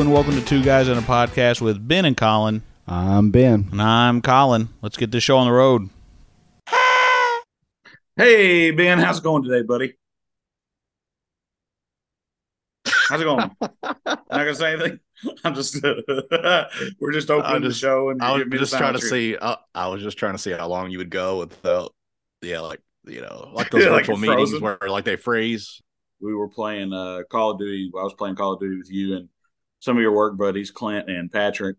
Hello 0.00 0.08
and 0.08 0.14
welcome 0.14 0.40
to 0.40 0.46
Two 0.48 0.64
Guys 0.64 0.88
on 0.88 0.96
a 0.96 1.02
Podcast 1.02 1.60
with 1.60 1.86
Ben 1.86 2.06
and 2.06 2.16
Colin. 2.16 2.62
I'm 2.88 3.30
Ben. 3.30 3.68
And 3.70 3.82
I'm 3.82 4.22
Colin. 4.22 4.70
Let's 4.80 4.96
get 4.96 5.10
this 5.10 5.22
show 5.22 5.36
on 5.36 5.46
the 5.46 5.52
road. 5.52 5.90
Hey 8.16 8.70
Ben, 8.70 8.98
how's 8.98 9.18
it 9.18 9.22
going 9.22 9.42
today, 9.42 9.60
buddy? 9.60 9.92
How's 13.10 13.20
it 13.20 13.24
going? 13.24 13.50
I'm 13.60 13.70
Not 14.06 14.26
gonna 14.30 14.54
say 14.54 14.72
anything. 14.72 15.00
I'm 15.44 15.54
just 15.54 15.76
we're 16.98 17.12
just 17.12 17.30
opening 17.30 17.60
just- 17.64 17.82
the 17.82 17.86
show 17.86 18.08
and 18.08 18.22
I 18.22 18.30
was 18.32 18.38
you're 18.38 18.44
giving 18.46 18.50
me 18.52 18.56
the 18.56 18.64
just 18.64 18.78
trying 18.78 18.94
to 18.94 19.02
see. 19.02 19.36
Uh, 19.36 19.56
I 19.74 19.88
was 19.88 20.02
just 20.02 20.16
trying 20.16 20.32
to 20.32 20.38
see 20.38 20.52
how 20.52 20.66
long 20.66 20.90
you 20.90 20.96
would 20.96 21.10
go 21.10 21.40
without, 21.40 21.92
yeah, 22.40 22.60
like 22.60 22.80
you 23.04 23.20
know, 23.20 23.50
like 23.52 23.68
those 23.68 23.84
Yeah, 23.84 23.90
like 23.90 24.06
virtual 24.06 24.18
you're 24.24 24.34
meetings 24.34 24.58
frozen. 24.58 24.64
where 24.64 24.88
like 24.88 25.04
they 25.04 25.16
freeze. 25.16 25.82
we 26.22 26.34
were 26.34 26.48
playing 26.48 26.94
uh, 26.94 27.24
Call 27.30 27.50
of 27.50 27.58
Duty. 27.58 27.90
I 27.94 28.02
was 28.02 28.14
playing 28.14 28.36
Call 28.36 28.54
of 28.54 28.60
Duty 28.60 28.78
with 28.78 28.90
you 28.90 29.16
and 29.16 29.28
some 29.80 29.96
of 29.96 30.02
your 30.02 30.12
work 30.12 30.36
buddies, 30.38 30.70
Clint 30.70 31.10
and 31.10 31.30
Patrick. 31.30 31.76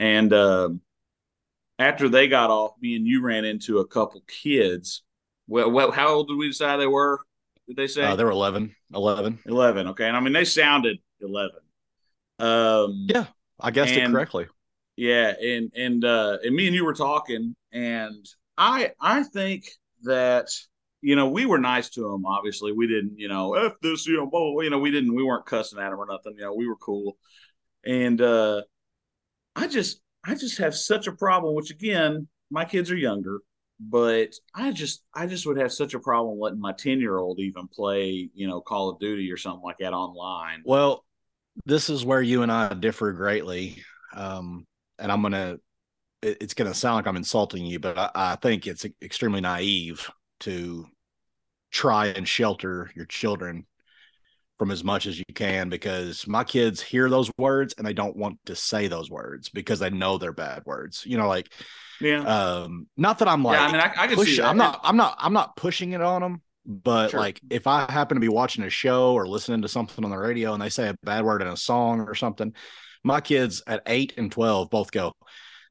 And 0.00 0.32
um, 0.32 0.80
after 1.78 2.08
they 2.08 2.28
got 2.28 2.50
off, 2.50 2.72
me 2.80 2.96
and 2.96 3.06
you 3.06 3.20
ran 3.22 3.44
into 3.44 3.78
a 3.78 3.86
couple 3.86 4.22
kids. 4.26 5.02
Well, 5.48 5.70
well 5.70 5.90
how 5.90 6.08
old 6.08 6.28
did 6.28 6.36
we 6.36 6.48
decide 6.48 6.78
they 6.78 6.86
were? 6.86 7.20
Did 7.66 7.76
they 7.76 7.86
say 7.86 8.04
Uh, 8.04 8.16
they 8.16 8.24
were 8.24 8.30
11, 8.30 8.74
11. 8.92 9.38
eleven? 9.46 9.88
Okay, 9.88 10.06
and 10.08 10.16
I 10.16 10.20
mean 10.20 10.32
they 10.32 10.44
sounded 10.44 10.98
eleven. 11.20 11.60
Um, 12.38 13.06
Yeah, 13.08 13.26
I 13.60 13.70
guessed 13.70 13.92
it 13.92 14.04
correctly. 14.06 14.46
Yeah, 14.96 15.32
and 15.40 15.72
and 15.74 16.04
uh 16.04 16.38
and 16.44 16.54
me 16.54 16.66
and 16.66 16.74
you 16.74 16.84
were 16.84 16.94
talking, 16.94 17.54
and 17.72 18.26
I 18.58 18.92
I 19.00 19.22
think 19.22 19.70
that 20.02 20.48
you 21.02 21.16
know 21.16 21.28
we 21.28 21.44
were 21.44 21.58
nice 21.58 21.90
to 21.90 22.08
him. 22.08 22.24
Obviously, 22.24 22.72
we 22.72 22.86
didn't 22.86 23.18
you 23.18 23.28
know 23.28 23.54
f 23.54 23.74
this 23.82 24.06
you 24.06 24.16
know 24.16 24.26
blah, 24.26 24.60
you 24.60 24.70
know 24.70 24.78
we 24.78 24.90
didn't 24.90 25.14
we 25.14 25.22
weren't 25.22 25.44
cussing 25.44 25.78
at 25.78 25.92
him 25.92 26.00
or 26.00 26.06
nothing. 26.06 26.34
You 26.36 26.44
know 26.44 26.54
we 26.54 26.68
were 26.68 26.76
cool, 26.76 27.18
and 27.84 28.20
uh 28.20 28.62
I 29.54 29.66
just 29.66 30.00
I 30.24 30.34
just 30.34 30.58
have 30.58 30.74
such 30.74 31.08
a 31.08 31.12
problem. 31.12 31.54
Which 31.54 31.70
again, 31.70 32.28
my 32.50 32.64
kids 32.64 32.90
are 32.90 32.96
younger, 32.96 33.40
but 33.80 34.34
I 34.54 34.70
just 34.70 35.02
I 35.12 35.26
just 35.26 35.44
would 35.46 35.58
have 35.58 35.72
such 35.72 35.94
a 35.94 36.00
problem 36.00 36.38
letting 36.38 36.60
my 36.60 36.72
ten 36.72 37.00
year 37.00 37.18
old 37.18 37.40
even 37.40 37.68
play 37.68 38.30
you 38.32 38.46
know 38.46 38.60
Call 38.60 38.88
of 38.88 39.00
Duty 39.00 39.30
or 39.30 39.36
something 39.36 39.62
like 39.62 39.78
that 39.78 39.92
online. 39.92 40.62
Well, 40.64 41.04
this 41.66 41.90
is 41.90 42.04
where 42.04 42.22
you 42.22 42.42
and 42.42 42.52
I 42.52 42.72
differ 42.74 43.12
greatly. 43.12 43.82
Um, 44.14 44.66
and 44.98 45.10
I'm 45.10 45.22
gonna. 45.22 45.58
It, 46.22 46.38
it's 46.40 46.54
gonna 46.54 46.74
sound 46.74 46.96
like 46.96 47.06
I'm 47.08 47.16
insulting 47.16 47.66
you, 47.66 47.80
but 47.80 47.98
I, 47.98 48.10
I 48.14 48.36
think 48.36 48.68
it's 48.68 48.86
extremely 49.02 49.40
naive 49.40 50.08
to 50.42 50.86
try 51.70 52.06
and 52.08 52.28
shelter 52.28 52.90
your 52.94 53.06
children 53.06 53.66
from 54.58 54.70
as 54.70 54.84
much 54.84 55.06
as 55.06 55.18
you 55.18 55.24
can 55.34 55.68
because 55.68 56.26
my 56.26 56.44
kids 56.44 56.80
hear 56.80 57.08
those 57.10 57.30
words 57.38 57.74
and 57.78 57.86
they 57.86 57.92
don't 57.94 58.16
want 58.16 58.38
to 58.46 58.54
say 58.54 58.86
those 58.86 59.10
words 59.10 59.48
because 59.48 59.80
they 59.80 59.90
know 59.90 60.18
they're 60.18 60.32
bad 60.32 60.62
words. 60.66 61.04
You 61.06 61.16
know, 61.16 61.28
like 61.28 61.52
Yeah, 62.00 62.26
um 62.26 62.86
not 62.96 63.18
that 63.18 63.28
I'm 63.28 63.42
like 63.42 63.56
yeah. 63.56 63.64
I 63.66 63.72
mean, 63.72 63.80
I, 63.80 63.92
I 64.04 64.06
can 64.06 64.16
push, 64.16 64.28
see 64.28 64.40
that. 64.40 64.50
I'm 64.50 64.56
not 64.56 64.80
I'm 64.84 64.96
not 64.96 65.16
I'm 65.18 65.32
not 65.32 65.56
pushing 65.56 65.92
it 65.92 66.00
on 66.00 66.22
them, 66.22 66.42
but 66.66 67.10
Sure. 67.10 67.20
like 67.20 67.40
if 67.50 67.66
I 67.66 67.90
happen 67.90 68.16
to 68.16 68.20
be 68.20 68.28
watching 68.28 68.64
a 68.64 68.70
show 68.70 69.14
or 69.14 69.26
listening 69.26 69.62
to 69.62 69.68
something 69.68 70.04
on 70.04 70.10
the 70.10 70.18
radio 70.18 70.52
and 70.52 70.62
they 70.62 70.68
say 70.68 70.88
a 70.88 70.94
bad 71.02 71.24
word 71.24 71.42
in 71.42 71.48
a 71.48 71.56
song 71.56 72.00
or 72.00 72.14
something, 72.14 72.54
my 73.02 73.20
kids 73.20 73.62
at 73.66 73.82
8 73.86 74.14
and 74.16 74.30
12 74.30 74.70
both 74.70 74.92
go, 74.92 75.12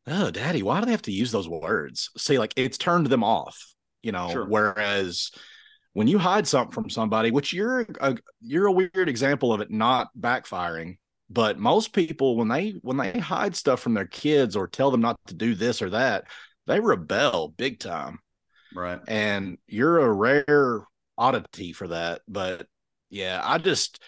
"Oh, 0.07 0.31
daddy, 0.31 0.63
why 0.63 0.79
do 0.79 0.85
they 0.85 0.91
have 0.91 1.01
to 1.03 1.11
use 1.13 1.31
those 1.31 1.47
words?" 1.49 2.09
See, 2.17 2.37
like 2.39 2.53
it's 2.57 2.77
turned 2.77 3.07
them 3.07 3.23
off, 3.23 3.70
you 4.03 4.11
know, 4.11 4.27
Sure. 4.31 4.45
whereas 4.45 5.31
when 5.93 6.07
you 6.07 6.17
hide 6.17 6.47
something 6.47 6.71
from 6.73 6.89
somebody, 6.89 7.31
which 7.31 7.53
you're 7.53 7.81
a 7.99 8.15
you're 8.41 8.67
a 8.67 8.71
weird 8.71 9.09
example 9.09 9.53
of 9.53 9.61
it 9.61 9.71
not 9.71 10.09
backfiring, 10.19 10.97
but 11.29 11.59
most 11.59 11.93
people 11.93 12.37
when 12.37 12.47
they 12.47 12.71
when 12.81 12.97
they 12.97 13.19
hide 13.19 13.55
stuff 13.55 13.79
from 13.81 13.93
their 13.93 14.07
kids 14.07 14.55
or 14.55 14.67
tell 14.67 14.91
them 14.91 15.01
not 15.01 15.19
to 15.27 15.33
do 15.33 15.55
this 15.55 15.81
or 15.81 15.89
that, 15.91 16.25
they 16.67 16.79
rebel 16.79 17.53
big 17.57 17.79
time. 17.79 18.19
right. 18.73 19.01
And 19.07 19.57
you're 19.67 19.99
a 19.99 20.11
rare 20.11 20.81
oddity 21.17 21.73
for 21.73 21.87
that, 21.89 22.21
but 22.27 22.67
yeah, 23.09 23.41
I 23.43 23.57
just 23.57 24.01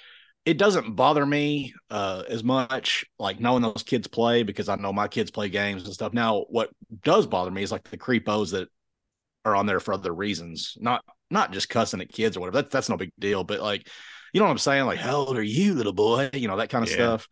it 0.45 0.57
doesn't 0.57 0.95
bother 0.95 1.25
me 1.25 1.73
uh 1.89 2.23
as 2.29 2.43
much 2.43 3.05
like 3.19 3.39
knowing 3.39 3.61
those 3.61 3.83
kids 3.85 4.07
play 4.07 4.43
because 4.43 4.69
I 4.69 4.75
know 4.75 4.91
my 4.93 5.07
kids 5.07 5.31
play 5.31 5.49
games 5.49 5.83
and 5.83 5.93
stuff. 5.93 6.13
Now, 6.13 6.45
what 6.49 6.69
does 7.03 7.27
bother 7.27 7.51
me 7.51 7.63
is 7.63 7.71
like 7.71 7.89
the 7.89 7.97
creepos 7.97 8.51
that 8.51 8.69
are 9.45 9.55
on 9.55 9.65
there 9.65 9.79
for 9.79 9.93
other 9.93 10.13
reasons, 10.13 10.77
not 10.79 11.03
not 11.29 11.51
just 11.51 11.69
cussing 11.69 12.01
at 12.01 12.09
kids 12.11 12.37
or 12.37 12.41
whatever. 12.41 12.61
That's 12.61 12.71
that's 12.71 12.89
no 12.89 12.97
big 12.97 13.11
deal, 13.19 13.43
but 13.43 13.59
like 13.61 13.87
you 14.33 14.39
know 14.39 14.45
what 14.45 14.51
I'm 14.51 14.57
saying? 14.57 14.85
Like, 14.85 14.99
how 14.99 15.15
old 15.17 15.37
are 15.37 15.43
you, 15.43 15.73
little 15.75 15.93
boy? 15.93 16.29
You 16.33 16.47
know, 16.47 16.57
that 16.57 16.69
kind 16.69 16.83
of 16.83 16.89
Yeah. 16.89 16.95
stuff. 16.95 17.27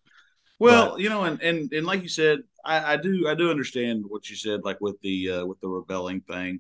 Well, 0.60 0.92
But- 0.92 1.00
you 1.00 1.10
know, 1.10 1.24
and, 1.24 1.42
and 1.42 1.72
and 1.74 1.86
like 1.86 2.04
you 2.04 2.10
said, 2.10 2.40
I, 2.64 2.94
I 2.94 2.98
do 2.98 3.28
I 3.28 3.34
do 3.36 3.50
understand 3.50 4.06
what 4.08 4.30
you 4.30 4.36
said, 4.36 4.62
like 4.64 4.80
with 4.82 5.00
the 5.02 5.32
uh, 5.32 5.46
with 5.46 5.60
the 5.62 5.68
rebelling 5.70 6.22
thing. 6.22 6.60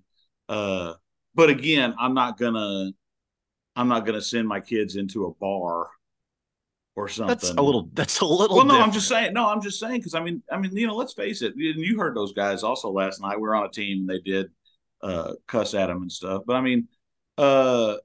Uh, 0.50 0.94
but 1.36 1.50
again, 1.50 1.94
I'm 2.00 2.14
not 2.14 2.38
gonna 2.40 2.92
I'm 3.76 3.88
not 3.88 4.06
gonna 4.06 4.22
send 4.22 4.48
my 4.48 4.60
kids 4.60 4.96
into 4.96 5.26
a 5.28 5.34
bar 5.36 5.88
or 6.96 7.08
something. 7.08 7.28
That's 7.36 7.50
a 7.52 7.62
little 7.62 7.90
that's 7.94 8.20
a 8.22 8.26
little 8.26 8.58
Well, 8.58 8.66
no, 8.66 8.82
I'm 8.82 8.92
just 8.92 9.08
saying. 9.08 9.34
No, 9.34 9.48
I'm 9.48 9.62
just 9.62 9.80
saying 9.80 10.00
because 10.00 10.16
I 10.16 10.22
mean, 10.24 10.42
I 10.52 10.58
mean, 10.58 10.76
you 10.76 10.88
know, 10.88 10.96
let's 10.96 11.14
face 11.14 11.42
it. 11.42 11.54
And 11.54 11.62
you 11.86 11.98
heard 12.00 12.16
those 12.16 12.34
guys 12.34 12.64
also 12.64 12.90
last 12.92 13.22
night. 13.22 13.36
We 13.38 13.44
were 13.44 13.56
on 13.56 13.66
a 13.66 13.70
team. 13.70 14.08
They 14.08 14.20
did 14.20 14.50
uh, 15.04 15.34
cuss 15.48 15.74
at 15.74 15.90
him 15.90 16.02
and 16.02 16.12
stuff. 16.12 16.44
But 16.46 16.56
I 16.56 16.62
mean, 16.62 16.88
uh, 17.38 17.98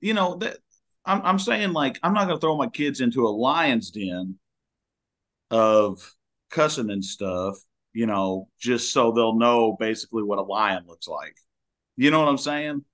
you 0.00 0.14
know 0.14 0.36
that 0.36 0.58
I'm 1.04 1.22
I'm 1.22 1.38
saying 1.38 1.72
like 1.72 1.98
I'm 2.02 2.14
not 2.14 2.26
to 2.26 2.38
throw 2.38 2.56
my 2.56 2.68
kids 2.68 3.00
into 3.00 3.26
a 3.26 3.30
lion's 3.30 3.90
den 3.90 4.38
of 5.50 6.14
cussing 6.50 6.90
and 6.90 7.04
stuff. 7.04 7.56
You 7.92 8.06
know, 8.06 8.48
just 8.58 8.92
so 8.92 9.12
they'll 9.12 9.38
know 9.38 9.76
basically 9.78 10.24
what 10.24 10.38
a 10.38 10.42
lion 10.42 10.84
looks 10.86 11.06
like. 11.06 11.36
You 11.96 12.10
know 12.10 12.18
what 12.18 12.28
I'm 12.28 12.38
saying? 12.38 12.84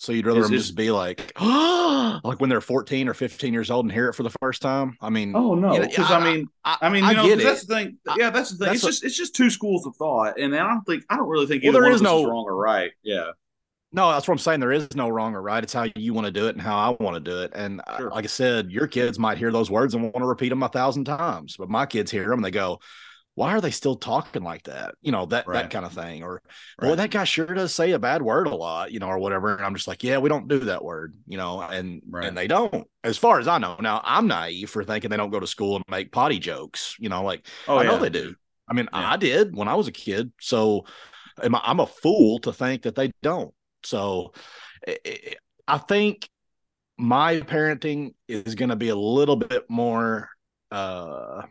So 0.00 0.12
you'd 0.12 0.26
rather 0.26 0.40
Is- 0.40 0.46
them 0.46 0.54
is- 0.54 0.62
just 0.66 0.76
be 0.76 0.90
like, 0.90 1.32
like 1.40 2.40
when 2.40 2.48
they're 2.48 2.60
14 2.60 3.08
or 3.08 3.14
15 3.14 3.52
years 3.52 3.70
old 3.70 3.84
and 3.84 3.92
hear 3.92 4.08
it 4.08 4.14
for 4.14 4.22
the 4.22 4.32
first 4.40 4.62
time. 4.62 4.96
I 5.00 5.10
mean, 5.10 5.34
Oh 5.34 5.54
no, 5.54 5.78
because 5.80 6.10
I, 6.10 6.22
mean, 6.24 6.46
I 6.64 6.88
mean, 6.88 7.02
you 7.04 7.10
I 7.10 7.12
know, 7.14 7.24
get 7.26 7.38
'cause 7.38 7.40
it. 7.42 7.44
that's 7.44 7.64
the 7.66 7.74
thing. 7.74 7.98
Yeah, 8.16 8.30
that's 8.30 8.50
the 8.52 8.56
thing. 8.58 8.66
that's 8.66 8.76
It's 8.76 8.84
a- 8.84 8.86
just 8.88 9.04
it's 9.04 9.16
just 9.16 9.34
two 9.34 9.50
schools 9.50 9.86
of 9.86 9.96
thought, 9.96 10.38
and 10.38 10.54
I 10.54 10.58
don't 10.58 10.82
think 10.86 11.04
I 11.10 11.16
don't 11.16 11.28
really 11.28 11.46
think 11.46 11.62
Well, 11.64 11.70
either 11.72 11.80
there 11.82 11.90
one 11.90 11.94
is 11.94 12.00
of 12.00 12.06
us 12.06 12.12
is 12.14 12.22
no- 12.22 12.30
wrong 12.30 12.44
or 12.44 12.56
right. 12.56 12.92
Yeah, 13.02 13.30
No, 13.92 14.12
that's 14.12 14.28
what 14.28 14.34
I'm 14.34 14.38
saying. 14.38 14.60
There 14.60 14.70
is 14.72 14.88
no 14.94 15.08
wrong 15.08 15.34
or 15.34 15.42
right. 15.42 15.64
It's 15.64 15.72
how 15.72 15.86
you 15.96 16.14
want 16.14 16.26
to 16.26 16.30
do 16.32 16.46
it 16.46 16.54
and 16.54 16.60
how 16.62 16.76
I 16.76 17.02
want 17.02 17.14
to 17.14 17.20
do 17.20 17.42
it. 17.42 17.52
And 17.54 17.80
uh, 17.86 17.96
Sure. 17.98 18.10
like 18.10 18.24
I 18.24 18.28
said, 18.28 18.70
your 18.70 18.86
kids 18.86 19.18
might 19.18 19.38
hear 19.38 19.50
those 19.50 19.70
words 19.70 19.94
and 19.94 20.02
want 20.04 20.16
to 20.18 20.26
repeat 20.26 20.50
them 20.50 20.62
a 20.62 20.68
thousand 20.68 21.06
times, 21.06 21.56
but 21.58 21.68
my 21.70 21.86
kids 21.86 22.10
hear 22.10 22.24
them 22.24 22.34
and 22.34 22.44
they 22.44 22.50
go, 22.50 22.78
"Why 23.38 23.52
are 23.52 23.60
they 23.60 23.70
still 23.70 23.96
talking 23.96 24.42
like 24.42 24.64
that?" 24.64 24.94
You 25.00 25.12
know 25.12 25.26
that 25.26 25.46
Right. 25.46 25.62
that 25.62 25.70
kind 25.70 25.86
of 25.86 25.92
thing. 25.92 26.22
Or, 26.22 26.42
boy, 26.80 26.88
Right. 26.88 26.96
that 26.98 27.10
guy 27.10 27.24
sure 27.24 27.46
does 27.46 27.74
say 27.74 27.92
a 27.92 27.98
bad 27.98 28.22
word 28.22 28.46
a 28.46 28.54
lot, 28.54 28.92
you 28.92 28.98
know, 28.98 29.08
or 29.08 29.18
whatever. 29.18 29.54
And 29.56 29.64
I'm 29.64 29.74
just 29.74 29.88
like, 29.88 30.02
yeah, 30.04 30.18
we 30.18 30.28
don't 30.28 30.48
do 30.48 30.58
that 30.60 30.84
word, 30.84 31.14
you 31.26 31.36
know, 31.36 31.60
and 31.62 32.02
Right. 32.10 32.26
and 32.28 32.36
they 32.36 32.46
don't, 32.46 32.86
as 33.04 33.16
far 33.16 33.38
as 33.38 33.48
I 33.48 33.58
know. 33.58 33.76
Now 33.80 34.00
I'm 34.04 34.26
naive 34.26 34.70
for 34.70 34.84
thinking 34.84 35.10
they 35.10 35.16
don't 35.16 35.30
go 35.30 35.40
to 35.40 35.46
school 35.46 35.76
and 35.76 35.84
make 35.90 36.12
potty 36.12 36.38
jokes, 36.38 36.96
you 36.98 37.08
know, 37.08 37.22
like 37.22 37.46
oh 37.68 37.78
I 37.78 37.84
yeah, 37.84 37.90
know 37.90 37.98
they 37.98 38.10
do. 38.10 38.34
I 38.68 38.74
mean, 38.74 38.88
Yeah. 38.92 39.12
I 39.12 39.16
did 39.16 39.56
when 39.56 39.68
I 39.68 39.74
was 39.74 39.88
a 39.88 39.92
kid. 39.92 40.32
So 40.40 40.84
am 41.42 41.54
I, 41.54 41.60
I'm 41.64 41.80
a 41.80 41.86
fool 41.86 42.40
to 42.40 42.52
think 42.52 42.82
that 42.82 42.94
they 42.96 43.12
don't. 43.22 43.54
So 43.84 44.32
I 45.66 45.78
think 45.78 46.28
my 46.96 47.40
parenting 47.40 48.14
is 48.26 48.54
going 48.54 48.70
to 48.70 48.76
be 48.76 48.88
a 48.88 48.96
little 48.96 49.36
bit 49.36 49.68
more. 49.70 50.28
Uh, 50.70 51.42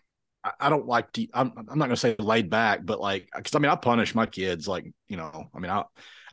I- 0.59 0.69
don't 0.69 0.87
like 0.87 1.11
to. 1.13 1.27
I'm, 1.33 1.53
I'm 1.57 1.79
not 1.79 1.85
going 1.85 1.89
to 1.91 1.97
say 1.97 2.15
laid 2.19 2.49
back, 2.49 2.85
but 2.85 2.99
like, 2.99 3.27
because 3.35 3.55
I 3.55 3.59
mean, 3.59 3.71
I 3.71 3.75
punish 3.75 4.15
my 4.15 4.25
kids. 4.25 4.67
Like, 4.67 4.85
you 5.07 5.17
know, 5.17 5.49
I 5.53 5.59
mean, 5.59 5.71
I, 5.71 5.83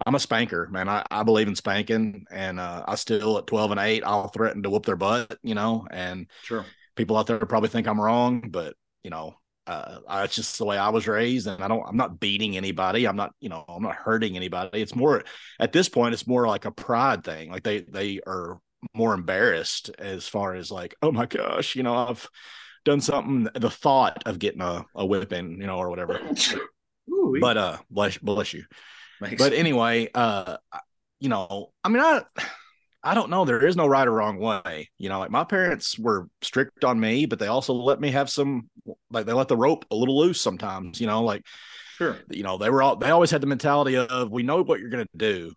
I'm 0.06 0.14
a 0.14 0.20
spanker, 0.20 0.68
man. 0.70 0.88
I, 0.88 1.04
I 1.10 1.22
believe 1.22 1.48
in 1.48 1.54
spanking, 1.54 2.26
and 2.30 2.58
uh, 2.58 2.84
I 2.86 2.94
still 2.96 3.38
at 3.38 3.46
12 3.46 3.72
and 3.72 3.80
8, 3.80 4.02
I'll 4.04 4.28
threaten 4.28 4.62
to 4.62 4.70
whoop 4.70 4.86
their 4.86 4.96
butt, 4.96 5.38
you 5.42 5.54
know, 5.54 5.86
and 5.90 6.26
sure. 6.42 6.66
people 6.96 7.16
out 7.16 7.26
there 7.26 7.38
probably 7.40 7.68
think 7.68 7.86
I'm 7.86 8.00
wrong, 8.00 8.48
but 8.50 8.74
you 9.02 9.10
know, 9.10 9.34
uh, 9.66 9.98
I, 10.08 10.24
it's 10.24 10.34
just 10.34 10.58
the 10.58 10.64
way 10.64 10.76
I 10.76 10.90
was 10.90 11.06
raised, 11.06 11.46
and 11.46 11.62
I 11.62 11.68
don't. 11.68 11.86
I'm 11.86 11.96
not 11.96 12.20
beating 12.20 12.56
anybody. 12.56 13.06
I'm 13.06 13.16
not, 13.16 13.32
you 13.40 13.48
know, 13.48 13.64
I'm 13.68 13.82
not 13.82 13.94
hurting 13.94 14.36
anybody. 14.36 14.82
It's 14.82 14.94
more 14.94 15.24
at 15.58 15.72
this 15.72 15.88
point. 15.88 16.12
It's 16.12 16.26
more 16.26 16.46
like 16.46 16.64
a 16.64 16.70
pride 16.70 17.24
thing. 17.24 17.50
Like 17.50 17.62
they 17.62 17.80
they 17.80 18.20
are 18.26 18.58
more 18.94 19.14
embarrassed 19.14 19.90
as 19.98 20.28
far 20.28 20.54
as 20.54 20.70
like, 20.70 20.94
oh 21.02 21.12
my 21.12 21.26
gosh, 21.26 21.76
you 21.76 21.82
know, 21.82 21.94
I've 21.94 22.28
done 22.84 23.00
something. 23.00 23.48
The 23.54 23.70
thought 23.70 24.22
of 24.26 24.38
getting 24.38 24.60
a, 24.60 24.84
a 24.94 25.04
whipping, 25.06 25.60
you 25.60 25.66
know, 25.66 25.78
or 25.78 25.88
whatever. 25.90 26.20
Ooh, 27.10 27.36
But 27.40 27.56
uh, 27.56 27.78
bless 27.90 28.18
bless 28.18 28.52
you. 28.52 28.64
makes- 29.20 29.42
But 29.42 29.52
anyway, 29.52 30.08
uh, 30.14 30.56
you 31.20 31.28
know, 31.28 31.72
I 31.82 31.88
mean, 31.88 32.02
I, 32.02 32.22
I 33.02 33.14
don't 33.14 33.30
know. 33.30 33.44
There 33.44 33.64
is 33.64 33.76
no 33.76 33.86
right 33.86 34.06
or 34.06 34.12
wrong 34.12 34.38
way. 34.38 34.88
You 34.98 35.08
know, 35.08 35.18
like 35.18 35.30
my 35.30 35.44
parents 35.44 35.98
were 35.98 36.28
strict 36.42 36.84
on 36.84 36.98
me, 36.98 37.26
but 37.26 37.38
they 37.38 37.46
also 37.46 37.74
let 37.74 38.00
me 38.00 38.10
have 38.12 38.30
some, 38.30 38.68
like 39.10 39.26
they 39.26 39.32
let 39.32 39.48
the 39.48 39.56
rope 39.56 39.84
a 39.90 39.94
little 39.94 40.18
loose 40.18 40.40
sometimes. 40.40 41.00
You 41.00 41.06
know, 41.06 41.22
like 41.22 41.44
sure. 41.96 42.16
you 42.30 42.42
know 42.42 42.56
they 42.58 42.70
were 42.70 42.82
all 42.82 42.96
they 42.96 43.10
always 43.10 43.30
had 43.30 43.40
the 43.40 43.46
mentality 43.46 43.96
of 43.96 44.30
we 44.30 44.42
know 44.42 44.62
what 44.62 44.80
you're 44.80 44.90
going 44.90 45.06
to 45.06 45.18
do, 45.18 45.52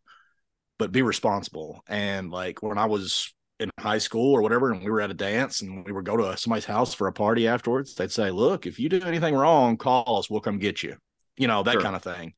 but 0.78 0.92
be 0.92 1.02
responsible. 1.02 1.84
And 1.88 2.30
like 2.32 2.62
when 2.62 2.78
I 2.78 2.86
was 2.86 3.34
in 3.60 3.72
high 3.80 3.98
school 3.98 4.34
or 4.34 4.42
whatever, 4.42 4.72
and 4.72 4.84
we 4.84 4.92
were 4.92 5.02
at 5.02 5.10
a 5.10 5.16
dance 5.16 5.62
and 5.62 5.86
we 5.86 5.92
would 5.92 6.06
go 6.06 6.18
to 6.18 6.38
somebody's 6.38 6.66
house 6.66 6.94
for 6.94 7.08
a 7.08 7.14
party 7.14 7.48
afterwards, 7.48 7.96
they'd 7.96 8.12
say, 8.12 8.30
Look, 8.30 8.66
if 8.66 8.80
you 8.80 8.90
do 8.90 9.02
anything 9.02 9.36
wrong, 9.36 9.78
call 9.78 10.18
us, 10.18 10.30
we'll 10.30 10.42
come 10.42 10.60
get 10.60 10.84
you. 10.84 10.96
You 11.38 11.48
know, 11.48 11.64
that 11.64 11.74
sure. 11.74 11.82
kind 11.82 11.96
of 11.96 12.04
thing. 12.04 12.34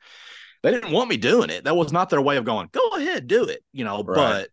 They 0.61 0.71
didn't 0.71 0.91
want 0.91 1.09
me 1.09 1.17
doing 1.17 1.49
it. 1.49 1.63
That 1.63 1.75
was 1.75 1.91
not 1.91 2.09
their 2.09 2.21
way 2.21 2.37
of 2.37 2.45
going, 2.45 2.69
go 2.71 2.89
ahead, 2.89 3.27
do 3.27 3.45
it, 3.45 3.63
you 3.71 3.85
know, 3.85 4.03
right. 4.03 4.15
but 4.15 4.49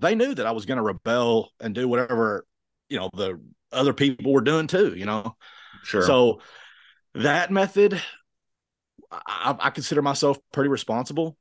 they 0.00 0.14
knew 0.14 0.34
that 0.34 0.46
I 0.46 0.52
was 0.52 0.66
going 0.66 0.76
to 0.76 0.82
rebel 0.82 1.50
and 1.60 1.74
do 1.74 1.88
whatever, 1.88 2.46
you 2.88 2.98
know, 2.98 3.10
the 3.12 3.40
other 3.72 3.92
people 3.92 4.32
were 4.32 4.40
doing 4.40 4.66
too, 4.66 4.94
you 4.94 5.06
know. 5.06 5.36
Sure. 5.82 6.02
So 6.02 6.40
that 7.14 7.50
method, 7.50 8.00
I, 9.10 9.56
I 9.58 9.70
consider 9.70 10.02
myself 10.02 10.38
pretty 10.52 10.68
responsible. 10.68 11.36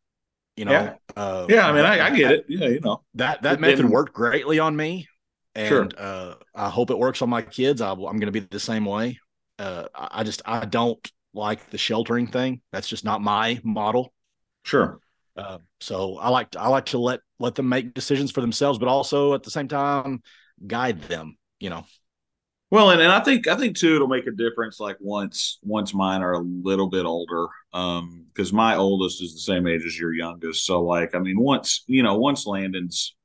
You 0.57 0.65
know, 0.65 0.71
yeah, 0.71 0.95
uh, 1.15 1.45
yeah 1.47 1.67
I 1.67 1.71
mean, 1.71 1.85
I, 1.85 2.07
I, 2.07 2.17
get 2.17 2.31
it. 2.31 2.45
Yeah, 2.49 2.67
you 2.67 2.79
know 2.79 3.03
that 3.13 3.43
that 3.43 3.53
it 3.53 3.59
method 3.59 3.85
worked 3.85 4.13
greatly 4.13 4.57
on 4.57 4.75
me, 4.75 5.07
and 5.53 5.67
sure. 5.67 5.87
uh, 5.95 6.33
I 6.55 6.69
hope 6.69 6.89
it 6.89 6.97
works 6.97 7.21
on 7.21 7.29
my 7.29 7.43
kids. 7.43 7.79
I, 7.79 7.91
am 7.91 7.97
going 7.97 8.21
to 8.21 8.31
be 8.31 8.39
the 8.39 8.59
same 8.59 8.83
way. 8.83 9.19
Uh, 9.59 9.85
I 9.93 10.23
just 10.23 10.41
I 10.45 10.65
don't 10.65 10.99
like 11.35 11.69
the 11.69 11.77
sheltering 11.77 12.25
thing. 12.25 12.61
That's 12.71 12.87
just 12.87 13.05
not 13.05 13.21
my 13.21 13.61
model. 13.63 14.13
Sure. 14.63 14.99
Uh, 15.37 15.59
so 15.79 16.17
I 16.17 16.29
like 16.29 16.49
to, 16.51 16.59
I 16.59 16.69
like 16.69 16.87
to 16.87 16.97
let 16.97 17.19
let 17.39 17.53
them 17.53 17.69
make 17.69 17.93
decisions 17.93 18.31
for 18.31 18.41
themselves, 18.41 18.79
but 18.79 18.87
also 18.87 19.35
at 19.35 19.43
the 19.43 19.51
same 19.51 19.67
time 19.67 20.23
guide 20.65 21.03
them. 21.03 21.37
You 21.59 21.69
know. 21.69 21.85
Well, 22.69 22.89
and, 22.89 23.01
and 23.01 23.11
I 23.11 23.21
think 23.21 23.47
I 23.47 23.55
think 23.55 23.77
too 23.77 23.95
it'll 23.95 24.07
make 24.07 24.27
a 24.27 24.31
difference 24.31 24.79
like 24.79 24.97
once 24.99 25.59
once 25.63 25.93
mine 25.93 26.21
are 26.21 26.33
a 26.33 26.39
little 26.39 26.89
bit 26.89 27.05
older. 27.05 27.47
Um, 27.73 28.25
because 28.33 28.51
my 28.51 28.75
oldest 28.75 29.21
is 29.21 29.33
the 29.33 29.39
same 29.39 29.67
age 29.67 29.85
as 29.85 29.97
your 29.97 30.13
youngest. 30.13 30.65
So 30.65 30.83
like 30.83 31.15
I 31.15 31.19
mean 31.19 31.39
once 31.39 31.83
you 31.87 32.03
know, 32.03 32.17
once 32.17 32.45
Landon's 32.45 33.15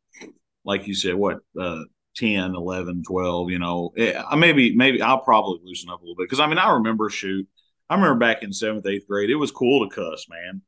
like 0.65 0.87
you 0.87 0.95
said, 0.95 1.15
what 1.15 1.39
uh 1.61 1.83
10, 2.17 2.55
11, 2.55 3.03
12, 3.07 3.51
you 3.51 3.59
know, 3.59 3.91
it, 3.97 4.15
eh, 4.15 4.37
maybe 4.37 4.77
maybe 4.77 5.03
I'll 5.03 5.21
probably 5.21 5.61
loosen 5.65 5.91
up 5.91 6.01
a 6.01 6.03
little 6.03 6.15
bit 6.17 6.25
because 6.25 6.41
I 6.41 6.47
mean 6.47 6.59
I 6.59 6.75
remember 6.75 7.11
shoot, 7.11 7.49
I 7.91 7.97
remember 7.97 8.19
back 8.19 8.45
in 8.45 8.53
seventh, 8.53 8.87
eighth 8.87 9.09
grade, 9.09 9.31
it 9.31 9.37
was 9.37 9.51
cool 9.51 9.89
to 9.89 9.95
cuss, 9.95 10.27
man. 10.29 10.63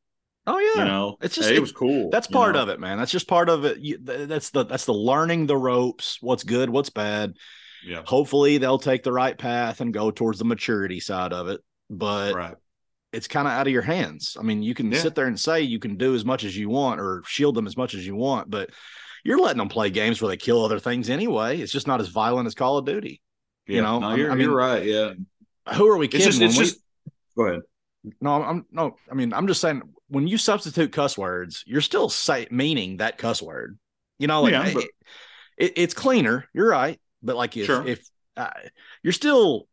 Oh 0.47 0.59
yeah, 0.59 0.82
you 0.82 0.88
know, 0.88 1.17
it's 1.23 1.37
just 1.37 1.49
it, 1.49 1.56
it 1.56 1.61
was 1.61 1.73
cool. 1.73 2.11
That's 2.11 2.27
part 2.27 2.56
know? 2.56 2.62
of 2.62 2.69
it, 2.69 2.81
man. 2.81 2.99
That's 2.99 3.12
just 3.12 3.29
part 3.29 3.49
of 3.49 3.65
it. 3.65 3.79
You, 3.79 3.99
that's 3.99 4.50
the 4.50 4.65
that's 4.65 4.85
the 4.85 4.93
learning 4.93 5.47
the 5.47 5.56
ropes. 5.56 6.19
What's 6.20 6.43
good, 6.43 6.69
what's 6.69 6.91
bad 6.91 7.35
yeah. 7.87 8.03
Hopefully 8.05 8.59
they'll 8.59 8.79
take 8.79 9.03
the 9.03 9.13
right 9.13 9.37
path 9.37 9.81
and 9.81 9.93
go 9.93 10.11
towards 10.11 10.39
the 10.39 10.45
maturity 10.45 11.01
side 11.01 11.33
of 11.33 11.49
it. 11.49 11.61
But 11.91 12.35
right. 12.35 12.57
it's 13.13 13.29
kind 13.29 13.47
of 13.47 13.53
out 13.53 13.67
of 13.67 13.73
your 13.73 13.83
hands. 13.83 14.37
I 14.39 14.43
mean, 14.43 14.63
you 14.63 14.75
can 14.75 14.91
yeah. 14.91 14.99
sit 14.99 15.15
there 15.15 15.27
and 15.27 15.39
say 15.39 15.63
you 15.63 15.79
can 15.79 15.97
do 15.97 16.15
as 16.15 16.25
much 16.25 16.45
as 16.45 16.57
you 16.57 16.69
want 16.69 17.01
or 17.01 17.23
shield 17.27 17.55
them 17.55 17.67
as 17.67 17.77
much 17.77 17.95
as 17.95 18.07
you 18.07 18.17
want, 18.17 18.51
but 18.51 18.71
you're 19.25 19.39
letting 19.39 19.59
them 19.59 19.69
play 19.69 19.91
games 19.91 20.21
where 20.21 20.29
they 20.29 20.37
kill 20.37 20.65
other 20.65 20.79
things 20.79 21.11
anyway. 21.11 21.61
It's 21.61 21.73
just 21.73 21.87
not 21.87 22.01
as 22.01 22.09
violent 22.09 22.47
as 22.47 22.55
Call 22.55 22.79
of 22.79 22.85
Duty. 22.85 23.21
Yeah. 23.67 23.77
You 23.77 23.83
know, 23.83 23.99
no, 24.01 24.15
you're, 24.15 24.31
I 24.31 24.35
mean, 24.35 24.49
you're 24.49 24.57
right. 24.57 24.85
Yeah. 24.85 25.13
Who 25.75 25.89
are 25.89 25.97
we 25.97 26.09
kidding? 26.09 26.27
It's 26.27 26.39
just, 26.39 26.43
it's 26.43 26.59
we, 26.59 26.65
just 26.65 26.81
go 27.37 27.47
ahead. 27.47 27.63
No, 28.21 28.43
I'm 28.43 28.67
no. 28.71 28.97
I 29.11 29.15
mean, 29.15 29.33
I'm 29.33 29.47
just 29.47 29.63
saying 29.63 29.81
when 30.09 30.29
you 30.29 30.37
substitute 30.37 30.93
cuss 30.93 31.17
words, 31.17 31.65
you're 31.67 31.81
still 31.81 32.11
say, 32.11 32.47
meaning 32.51 32.99
that 32.99 33.17
cuss 33.17 33.41
word. 33.41 33.79
You 34.19 34.27
know, 34.27 34.43
like 34.43 34.53
yeah, 34.53 34.71
but... 34.75 34.85
it, 35.57 35.73
it's 35.77 35.95
cleaner. 35.95 36.47
You're 36.53 36.69
right, 36.69 37.01
but 37.25 37.37
like 37.37 37.56
if 37.56 37.67
sure. 37.67 37.87
if 37.87 38.06
uh, 38.37 38.50
you're 39.03 39.12
still 39.12 39.67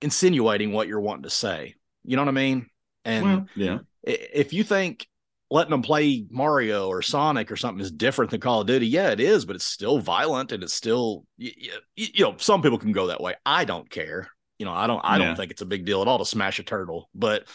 insinuating 0.00 0.72
what 0.72 0.88
you're 0.88 1.00
wanting 1.00 1.24
to 1.24 1.30
say. 1.30 1.74
You 2.04 2.16
know 2.16 2.22
what 2.22 2.28
I 2.28 2.32
mean? 2.32 2.66
And 3.04 3.24
well, 3.24 3.46
yeah, 3.56 3.78
if 4.02 4.52
you 4.52 4.64
think 4.64 5.06
letting 5.50 5.70
them 5.70 5.82
play 5.82 6.26
Mario 6.30 6.88
or 6.88 7.00
Sonic 7.02 7.50
or 7.50 7.56
something 7.56 7.80
is 7.80 7.90
different 7.90 8.30
than 8.30 8.40
Call 8.40 8.60
of 8.60 8.66
Duty, 8.66 8.86
yeah, 8.86 9.10
it 9.10 9.20
is, 9.20 9.44
but 9.44 9.56
it's 9.56 9.64
still 9.64 9.98
violent 9.98 10.52
and 10.52 10.62
it's 10.62 10.74
still 10.74 11.24
you, 11.36 11.52
you 11.96 12.24
know 12.24 12.34
some 12.38 12.62
people 12.62 12.78
can 12.78 12.92
go 12.92 13.08
that 13.08 13.20
way. 13.20 13.34
I 13.44 13.64
don't 13.64 13.88
care. 13.88 14.28
You 14.58 14.66
know, 14.66 14.72
I 14.72 14.86
don't. 14.86 15.00
I 15.04 15.18
yeah. 15.18 15.26
don't 15.26 15.36
think 15.36 15.50
it's 15.50 15.62
a 15.62 15.66
big 15.66 15.84
deal 15.84 16.02
at 16.02 16.08
all 16.08 16.18
to 16.18 16.24
smash 16.24 16.58
a 16.58 16.64
turtle, 16.64 17.08
but 17.14 17.46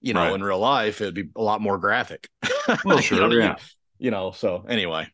you 0.00 0.14
know, 0.14 0.20
right. 0.20 0.34
in 0.34 0.42
real 0.42 0.58
life, 0.58 1.00
it'd 1.00 1.14
be 1.14 1.28
a 1.36 1.42
lot 1.42 1.60
more 1.60 1.78
graphic. 1.78 2.28
Well, 2.84 3.00
sure, 3.00 3.20
you 3.20 3.28
know 3.28 3.34
yeah. 3.36 3.56
You 3.98 4.12
know, 4.12 4.30
so 4.30 4.64
anyway. 4.68 5.08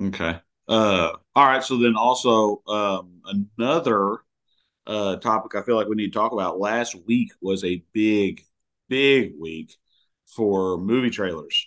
Okay. 0.00 0.38
Uh, 0.70 1.16
all 1.34 1.46
right. 1.46 1.64
So 1.64 1.78
then 1.78 1.96
also 1.96 2.62
um, 2.68 3.20
another 3.58 4.18
uh, 4.86 5.16
topic 5.16 5.56
I 5.56 5.62
feel 5.62 5.74
like 5.74 5.88
we 5.88 5.96
need 5.96 6.12
to 6.12 6.18
talk 6.18 6.32
about. 6.32 6.60
Last 6.60 6.94
week 7.06 7.32
was 7.40 7.64
a 7.64 7.82
big, 7.92 8.42
big 8.88 9.32
week 9.38 9.76
for 10.26 10.78
movie 10.78 11.10
trailers. 11.10 11.66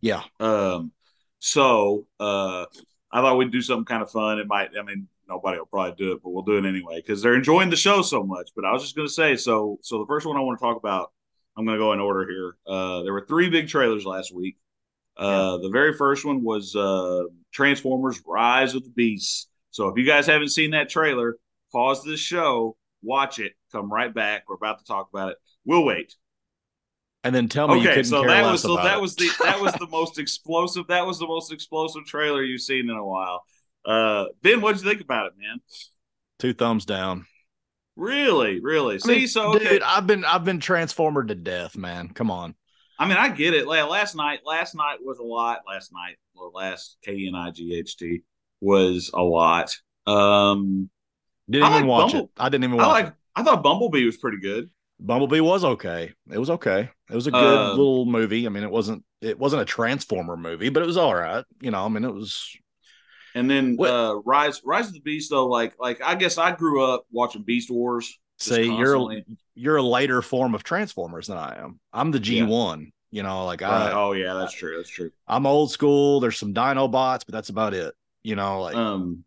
Yeah. 0.00 0.22
Um. 0.40 0.92
So 1.38 2.08
uh, 2.18 2.66
I 3.12 3.20
thought 3.20 3.38
we'd 3.38 3.52
do 3.52 3.62
something 3.62 3.84
kind 3.84 4.02
of 4.02 4.10
fun. 4.10 4.40
It 4.40 4.48
might. 4.48 4.70
I 4.78 4.82
mean, 4.82 5.06
nobody 5.28 5.58
will 5.58 5.66
probably 5.66 5.94
do 5.96 6.12
it, 6.12 6.22
but 6.24 6.30
we'll 6.30 6.42
do 6.42 6.58
it 6.58 6.66
anyway 6.66 6.96
because 6.96 7.22
they're 7.22 7.36
enjoying 7.36 7.70
the 7.70 7.76
show 7.76 8.02
so 8.02 8.24
much. 8.24 8.50
But 8.56 8.64
I 8.64 8.72
was 8.72 8.82
just 8.82 8.96
going 8.96 9.06
to 9.06 9.14
say. 9.14 9.36
So 9.36 9.78
so 9.82 9.98
the 9.98 10.06
first 10.06 10.26
one 10.26 10.36
I 10.36 10.40
want 10.40 10.58
to 10.58 10.64
talk 10.64 10.76
about. 10.76 11.12
I'm 11.56 11.66
going 11.66 11.78
to 11.78 11.84
go 11.84 11.92
in 11.92 12.00
order 12.00 12.26
here. 12.30 12.56
Uh, 12.66 13.02
there 13.02 13.12
were 13.12 13.26
three 13.26 13.50
big 13.50 13.68
trailers 13.68 14.06
last 14.06 14.32
week. 14.34 14.56
Uh, 15.16 15.58
the 15.58 15.68
very 15.70 15.92
first 15.92 16.24
one 16.24 16.42
was 16.42 16.74
uh, 16.74 17.24
Transformers: 17.52 18.20
Rise 18.26 18.74
of 18.74 18.84
the 18.84 18.90
Beasts. 18.90 19.48
So 19.70 19.88
if 19.88 19.96
you 19.96 20.04
guys 20.04 20.26
haven't 20.26 20.48
seen 20.48 20.72
that 20.72 20.88
trailer, 20.88 21.36
pause 21.72 22.02
this 22.04 22.20
show, 22.20 22.76
watch 23.02 23.38
it, 23.38 23.52
come 23.72 23.92
right 23.92 24.12
back. 24.12 24.44
We're 24.48 24.56
about 24.56 24.78
to 24.78 24.84
talk 24.84 25.08
about 25.12 25.30
it. 25.30 25.36
We'll 25.64 25.84
wait. 25.84 26.14
And 27.22 27.34
then 27.34 27.48
tell 27.48 27.68
me 27.68 27.86
okay, 27.86 28.02
so 28.02 28.22
that 28.24 28.50
was 28.50 28.62
so 28.62 28.76
that 28.76 28.96
it. 28.96 29.00
was 29.00 29.14
the 29.14 29.30
that 29.42 29.60
was 29.60 29.72
the 29.78 29.88
most 29.88 30.18
explosive 30.18 30.86
that 30.88 31.06
was 31.06 31.18
the 31.18 31.26
most 31.26 31.52
explosive 31.52 32.06
trailer 32.06 32.42
you've 32.42 32.62
seen 32.62 32.88
in 32.88 32.96
a 32.96 33.04
while. 33.04 33.42
Uh, 33.84 34.26
ben, 34.42 34.60
what'd 34.60 34.82
you 34.82 34.88
think 34.88 35.02
about 35.02 35.26
it, 35.26 35.32
man? 35.38 35.60
Two 36.38 36.54
thumbs 36.54 36.86
down. 36.86 37.26
Really, 37.96 38.60
really. 38.60 38.98
See, 38.98 39.12
I 39.12 39.16
mean, 39.16 39.26
so 39.28 39.54
okay. 39.54 39.68
dude, 39.68 39.82
I've 39.82 40.06
been 40.06 40.24
I've 40.24 40.44
been 40.44 40.60
transformed 40.60 41.28
to 41.28 41.34
death, 41.34 41.76
man. 41.76 42.08
Come 42.08 42.30
on. 42.30 42.54
I 43.00 43.06
mean, 43.08 43.16
I 43.16 43.30
get 43.30 43.54
it. 43.54 43.66
Last 43.66 44.14
night, 44.14 44.40
last 44.44 44.74
night 44.74 44.98
was 45.02 45.18
a 45.18 45.22
lot. 45.22 45.62
Last 45.66 45.90
night, 45.90 46.16
or 46.34 46.50
last 46.50 46.98
K 47.02 47.26
N 47.26 47.34
I 47.34 47.50
G 47.50 47.74
H 47.74 47.96
T 47.96 48.20
was 48.60 49.10
a 49.14 49.22
lot. 49.22 49.74
Um, 50.06 50.90
didn't 51.48 51.68
even 51.68 51.80
like 51.80 51.88
watch 51.88 52.12
Bumble- 52.12 52.26
it. 52.26 52.30
I 52.38 52.48
didn't 52.50 52.64
even 52.64 52.76
watch 52.76 52.86
I 52.86 52.90
like, 52.90 53.06
it. 53.06 53.14
I 53.34 53.42
thought 53.42 53.62
Bumblebee 53.62 54.04
was 54.04 54.18
pretty 54.18 54.38
good. 54.38 54.68
Bumblebee 55.00 55.40
was 55.40 55.64
okay. 55.64 56.12
It 56.30 56.38
was 56.38 56.50
okay. 56.50 56.90
It 57.10 57.14
was 57.14 57.26
a 57.26 57.30
good 57.30 57.58
uh, 57.58 57.70
little 57.70 58.04
movie. 58.04 58.44
I 58.44 58.50
mean, 58.50 58.64
it 58.64 58.70
wasn't 58.70 59.02
it 59.22 59.38
wasn't 59.38 59.62
a 59.62 59.64
Transformer 59.64 60.36
movie, 60.36 60.68
but 60.68 60.82
it 60.82 60.86
was 60.86 60.98
all 60.98 61.14
right. 61.14 61.42
You 61.62 61.70
know, 61.70 61.82
I 61.82 61.88
mean, 61.88 62.04
it 62.04 62.12
was. 62.12 62.54
And 63.34 63.48
then 63.48 63.78
uh, 63.80 64.16
Rise 64.26 64.60
Rise 64.62 64.88
of 64.88 64.92
the 64.92 65.00
Beast 65.00 65.30
though, 65.30 65.46
like 65.46 65.72
like 65.78 66.02
I 66.02 66.16
guess 66.16 66.36
I 66.36 66.54
grew 66.54 66.84
up 66.84 67.06
watching 67.10 67.44
Beast 67.44 67.70
Wars. 67.70 68.18
See, 68.38 68.64
you're 68.64 69.22
you're 69.54 69.76
a 69.76 69.82
later 69.82 70.22
form 70.22 70.54
of 70.54 70.64
Transformers 70.64 71.26
than 71.26 71.36
I 71.36 71.62
am. 71.62 71.78
I'm 71.92 72.10
the 72.10 72.18
G1. 72.18 72.80
Yeah. 72.80 72.86
You 73.10 73.22
know, 73.22 73.44
like 73.44 73.60
right. 73.60 73.90
I. 73.90 73.92
Oh 73.92 74.12
yeah, 74.12 74.34
that's 74.34 74.52
true. 74.52 74.76
That's 74.76 74.88
true. 74.88 75.10
I'm 75.26 75.46
old 75.46 75.70
school. 75.70 76.20
There's 76.20 76.38
some 76.38 76.54
Dinobots, 76.54 77.24
but 77.26 77.32
that's 77.32 77.48
about 77.48 77.74
it. 77.74 77.94
You 78.22 78.36
know, 78.36 78.60
like 78.60 78.76
um, 78.76 79.24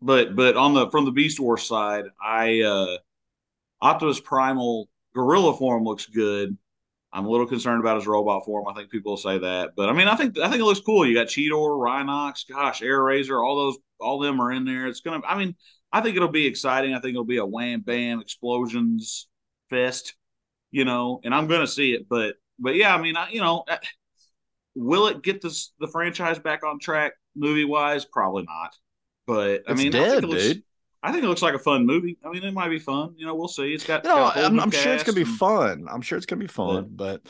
but 0.00 0.34
but 0.34 0.56
on 0.56 0.74
the 0.74 0.90
from 0.90 1.04
the 1.04 1.12
Beast 1.12 1.38
Wars 1.38 1.62
side, 1.62 2.04
I 2.20 2.62
uh 2.62 2.96
Optimus 3.80 4.20
Primal 4.20 4.88
gorilla 5.14 5.56
form 5.56 5.84
looks 5.84 6.06
good. 6.06 6.56
I'm 7.12 7.24
a 7.24 7.30
little 7.30 7.46
concerned 7.46 7.80
about 7.80 7.96
his 7.96 8.06
robot 8.06 8.44
form. 8.44 8.66
I 8.68 8.74
think 8.74 8.90
people 8.90 9.12
will 9.12 9.16
say 9.16 9.38
that, 9.38 9.70
but 9.76 9.88
I 9.88 9.92
mean, 9.92 10.08
I 10.08 10.16
think 10.16 10.38
I 10.38 10.48
think 10.48 10.60
it 10.60 10.64
looks 10.64 10.80
cool. 10.80 11.06
You 11.06 11.14
got 11.14 11.28
Cheetor, 11.28 11.78
Rhinox, 11.78 12.48
gosh, 12.48 12.82
Airazor, 12.82 13.42
all 13.42 13.56
those, 13.56 13.78
all 14.00 14.18
them 14.18 14.40
are 14.40 14.52
in 14.52 14.64
there. 14.64 14.86
It's 14.86 15.00
gonna. 15.00 15.24
I 15.26 15.38
mean, 15.38 15.54
I 15.92 16.00
think 16.00 16.16
it'll 16.16 16.28
be 16.28 16.46
exciting. 16.46 16.94
I 16.94 17.00
think 17.00 17.12
it'll 17.12 17.24
be 17.24 17.38
a 17.38 17.46
wham 17.46 17.80
bam 17.80 18.20
explosions 18.20 19.28
fest, 19.70 20.14
you 20.70 20.84
know, 20.84 21.20
and 21.24 21.34
I'm 21.34 21.46
going 21.46 21.60
to 21.60 21.66
see 21.66 21.92
it. 21.92 22.08
But 22.08 22.34
but 22.58 22.74
yeah, 22.74 22.94
I 22.94 23.00
mean, 23.00 23.16
I, 23.16 23.30
you 23.30 23.40
know, 23.40 23.64
uh, 23.68 23.76
will 24.74 25.08
it 25.08 25.22
get 25.22 25.40
this 25.40 25.72
the 25.80 25.88
franchise 25.88 26.38
back 26.38 26.64
on 26.64 26.78
track 26.78 27.12
movie 27.34 27.64
wise? 27.64 28.04
Probably 28.04 28.44
not. 28.44 28.74
But 29.26 29.62
I 29.66 29.72
it's 29.72 29.82
mean, 29.82 29.92
dead, 29.92 30.02
I 30.02 30.10
think 30.10 30.22
it 30.22 30.26
looks, 30.28 30.42
dude. 30.42 30.62
I 31.02 31.12
think 31.12 31.24
it 31.24 31.28
looks 31.28 31.42
like 31.42 31.54
a 31.54 31.58
fun 31.58 31.86
movie. 31.86 32.18
I 32.24 32.30
mean, 32.30 32.44
it 32.44 32.54
might 32.54 32.68
be 32.68 32.78
fun. 32.78 33.14
You 33.16 33.26
know, 33.26 33.34
we'll 33.34 33.48
see. 33.48 33.72
It's 33.72 33.84
got. 33.84 34.04
You 34.04 34.10
know, 34.10 34.16
got 34.16 34.38
I'm, 34.38 34.60
I'm 34.60 34.70
sure 34.70 34.92
it's 34.92 35.04
gonna 35.04 35.16
be 35.16 35.24
fun. 35.24 35.86
I'm 35.90 36.02
sure 36.02 36.16
it's 36.16 36.26
gonna 36.26 36.40
be 36.40 36.46
fun, 36.46 36.74
yeah. 36.74 36.82
but 36.90 37.22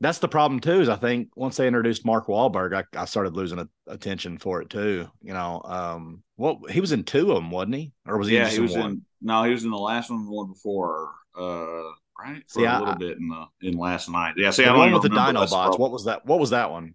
that's 0.00 0.18
the 0.18 0.28
problem 0.28 0.60
too. 0.60 0.80
Is 0.80 0.88
I 0.88 0.96
think 0.96 1.30
once 1.36 1.56
they 1.56 1.66
introduced 1.66 2.04
Mark 2.04 2.26
Wahlberg, 2.26 2.74
I, 2.74 3.00
I 3.00 3.04
started 3.04 3.34
losing 3.34 3.58
a, 3.58 3.68
attention 3.86 4.38
for 4.38 4.62
it 4.62 4.70
too. 4.70 5.08
You 5.22 5.32
know, 5.32 5.62
um, 5.64 6.22
what 6.36 6.70
he 6.70 6.80
was 6.80 6.92
in 6.92 7.04
two 7.04 7.32
of 7.32 7.36
them, 7.36 7.50
wasn't 7.50 7.76
he? 7.76 7.92
Or 8.06 8.18
was 8.18 8.28
he? 8.28 8.36
Yeah, 8.36 8.48
he 8.48 8.60
was 8.60 8.74
in 8.74 8.80
one? 8.80 9.02
No, 9.20 9.44
he 9.44 9.50
was 9.50 9.64
in 9.64 9.70
the 9.70 9.76
last 9.76 10.10
one, 10.10 10.24
the 10.24 10.30
one 10.30 10.48
before. 10.48 11.12
Uh, 11.36 11.90
right? 12.18 12.42
For 12.48 12.60
see, 12.60 12.64
a 12.64 12.78
little 12.78 12.94
I, 12.94 12.94
bit 12.96 13.18
in 13.18 13.28
the 13.28 13.68
in 13.68 13.78
last 13.78 14.08
night. 14.08 14.34
Yeah, 14.36 14.50
see, 14.50 14.64
the 14.64 14.70
I 14.70 14.76
one 14.76 14.92
with 14.92 15.02
the 15.02 15.08
Dinobots. 15.08 15.78
What 15.78 15.90
was 15.90 16.04
that? 16.04 16.26
What 16.26 16.38
was 16.38 16.50
that 16.50 16.70
one? 16.70 16.94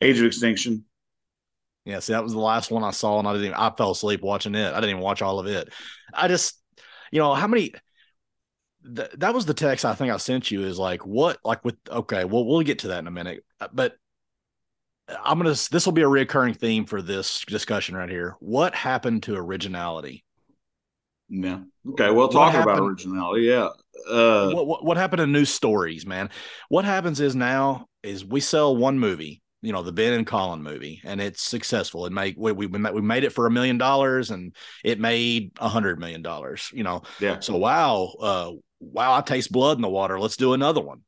Age 0.00 0.18
of 0.18 0.26
Extinction. 0.26 0.84
Yeah, 1.84 2.00
see, 2.00 2.12
that 2.12 2.22
was 2.22 2.32
the 2.32 2.40
last 2.40 2.70
one 2.70 2.82
I 2.82 2.90
saw, 2.90 3.18
and 3.18 3.28
I 3.28 3.32
didn't. 3.32 3.46
Even, 3.46 3.56
I 3.56 3.70
fell 3.70 3.92
asleep 3.92 4.22
watching 4.22 4.54
it. 4.54 4.72
I 4.72 4.74
didn't 4.76 4.90
even 4.90 5.02
watch 5.02 5.22
all 5.22 5.38
of 5.38 5.46
it. 5.46 5.72
I 6.12 6.28
just, 6.28 6.60
you 7.12 7.20
know, 7.20 7.34
how 7.34 7.46
many 7.46 7.72
th- 8.94 9.10
that 9.18 9.34
was 9.34 9.46
the 9.46 9.54
text 9.54 9.84
I 9.84 9.94
think 9.94 10.12
I 10.12 10.16
sent 10.16 10.50
you 10.50 10.64
is 10.64 10.78
like 10.78 11.06
what 11.06 11.38
like 11.44 11.64
with 11.64 11.76
okay 11.88 12.24
well 12.24 12.44
we'll 12.44 12.62
get 12.62 12.80
to 12.80 12.88
that 12.88 12.98
in 13.00 13.06
a 13.06 13.12
minute 13.12 13.44
uh, 13.60 13.68
but 13.72 13.96
I'm 15.08 15.38
gonna. 15.38 15.50
This 15.50 15.86
will 15.86 15.92
be 15.92 16.02
a 16.02 16.08
recurring 16.08 16.54
theme 16.54 16.84
for 16.84 17.00
this 17.00 17.44
discussion 17.46 17.94
right 17.94 18.08
here. 18.08 18.36
What 18.40 18.74
happened 18.74 19.22
to 19.24 19.36
originality? 19.36 20.24
Yeah. 21.28 21.60
Okay. 21.90 22.10
Well, 22.10 22.28
talking 22.28 22.60
about 22.60 22.80
originality, 22.80 23.42
yeah. 23.42 23.68
Uh, 24.08 24.50
what, 24.50 24.66
what 24.66 24.84
what 24.84 24.96
happened 24.96 25.18
to 25.18 25.26
new 25.26 25.44
stories, 25.44 26.06
man? 26.06 26.30
What 26.68 26.84
happens 26.84 27.20
is 27.20 27.34
now 27.34 27.86
is 28.02 28.24
we 28.24 28.40
sell 28.40 28.76
one 28.76 28.98
movie, 28.98 29.42
you 29.62 29.72
know, 29.72 29.82
the 29.82 29.92
Ben 29.92 30.12
and 30.12 30.26
Colin 30.26 30.62
movie, 30.62 31.00
and 31.04 31.20
it's 31.20 31.42
successful. 31.42 32.06
It 32.06 32.12
made 32.12 32.36
we 32.38 32.52
we 32.52 32.66
we 32.66 33.00
made 33.00 33.24
it 33.24 33.32
for 33.32 33.46
a 33.46 33.50
million 33.50 33.78
dollars, 33.78 34.30
and 34.30 34.54
it 34.84 35.00
made 35.00 35.52
a 35.58 35.68
hundred 35.68 35.98
million 35.98 36.22
dollars. 36.22 36.70
You 36.72 36.84
know. 36.84 37.02
Yeah. 37.20 37.40
So 37.40 37.56
wow, 37.56 38.12
uh, 38.20 38.52
wow, 38.80 39.16
I 39.16 39.20
taste 39.20 39.52
blood 39.52 39.78
in 39.78 39.82
the 39.82 39.88
water. 39.88 40.20
Let's 40.20 40.36
do 40.36 40.52
another 40.52 40.80
one. 40.80 41.02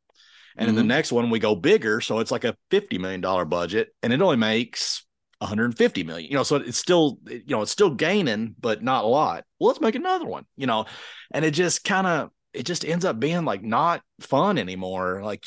And 0.56 0.64
mm-hmm. 0.64 0.68
in 0.70 0.74
the 0.74 0.80
mm-hmm. 0.82 0.88
next 0.88 1.12
one, 1.12 1.30
we 1.30 1.38
go 1.38 1.54
bigger. 1.54 2.00
So 2.00 2.18
it's 2.18 2.32
like 2.32 2.44
a 2.44 2.56
$50 2.70 2.98
million 2.98 3.48
budget 3.48 3.94
and 4.02 4.12
it 4.12 4.20
only 4.20 4.36
makes 4.36 5.06
150 5.38 6.02
million, 6.02 6.28
you 6.28 6.36
know, 6.36 6.42
so 6.42 6.56
it's 6.56 6.78
still, 6.78 7.18
you 7.26 7.44
know, 7.48 7.62
it's 7.62 7.70
still 7.70 7.94
gaining, 7.94 8.56
but 8.58 8.82
not 8.82 9.04
a 9.04 9.06
lot. 9.06 9.44
Well, 9.60 9.68
let's 9.68 9.80
make 9.80 9.94
another 9.94 10.24
one, 10.24 10.44
you 10.56 10.66
know, 10.66 10.86
and 11.30 11.44
it 11.44 11.52
just 11.52 11.84
kind 11.84 12.06
of, 12.06 12.30
it 12.58 12.66
just 12.66 12.84
ends 12.84 13.04
up 13.04 13.20
being 13.20 13.44
like 13.44 13.62
not 13.62 14.02
fun 14.20 14.58
anymore. 14.58 15.22
Like 15.22 15.46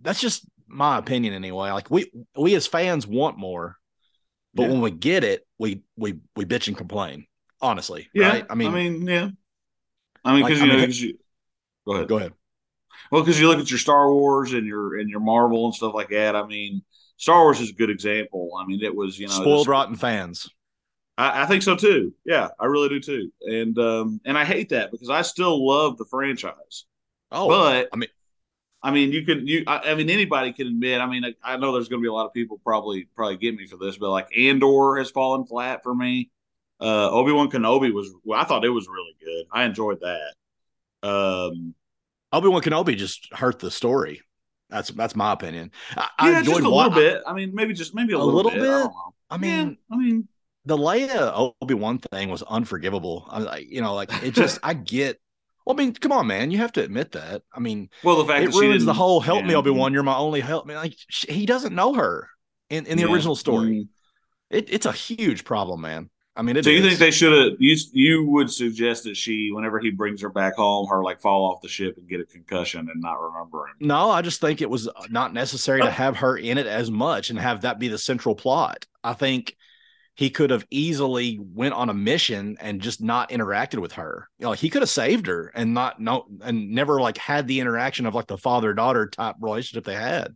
that's 0.00 0.20
just 0.20 0.48
my 0.66 0.96
opinion 0.96 1.34
anyway. 1.34 1.70
Like 1.70 1.90
we, 1.90 2.10
we 2.36 2.54
as 2.54 2.66
fans 2.66 3.06
want 3.06 3.36
more, 3.36 3.76
but 4.54 4.62
yeah. 4.62 4.68
when 4.70 4.80
we 4.80 4.90
get 4.90 5.24
it, 5.24 5.46
we, 5.58 5.82
we, 5.96 6.14
we 6.34 6.46
bitch 6.46 6.68
and 6.68 6.76
complain 6.76 7.26
honestly. 7.60 8.08
Yeah. 8.14 8.28
Right? 8.30 8.46
I 8.48 8.54
mean, 8.54 8.68
I 8.68 8.74
mean, 8.74 9.06
yeah. 9.06 9.28
I 10.24 10.34
mean, 10.34 10.42
cause 10.42 10.58
like, 10.58 10.60
you 10.60 10.72
know, 10.72 10.78
mean, 10.78 10.90
you, 10.90 11.18
go 11.86 11.94
ahead. 11.94 12.08
Go 12.08 12.16
ahead. 12.16 12.32
Well, 13.10 13.22
because 13.22 13.38
you 13.38 13.48
look 13.48 13.58
at 13.58 13.70
your 13.70 13.78
Star 13.78 14.12
Wars 14.12 14.52
and 14.54 14.66
your 14.66 14.98
and 14.98 15.08
your 15.08 15.20
Marvel 15.20 15.66
and 15.66 15.74
stuff 15.74 15.94
like 15.94 16.10
that. 16.10 16.34
I 16.34 16.46
mean, 16.46 16.82
Star 17.16 17.42
Wars 17.42 17.60
is 17.60 17.70
a 17.70 17.74
good 17.74 17.90
example. 17.90 18.50
I 18.58 18.66
mean, 18.66 18.82
it 18.82 18.94
was 18.94 19.18
you 19.18 19.26
know 19.26 19.32
spoiled 19.32 19.60
just, 19.60 19.68
rotten 19.68 19.96
fans. 19.96 20.48
I, 21.18 21.42
I, 21.42 21.46
think 21.46 21.62
so 21.64 21.74
too. 21.74 22.14
Yeah, 22.24 22.48
I 22.60 22.66
really 22.66 22.88
do 22.88 23.00
too. 23.00 23.32
And 23.42 23.76
um 23.78 24.20
and 24.24 24.38
I 24.38 24.44
hate 24.44 24.68
that 24.70 24.92
because 24.92 25.10
I 25.10 25.22
still 25.22 25.66
love 25.66 25.98
the 25.98 26.04
franchise. 26.04 26.84
Oh, 27.32 27.48
but 27.48 27.88
I 27.92 27.96
mean, 27.96 28.08
I 28.82 28.92
mean, 28.92 29.10
you 29.10 29.24
can 29.24 29.46
you. 29.46 29.64
I, 29.66 29.90
I 29.90 29.94
mean, 29.96 30.08
anybody 30.08 30.52
can 30.52 30.68
admit. 30.68 31.00
I 31.00 31.06
mean, 31.06 31.24
I, 31.24 31.34
I 31.42 31.56
know 31.56 31.72
there's 31.72 31.88
going 31.88 32.00
to 32.00 32.04
be 32.04 32.08
a 32.08 32.12
lot 32.12 32.26
of 32.26 32.32
people 32.32 32.60
probably 32.64 33.08
probably 33.16 33.36
get 33.36 33.56
me 33.56 33.66
for 33.66 33.76
this, 33.76 33.98
but 33.98 34.10
like 34.10 34.28
Andor 34.36 34.96
has 34.96 35.10
fallen 35.10 35.44
flat 35.44 35.82
for 35.82 35.94
me. 35.94 36.30
Uh, 36.80 37.10
Obi 37.10 37.32
Wan 37.32 37.50
Kenobi 37.50 37.92
was. 37.92 38.14
Well, 38.24 38.40
I 38.40 38.44
thought 38.44 38.64
it 38.64 38.68
was 38.68 38.86
really 38.86 39.16
good. 39.22 39.46
I 39.52 39.64
enjoyed 39.64 40.00
that. 40.00 41.08
Um, 41.08 41.74
Obi 42.32 42.48
Wan 42.48 42.62
Kenobi 42.62 42.96
just 42.96 43.28
hurt 43.32 43.58
the 43.58 43.70
story. 43.70 44.22
That's 44.70 44.90
that's 44.90 45.16
my 45.16 45.32
opinion. 45.32 45.72
I, 45.96 46.02
yeah, 46.02 46.08
I 46.18 46.38
enjoyed 46.38 46.54
just 46.54 46.66
a 46.66 46.68
little 46.68 46.90
bit. 46.90 47.22
I 47.26 47.32
mean, 47.32 47.52
maybe 47.54 47.74
just 47.74 47.94
maybe 47.94 48.12
a, 48.12 48.16
a 48.16 48.18
little, 48.18 48.34
little, 48.36 48.52
bit. 48.52 48.60
bit. 48.60 48.90
I, 49.28 49.34
I 49.34 49.38
mean, 49.38 49.70
yeah, 49.90 49.96
I 49.96 49.98
mean, 49.98 50.28
the 50.68 50.76
Leia 50.76 51.52
Obi 51.62 51.72
Wan 51.72 51.98
thing 51.98 52.28
was 52.28 52.42
unforgivable. 52.42 53.26
I 53.30 53.38
like, 53.38 53.70
you 53.70 53.80
know, 53.80 53.94
like 53.94 54.10
it 54.22 54.34
just. 54.34 54.60
I 54.62 54.74
get. 54.74 55.18
Well, 55.64 55.74
I 55.74 55.78
mean, 55.78 55.94
come 55.94 56.12
on, 56.12 56.26
man. 56.26 56.50
You 56.50 56.58
have 56.58 56.72
to 56.72 56.84
admit 56.84 57.12
that. 57.12 57.42
I 57.52 57.60
mean, 57.60 57.88
well, 58.04 58.16
the 58.16 58.26
fact 58.26 58.44
it 58.44 58.54
ruins 58.54 58.84
the 58.84 58.92
whole 58.92 59.20
"Help 59.20 59.40
yeah, 59.40 59.48
me, 59.48 59.54
Obi 59.54 59.70
Wan, 59.70 59.94
you're 59.94 60.02
my 60.02 60.16
only 60.16 60.40
help." 60.40 60.66
Me, 60.66 60.74
like 60.74 60.94
she, 61.08 61.32
he 61.32 61.46
doesn't 61.46 61.74
know 61.74 61.94
her 61.94 62.28
in 62.68 62.84
in 62.84 62.98
the 62.98 63.04
yeah, 63.04 63.12
original 63.12 63.34
story. 63.34 63.68
Mm. 63.68 63.88
It, 64.50 64.72
it's 64.72 64.86
a 64.86 64.92
huge 64.92 65.44
problem, 65.44 65.80
man. 65.80 66.10
I 66.36 66.42
mean, 66.42 66.62
so 66.62 66.70
you 66.70 66.82
think 66.82 66.98
they 66.98 67.10
should 67.10 67.32
have? 67.32 67.58
You 67.58 67.76
you 67.92 68.26
would 68.26 68.50
suggest 68.50 69.04
that 69.04 69.16
she, 69.16 69.50
whenever 69.52 69.78
he 69.78 69.90
brings 69.90 70.20
her 70.20 70.28
back 70.28 70.56
home, 70.56 70.86
her 70.88 71.02
like 71.02 71.20
fall 71.20 71.50
off 71.50 71.62
the 71.62 71.68
ship 71.68 71.96
and 71.96 72.08
get 72.08 72.20
a 72.20 72.24
concussion 72.24 72.88
and 72.92 73.00
not 73.00 73.20
remember 73.20 73.66
him. 73.66 73.74
No, 73.80 74.10
I 74.10 74.22
just 74.22 74.40
think 74.40 74.60
it 74.60 74.70
was 74.70 74.88
not 75.10 75.32
necessary 75.32 75.80
to 75.80 75.90
have 75.90 76.18
her 76.18 76.36
in 76.36 76.58
it 76.58 76.66
as 76.66 76.90
much 76.90 77.30
and 77.30 77.38
have 77.38 77.62
that 77.62 77.78
be 77.78 77.88
the 77.88 77.98
central 77.98 78.34
plot. 78.34 78.86
I 79.02 79.14
think 79.14 79.56
he 80.18 80.30
could 80.30 80.50
have 80.50 80.66
easily 80.68 81.38
went 81.40 81.74
on 81.74 81.90
a 81.90 81.94
mission 81.94 82.56
and 82.60 82.80
just 82.80 83.00
not 83.00 83.30
interacted 83.30 83.78
with 83.78 83.92
her. 83.92 84.28
You 84.40 84.46
know, 84.46 84.52
he 84.52 84.68
could 84.68 84.82
have 84.82 84.88
saved 84.88 85.28
her 85.28 85.52
and 85.54 85.74
not 85.74 86.00
no 86.00 86.26
and 86.42 86.72
never 86.72 87.00
like 87.00 87.16
had 87.16 87.46
the 87.46 87.60
interaction 87.60 88.04
of 88.04 88.16
like 88.16 88.26
the 88.26 88.36
father 88.36 88.74
daughter 88.74 89.06
type 89.08 89.36
relationship 89.38 89.84
they 89.84 89.94
had. 89.94 90.34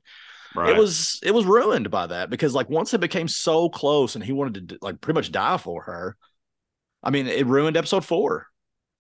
Right. 0.55 0.71
It 0.71 0.79
was 0.79 1.19
it 1.25 1.35
was 1.35 1.47
ruined 1.47 1.91
by 1.91 2.07
that 2.07 2.31
because 2.31 2.55
like 2.55 2.71
once 2.71 2.95
it 2.95 3.01
became 3.01 3.27
so 3.27 3.69
close 3.69 4.15
and 4.15 4.23
he 4.23 4.31
wanted 4.31 4.69
to 4.69 4.79
like 4.83 5.01
pretty 5.01 5.19
much 5.19 5.33
die 5.33 5.57
for 5.57 5.83
her. 5.83 6.17
I 7.03 7.11
mean, 7.11 7.27
it 7.27 7.49
ruined 7.49 7.77
episode 7.77 8.05
four. 8.05 8.47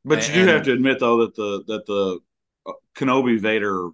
But 0.04 0.26
and, 0.26 0.34
you 0.34 0.42
do 0.42 0.48
have 0.48 0.64
to 0.64 0.72
admit 0.72 0.98
though 0.98 1.18
that 1.18 1.36
the 1.36 1.62
that 1.68 1.86
the 1.86 2.18
uh, 2.66 2.72
Kenobi 2.96 3.38
Vader, 3.38 3.90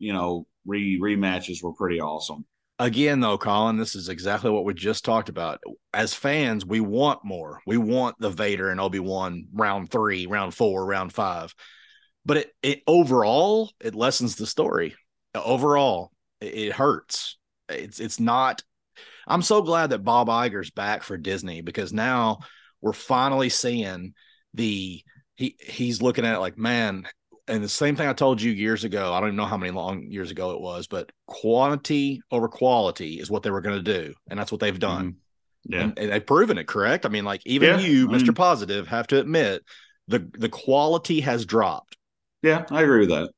you 0.00 0.12
know, 0.12 0.48
re 0.64 0.98
rematches 0.98 1.62
were 1.62 1.72
pretty 1.72 2.00
awesome. 2.00 2.44
Again, 2.78 3.20
though, 3.20 3.38
Colin, 3.38 3.78
this 3.78 3.94
is 3.94 4.10
exactly 4.10 4.50
what 4.50 4.64
we 4.64 4.74
just 4.74 5.04
talked 5.04 5.30
about. 5.30 5.60
As 5.94 6.12
fans, 6.12 6.66
we 6.66 6.80
want 6.80 7.24
more. 7.24 7.60
We 7.66 7.78
want 7.78 8.16
the 8.18 8.28
Vader 8.28 8.68
and 8.68 8.80
Obi 8.80 8.98
Wan 8.98 9.46
round 9.54 9.90
three, 9.90 10.26
round 10.26 10.54
four, 10.54 10.84
round 10.84 11.12
five. 11.12 11.54
But 12.26 12.36
it, 12.38 12.52
it 12.62 12.82
overall, 12.86 13.70
it 13.80 13.94
lessens 13.94 14.36
the 14.36 14.46
story. 14.46 14.94
Overall, 15.34 16.12
it 16.40 16.72
hurts. 16.72 17.38
It's 17.68 17.98
it's 17.98 18.20
not. 18.20 18.62
I'm 19.26 19.42
so 19.42 19.62
glad 19.62 19.90
that 19.90 20.04
Bob 20.04 20.28
Iger's 20.28 20.70
back 20.70 21.02
for 21.02 21.16
Disney 21.16 21.62
because 21.62 21.92
now 21.92 22.40
we're 22.82 22.92
finally 22.92 23.48
seeing 23.48 24.12
the 24.54 25.02
he 25.34 25.56
he's 25.60 26.02
looking 26.02 26.26
at 26.26 26.34
it 26.34 26.40
like 26.40 26.58
man 26.58 27.06
and 27.48 27.62
the 27.62 27.68
same 27.68 27.96
thing 27.96 28.08
I 28.08 28.12
told 28.12 28.40
you 28.40 28.52
years 28.52 28.84
ago. 28.84 29.12
I 29.12 29.20
don't 29.20 29.30
even 29.30 29.36
know 29.36 29.44
how 29.44 29.56
many 29.56 29.72
long 29.72 30.10
years 30.10 30.30
ago 30.30 30.50
it 30.52 30.60
was, 30.60 30.86
but 30.86 31.10
quantity 31.26 32.20
over 32.30 32.48
quality 32.48 33.20
is 33.20 33.30
what 33.30 33.42
they 33.42 33.50
were 33.50 33.60
going 33.60 33.82
to 33.82 34.04
do, 34.04 34.14
and 34.28 34.38
that's 34.38 34.50
what 34.50 34.60
they've 34.60 34.78
done. 34.78 35.12
Mm-hmm. 35.12 35.72
Yeah, 35.72 35.80
and, 35.80 35.98
and, 35.98 36.12
they've 36.12 36.26
proven 36.26 36.58
it. 36.58 36.66
Correct. 36.68 37.06
I 37.06 37.08
mean, 37.08 37.24
like 37.24 37.42
even 37.44 37.80
yeah. 37.80 37.86
you, 37.86 38.08
Mister 38.08 38.32
mm-hmm. 38.32 38.36
Positive, 38.36 38.86
have 38.88 39.06
to 39.08 39.20
admit 39.20 39.62
the 40.08 40.28
the 40.38 40.48
quality 40.48 41.20
has 41.20 41.44
dropped. 41.44 41.96
Yeah, 42.42 42.64
I 42.70 42.82
agree 42.82 43.00
with 43.00 43.10
that. 43.10 43.30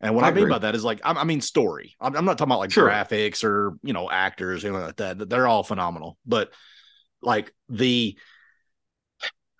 And 0.00 0.14
what 0.14 0.24
I, 0.24 0.28
I 0.28 0.32
mean 0.32 0.48
by 0.48 0.58
that 0.58 0.74
is 0.74 0.84
like, 0.84 1.00
I, 1.02 1.12
I 1.12 1.24
mean 1.24 1.40
story. 1.40 1.96
I'm, 1.98 2.14
I'm, 2.14 2.24
not 2.26 2.36
talking 2.36 2.50
about 2.50 2.58
like 2.58 2.72
sure. 2.72 2.88
graphics 2.88 3.42
or 3.42 3.78
you 3.82 3.92
know 3.92 4.10
actors, 4.10 4.64
anything 4.64 4.82
like 4.82 4.96
that. 4.96 5.28
They're 5.30 5.48
all 5.48 5.62
phenomenal, 5.62 6.18
but 6.26 6.52
like 7.22 7.54
the, 7.70 8.18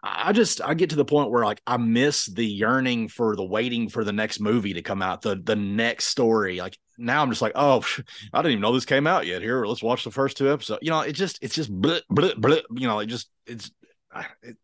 I 0.06 0.32
just 0.32 0.60
I 0.60 0.74
get 0.74 0.90
to 0.90 0.96
the 0.96 1.04
point 1.04 1.30
where 1.30 1.44
like 1.44 1.62
I 1.66 1.78
miss 1.78 2.26
the 2.26 2.44
yearning 2.44 3.08
for 3.08 3.34
the 3.36 3.44
waiting 3.44 3.88
for 3.88 4.04
the 4.04 4.12
next 4.12 4.38
movie 4.38 4.74
to 4.74 4.82
come 4.82 5.00
out, 5.00 5.22
the 5.22 5.34
the 5.34 5.56
next 5.56 6.06
story. 6.06 6.58
Like 6.58 6.78
now 6.98 7.22
I'm 7.22 7.30
just 7.30 7.40
like, 7.40 7.52
oh, 7.54 7.82
I 8.30 8.42
didn't 8.42 8.52
even 8.52 8.60
know 8.60 8.74
this 8.74 8.84
came 8.84 9.06
out 9.06 9.26
yet. 9.26 9.40
Here, 9.40 9.64
let's 9.64 9.82
watch 9.82 10.04
the 10.04 10.10
first 10.10 10.36
two 10.36 10.52
episodes. 10.52 10.80
You 10.82 10.90
know, 10.90 11.00
it 11.00 11.12
just 11.12 11.38
it's 11.42 11.54
just 11.54 11.72
blip 11.72 12.04
blip 12.10 12.36
blip. 12.36 12.66
You 12.74 12.86
know, 12.86 12.98
it 12.98 13.06
just 13.06 13.30
it's 13.46 13.70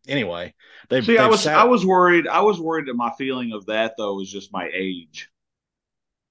anyway. 0.07 0.53
They've, 0.89 1.03
See, 1.03 1.13
they've 1.13 1.21
I 1.21 1.27
was 1.27 1.41
sat- 1.41 1.57
I 1.57 1.63
was 1.63 1.83
worried. 1.87 2.27
I 2.27 2.41
was 2.41 2.59
worried 2.59 2.85
that 2.85 2.95
my 2.95 3.11
feeling 3.17 3.51
of 3.51 3.65
that 3.65 3.95
though 3.97 4.13
was 4.13 4.31
just 4.31 4.53
my 4.53 4.69
age 4.71 5.30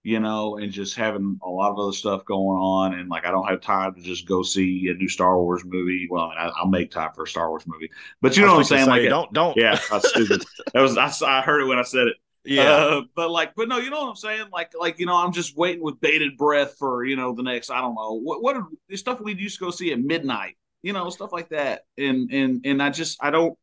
you 0.03 0.19
know, 0.19 0.57
and 0.57 0.73
just 0.73 0.97
having 0.97 1.39
a 1.43 1.49
lot 1.49 1.71
of 1.71 1.79
other 1.79 1.93
stuff 1.93 2.25
going 2.25 2.59
on, 2.59 2.95
and 2.95 3.11
like 3.11 3.27
I 3.27 3.31
don't 3.31 3.47
have 3.47 3.61
time 3.61 3.95
to 3.95 4.01
just 4.01 4.27
go 4.27 4.43
see 4.43 4.89
a 4.89 4.95
new 4.95 5.09
Star 5.09 5.39
Wars 5.39 5.63
movie. 5.65 6.09
Well, 6.11 6.33
I 6.37 6.51
will 6.63 6.71
make 6.71 6.91
time 6.91 7.11
for 7.15 7.25
a 7.25 7.29
Star 7.29 7.51
Wars 7.51 7.67
movie, 7.67 7.91
but 8.23 8.37
you 8.37 8.47
know 8.47 8.53
what 8.53 8.59
I'm 8.59 8.65
saying? 8.65 8.89
Like, 8.89 9.09
don't 9.09 9.33
don't. 9.33 9.57
Yeah, 9.57 9.79
that's 9.91 10.09
stupid. 10.09 10.43
that 10.75 10.81
was 10.81 10.97
I, 10.97 11.13
I 11.27 11.43
heard 11.43 11.61
it 11.61 11.67
when 11.67 11.79
I 11.79 11.83
said 11.83 12.09
it. 12.09 12.17
Yeah, 12.45 12.71
uh, 12.71 13.03
but 13.15 13.31
like, 13.31 13.55
but 13.55 13.69
no, 13.69 13.77
you 13.77 13.91
know 13.91 14.01
what 14.01 14.09
I'm 14.09 14.17
saying? 14.17 14.47
Like, 14.51 14.73
like 14.79 14.99
you 14.99 15.05
know, 15.05 15.17
I'm 15.17 15.33
just 15.33 15.57
waiting 15.57 15.83
with 15.83 16.01
bated 16.01 16.39
breath 16.39 16.77
for 16.79 17.05
you 17.05 17.17
know 17.17 17.35
the 17.35 17.43
next. 17.43 17.71
I 17.71 17.83
don't 17.83 17.95
know 17.95 18.15
what 18.15 18.43
what 18.43 18.57
are 18.57 18.67
the 18.89 18.97
stuff 18.97 19.21
we 19.21 19.35
used 19.35 19.59
to 19.59 19.67
go 19.67 19.71
see 19.71 19.93
at 19.93 20.01
midnight. 20.01 20.57
You 20.83 20.95
know, 20.95 21.11
stuff 21.11 21.33
like 21.33 21.51
that, 21.51 21.85
and 21.99 22.31
and 22.31 22.63
and 22.65 22.83
I 22.83 22.89
just 22.89 23.23
I 23.23 23.31
don't. 23.31 23.59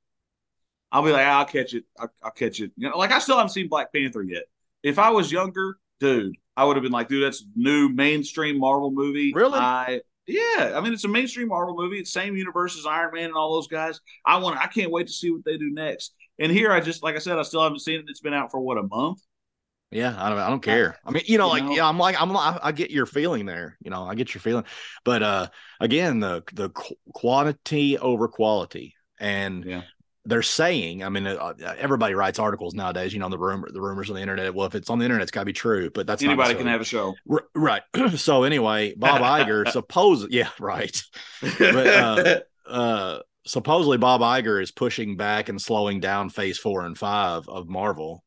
I'll 0.91 1.01
be 1.01 1.12
like, 1.12 1.25
I'll 1.25 1.46
catch 1.46 1.74
it. 1.74 1.86
I'll, 2.00 2.12
I'll 2.22 2.32
catch 2.32 2.62
it. 2.62 2.72
You 2.77 2.89
know, 2.89 2.98
like 2.98 3.12
I 3.12 3.17
still 3.20 3.38
haven't 3.38 3.50
seen 3.50 3.67
Black 3.67 3.91
Panther 3.91 4.22
yet. 4.22 4.44
If 4.84 5.00
I 5.00 5.10
was 5.10 5.32
younger, 5.32 5.79
dude, 6.00 6.36
I 6.56 6.66
would 6.66 6.75
have 6.75 6.84
been 6.84 6.92
like, 6.92 7.08
dude, 7.08 7.24
that's 7.24 7.46
new 7.56 7.89
mainstream 7.89 8.60
Marvel 8.60 8.92
movie. 8.92 9.34
Really? 9.34 9.60
I 9.60 10.01
yeah, 10.25 10.74
I 10.75 10.82
mean 10.82 10.94
it's 10.94 11.06
a 11.06 11.10
mainstream 11.10 11.48
Marvel 11.48 11.75
movie. 11.75 12.00
It's 12.00 12.12
same 12.12 12.36
universe 12.36 12.77
as 12.77 12.86
Iron 12.86 13.13
Man 13.13 13.25
and 13.25 13.34
all 13.34 13.56
those 13.56 13.68
guys. 13.68 14.00
I 14.25 14.38
want 14.38 14.60
I 14.60 14.68
can't 14.68 14.92
wait 14.92 15.08
to 15.08 15.13
see 15.13 15.32
what 15.32 15.46
they 15.46 15.58
do 15.58 15.72
next. 15.72 16.13
And 16.39 16.51
here 16.51 16.72
I 16.72 16.82
just 16.82 17.04
like 17.04 17.16
I 17.16 17.20
said, 17.20 17.38
I 17.38 17.44
still 17.44 17.63
haven't 17.63 17.80
seen 17.80 18.00
it. 18.00 18.06
It's 18.08 18.20
been 18.20 18.34
out 18.34 18.51
for 18.51 18.60
what 18.60 18.77
a 18.77 18.84
month. 18.84 19.20
Yeah, 19.89 20.13
I 20.18 20.30
don't 20.30 20.39
I 20.39 20.50
don't 20.50 20.62
care. 20.62 20.98
I 21.06 21.12
mean, 21.12 21.24
you 21.27 21.38
know, 21.38 21.46
you 21.46 21.51
like 21.51 21.63
know? 21.63 21.75
yeah, 21.75 21.88
I'm 21.88 21.98
like 21.98 22.22
I'm 22.22 22.36
I 22.36 22.74
get 22.74 22.92
your 22.92 23.06
feeling 23.06 23.46
there. 23.46 23.77
You 23.82 23.89
know, 23.89 24.04
I 24.06 24.16
get 24.16 24.34
your 24.34 24.42
feeling. 24.42 24.66
But 25.06 25.24
uh 25.24 25.48
again, 25.80 26.20
the 26.20 26.44
the 26.54 26.72
quantity 27.13 27.98
over 27.98 28.27
quality. 28.27 28.96
And 29.20 29.63
yeah 29.63 29.82
they're 30.27 30.41
saying, 30.41 31.03
I 31.03 31.10
mean, 31.10 31.25
uh, 31.25 31.53
everybody 31.77 32.13
writes 32.13 32.38
articles 32.38 32.74
nowadays. 32.74 33.13
You 33.13 33.19
know, 33.19 33.29
the 33.29 33.38
rumor, 33.38 33.72
the 33.72 33.81
rumors 33.81 34.10
on 34.10 34.15
the 34.17 34.22
internet. 34.22 34.53
Well, 34.53 34.67
if 34.67 34.75
it's 34.75 34.89
on 34.89 35.00
the 35.00 35.05
internet, 35.05 35.24
it's 35.24 35.31
got 35.31 35.41
to 35.41 35.46
be 35.46 35.53
true. 35.53 35.89
But 35.89 36.05
that's 36.05 36.22
anybody 36.22 36.53
can 36.53 36.67
have 36.67 36.81
a 36.81 36.86
show, 36.86 37.15
R- 37.29 37.48
right? 37.55 37.81
so 38.15 38.43
anyway, 38.43 38.93
Bob 38.96 39.22
Iger 39.22 39.67
suppose, 39.72 40.27
yeah, 40.29 40.50
right. 40.60 41.01
But 41.41 41.88
uh, 41.88 42.39
uh, 42.69 43.19
supposedly 43.46 43.98
Bob 43.98 44.22
Iger 44.22 44.62
is 44.62 44.72
pushing 44.72 45.15
back 45.15 45.50
and 45.50 45.62
slowing 45.62 46.00
down 46.01 46.29
Phase 46.29 46.57
Four 46.57 46.86
and 46.86 46.98
Five 46.98 47.48
of 47.48 47.69
Marvel, 47.69 48.24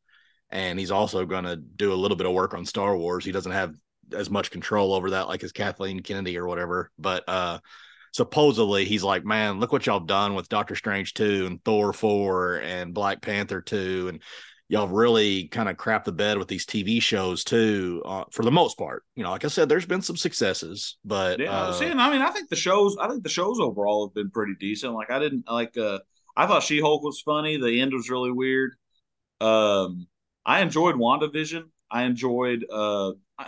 and 0.49 0.79
he's 0.79 0.91
also 0.91 1.25
going 1.25 1.45
to 1.45 1.55
do 1.55 1.93
a 1.93 1.95
little 1.95 2.17
bit 2.17 2.27
of 2.27 2.33
work 2.33 2.55
on 2.55 2.65
Star 2.65 2.97
Wars. 2.97 3.23
He 3.23 3.31
doesn't 3.31 3.51
have 3.51 3.75
as 4.13 4.29
much 4.29 4.51
control 4.51 4.93
over 4.93 5.11
that 5.11 5.27
like 5.27 5.43
as 5.43 5.51
Kathleen 5.51 6.01
Kennedy 6.01 6.37
or 6.37 6.45
whatever. 6.47 6.91
But 6.97 7.23
uh 7.27 7.59
supposedly 8.11 8.85
he's 8.85 9.03
like, 9.03 9.25
man, 9.25 9.59
look 9.59 9.71
what 9.71 9.85
y'all 9.85 9.99
done 9.99 10.35
with 10.35 10.49
Doctor 10.49 10.75
Strange 10.75 11.13
2 11.13 11.45
and 11.45 11.63
Thor 11.63 11.93
4 11.93 12.57
and 12.57 12.93
Black 12.93 13.21
Panther 13.21 13.61
2 13.61 14.09
and 14.09 14.21
y'all 14.71 14.87
really 14.87 15.49
kind 15.49 15.67
of 15.67 15.75
crap 15.75 16.05
the 16.05 16.13
bed 16.13 16.37
with 16.37 16.47
these 16.47 16.65
TV 16.65 17.01
shows 17.01 17.43
too, 17.43 18.01
uh, 18.05 18.23
for 18.31 18.43
the 18.43 18.51
most 18.51 18.77
part. 18.77 19.03
You 19.15 19.23
know, 19.23 19.31
like 19.31 19.43
I 19.43 19.49
said, 19.49 19.67
there's 19.67 19.85
been 19.85 20.01
some 20.01 20.15
successes, 20.15 20.97
but 21.03 21.41
Yeah, 21.41 21.51
uh, 21.51 21.73
see, 21.73 21.87
and 21.87 22.01
I 22.01 22.09
mean, 22.09 22.21
I 22.21 22.29
think 22.29 22.47
the 22.47 22.55
shows, 22.55 22.95
I 22.97 23.09
think 23.09 23.23
the 23.23 23.29
shows 23.29 23.59
overall 23.59 24.07
have 24.07 24.13
been 24.13 24.31
pretty 24.31 24.53
decent. 24.61 24.93
Like, 24.93 25.11
I 25.11 25.19
didn't 25.19 25.43
like, 25.51 25.77
uh, 25.77 25.99
I 26.37 26.47
thought 26.47 26.63
She 26.63 26.79
Hulk 26.79 27.03
was 27.03 27.19
funny. 27.19 27.57
The 27.57 27.81
end 27.81 27.91
was 27.91 28.09
really 28.09 28.31
weird. 28.31 28.71
Um, 29.41 30.07
I 30.45 30.61
enjoyed 30.61 30.95
WandaVision. 30.95 31.63
I 31.91 32.03
enjoyed 32.03 32.65
uh, 32.71 33.11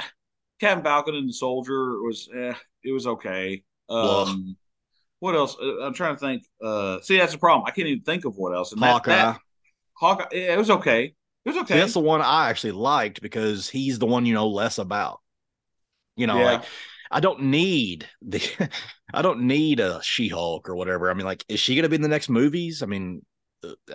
Captain 0.59 0.83
Falcon 0.83 1.15
and 1.15 1.29
the 1.29 1.33
Soldier 1.33 2.01
was, 2.01 2.27
eh, 2.35 2.53
it 2.83 2.91
was 2.91 3.07
okay. 3.07 3.63
Um, 3.95 4.57
what 5.19 5.35
else? 5.35 5.55
Uh, 5.61 5.81
I'm 5.83 5.93
trying 5.93 6.15
to 6.15 6.19
think. 6.19 6.43
Uh, 6.63 6.99
see, 7.01 7.17
that's 7.17 7.31
the 7.33 7.37
problem. 7.39 7.65
I 7.67 7.71
can't 7.71 7.87
even 7.87 8.03
think 8.03 8.25
of 8.25 8.35
what 8.35 8.53
else. 8.53 8.71
And 8.71 8.81
Hawkeye. 8.81 9.11
that- 9.11 9.39
Hawkeye, 9.95 10.25
yeah, 10.31 10.53
it 10.53 10.57
was 10.57 10.69
okay. 10.69 11.05
It 11.45 11.49
was 11.49 11.55
See, 11.55 11.61
okay. 11.61 11.79
that's 11.79 11.93
the 11.93 11.99
one 11.99 12.21
I 12.21 12.49
actually 12.49 12.71
liked 12.71 13.21
because 13.21 13.69
he's 13.69 13.99
the 13.99 14.05
one 14.05 14.25
you 14.25 14.33
know 14.33 14.47
less 14.47 14.77
about. 14.79 15.19
You 16.15 16.27
know, 16.27 16.39
Yeah. 16.39 16.45
like 16.45 16.63
I 17.11 17.19
don't 17.19 17.43
need 17.43 18.07
the 18.21 18.41
I 19.13 19.21
don't 19.21 19.41
need 19.41 19.79
a 19.79 20.01
She-Hulk 20.01 20.67
or 20.67 20.75
whatever. 20.75 21.09
I 21.09 21.13
mean, 21.13 21.25
like, 21.25 21.45
is 21.47 21.59
she 21.59 21.75
gonna 21.75 21.89
be 21.89 21.95
in 21.95 22.01
the 22.01 22.07
next 22.07 22.29
movies? 22.29 22.81
I 22.81 22.87
mean, 22.87 23.23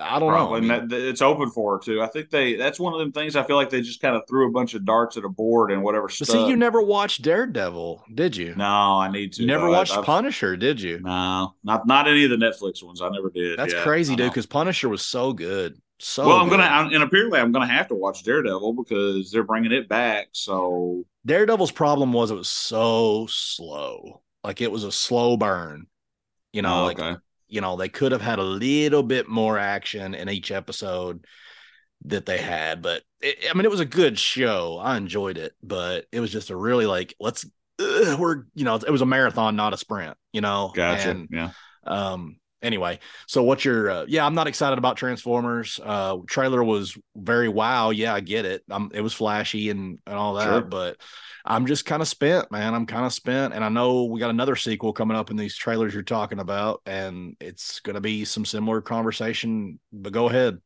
I 0.00 0.18
don't 0.18 0.32
know. 0.32 0.54
I 0.54 0.60
mean, 0.60 0.70
and 0.70 0.92
it's 0.92 1.20
open 1.22 1.50
for 1.50 1.74
her 1.74 1.78
too. 1.82 2.00
I 2.02 2.06
think 2.06 2.30
they 2.30 2.56
that's 2.56 2.80
one 2.80 2.92
of 2.94 2.98
them 3.00 3.12
things. 3.12 3.36
I 3.36 3.42
feel 3.42 3.56
like 3.56 3.70
they 3.70 3.80
just 3.82 4.00
kind 4.00 4.16
of 4.16 4.22
threw 4.28 4.48
a 4.48 4.50
bunch 4.50 4.74
of 4.74 4.84
darts 4.84 5.16
at 5.16 5.24
a 5.24 5.28
board 5.28 5.70
and 5.70 5.82
whatever 5.82 6.06
but 6.06 6.14
stuff. 6.14 6.28
see, 6.28 6.46
you 6.48 6.56
never 6.56 6.80
watched 6.80 7.22
Daredevil, 7.22 8.04
did 8.14 8.36
you? 8.36 8.54
no, 8.56 8.64
I 8.98 9.10
need 9.10 9.34
to. 9.34 9.42
you 9.42 9.46
never 9.46 9.66
though. 9.66 9.72
watched 9.72 9.92
I've- 9.96 10.04
Punisher, 10.06 10.56
did 10.56 10.80
you? 10.80 11.00
No, 11.00 11.54
not 11.64 11.86
not 11.86 12.08
any 12.08 12.24
of 12.24 12.30
the 12.30 12.36
Netflix 12.36 12.82
ones. 12.82 13.02
I 13.02 13.08
never 13.10 13.30
did. 13.30 13.58
That's 13.58 13.74
Yeah, 13.74 13.82
crazy, 13.82 14.16
dude. 14.16 14.30
Because 14.30 14.46
Punisher 14.46 14.88
was 14.88 15.02
so 15.04 15.32
good, 15.32 15.78
so 15.98 16.26
well, 16.26 16.36
I'm 16.38 16.48
good. 16.48 16.58
gonna 16.58 16.64
I'm, 16.68 16.92
and 16.94 17.02
apparently 17.02 17.38
I'm 17.40 17.52
gonna 17.52 17.66
have 17.66 17.88
to 17.88 17.94
watch 17.94 18.22
Daredevil 18.24 18.72
because 18.74 19.30
they're 19.30 19.42
bringing 19.44 19.72
it 19.72 19.88
back. 19.88 20.28
So 20.32 21.04
Daredevil's 21.26 21.72
problem 21.72 22.12
was 22.12 22.30
it 22.30 22.34
was 22.36 22.48
so 22.48 23.26
slow. 23.28 24.22
Like 24.44 24.60
it 24.62 24.72
was 24.72 24.84
a 24.84 24.92
slow 24.92 25.36
burn. 25.36 25.86
You 26.54 26.62
know, 26.62 26.82
Oh, 26.82 26.84
like 26.86 26.98
okay. 26.98 27.18
You 27.48 27.60
know, 27.60 27.76
they 27.76 27.88
could 27.88 28.12
have 28.12 28.20
had 28.20 28.38
a 28.38 28.44
little 28.44 29.02
bit 29.02 29.28
more 29.28 29.58
action 29.58 30.14
in 30.14 30.28
each 30.28 30.50
episode 30.50 31.24
that 32.04 32.26
they 32.26 32.38
had, 32.38 32.80
but 32.82 33.02
it, 33.20 33.46
I 33.50 33.54
mean, 33.54 33.64
it 33.64 33.70
was 33.70 33.80
a 33.80 33.84
good 33.84 34.18
show. 34.18 34.78
I 34.80 34.96
enjoyed 34.96 35.38
it, 35.38 35.52
but 35.62 36.06
it 36.12 36.20
was 36.20 36.30
just 36.30 36.50
a 36.50 36.56
really 36.56 36.86
like, 36.86 37.14
let's, 37.18 37.44
ugh, 37.80 38.18
we're, 38.18 38.44
you 38.54 38.64
know, 38.64 38.76
it 38.76 38.90
was 38.90 39.00
a 39.00 39.06
marathon, 39.06 39.56
not 39.56 39.74
a 39.74 39.76
sprint, 39.76 40.16
you 40.32 40.40
know? 40.40 40.72
Gotcha. 40.74 41.10
And, 41.10 41.28
yeah. 41.30 41.50
um, 41.84 42.36
anyway, 42.62 42.98
so 43.26 43.42
what's 43.42 43.64
your, 43.64 43.90
uh, 43.90 44.04
yeah, 44.08 44.24
I'm 44.26 44.34
not 44.34 44.46
excited 44.46 44.78
about 44.78 44.96
Transformers. 44.96 45.78
Uh, 45.82 46.18
trailer 46.26 46.62
was 46.62 46.96
very 47.16 47.48
wow. 47.48 47.90
Yeah, 47.90 48.14
I 48.14 48.20
get 48.20 48.44
it. 48.44 48.62
Um, 48.70 48.90
it 48.94 49.00
was 49.00 49.12
flashy 49.14 49.70
and, 49.70 49.98
and 50.06 50.14
all 50.16 50.34
that, 50.34 50.44
Sure. 50.44 50.60
but 50.62 50.96
I'm 51.44 51.66
just 51.66 51.84
kind 51.86 52.02
of 52.02 52.08
spent, 52.08 52.50
man. 52.50 52.74
I'm 52.74 52.86
kind 52.86 53.06
of 53.06 53.12
spent. 53.12 53.54
And 53.54 53.64
I 53.64 53.68
know 53.68 54.04
we 54.04 54.20
got 54.20 54.30
another 54.30 54.56
sequel 54.56 54.92
coming 54.92 55.16
up 55.16 55.30
in 55.30 55.36
these 55.36 55.56
trailers 55.56 55.94
you're 55.94 56.02
talking 56.02 56.40
about, 56.40 56.82
and 56.86 57.36
it's 57.40 57.80
going 57.80 57.94
to 57.94 58.00
be 58.00 58.24
some 58.24 58.44
similar 58.44 58.80
conversation, 58.80 59.78
but 59.92 60.12
go 60.12 60.28
ahead. 60.28 60.58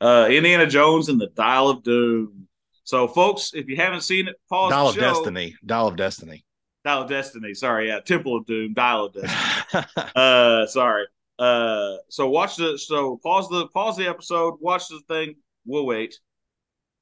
Uh, 0.00 0.26
Indiana 0.30 0.66
Jones 0.66 1.08
and 1.08 1.20
the 1.20 1.28
Dial 1.28 1.70
of 1.70 1.82
Doom. 1.82 2.48
So, 2.82 3.08
folks, 3.08 3.52
if 3.54 3.68
you 3.68 3.76
haven't 3.76 4.02
seen 4.02 4.28
it, 4.28 4.36
pause 4.50 4.70
Dial 4.70 4.88
of 4.88 4.94
show. 4.94 5.00
Destiny. 5.00 5.54
Dial 5.64 5.88
of 5.88 5.96
Destiny. 5.96 6.44
Dial 6.84 7.02
of 7.02 7.08
Destiny. 7.08 7.54
Sorry, 7.54 7.88
yeah, 7.88 8.00
Temple 8.00 8.36
of 8.36 8.44
Doom. 8.44 8.74
Dial 8.74 9.06
of 9.06 9.12
Destiny. 9.14 9.84
uh 10.16 10.66
sorry 10.66 11.06
uh 11.38 11.96
so 12.08 12.28
watch 12.28 12.56
the 12.56 12.78
so 12.78 13.18
pause 13.22 13.48
the 13.48 13.66
pause 13.68 13.96
the 13.96 14.06
episode 14.06 14.54
watch 14.60 14.88
the 14.88 15.00
thing. 15.08 15.34
We'll 15.66 15.86
wait. 15.86 16.18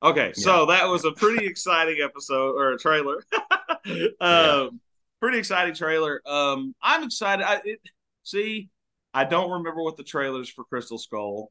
Okay 0.03 0.33
so 0.35 0.67
that 0.67 0.89
was 0.89 1.05
a 1.05 1.13
pretty 1.13 1.47
exciting 1.53 1.99
episode 2.03 2.55
or 2.57 2.73
a 2.73 2.79
trailer. 2.79 3.23
Um 4.21 4.81
pretty 5.21 5.39
exciting 5.39 5.75
trailer. 5.75 6.23
Um 6.25 6.75
i'm 6.83 7.03
excited. 7.03 7.45
I 7.45 7.61
it, 7.65 7.81
see 8.23 8.71
i 9.15 9.25
don't 9.25 9.51
remember 9.51 9.83
what 9.83 9.97
the 9.97 10.05
trailers 10.05 10.49
for 10.49 10.65
crystal 10.65 10.99
skull 10.99 11.51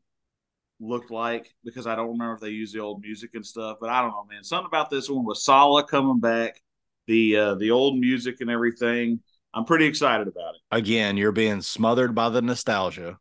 looked 0.80 1.12
like 1.12 1.54
because 1.64 1.86
i 1.86 1.96
don't 1.96 2.12
remember 2.12 2.34
if 2.34 2.40
they 2.40 2.50
used 2.50 2.74
the 2.74 2.80
old 2.80 3.02
music 3.02 3.32
and 3.34 3.46
stuff 3.46 3.78
but 3.80 3.90
i 3.90 4.02
don't 4.02 4.12
know 4.12 4.26
man. 4.30 4.44
Something 4.44 4.68
about 4.68 4.90
this 4.90 5.10
one 5.10 5.26
was 5.26 5.44
Sallah 5.44 5.86
coming 5.86 6.20
back 6.20 6.62
the 7.08 7.36
uh 7.36 7.56
the 7.56 7.72
old 7.72 8.00
music 8.00 8.38
and 8.42 8.50
everything 8.50 9.20
i'm 9.54 9.66
pretty 9.66 9.86
excited 9.86 10.28
about 10.28 10.56
it 10.56 10.62
Again, 10.72 11.18
you're 11.18 11.32
being 11.34 11.62
smothered 11.62 12.16
by 12.16 12.30
the 12.30 12.42
nostalgia. 12.42 13.18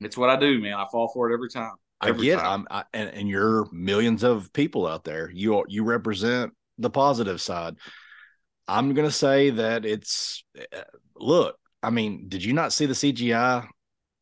It's 0.00 0.16
what 0.16 0.30
I 0.30 0.36
do, 0.38 0.58
man. 0.60 0.74
I 0.74 0.86
fall 0.90 1.10
for 1.12 1.30
it 1.30 1.34
every 1.34 1.50
time. 1.50 1.72
I 2.00 2.12
get, 2.12 2.38
time. 2.38 2.66
I'm, 2.70 2.78
I, 2.80 2.84
and, 2.94 3.10
and 3.10 3.28
you're 3.28 3.66
millions 3.72 4.22
of 4.22 4.52
people 4.52 4.86
out 4.86 5.04
there. 5.04 5.30
You 5.30 5.64
you 5.68 5.84
represent 5.84 6.52
the 6.78 6.90
positive 6.90 7.40
side. 7.40 7.76
I'm 8.68 8.94
gonna 8.94 9.10
say 9.10 9.50
that 9.50 9.84
it's. 9.84 10.44
uh, 10.58 10.82
Look, 11.16 11.56
I 11.82 11.90
mean, 11.90 12.28
did 12.28 12.44
you 12.44 12.52
not 12.52 12.72
see 12.72 12.86
the 12.86 12.94
CGI? 12.94 13.66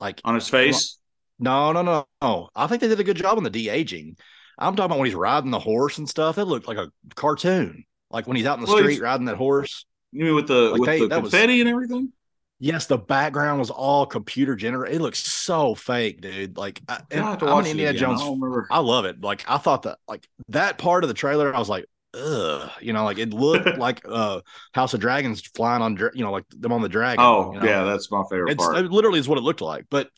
Like 0.01 0.21
On 0.25 0.35
his 0.35 0.49
face. 0.49 0.99
No, 1.39 1.73
no, 1.73 1.83
no, 1.83 2.07
no. 2.23 2.49
I 2.55 2.67
think 2.69 2.81
they 2.81 2.89
did 2.89 3.01
a 3.01 3.05
good 3.05 3.17
job 3.17 3.37
on 3.37 3.45
the 3.45 3.51
de 3.51 3.69
aging. 3.69 4.17
I'm 4.59 4.77
talking 4.77 4.87
about 4.87 4.99
when 4.99 5.07
he's 5.07 5.15
riding 5.17 5.51
the 5.51 5.59
horse 5.59 5.99
and 5.99 6.09
stuff. 6.09 6.37
That 6.37 6.45
looked 6.47 6.69
like 6.69 6.79
a 6.79 6.91
cartoon. 7.17 7.85
Like 8.11 8.27
when 8.29 8.37
he's 8.37 8.47
out 8.47 8.59
in 8.59 8.65
the 8.65 8.71
Well, 8.73 8.83
street 8.83 9.01
riding 9.01 9.27
that 9.27 9.37
horse. 9.37 9.87
You 10.15 10.25
mean 10.25 10.35
with 10.35 10.47
the 10.49 10.71
Like 10.71 10.81
with 10.81 10.87
they- 10.87 11.01
the 11.01 11.09
that 11.09 11.23
was- 11.23 11.31
confetti 11.33 11.61
and 11.61 11.69
everything? 11.69 12.13
Yes, 12.61 12.87
the 12.87 12.97
background 12.97 13.59
was 13.59 13.69
all 13.71 14.07
computer 14.07 14.55
generated. 14.55 14.97
It 14.97 15.03
looks 15.03 15.19
so 15.19 15.75
fake, 15.75 16.21
dude. 16.21 16.57
Like, 16.57 16.81
I, 16.89 17.01
I 17.13 17.17
have 17.17 17.39
to 17.41 17.47
I'm 17.47 17.53
watch 17.53 17.65
an 17.67 17.73
Indiana 17.73 17.91
again. 17.91 18.17
Jones. 18.17 18.69
I. 18.71 18.77
I 18.77 18.79
love 18.79 19.05
it. 19.05 19.21
Like, 19.21 19.45
I 19.49 19.59
thought 19.59 19.83
that, 19.83 19.99
like, 20.09 20.27
that 20.49 20.79
part 20.79 21.03
of 21.05 21.09
the 21.09 21.15
trailer, 21.15 21.55
I 21.55 21.59
was 21.59 21.69
like, 21.69 21.85
ugh, 22.15 22.71
you 22.81 22.93
know, 22.93 23.05
like 23.05 23.19
it 23.19 23.35
looked 23.35 23.77
like 23.79 24.03
uh 24.09 24.41
House 24.73 24.95
of 24.95 25.01
Dragons 25.01 25.43
flying 25.57 25.83
on, 25.83 25.97
you 26.15 26.23
know, 26.25 26.31
like 26.31 26.45
them 26.51 26.71
on 26.73 26.81
the 26.81 26.89
dragon. 26.89 27.23
Oh 27.25 27.53
you 27.53 27.61
know? 27.61 27.67
yeah, 27.67 27.83
that's 27.83 28.09
my 28.11 28.23
favorite 28.31 28.53
it's 28.53 28.65
part. 28.65 28.77
it 28.79 28.91
literally 28.91 29.19
is 29.19 29.29
what 29.29 29.37
it 29.37 29.43
looked 29.43 29.61
like. 29.61 29.87
But 29.91 30.09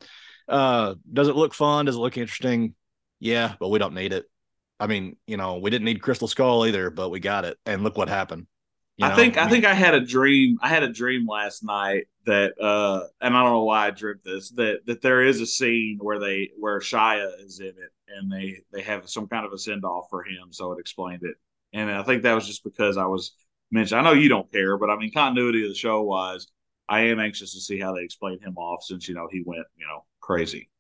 uh, 0.46 0.94
does 1.11 1.28
it 1.28 1.37
look 1.37 1.54
fun? 1.54 1.87
Does 1.87 1.96
it 1.96 2.00
look 2.00 2.18
interesting? 2.18 2.74
Yeah, 3.18 3.54
but 3.59 3.70
we 3.70 3.78
don't 3.78 3.94
need 3.94 4.12
it. 4.12 4.26
I 4.78 4.87
mean, 4.88 5.16
you 5.26 5.38
know, 5.38 5.56
we 5.56 5.70
didn't 5.70 5.87
need 5.87 6.02
Crystal 6.02 6.28
Skull 6.28 6.66
either, 6.66 6.90
but 6.90 7.09
we 7.09 7.18
got 7.18 7.46
it, 7.46 7.56
and 7.64 7.82
look 7.82 7.96
what 7.96 8.11
happened. 8.11 8.46
You 8.96 9.06
I 9.06 9.14
think 9.14 9.37
I 9.37 9.48
think 9.48 9.64
I 9.66 9.74
had 9.74 9.94
a 9.94 10.00
dream. 10.00 10.59
I 10.62 10.68
had 10.68 10.82
a 10.82 10.92
dream 10.92 11.26
last 11.26 11.62
night 11.62 12.06
that 12.24 12.59
uh 12.61 13.06
and 13.20 13.37
I 13.37 13.42
don't 13.42 13.52
know 13.52 13.64
why 13.64 13.88
I 13.88 13.90
dreamt 13.90 14.24
this 14.24 14.50
that 14.52 14.87
that 14.87 15.02
there 15.02 15.22
is 15.22 15.40
a 15.40 15.46
scene 15.46 15.98
where 16.00 16.18
they 16.18 16.50
where 16.59 16.80
Shia 16.80 17.44
is 17.44 17.61
in 17.61 17.66
it 17.66 17.92
and 18.09 18.32
they 18.32 18.61
they 18.72 18.82
have 18.82 19.09
some 19.09 19.26
kind 19.28 19.44
of 19.44 19.52
a 19.52 19.59
send 19.59 19.85
off 19.85 20.06
for 20.09 20.22
him, 20.22 20.48
so 20.50 20.72
it 20.72 20.80
explained 20.80 21.24
it. 21.24 21.37
And 21.74 21.90
I 21.90 22.02
think 22.04 22.22
that 22.22 22.32
was 22.32 22.46
just 22.46 22.64
because 22.64 22.96
I 22.96 23.04
was 23.04 23.32
mentioned. 23.70 24.00
I 24.00 24.04
know 24.04 24.12
you 24.12 24.30
don't 24.30 24.50
care, 24.50 24.78
but 24.78 24.88
I 24.88 24.96
mean 24.96 25.12
continuity 25.12 25.62
of 25.64 25.68
the 25.68 25.74
show 25.74 26.02
wise, 26.02 26.46
I 26.88 27.00
am 27.02 27.20
anxious 27.20 27.52
to 27.52 27.61
see 27.61 27.78
how 27.78 27.94
they 27.94 28.02
explain 28.02 28.40
him 28.40 28.56
off 28.56 28.82
since 28.82 29.09
you 29.09 29.14
know 29.14 29.28
he 29.30 29.42
went 29.44 29.66
you 29.76 29.87
know 29.87 30.04
crazy. 30.20 30.70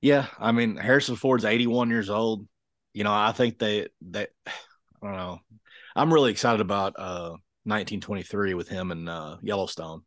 Yeah, 0.00 0.26
I 0.38 0.50
mean 0.50 0.76
Harrison 0.76 1.16
Ford's 1.16 1.44
81 1.44 1.90
years 1.90 2.10
old. 2.10 2.48
You 2.92 3.04
know, 3.04 3.12
I 3.12 3.30
think 3.30 3.58
they 3.58 3.88
that 4.10 4.30
I 4.46 5.06
don't 5.06 5.16
know. 5.16 5.40
I'm 5.96 6.12
really 6.12 6.30
excited 6.30 6.60
about 6.60 6.94
uh 6.98 7.36
1923 7.64 8.54
with 8.54 8.68
him 8.68 8.90
and 8.90 9.08
uh 9.08 9.36
Yellowstone. 9.42 10.02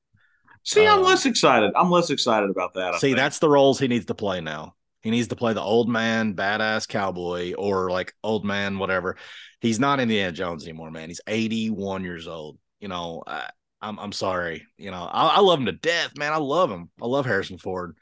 See, 0.64 0.88
I'm 0.88 1.00
Uh, 1.00 1.08
less 1.08 1.26
excited. 1.26 1.72
I'm 1.76 1.92
less 1.92 2.10
excited 2.10 2.50
about 2.50 2.74
that. 2.76 2.94
I 2.94 2.98
See, 2.98 3.08
think. 3.08 3.18
that's 3.18 3.40
the 3.40 3.50
roles 3.50 3.80
he 3.80 3.88
needs 3.88 4.06
to 4.06 4.16
play 4.16 4.42
now. 4.42 4.76
He 5.02 5.12
needs 5.12 5.28
to 5.28 5.36
play 5.36 5.54
the 5.54 5.62
old 5.62 5.90
man, 5.90 6.34
badass 6.36 6.88
cowboy, 6.88 7.54
or 7.54 7.92
like 7.92 8.14
old 8.24 8.46
man, 8.46 8.80
whatever. 8.80 9.18
He's 9.60 9.80
not 9.80 10.00
Indiana 10.00 10.32
Jones 10.32 10.64
anymore, 10.64 10.92
man. 10.92 11.10
He's 11.10 11.22
81 11.28 12.04
years 12.04 12.28
old. 12.28 12.58
You 12.80 12.88
know, 12.88 13.24
I, 13.28 13.50
I'm 13.82 14.00
I'm 14.00 14.12
sorry. 14.14 14.66
You 14.78 14.92
know, 14.92 15.04
I, 15.04 15.36
I 15.36 15.40
love 15.42 15.60
him 15.60 15.66
to 15.66 15.74
death, 15.74 16.18
man. 16.18 16.32
I 16.32 16.38
love 16.38 16.72
him. 16.72 16.90
I 17.02 17.06
love 17.06 17.26
Harrison 17.26 17.58
Ford. 17.58 17.98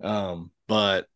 Um, 0.00 0.52
but 0.68 1.06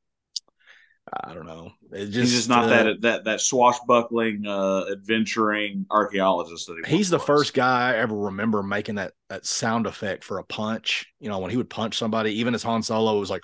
I 1.24 1.34
don't 1.34 1.46
know. 1.46 1.72
It 1.92 2.06
just, 2.06 2.16
he's 2.16 2.32
just 2.32 2.48
not 2.48 2.66
uh, 2.66 2.68
that 2.68 3.00
that 3.02 3.24
that 3.24 3.40
swashbuckling, 3.40 4.46
uh, 4.46 4.86
adventuring 4.92 5.86
archaeologist 5.90 6.66
that 6.66 6.78
he 6.78 6.84
He's 6.84 7.10
the 7.10 7.18
was. 7.18 7.18
first 7.18 7.54
guy 7.54 7.92
I 7.92 7.96
ever 7.98 8.16
remember 8.16 8.62
making 8.62 8.94
that 8.96 9.12
that 9.28 9.44
sound 9.44 9.86
effect 9.86 10.24
for 10.24 10.38
a 10.38 10.44
punch. 10.44 11.06
You 11.20 11.28
know, 11.28 11.38
when 11.40 11.50
he 11.50 11.56
would 11.56 11.68
punch 11.70 11.98
somebody, 11.98 12.34
even 12.40 12.54
as 12.54 12.62
Han 12.62 12.82
Solo 12.82 13.18
was 13.18 13.30
like, 13.30 13.42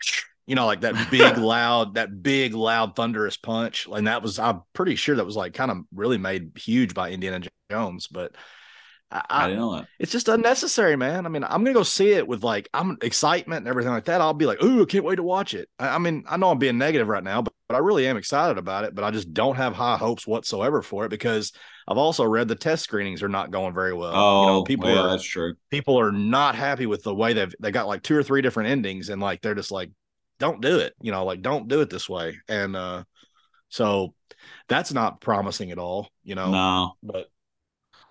you 0.46 0.54
know, 0.54 0.66
like 0.66 0.82
that 0.82 1.10
big 1.10 1.36
loud, 1.38 1.94
that 1.94 2.22
big 2.22 2.54
loud 2.54 2.96
thunderous 2.96 3.36
punch. 3.36 3.86
And 3.92 4.06
that 4.06 4.22
was, 4.22 4.38
I'm 4.38 4.62
pretty 4.72 4.96
sure 4.96 5.16
that 5.16 5.26
was 5.26 5.36
like 5.36 5.54
kind 5.54 5.70
of 5.70 5.78
really 5.94 6.18
made 6.18 6.52
huge 6.56 6.94
by 6.94 7.10
Indiana 7.10 7.40
Jones. 7.70 8.06
But 8.06 8.34
I, 9.12 9.22
I 9.28 9.44
I, 9.44 9.46
didn't 9.46 9.60
know 9.60 9.76
that. 9.76 9.88
it's 9.98 10.10
just 10.10 10.28
unnecessary, 10.28 10.96
man. 10.96 11.26
I 11.26 11.28
mean, 11.28 11.44
I'm 11.44 11.62
gonna 11.62 11.74
go 11.74 11.82
see 11.82 12.12
it 12.12 12.26
with 12.26 12.42
like 12.42 12.68
I'm 12.72 12.98
excitement 13.02 13.58
and 13.58 13.68
everything 13.68 13.92
like 13.92 14.06
that. 14.06 14.20
I'll 14.20 14.34
be 14.34 14.46
like, 14.46 14.58
oh, 14.62 14.82
I 14.82 14.84
can't 14.86 15.04
wait 15.04 15.16
to 15.16 15.22
watch 15.22 15.54
it. 15.54 15.68
I, 15.78 15.90
I 15.90 15.98
mean, 15.98 16.24
I 16.28 16.36
know 16.38 16.50
I'm 16.50 16.58
being 16.58 16.78
negative 16.78 17.08
right 17.08 17.22
now, 17.22 17.42
but 17.42 17.52
I 17.70 17.78
really 17.78 18.06
am 18.06 18.16
excited 18.16 18.58
about 18.58 18.84
it, 18.84 18.94
but 18.94 19.04
I 19.04 19.10
just 19.10 19.32
don't 19.32 19.56
have 19.56 19.74
high 19.74 19.96
hopes 19.98 20.26
whatsoever 20.26 20.82
for 20.82 21.04
it 21.04 21.10
because 21.10 21.52
I've 21.86 21.98
also 21.98 22.24
read 22.24 22.48
the 22.48 22.54
test 22.54 22.84
screenings 22.84 23.22
are 23.22 23.28
not 23.28 23.50
going 23.50 23.74
very 23.74 23.92
well. 23.92 24.12
Oh, 24.14 24.40
you 24.40 24.46
know, 24.46 24.62
people 24.64 24.90
yeah, 24.90 25.00
are 25.00 25.10
that's 25.10 25.24
true. 25.24 25.54
people 25.70 26.00
are 26.00 26.12
not 26.12 26.54
happy 26.54 26.86
with 26.86 27.02
the 27.02 27.14
way 27.14 27.34
they've 27.34 27.54
they 27.60 27.70
got 27.70 27.86
like 27.86 28.02
two 28.02 28.16
or 28.16 28.22
three 28.22 28.42
different 28.42 28.70
endings 28.70 29.10
and 29.10 29.20
like 29.20 29.42
they're 29.42 29.54
just 29.54 29.70
like 29.70 29.90
don't 30.38 30.60
do 30.60 30.78
it 30.80 30.92
you 31.00 31.12
know 31.12 31.24
like 31.24 31.40
don't 31.40 31.68
do 31.68 31.82
it 31.82 31.88
this 31.88 32.08
way 32.08 32.36
and 32.48 32.74
uh 32.74 33.04
so 33.68 34.12
that's 34.66 34.92
not 34.92 35.20
promising 35.20 35.70
at 35.70 35.78
all 35.78 36.08
you 36.24 36.34
know 36.34 36.50
No, 36.50 36.92
but 37.00 37.28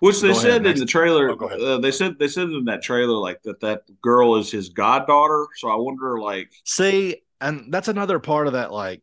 which 0.02 0.20
they 0.20 0.28
Go 0.28 0.38
ahead, 0.38 0.42
said 0.42 0.66
in 0.66 0.78
the 0.78 0.86
trailer. 0.86 1.30
Oh, 1.30 1.46
uh, 1.46 1.78
they 1.78 1.92
said 1.92 2.18
they 2.18 2.28
said 2.28 2.48
in 2.48 2.64
that 2.64 2.82
trailer 2.82 3.14
like 3.14 3.40
that 3.42 3.60
that 3.60 3.82
girl 4.00 4.36
is 4.36 4.50
his 4.50 4.68
goddaughter. 4.68 5.46
So 5.56 5.68
I 5.68 5.76
wonder, 5.76 6.20
like, 6.20 6.50
see 6.64 7.22
and 7.40 7.72
that's 7.72 7.88
another 7.88 8.18
part 8.18 8.46
of 8.46 8.52
that 8.52 8.72
like 8.72 9.02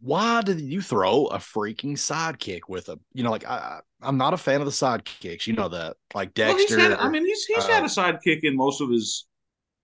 why 0.00 0.42
did 0.42 0.60
you 0.60 0.80
throw 0.80 1.26
a 1.26 1.36
freaking 1.36 1.92
sidekick 1.92 2.62
with 2.68 2.88
him 2.88 2.98
you 3.12 3.22
know 3.22 3.30
like 3.30 3.44
i 3.44 3.80
i'm 4.00 4.16
not 4.16 4.32
a 4.32 4.38
fan 4.38 4.60
of 4.60 4.66
the 4.66 4.72
sidekicks 4.72 5.46
you 5.46 5.52
know 5.52 5.68
that 5.68 5.96
like 6.14 6.30
well, 6.36 6.56
dexter 6.56 6.78
had, 6.78 6.92
I 6.92 7.08
mean, 7.08 7.26
he's 7.26 7.44
he's 7.44 7.64
uh, 7.64 7.68
had 7.68 7.84
a 7.84 7.88
sidekick 7.88 8.40
in 8.42 8.56
most 8.56 8.80
of 8.80 8.90
his 8.90 9.26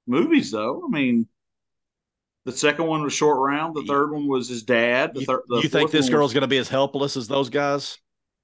movies, 0.07 0.51
though. 0.51 0.83
I 0.85 0.91
mean, 0.91 1.27
the 2.45 2.53
second 2.53 2.87
one 2.87 3.03
was 3.03 3.13
Short 3.13 3.39
Round. 3.39 3.75
The 3.75 3.85
third 3.85 4.13
one 4.13 4.29
was 4.29 4.49
his 4.49 4.63
dad. 4.63 5.15
The 5.15 5.21
you, 5.21 5.43
the 5.49 5.61
you 5.63 5.69
think 5.69 5.91
this 5.91 6.09
girl's 6.09 6.29
was- 6.31 6.35
going 6.35 6.43
to 6.43 6.49
be 6.49 6.59
as 6.59 6.69
helpless 6.69 7.17
as 7.17 7.29
those 7.29 7.49
guys 7.49 7.99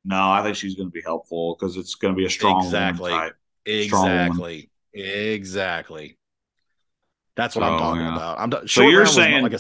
No, 0.09 0.31
I 0.31 0.43
think 0.45 0.55
she's 0.57 0.77
going 0.77 0.87
to 0.89 0.93
be 0.93 1.03
helpful 1.03 1.57
because 1.59 1.77
it's 1.77 1.97
going 1.97 2.15
to 2.15 2.17
be 2.17 2.25
a 2.27 2.31
strong 2.31 2.65
Exactly. 2.65 3.11
type. 3.11 3.35
Strong 3.87 4.05
woman. 4.05 4.27
Exactly. 4.31 4.71
Exactly. 4.95 6.19
That's 7.35 7.57
what 7.57 7.65
I'm 7.65 7.79
talking 7.79 8.03
yeah. 8.03 8.15
about. 8.15 8.39
I'm 8.39 8.69
So 8.69 8.83
you're 8.83 9.01
Round 9.01 9.09
was 9.09 9.17
not 9.17 9.23
saying- 9.25 9.43
like 9.43 9.53
a 9.53 9.59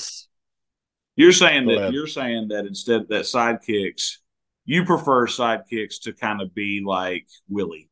You're 1.17 1.33
saying 1.33 1.67
that 1.67 1.93
you're 1.93 2.07
saying 2.07 2.49
that 2.49 2.65
instead 2.67 3.09
that 3.09 3.25
sidekicks, 3.25 4.19
you 4.65 4.85
prefer 4.85 5.27
sidekicks 5.27 6.03
to 6.03 6.13
kind 6.13 6.41
of 6.41 6.55
be 6.55 6.83
like 6.87 7.27
Willie 7.49 7.91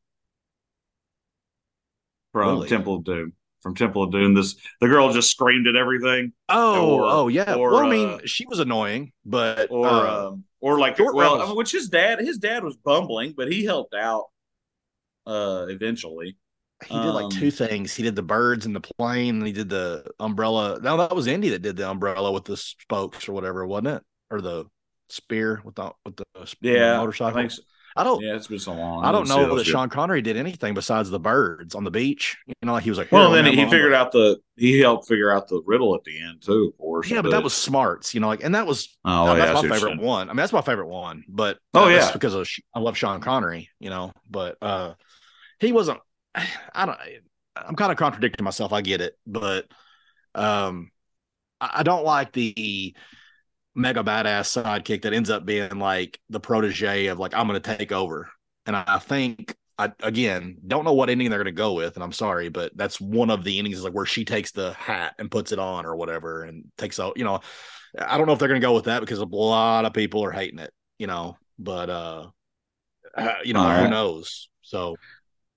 from 2.31 2.55
Willie? 2.55 2.69
Temple 2.69 2.95
of 2.95 3.03
Doom. 3.03 3.33
From 3.61 3.73
Temple 3.73 4.03
of 4.03 4.11
Doom, 4.11 4.35
this 4.35 4.55
the 4.79 4.87
girl 4.87 5.11
just 5.11 5.31
screamed 5.31 5.65
at 5.67 5.75
everything, 5.75 6.33
oh 6.49 6.97
or- 6.99 7.03
oh 7.05 7.27
yeah. 7.29 7.55
or, 7.55 7.71
well, 7.71 7.79
I 7.85 7.89
mean, 7.89 8.09
uh, 8.09 8.19
she 8.25 8.45
was 8.45 8.59
annoying, 8.59 9.11
but 9.25 9.71
or 9.71 9.87
uh, 9.87 10.27
um, 10.27 10.43
or 10.65 10.79
like 10.79 10.97
Short 10.97 11.15
well, 11.15 11.33
Round 11.33 11.43
I 11.43 11.45
mean, 11.47 11.55
which 11.55 11.71
his 11.71 11.89
dad 11.89 12.19
his 12.19 12.39
dad 12.39 12.63
was 12.63 12.75
bumbling, 12.75 13.33
but 13.37 13.51
he 13.51 13.63
helped 13.63 13.93
out 13.93 14.25
uh 15.27 15.67
eventually. 15.69 16.37
he 16.87 16.99
did 16.99 17.11
like 17.11 17.23
um, 17.25 17.29
two 17.29 17.51
things. 17.51 17.95
He 17.95 18.03
did 18.03 18.15
the 18.15 18.23
birds 18.23 18.65
and 18.65 18.75
the 18.75 18.81
plane, 18.81 19.37
and 19.37 19.47
he 19.47 19.53
did 19.53 19.69
the 19.69 20.05
umbrella. 20.19 20.79
No, 20.81 20.97
that 20.97 21.15
was 21.15 21.27
Indy 21.27 21.49
that 21.49 21.61
did 21.61 21.77
the 21.77 21.89
umbrella 21.89 22.31
with 22.31 22.45
the 22.45 22.57
spokes 22.57 23.29
or 23.29 23.33
whatever, 23.33 23.65
wasn't 23.65 23.87
it? 23.87 24.03
Or 24.31 24.41
the 24.41 24.65
spear 25.09 25.61
with 25.63 25.75
the 25.75 25.91
with 26.03 26.15
the 26.17 26.25
Yeah, 26.61 26.97
motorcycle. 26.97 27.49
So. 27.49 27.61
I 27.95 28.03
don't. 28.03 28.21
Yeah, 28.21 28.35
it's 28.35 28.47
been 28.47 28.59
so 28.59 28.73
long. 28.73 29.05
I 29.05 29.11
don't 29.11 29.27
know 29.27 29.55
that 29.55 29.65
yet. 29.65 29.65
Sean 29.65 29.89
Connery 29.89 30.21
did 30.21 30.35
anything 30.35 30.73
besides 30.73 31.09
the 31.09 31.19
birds 31.19 31.75
on 31.75 31.83
the 31.83 31.91
beach. 31.91 32.37
You 32.45 32.53
know, 32.63 32.73
like 32.73 32.83
he 32.83 32.89
was 32.89 32.99
like, 32.99 33.11
Well, 33.11 33.31
then 33.31 33.45
he 33.45 33.63
figured 33.63 33.93
out 33.93 34.11
the 34.11 34.39
he 34.57 34.79
helped 34.79 35.07
figure 35.07 35.31
out 35.31 35.47
the 35.47 35.61
riddle 35.65 35.95
at 35.95 36.03
the 36.03 36.21
end 36.21 36.41
too, 36.41 36.71
of 36.73 36.77
course. 36.77 37.09
Yeah, 37.09 37.21
but 37.21 37.31
that 37.31 37.43
was 37.43 37.53
smarts, 37.53 38.13
you 38.13 38.19
know, 38.19 38.27
like, 38.27 38.43
and 38.43 38.53
that 38.55 38.67
was 38.67 38.97
oh, 39.05 39.35
yeah, 39.35 39.45
that's 39.45 39.63
my 39.63 39.75
favorite 39.77 39.99
one. 39.99 40.29
I 40.29 40.33
mean, 40.33 40.37
that's 40.37 40.53
my 40.53 40.61
favorite 40.61 40.87
one. 40.87 41.23
But 41.27 41.57
Oh, 41.73 41.85
uh, 41.85 41.89
yeah. 41.89 42.11
because 42.11 42.33
of 42.33 42.49
I 42.73 42.79
love 42.79 42.97
Sean 42.97 43.21
Connery, 43.21 43.69
you 43.79 43.89
know. 43.89 44.11
But 44.29 44.57
uh 44.61 44.95
he 45.59 45.71
wasn't. 45.71 45.99
I 46.35 46.85
don't. 46.85 46.97
I'm 47.55 47.75
kind 47.75 47.91
of 47.91 47.97
contradicting 47.97 48.43
myself. 48.43 48.73
I 48.73 48.81
get 48.81 48.99
it, 48.99 49.17
but 49.25 49.67
um, 50.33 50.91
I, 51.61 51.71
I 51.75 51.83
don't 51.83 52.03
like 52.03 52.33
the 52.33 52.93
mega 53.75 54.03
badass 54.03 54.63
sidekick 54.63 55.01
that 55.01 55.13
ends 55.13 55.29
up 55.29 55.45
being 55.45 55.77
like 55.77 56.19
the 56.29 56.39
protege 56.39 57.07
of 57.07 57.19
like 57.19 57.35
I'm 57.35 57.47
going 57.47 57.61
to 57.61 57.77
take 57.77 57.91
over. 57.91 58.29
And 58.65 58.75
I, 58.75 58.97
think 58.97 59.55
I 59.77 59.91
again 59.99 60.57
don't 60.65 60.85
know 60.85 60.93
what 60.93 61.09
ending 61.09 61.29
they're 61.29 61.43
going 61.43 61.45
to 61.45 61.51
go 61.51 61.73
with, 61.73 61.95
and 61.95 62.03
I'm 62.03 62.13
sorry, 62.13 62.49
but 62.49 62.75
that's 62.75 62.99
one 62.99 63.29
of 63.29 63.43
the 63.43 63.59
endings 63.59 63.77
is 63.77 63.83
like 63.83 63.93
where 63.93 64.05
she 64.05 64.25
takes 64.25 64.51
the 64.51 64.73
hat 64.73 65.13
and 65.19 65.29
puts 65.29 65.51
it 65.51 65.59
on 65.59 65.85
or 65.85 65.95
whatever, 65.95 66.43
and 66.43 66.65
takes 66.77 66.99
out. 66.99 67.17
You 67.17 67.25
know, 67.25 67.41
I 67.99 68.17
don't 68.17 68.25
know 68.25 68.33
if 68.33 68.39
they're 68.39 68.47
going 68.47 68.61
to 68.61 68.65
go 68.65 68.73
with 68.73 68.85
that 68.85 69.01
because 69.01 69.19
a 69.19 69.25
lot 69.25 69.85
of 69.85 69.93
people 69.93 70.23
are 70.23 70.31
hating 70.31 70.59
it. 70.59 70.73
You 70.97 71.07
know, 71.07 71.37
but 71.59 71.89
uh, 71.89 72.27
uh 73.15 73.33
you 73.43 73.53
know, 73.53 73.59
All 73.59 73.77
who 73.77 73.89
knows? 73.89 74.49
So 74.61 74.95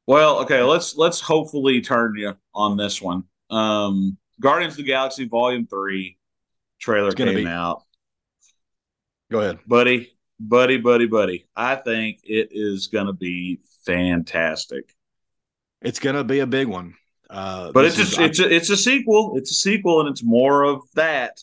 Well, 0.06 0.40
okay, 0.40 0.62
let's 0.62 0.96
let's 0.96 1.20
hopefully 1.20 1.80
turn 1.80 2.14
you 2.16 2.34
on 2.54 2.76
this 2.76 3.00
one. 3.00 3.24
Um 3.50 4.18
Guardians 4.40 4.74
of 4.74 4.78
the 4.78 4.82
Galaxy 4.84 5.26
Volume 5.26 5.66
Three 5.66 6.18
trailer 6.78 7.12
came 7.12 7.34
be- 7.34 7.46
out. 7.46 7.84
Go 9.30 9.40
ahead. 9.40 9.58
Buddy, 9.66 10.12
buddy, 10.40 10.78
buddy, 10.78 11.06
buddy. 11.06 11.46
I 11.56 11.76
think 11.76 12.20
it 12.24 12.48
is 12.52 12.88
gonna 12.88 13.12
be 13.12 13.60
fantastic. 13.84 14.94
It's 15.80 16.00
going 16.00 16.16
to 16.16 16.24
be 16.24 16.40
a 16.40 16.46
big 16.46 16.66
one. 16.66 16.94
Uh, 17.30 17.70
But 17.72 17.84
it's 17.84 17.98
it's 18.18 18.40
a, 18.40 18.52
it's 18.52 18.70
a 18.70 18.76
sequel. 18.76 19.34
It's 19.36 19.50
a 19.50 19.54
sequel, 19.54 20.00
and 20.00 20.08
it's 20.08 20.24
more 20.24 20.64
of 20.64 20.80
that. 20.94 21.38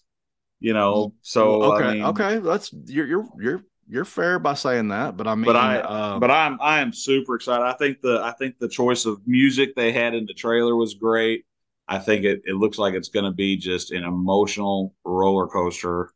You 0.59 0.73
know, 0.73 1.13
so 1.21 1.63
okay, 1.73 1.83
I 1.83 1.93
mean, 1.93 2.03
okay. 2.05 2.39
That's 2.39 2.73
you're 2.85 3.05
you're 3.05 3.25
you're 3.39 3.63
you're 3.87 4.05
fair 4.05 4.39
by 4.39 4.55
saying 4.55 4.87
that, 4.87 5.15
but 5.15 5.27
I 5.27 5.35
mean, 5.35 5.45
But 5.45 5.55
I- 5.55 5.79
um, 5.81 6.19
but 6.19 6.31
I'm 6.31 6.59
I 6.59 6.79
am 6.79 6.91
super 6.91 7.35
excited. 7.35 7.63
I 7.63 7.73
think 7.73 8.01
the 8.01 8.19
I 8.23 8.31
think 8.31 8.57
the 8.57 8.67
choice 8.67 9.05
of 9.05 9.21
music 9.27 9.75
they 9.75 9.91
had 9.91 10.15
in 10.15 10.25
the 10.25 10.33
trailer 10.33 10.75
was 10.75 10.95
great. 10.95 11.45
I 11.87 11.99
think 11.99 12.25
it, 12.25 12.41
it 12.45 12.55
looks 12.55 12.79
like 12.79 12.95
it's 12.95 13.09
going 13.09 13.25
to 13.25 13.31
be 13.31 13.57
just 13.57 13.91
an 13.91 14.03
emotional 14.03 14.95
roller 15.05 15.45
coaster. 15.47 16.09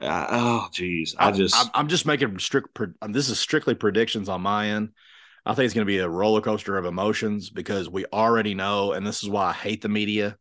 Uh, 0.00 0.26
oh, 0.30 0.68
geez, 0.72 1.16
I 1.18 1.32
just 1.32 1.56
I'm, 1.56 1.70
I'm 1.74 1.88
just 1.88 2.06
making 2.06 2.38
strict. 2.38 2.78
um, 3.02 3.12
This 3.12 3.28
is 3.28 3.40
strictly 3.40 3.74
predictions 3.74 4.28
on 4.28 4.42
my 4.42 4.68
end. 4.68 4.90
I 5.44 5.54
think 5.54 5.64
it's 5.66 5.74
going 5.74 5.86
to 5.86 5.90
be 5.90 5.98
a 5.98 6.08
roller 6.08 6.40
coaster 6.40 6.76
of 6.76 6.84
emotions 6.84 7.50
because 7.50 7.88
we 7.88 8.04
already 8.12 8.54
know, 8.54 8.92
and 8.92 9.06
this 9.06 9.22
is 9.22 9.28
why 9.28 9.46
I 9.46 9.52
hate 9.52 9.82
the 9.82 9.88
media. 9.88 10.36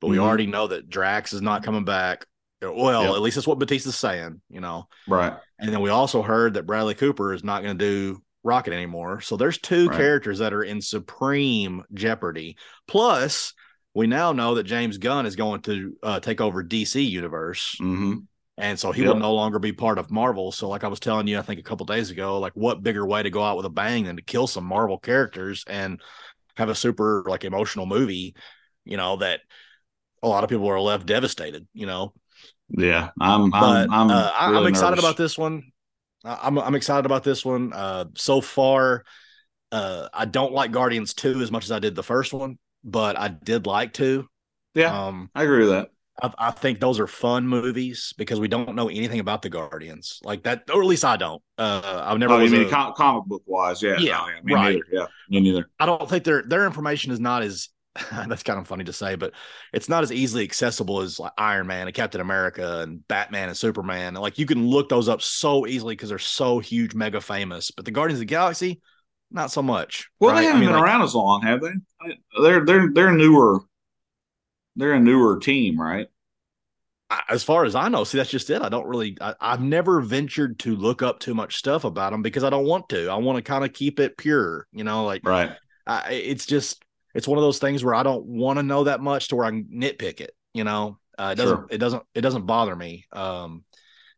But 0.00 0.08
we 0.08 0.18
Mhm. 0.18 0.22
already 0.22 0.46
know 0.46 0.66
that 0.68 0.88
Drax 0.88 1.32
is 1.32 1.42
not 1.42 1.62
coming 1.62 1.84
back. 1.84 2.26
Well, 2.60 3.02
Yep. 3.04 3.14
at 3.14 3.22
least 3.22 3.36
that's 3.36 3.46
what 3.46 3.58
Bautista's 3.58 3.96
saying, 3.96 4.40
you 4.50 4.60
know. 4.60 4.88
right. 5.06 5.34
And 5.58 5.72
then 5.72 5.80
we 5.80 5.90
also 5.90 6.22
heard 6.22 6.54
that 6.54 6.66
Bradley 6.66 6.94
Cooper 6.94 7.32
is 7.32 7.42
not 7.44 7.62
going 7.62 7.78
to 7.78 7.84
do 7.84 8.22
Rocket 8.44 8.72
anymore. 8.72 9.20
So 9.20 9.36
there's 9.36 9.58
two 9.58 9.88
Right. 9.88 9.96
characters 9.96 10.38
that 10.38 10.54
are 10.54 10.62
in 10.62 10.80
supreme 10.80 11.84
jeopardy. 11.92 12.56
Plus, 12.86 13.54
we 13.94 14.06
now 14.06 14.32
know 14.32 14.54
that 14.54 14.64
James 14.64 14.98
Gunn 14.98 15.26
is 15.26 15.36
going 15.36 15.62
to 15.62 15.96
uh, 16.02 16.20
take 16.20 16.40
over 16.40 16.62
DC 16.62 17.02
Universe. 17.02 17.76
hmm 17.78 18.28
And 18.58 18.78
so 18.78 18.92
he 18.92 19.02
Yep. 19.02 19.04
will 19.04 19.16
no 19.16 19.34
longer 19.34 19.60
be 19.60 19.72
part 19.72 19.98
of 19.98 20.10
Marvel. 20.10 20.52
So, 20.52 20.68
like 20.68 20.84
I 20.84 20.88
was 20.88 21.00
telling 21.00 21.28
you, 21.28 21.38
I 21.38 21.42
think 21.42 21.60
a 21.60 21.64
couple 21.64 21.86
days 21.86 22.10
ago, 22.10 22.40
like 22.40 22.54
what 22.54 22.82
bigger 22.82 23.06
way 23.06 23.22
to 23.22 23.30
go 23.30 23.42
out 23.42 23.56
with 23.56 23.66
a 23.66 23.70
bang 23.70 24.04
than 24.04 24.16
to 24.16 24.22
kill 24.22 24.48
some 24.48 24.64
Marvel 24.64 24.98
characters 24.98 25.64
and 25.68 26.00
have 26.56 26.68
a 26.70 26.74
super 26.76 27.24
like 27.28 27.44
emotional 27.44 27.86
movie, 27.86 28.34
you 28.84 28.96
know, 28.96 29.16
that 29.18 29.40
a 30.22 30.28
lot 30.28 30.44
of 30.44 30.50
people 30.50 30.68
are 30.68 30.80
left 30.80 31.06
devastated, 31.06 31.68
you 31.74 31.86
know. 31.86 32.14
Yeah, 32.70 33.10
I'm 33.20 33.52
But 33.58 33.88
I'm 33.88 33.90
I'm, 33.90 34.08
uh, 34.08 34.32
really 34.44 34.66
I'm 34.66 34.70
excited 34.70 34.98
nervous. 34.98 34.98
about 34.98 35.16
this 35.16 35.36
one. 35.38 35.72
I'm 36.24 36.58
I'm 36.58 36.74
excited 36.74 37.06
about 37.06 37.24
this 37.24 37.44
one. 37.44 37.72
Uh, 37.72 38.06
so 38.16 38.40
far, 38.40 39.04
uh, 39.72 40.08
I 40.14 40.26
don't 40.26 40.52
like 40.52 40.72
Guardians 40.72 41.14
two 41.14 41.40
as 41.42 41.52
much 41.52 41.64
as 41.64 41.72
I 41.72 41.78
did 41.80 41.94
the 41.94 42.04
first 42.04 42.32
one, 42.32 42.58
but 42.84 43.18
I 43.18 43.28
did 43.28 43.66
like 43.66 43.92
two. 43.94 44.28
Yeah, 44.74 44.98
Um, 44.98 45.30
I 45.34 45.44
agree 45.44 45.60
with 45.60 45.70
that. 45.70 45.90
I, 46.22 46.32
I 46.38 46.50
think 46.50 46.80
those 46.80 46.98
are 46.98 47.06
fun 47.06 47.46
movies 47.46 48.12
because 48.16 48.40
we 48.40 48.48
don't 48.48 48.74
know 48.74 48.88
anything 48.88 49.20
about 49.20 49.42
the 49.42 49.50
Guardians, 49.50 50.20
like 50.24 50.42
that, 50.44 50.64
or 50.72 50.82
at 50.82 50.86
least 50.88 51.04
I 51.04 51.16
don't. 51.16 51.42
Uh, 51.56 52.02
I've 52.04 52.18
never. 52.18 52.34
Oh, 52.34 52.38
you 52.38 52.50
mean 52.50 52.66
a- 52.66 52.70
com- 52.70 52.92
comic 52.94 53.24
book 53.24 53.42
wise? 53.46 53.82
Yeah, 53.82 53.96
Yeah, 53.98 54.18
no, 54.18 54.42
me 54.42 54.54
right. 54.54 54.72
neither. 54.74 54.84
Yeah, 54.90 55.06
me 55.28 55.40
neither. 55.40 55.70
I 55.78 55.86
don't 55.86 56.08
think 56.08 56.24
their 56.24 56.42
their 56.42 56.66
information 56.66 57.12
is 57.12 57.20
not 57.20 57.42
as. 57.42 57.68
that's 58.28 58.44
kind 58.44 58.60
of 58.60 58.68
funny 58.68 58.84
to 58.84 58.92
say, 58.92 59.16
but 59.16 59.32
it's 59.72 59.88
not 59.88 60.04
as 60.04 60.12
easily 60.12 60.44
accessible 60.44 61.00
as 61.00 61.18
like 61.18 61.32
Iron 61.36 61.66
Man 61.66 61.88
and 61.88 61.94
Captain 61.94 62.20
America 62.20 62.80
and 62.80 63.06
Batman 63.08 63.48
and 63.48 63.56
Superman. 63.56 64.14
Like 64.14 64.38
you 64.38 64.46
can 64.46 64.68
look 64.68 64.88
those 64.88 65.08
up 65.08 65.20
so 65.20 65.66
easily 65.66 65.96
because 65.96 66.10
they're 66.10 66.18
so 66.18 66.60
huge, 66.60 66.94
mega 66.94 67.20
famous. 67.20 67.72
But 67.72 67.86
the 67.86 67.90
Guardians 67.90 68.18
of 68.18 68.20
the 68.20 68.26
Galaxy, 68.26 68.80
not 69.32 69.50
so 69.50 69.62
much. 69.62 70.08
Well, 70.20 70.30
right? 70.30 70.40
they 70.40 70.44
haven't 70.46 70.60
mean, 70.60 70.68
been 70.68 70.76
like, 70.76 70.84
around 70.84 71.02
as 71.02 71.14
long, 71.14 71.42
have 71.42 71.60
they? 71.60 71.72
They're 72.40 72.64
they're 72.64 72.90
they're 72.92 73.12
newer. 73.12 73.62
They're 74.78 74.94
a 74.94 75.00
newer 75.00 75.38
team, 75.38 75.78
right? 75.78 76.06
As 77.28 77.42
far 77.42 77.64
as 77.64 77.74
I 77.74 77.88
know, 77.88 78.04
see, 78.04 78.18
that's 78.18 78.30
just 78.30 78.50
it. 78.50 78.60
I 78.62 78.68
don't 78.68 78.86
really, 78.86 79.16
I, 79.20 79.34
I've 79.40 79.62
never 79.62 80.00
ventured 80.00 80.58
to 80.60 80.76
look 80.76 81.02
up 81.02 81.20
too 81.20 81.34
much 81.34 81.56
stuff 81.56 81.84
about 81.84 82.12
them 82.12 82.20
because 82.22 82.44
I 82.44 82.50
don't 82.50 82.66
want 82.66 82.88
to. 82.90 83.08
I 83.08 83.16
want 83.16 83.36
to 83.36 83.42
kind 83.42 83.64
of 83.64 83.72
keep 83.72 83.98
it 83.98 84.18
pure, 84.18 84.66
you 84.72 84.84
know, 84.84 85.04
like 85.04 85.26
Right. 85.26 85.50
I, 85.86 86.12
it's 86.12 86.44
just, 86.44 86.82
it's 87.14 87.26
one 87.26 87.38
of 87.38 87.42
those 87.44 87.58
things 87.58 87.82
where 87.82 87.94
I 87.94 88.02
don't 88.02 88.24
want 88.26 88.58
to 88.58 88.62
know 88.62 88.84
that 88.84 89.00
much 89.00 89.28
to 89.28 89.36
where 89.36 89.46
I 89.46 89.50
can 89.50 89.64
nitpick 89.64 90.20
it, 90.20 90.32
you 90.52 90.64
know, 90.64 90.98
uh, 91.18 91.30
it 91.32 91.36
doesn't, 91.36 91.56
Sure. 91.56 91.66
it 91.70 91.78
doesn't, 91.78 92.02
it 92.14 92.20
doesn't 92.20 92.46
bother 92.46 92.76
me. 92.76 93.06
Um, 93.12 93.64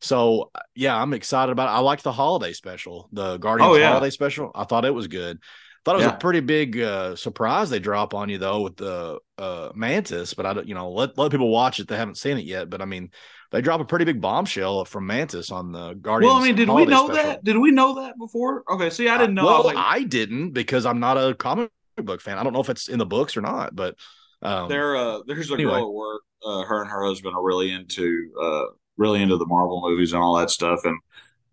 so 0.01 0.51
yeah, 0.75 1.01
I'm 1.01 1.13
excited 1.13 1.53
about 1.53 1.69
it. 1.69 1.77
I 1.77 1.79
liked 1.79 2.03
the 2.03 2.13
holiday 2.13 2.53
special, 2.53 3.09
the 3.13 3.37
Guardians 3.37 3.73
Oh, 3.73 3.77
yeah. 3.77 3.91
holiday 3.91 4.11
special. 4.11 4.51
I 4.53 4.65
thought 4.65 4.85
it 4.85 4.95
was 4.95 5.07
good. 5.07 5.39
Thought 5.85 5.95
it 5.95 5.99
was 5.99 6.07
Yeah. 6.07 6.15
a 6.15 6.19
pretty 6.19 6.41
big 6.41 6.79
uh, 6.79 7.17
surprise 7.17 7.71
they 7.71 7.79
drop 7.79 8.13
on 8.13 8.29
you 8.29 8.37
though 8.39 8.61
with 8.61 8.77
the 8.77 9.19
uh, 9.39 9.71
Mantis, 9.75 10.35
but 10.35 10.45
I 10.45 10.53
don't, 10.53 10.69
you 10.69 10.75
know, 10.75 10.91
let 10.93 11.17
let 11.17 11.31
people 11.31 11.49
watch 11.51 11.81
it. 11.81 11.89
They 11.89 11.97
haven't 11.97 12.19
seen 12.19 12.37
it 12.37 12.45
yet, 12.45 12.69
but 12.69 12.83
I 12.83 12.85
mean, 12.85 13.11
they 13.51 13.63
drop 13.63 13.81
a 13.81 13.85
pretty 13.87 14.05
big 14.05 14.21
bombshell 14.21 14.85
from 14.85 15.07
Mantis 15.07 15.51
on 15.51 15.73
the 15.73 15.95
Guardians. 15.95 16.33
Well, 16.35 16.43
I 16.43 16.47
mean, 16.47 16.55
did 16.55 16.69
we 16.69 16.85
know 16.85 17.07
special. 17.07 17.31
that? 17.31 17.45
Did 17.45 17.57
we 17.57 17.71
know 17.71 17.95
that 18.03 18.19
before? 18.19 18.63
Okay, 18.71 18.91
see, 18.91 19.09
I 19.09 19.17
didn't 19.17 19.35
know. 19.35 19.43
I 19.43 19.45
Well, 19.47 19.59
was 19.59 19.75
like, 19.75 19.77
I 19.77 20.03
didn't 20.05 20.51
because 20.53 20.85
I'm 20.85 21.01
not 21.01 21.17
a 21.17 21.35
comic 21.35 21.71
book 21.97 22.21
fan. 22.21 22.37
I 22.39 22.45
don't 22.45 22.53
know 22.53 22.61
if 22.61 22.69
it's 22.71 22.89
in 22.89 22.99
the 22.99 23.07
books 23.07 23.37
or 23.37 23.41
not, 23.41 23.75
but 23.75 23.97
um, 24.43 24.69
there, 24.69 24.97
uh, 24.97 25.21
there's 25.27 25.51
a 25.51 25.55
anyway. 25.55 25.73
girl 25.73 25.89
at 25.89 25.93
work. 25.95 26.23
Uh, 26.45 26.63
her 26.65 26.81
and 26.83 26.91
her 26.91 27.05
husband 27.05 27.35
are 27.37 27.43
really 27.43 27.71
into, 27.73 28.31
uh, 28.41 28.65
really 28.97 29.23
into 29.23 29.37
the 29.37 29.47
Marvel 29.47 29.83
movies 29.83 30.13
and 30.13 30.23
all 30.23 30.37
that 30.39 30.51
stuff. 30.51 30.81
And 30.85 30.99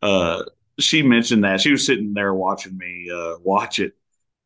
uh, 0.02 0.44
she 0.80 1.02
mentioned 1.04 1.44
that 1.44 1.62
she 1.62 1.72
was 1.72 1.86
sitting 1.86 2.13
there 2.13 2.34
watching 2.34 2.78
me 2.78 3.10
uh, 3.13 3.36
watch 3.42 3.80
it, 3.80 3.94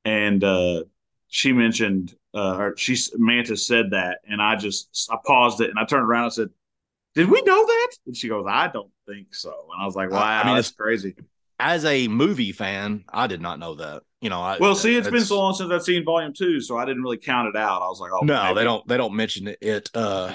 and 0.06 0.44
uh, 0.44 0.84
she 1.28 1.54
mentioned, 1.54 2.16
uh, 2.34 2.58
or 2.58 2.78
she 2.78 2.98
Mantis 3.18 3.66
said 3.68 3.92
that, 3.92 4.20
and 4.28 4.42
I 4.42 4.56
just 4.56 5.10
I 5.12 5.18
paused 5.26 5.62
it 5.62 5.70
and 5.70 5.80
I 5.80 5.86
turned 5.86 6.04
around 6.04 6.26
and 6.26 6.34
said, 6.34 6.50
"Did 7.16 7.30
we 7.30 7.42
know 7.42 7.66
that?" 7.66 7.92
And 8.06 8.16
she 8.16 8.28
goes, 8.28 8.46
"I 8.48 8.68
don't 8.68 8.92
think 9.08 9.34
so." 9.34 9.54
And 9.74 9.82
I 9.82 9.86
was 9.86 9.96
like, 9.96 10.12
"Wow, 10.12 10.20
I 10.20 10.46
mean, 10.46 10.56
that's 10.56 10.70
it's- 10.70 10.78
crazy." 10.78 11.16
as 11.62 11.86
a 11.86 12.08
movie 12.08 12.52
fan, 12.52 13.06
I 13.14 13.28
did 13.28 13.40
not 13.40 13.60
know 13.60 13.76
that. 13.76 14.02
You 14.20 14.32
know, 14.32 14.42
I, 14.42 14.58
Well, 14.60 14.74
see, 14.74 14.96
it's 14.96 15.10
been 15.10 15.24
so 15.24 15.38
long 15.38 15.54
since 15.54 15.72
I've 15.72 15.84
seen 15.84 16.04
Volume 16.04 16.34
Two, 16.34 16.60
so 16.60 16.78
I 16.78 16.86
didn't 16.86 17.04
really 17.04 17.18
count 17.18 17.50
it 17.50 17.56
out. 17.56 17.82
I 17.82 17.88
was 17.88 18.00
like, 18.00 18.12
"Oh, 18.12 18.26
no, 18.26 18.44
maybe. 18.44 18.56
they 18.56 18.64
don't. 18.64 18.88
They 18.88 18.98
don't 18.98 19.16
mention 19.16 19.48
it. 19.48 19.58
it 19.62 19.90
uh, 19.94 20.34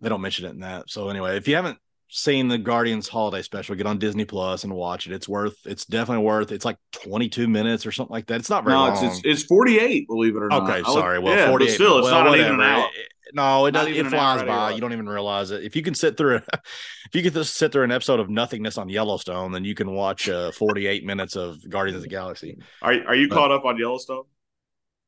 they 0.00 0.08
don't 0.08 0.20
mention 0.20 0.46
it 0.46 0.50
in 0.50 0.60
that. 0.60 0.90
So 0.90 1.08
anyway, 1.08 1.36
if 1.36 1.46
you 1.46 1.56
haven't 1.56 1.78
seen 2.14 2.46
the 2.48 2.58
Guardians 2.58 3.08
Holiday 3.08 3.40
Special, 3.42 3.74
get 3.74 3.86
on 3.86 3.98
Disney 3.98 4.24
Plus 4.26 4.64
and 4.64 4.72
watch 4.74 5.06
it. 5.06 5.12
It's 5.12 5.28
worth. 5.28 5.56
It's 5.64 5.86
definitely 5.86 6.24
worth. 6.24 6.52
It's 6.52 6.64
like 6.64 6.76
22 6.92 7.48
minutes 7.48 7.86
or 7.86 7.92
something 7.92 8.12
like 8.12 8.26
that. 8.26 8.38
It's 8.40 8.50
not 8.50 8.64
very 8.64 8.74
No, 8.76 8.80
long. 8.88 9.04
it's, 9.04 9.18
it's 9.18 9.20
it's 9.24 9.42
48, 9.44 10.06
believe 10.06 10.36
it 10.36 10.42
or 10.42 10.48
not. 10.48 10.68
okay, 10.68 10.82
sorry. 10.82 11.18
Well, 11.18 11.34
yeah, 11.36 11.48
48. 11.48 11.66
but 11.68 11.74
still, 11.74 11.98
it's 11.98 12.04
well, 12.04 12.24
not 12.24 12.36
even 12.38 12.52
an 12.54 12.60
hour. 12.60 12.86
No, 13.34 13.64
it 13.64 13.72
Not 13.72 13.86
does. 13.86 13.94
even 13.96 14.06
It 14.06 14.10
flies 14.10 14.42
by. 14.42 14.72
You 14.72 14.80
don't 14.82 14.92
even 14.92 15.08
realize 15.08 15.52
it. 15.52 15.64
If 15.64 15.74
you 15.74 15.80
can 15.80 15.94
sit 15.94 16.18
through, 16.18 16.36
a, 16.36 16.42
if 16.52 17.14
you 17.14 17.22
can 17.30 17.42
sit 17.44 17.72
through 17.72 17.84
an 17.84 17.90
episode 17.90 18.20
of 18.20 18.28
nothingness 18.28 18.76
on 18.76 18.90
Yellowstone, 18.90 19.52
then 19.52 19.64
you 19.64 19.74
can 19.74 19.90
watch 19.90 20.28
uh, 20.28 20.52
48 20.52 21.06
minutes 21.06 21.34
of 21.34 21.56
Guardians 21.70 21.96
of 21.96 22.02
the 22.02 22.08
Galaxy. 22.08 22.58
Are 22.82 22.92
are 22.92 23.14
you 23.14 23.28
But- 23.30 23.36
caught 23.36 23.50
up 23.50 23.64
on 23.64 23.78
Yellowstone? 23.78 24.24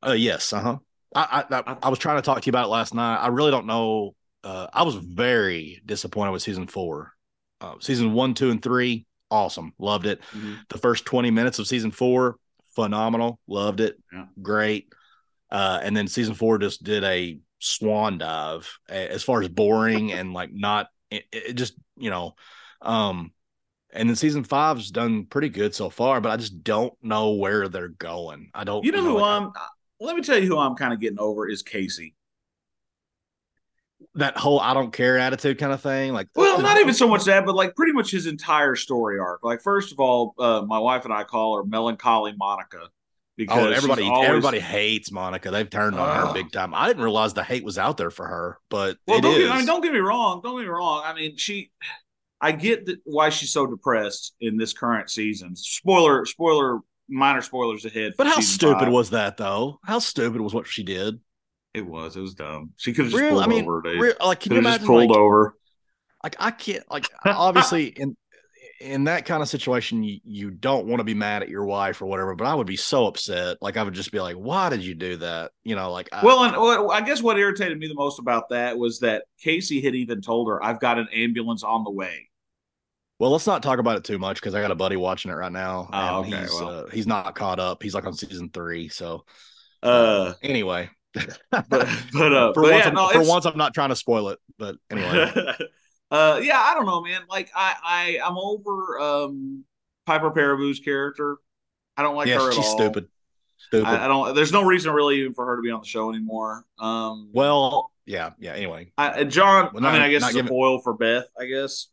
Uh, 0.06 0.12
yes, 0.12 0.52
uh 0.54 0.60
huh. 0.60 0.78
I, 1.14 1.44
I 1.50 1.62
I 1.66 1.76
I 1.82 1.88
was 1.90 1.98
trying 1.98 2.16
to 2.16 2.22
talk 2.22 2.40
to 2.40 2.46
you 2.46 2.50
about 2.50 2.64
it 2.64 2.68
last 2.68 2.94
night. 2.94 3.16
I 3.16 3.28
really 3.28 3.50
don't 3.50 3.66
know. 3.66 4.14
Uh, 4.44 4.68
I 4.72 4.82
was 4.82 4.94
very 4.96 5.80
disappointed 5.84 6.32
with 6.32 6.42
season 6.42 6.66
four. 6.66 7.12
Uh, 7.60 7.74
season 7.80 8.12
one, 8.12 8.34
two, 8.34 8.50
and 8.50 8.62
three, 8.62 9.06
awesome, 9.30 9.72
loved 9.78 10.06
it. 10.06 10.20
The 10.68 10.78
first 10.78 11.06
twenty 11.06 11.30
minutes 11.30 11.58
of 11.58 11.66
season 11.66 11.90
four, 11.90 12.36
phenomenal, 12.76 13.40
loved 13.46 13.80
it, 13.80 13.96
Yeah. 14.12 14.26
great. 14.40 14.92
Uh, 15.50 15.80
and 15.82 15.96
then 15.96 16.08
season 16.08 16.34
four 16.34 16.58
just 16.58 16.82
did 16.82 17.04
a 17.04 17.38
swan 17.58 18.18
dive 18.18 18.70
as 18.88 19.22
far 19.22 19.40
as 19.40 19.48
boring 19.48 20.12
and 20.12 20.34
like 20.34 20.50
not 20.52 20.88
it, 21.10 21.24
it 21.32 21.54
just 21.54 21.74
you 21.96 22.10
know 22.10 22.34
um 22.82 23.32
and 23.90 24.06
then 24.06 24.16
season 24.16 24.44
five's 24.44 24.90
done 24.90 25.24
pretty 25.24 25.48
good 25.48 25.74
so 25.74 25.88
far 25.88 26.20
but 26.20 26.30
i 26.30 26.36
just 26.36 26.62
don't 26.62 26.92
know 27.00 27.32
where 27.34 27.68
they're 27.68 27.88
going 27.88 28.50
i 28.52 28.64
don't 28.64 28.84
You 28.84 28.92
know 28.92 29.02
who 29.02 29.18
like, 29.18 29.42
I'm? 29.42 29.52
Let 30.00 30.16
me 30.16 30.22
tell 30.22 30.36
you 30.36 30.46
who 30.46 30.58
I'm 30.58 30.74
kind 30.74 30.92
of 30.92 31.00
getting 31.00 31.20
over 31.20 31.48
is 31.48 31.62
Kayce. 31.62 32.12
That 34.16 34.36
whole 34.36 34.60
I 34.60 34.74
don't 34.74 34.92
care 34.92 35.18
attitude 35.18 35.58
kind 35.58 35.72
of 35.72 35.80
thing. 35.80 36.12
Like, 36.12 36.28
Well, 36.34 36.60
not 36.60 36.78
even 36.78 36.94
so 36.94 37.08
much 37.08 37.24
that, 37.24 37.44
but 37.46 37.54
like 37.54 37.74
pretty 37.74 37.92
much 37.92 38.10
his 38.10 38.26
entire 38.26 38.76
story 38.76 39.18
arc. 39.18 39.42
Like 39.42 39.60
first 39.62 39.92
of 39.92 39.98
all, 40.00 40.34
uh, 40.38 40.62
my 40.66 40.78
wife 40.78 41.04
and 41.04 41.12
I 41.14 41.24
call 41.24 41.56
her 41.56 41.64
Melancholy 41.64 42.32
Monica 42.36 42.88
because 43.36 43.66
Oh, 43.66 43.70
everybody, 43.70 44.02
always- 44.04 44.28
everybody 44.28 44.60
hates 44.60 45.10
Monica. 45.10 45.50
They've 45.50 45.68
turned 45.68 45.96
on 45.98 46.28
her 46.28 46.32
big 46.32 46.52
time. 46.52 46.74
I 46.74 46.86
didn't 46.86 47.02
realize 47.02 47.34
the 47.34 47.42
hate 47.44 47.64
was 47.64 47.78
out 47.78 47.96
there 47.96 48.10
for 48.10 48.26
her, 48.26 48.58
but 48.68 48.96
Well, 49.06 49.18
it 49.18 49.22
don't 49.22 49.38
get, 49.38 49.50
I 49.50 49.56
mean, 49.56 49.66
don't 49.66 49.80
get 49.80 49.92
me 49.92 49.98
wrong. 49.98 50.40
Don't 50.44 50.56
get 50.56 50.62
me 50.64 50.68
wrong. 50.68 51.02
I 51.04 51.14
mean, 51.14 51.36
she. 51.36 51.70
I 52.40 52.52
get 52.52 52.84
that 52.86 52.98
why 53.04 53.30
she's 53.30 53.52
so 53.52 53.66
depressed 53.66 54.34
in 54.40 54.58
this 54.58 54.72
current 54.74 55.08
season. 55.08 55.56
Spoiler, 55.56 56.26
spoiler, 56.26 56.80
minor 57.08 57.40
spoilers 57.40 57.86
ahead. 57.86 58.12
but 58.18 58.26
how 58.26 58.38
stupid 58.40 58.80
five. 58.84 58.92
was 58.92 59.10
that, 59.10 59.38
though? 59.38 59.80
How 59.84 59.98
stupid 59.98 60.40
was 60.42 60.52
what 60.52 60.66
she 60.66 60.82
did? 60.82 61.20
It? 61.74 61.84
Was 61.86 62.16
it 62.16 62.20
was 62.20 62.34
dumb. 62.34 62.72
She 62.76 62.92
could 62.92 63.06
have 63.06 63.12
just 63.12 63.22
Real, 63.22 63.30
pulled 63.30 63.42
I 63.42 63.46
mean, 63.46 63.64
over. 63.64 63.82
Dude. 63.82 63.98
real, 63.98 64.14
like, 64.24 64.40
can 64.40 64.50
Could 64.50 64.56
you 64.56 64.62
have 64.62 64.64
just 64.64 64.80
imagine? 64.80 64.86
pulled 64.86 65.10
Like, 65.10 65.18
over. 65.18 65.56
like, 66.22 66.36
I 66.38 66.50
can't. 66.52 66.84
Like, 66.90 67.06
obviously, 67.24 67.86
in 67.96 68.16
in 68.80 69.04
that 69.04 69.24
kind 69.24 69.42
of 69.42 69.48
situation, 69.48 70.02
you, 70.02 70.20
you 70.24 70.50
don't 70.50 70.86
want 70.86 71.00
to 71.00 71.04
be 71.04 71.14
mad 71.14 71.42
at 71.42 71.48
your 71.48 71.64
wife 71.64 72.02
or 72.02 72.06
whatever. 72.06 72.34
But 72.34 72.46
I 72.46 72.54
would 72.54 72.66
be 72.66 72.76
so 72.76 73.06
upset. 73.06 73.58
Like, 73.62 73.76
I 73.76 73.82
would 73.82 73.94
just 73.94 74.12
be 74.12 74.20
like, 74.20 74.36
"Why 74.36 74.68
did 74.68 74.82
you 74.84 74.94
do 74.94 75.16
that?" 75.18 75.52
You 75.64 75.76
know, 75.76 75.90
like, 75.92 76.08
I- 76.12 76.24
Well, 76.24 76.44
and 76.44 76.52
well, 76.56 76.90
I 76.90 77.00
guess 77.00 77.22
what 77.22 77.38
irritated 77.38 77.78
me 77.78 77.88
the 77.88 77.94
most 77.94 78.18
about 78.18 78.50
that 78.50 78.78
was 78.78 79.00
that 79.00 79.24
Kayce 79.44 79.82
had 79.82 79.94
even 79.94 80.20
told 80.22 80.48
her, 80.48 80.62
"I've 80.64 80.80
got 80.80 80.98
an 80.98 81.08
ambulance 81.12 81.62
on 81.62 81.84
the 81.84 81.90
way." 81.90 82.28
Well, 83.20 83.30
let's 83.30 83.46
not 83.46 83.62
talk 83.62 83.78
about 83.78 83.96
it 83.96 84.04
too 84.04 84.18
much 84.18 84.40
because 84.40 84.54
I 84.54 84.60
got 84.60 84.72
a 84.72 84.74
buddy 84.74 84.96
watching 84.96 85.30
it 85.30 85.34
right 85.34 85.52
now, 85.52 85.88
Oh, 85.92 86.20
okay, 86.20 86.40
he's 86.40 86.52
well. 86.52 86.68
uh, 86.68 86.86
he's 86.90 87.06
not 87.06 87.34
caught 87.36 87.60
up. 87.60 87.82
He's 87.82 87.94
like 87.94 88.06
on 88.06 88.14
season 88.14 88.50
three. 88.50 88.88
So 88.88 89.24
Uh, 89.82 90.34
anyway, 90.42 90.90
but 91.50 91.68
but 91.70 92.32
uh, 92.32 92.52
for 92.52 92.62
but 92.62 92.72
once, 92.72 92.84
yeah, 92.84 92.88
I'm, 92.88 92.94
no, 92.94 93.08
for 93.08 93.22
once, 93.22 93.44
I'm 93.44 93.56
not 93.56 93.74
trying 93.74 93.90
to 93.90 93.96
spoil 93.96 94.30
it. 94.30 94.38
But 94.58 94.76
anyway, 94.90 95.30
uh, 96.10 96.40
yeah, 96.42 96.58
I 96.58 96.74
don't 96.74 96.86
know, 96.86 97.02
man. 97.02 97.22
Like 97.30 97.50
I, 97.54 97.74
I, 97.82 98.18
I'm 98.24 98.36
over 98.36 98.98
um 98.98 99.64
Piper 100.06 100.30
Perabo's 100.30 100.80
character. 100.80 101.36
I 101.96 102.02
don't 102.02 102.16
like 102.16 102.26
yeah, 102.26 102.40
her 102.40 102.48
at 102.48 102.54
she's 102.54 102.64
all. 102.64 102.76
stupid. 102.76 103.08
Stupid. 103.58 103.86
I, 103.86 104.04
I 104.04 104.08
don't. 104.08 104.34
There's 104.34 104.52
no 104.52 104.64
reason 104.64 104.92
really 104.92 105.20
even 105.20 105.34
for 105.34 105.46
her 105.46 105.56
to 105.56 105.62
be 105.62 105.70
on 105.70 105.80
the 105.80 105.86
show 105.86 106.10
anymore. 106.10 106.64
Um, 106.78 107.30
well, 107.32 107.92
yeah, 108.06 108.30
yeah. 108.38 108.52
Anyway, 108.52 108.90
I, 108.98 109.20
uh, 109.20 109.24
John. 109.24 109.70
Well, 109.72 109.86
I 109.86 109.92
mean, 109.92 110.02
I 110.02 110.10
guess 110.10 110.22
not 110.22 110.34
it's 110.34 110.40
a 110.40 110.46
foil 110.46 110.80
for 110.80 110.94
Beth. 110.94 111.26
I 111.38 111.46
guess. 111.46 111.88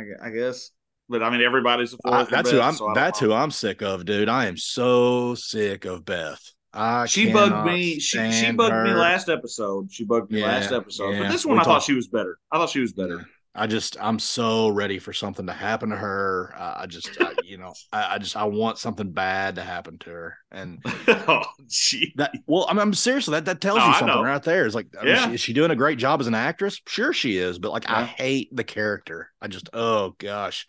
I 0.00 0.04
I 0.22 0.30
guess. 0.30 0.70
But 1.08 1.22
I 1.22 1.30
mean, 1.30 1.42
everybody's 1.42 1.92
a 1.92 1.98
foil 1.98 2.24
that's 2.24 2.30
Beth. 2.30 2.50
who 2.50 2.60
I'm. 2.60 2.74
so 2.74 2.92
that's 2.94 3.20
know. 3.20 3.28
who 3.28 3.34
I'm 3.34 3.50
sick 3.50 3.82
of, 3.82 4.04
dude. 4.04 4.28
I 4.28 4.46
am 4.46 4.56
so 4.56 5.34
sick 5.34 5.84
of 5.84 6.04
Beth. 6.04 6.40
I 6.72 7.06
she 7.06 7.32
bugged 7.32 7.66
me. 7.66 7.98
She 7.98 8.30
she 8.32 8.52
bugged 8.52 8.74
me 8.84 8.92
last 8.92 9.28
episode. 9.28 9.92
She 9.92 10.04
bugged 10.04 10.30
me 10.30 10.40
Yeah, 10.40 10.46
last 10.46 10.72
episode. 10.72 11.10
yeah. 11.12 11.22
But 11.22 11.32
this 11.32 11.44
one, 11.44 11.56
We 11.56 11.60
I 11.60 11.64
thought 11.64 11.82
she 11.82 11.94
was 11.94 12.08
better. 12.08 12.38
I 12.52 12.58
thought 12.58 12.70
she 12.70 12.80
was 12.80 12.92
better. 12.92 13.26
I 13.52 13.66
just 13.66 13.96
I'm 14.00 14.20
so 14.20 14.68
ready 14.68 15.00
for 15.00 15.12
something 15.12 15.46
to 15.46 15.52
happen 15.52 15.90
to 15.90 15.96
her. 15.96 16.54
I 16.56 16.82
I 16.82 16.86
just 16.86 17.10
I, 17.20 17.32
you 17.42 17.58
know 17.58 17.74
I, 17.92 18.14
I 18.14 18.18
just 18.18 18.36
I 18.36 18.44
want 18.44 18.78
something 18.78 19.10
bad 19.10 19.56
to 19.56 19.62
happen 19.62 19.98
to 19.98 20.10
her. 20.10 20.36
And 20.52 20.78
oh, 21.08 21.42
gee. 21.66 22.12
that 22.16 22.32
well 22.46 22.66
I'm, 22.70 22.78
I'm 22.78 22.94
seriously 22.94 23.32
that 23.32 23.46
that 23.46 23.60
tells 23.60 23.78
No, 23.78 23.88
you 23.88 23.94
something 23.94 24.22
right 24.22 24.42
there. 24.42 24.66
It's 24.66 24.74
like 24.76 24.86
I 25.00 25.04
mean, 25.04 25.14
Yeah. 25.16 25.26
she- 25.28 25.34
is 25.34 25.40
she 25.40 25.52
doing 25.52 25.72
a 25.72 25.76
great 25.76 25.98
job 25.98 26.20
as 26.20 26.28
an 26.28 26.34
actress? 26.34 26.80
Sure 26.86 27.12
she 27.12 27.36
is, 27.36 27.58
but 27.58 27.72
like 27.72 27.90
I 27.90 28.04
hate 28.04 28.54
the 28.54 28.64
character. 28.64 29.30
I 29.40 29.48
just 29.48 29.68
oh 29.72 30.14
gosh. 30.18 30.68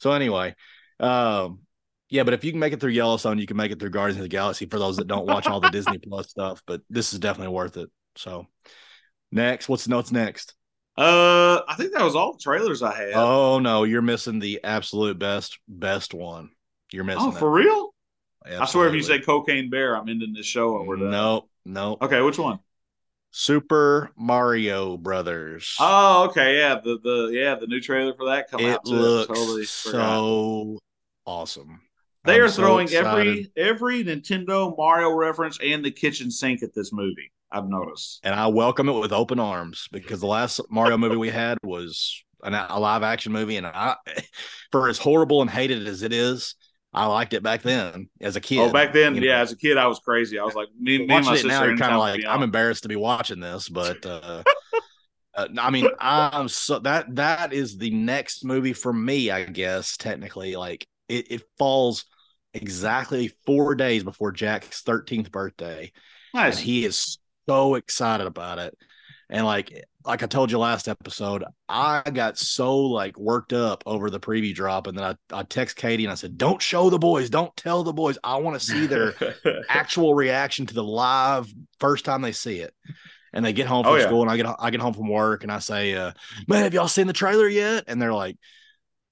So 0.00 0.12
anyway, 0.12 0.54
um 1.00 1.60
yeah, 2.10 2.22
but 2.22 2.34
if 2.34 2.44
you 2.44 2.50
can 2.50 2.60
make 2.60 2.72
it 2.72 2.80
through 2.80 2.92
Yellowstone, 2.92 3.38
you 3.38 3.46
can 3.46 3.56
make 3.56 3.70
it 3.72 3.78
through 3.78 3.90
Guardians 3.90 4.18
of 4.18 4.22
the 4.24 4.28
Galaxy 4.28 4.66
for 4.66 4.78
those 4.78 4.96
that 4.96 5.06
don't 5.08 5.26
watch 5.26 5.46
all 5.46 5.60
the 5.60 5.70
Disney 5.70 5.98
Plus 5.98 6.28
stuff. 6.30 6.62
But 6.66 6.82
this 6.90 7.12
is 7.12 7.18
definitely 7.18 7.54
worth 7.54 7.76
it. 7.76 7.90
So 8.16 8.46
next, 9.32 9.68
what's 9.68 9.86
what's 9.88 10.12
next? 10.12 10.54
Uh, 10.96 11.62
I 11.68 11.74
think 11.76 11.92
that 11.92 12.02
was 12.02 12.16
all 12.16 12.32
the 12.32 12.40
trailers 12.42 12.82
I 12.82 12.94
had. 12.96 13.12
Oh 13.14 13.58
no, 13.60 13.84
you're 13.84 14.02
missing 14.02 14.38
the 14.40 14.60
absolute 14.64 15.18
best 15.18 15.58
best 15.68 16.12
one. 16.14 16.50
You're 16.92 17.04
missing. 17.04 17.22
oh, 17.26 17.36
it. 17.36 17.38
for 17.38 17.50
real? 17.50 17.94
I 18.44 18.64
swear, 18.64 18.86
if 18.88 18.94
you 18.94 19.00
Absolutely. 19.00 19.02
say 19.02 19.20
Cocaine 19.20 19.68
Bear, 19.68 19.94
I'm 19.96 20.08
ending 20.08 20.32
this 20.32 20.46
show 20.46 20.78
and 20.78 20.88
we're 20.88 20.96
done. 20.96 21.10
no, 21.10 21.48
no, 21.66 21.98
Okay, 22.00 22.20
which 22.22 22.38
one? 22.38 22.60
Super 23.30 24.10
Mario 24.16 24.96
Brothers. 24.96 25.76
Oh, 25.78 26.28
okay, 26.30 26.56
yeah, 26.58 26.80
the 26.82 26.98
the 27.02 27.30
yeah 27.32 27.56
the 27.56 27.66
new 27.66 27.80
trailer 27.80 28.14
for 28.14 28.26
that 28.26 28.50
come 28.50 28.60
it 28.60 28.70
out. 28.70 28.84
too. 28.86 28.92
looks 28.94 29.26
Totally 29.26 29.66
forgot. 29.66 30.00
so 30.00 30.78
awesome. 31.26 31.80
They 32.28 32.36
I'm 32.36 32.42
are 32.42 32.48
so 32.48 32.62
throwing 32.62 32.88
excited. 32.88 33.48
every 33.56 34.02
every 34.02 34.04
Nintendo 34.04 34.76
Mario 34.76 35.12
reference 35.12 35.58
and 35.64 35.82
the 35.82 35.90
kitchen 35.90 36.30
sink 36.30 36.62
at 36.62 36.74
this 36.74 36.92
movie. 36.92 37.32
I've 37.50 37.66
noticed. 37.66 38.20
and 38.24 38.34
I 38.34 38.48
welcome 38.48 38.90
it 38.90 38.98
with 38.98 39.12
open 39.12 39.40
arms 39.40 39.88
because 39.90 40.20
the 40.20 40.26
last 40.26 40.60
Mario 40.70 40.98
movie 40.98 41.16
we 41.16 41.30
had 41.30 41.56
was 41.62 42.22
an, 42.42 42.52
a 42.52 42.78
live 42.78 43.02
action 43.02 43.32
movie, 43.32 43.56
and 43.56 43.66
I, 43.66 43.96
for 44.72 44.90
as 44.90 44.98
horrible 44.98 45.40
and 45.40 45.48
hated 45.50 45.86
as 45.88 46.02
it 46.02 46.12
is, 46.12 46.54
I 46.92 47.06
liked 47.06 47.32
it 47.32 47.42
back 47.42 47.62
then 47.62 48.10
as 48.20 48.36
a 48.36 48.40
kid. 48.40 48.58
oh, 48.58 48.70
back 48.72 48.92
then, 48.92 49.14
you 49.14 49.22
know. 49.22 49.26
yeah, 49.28 49.40
as 49.40 49.52
a 49.52 49.56
kid, 49.56 49.78
I 49.78 49.86
was 49.86 49.98
crazy. 49.98 50.38
I 50.38 50.44
was 50.44 50.54
like, 50.54 50.68
me, 50.78 50.98
me 50.98 51.14
and 51.14 51.24
my 51.24 51.32
sister. 51.32 51.48
now, 51.48 51.64
you're 51.64 51.78
kind 51.78 51.92
of 51.92 52.00
like, 52.00 52.24
I'm 52.26 52.42
embarrassed 52.42 52.82
to 52.82 52.88
be 52.90 52.96
watching 52.96 53.40
this, 53.40 53.68
but 53.70 54.04
uh, 54.04 54.42
uh, 55.34 55.48
I 55.58 55.70
mean, 55.70 55.88
I'm 55.98 56.48
so 56.48 56.78
that 56.80 57.14
that 57.16 57.54
is 57.54 57.78
the 57.78 57.90
next 57.90 58.44
movie 58.44 58.74
for 58.74 58.92
me, 58.92 59.30
I 59.30 59.44
guess. 59.44 59.96
Technically, 59.96 60.56
like 60.56 60.86
it, 61.08 61.32
it 61.32 61.42
falls 61.58 62.04
exactly 62.54 63.32
four 63.46 63.74
days 63.74 64.04
before 64.04 64.32
Jack's 64.32 64.82
13th 64.82 65.30
birthday, 65.30 65.92
nice. 66.34 66.56
and 66.56 66.64
he 66.64 66.84
is 66.84 67.18
so 67.48 67.74
excited 67.74 68.26
about 68.26 68.58
it. 68.58 68.76
And 69.30 69.44
like 69.44 69.84
like 70.04 70.22
I 70.22 70.26
told 70.26 70.50
you 70.50 70.58
last 70.58 70.88
episode, 70.88 71.44
I 71.68 72.00
got 72.14 72.38
so 72.38 72.78
like 72.78 73.18
worked 73.18 73.52
up 73.52 73.82
over 73.84 74.08
the 74.08 74.18
preview 74.18 74.54
drop, 74.54 74.86
and 74.86 74.96
then 74.96 75.04
I, 75.04 75.36
I 75.40 75.42
text 75.42 75.76
Katie 75.76 76.04
and 76.04 76.10
I 76.12 76.14
said, 76.14 76.38
"Don't 76.38 76.62
show 76.62 76.88
the 76.88 76.98
boys, 76.98 77.28
don't 77.28 77.54
tell 77.54 77.84
the 77.84 77.92
boys. 77.92 78.16
I 78.24 78.36
want 78.36 78.58
to 78.58 78.64
see 78.66 78.86
their 78.86 79.14
actual 79.68 80.14
reaction 80.14 80.64
to 80.66 80.74
the 80.74 80.82
live 80.84 81.52
first 81.78 82.06
time 82.06 82.22
they 82.22 82.32
see 82.32 82.60
it." 82.60 82.72
And 83.34 83.44
they 83.44 83.52
get 83.52 83.66
home 83.66 83.84
from 83.84 83.92
Oh, 83.92 83.96
yeah. 83.96 84.06
school, 84.06 84.22
and 84.22 84.30
I 84.30 84.38
get 84.38 84.46
I 84.58 84.70
get 84.70 84.80
home 84.80 84.94
from 84.94 85.10
work, 85.10 85.42
and 85.42 85.52
I 85.52 85.58
say, 85.58 85.94
uh, 85.94 86.12
"Man, 86.48 86.62
have 86.62 86.72
y'all 86.72 86.88
seen 86.88 87.06
the 87.06 87.12
trailer 87.12 87.46
yet?" 87.46 87.84
And 87.86 88.00
they're 88.00 88.14
like, 88.14 88.38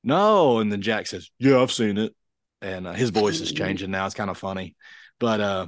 "No." 0.03 0.61
And 0.61 0.73
then 0.73 0.81
Jack 0.81 1.07
says, 1.09 1.31
"Yeah, 1.39 1.61
I've 1.61 1.73
seen 1.73 1.99
it," 1.99 2.15
and 2.63 2.87
uh, 2.87 2.93
his 2.93 3.11
voice 3.11 3.41
is 3.41 3.53
changing 3.53 3.91
now. 3.91 4.07
It's 4.07 4.15
kind 4.15 4.31
of 4.31 4.39
funny, 4.39 4.77
but 5.19 5.41
uh, 5.41 5.67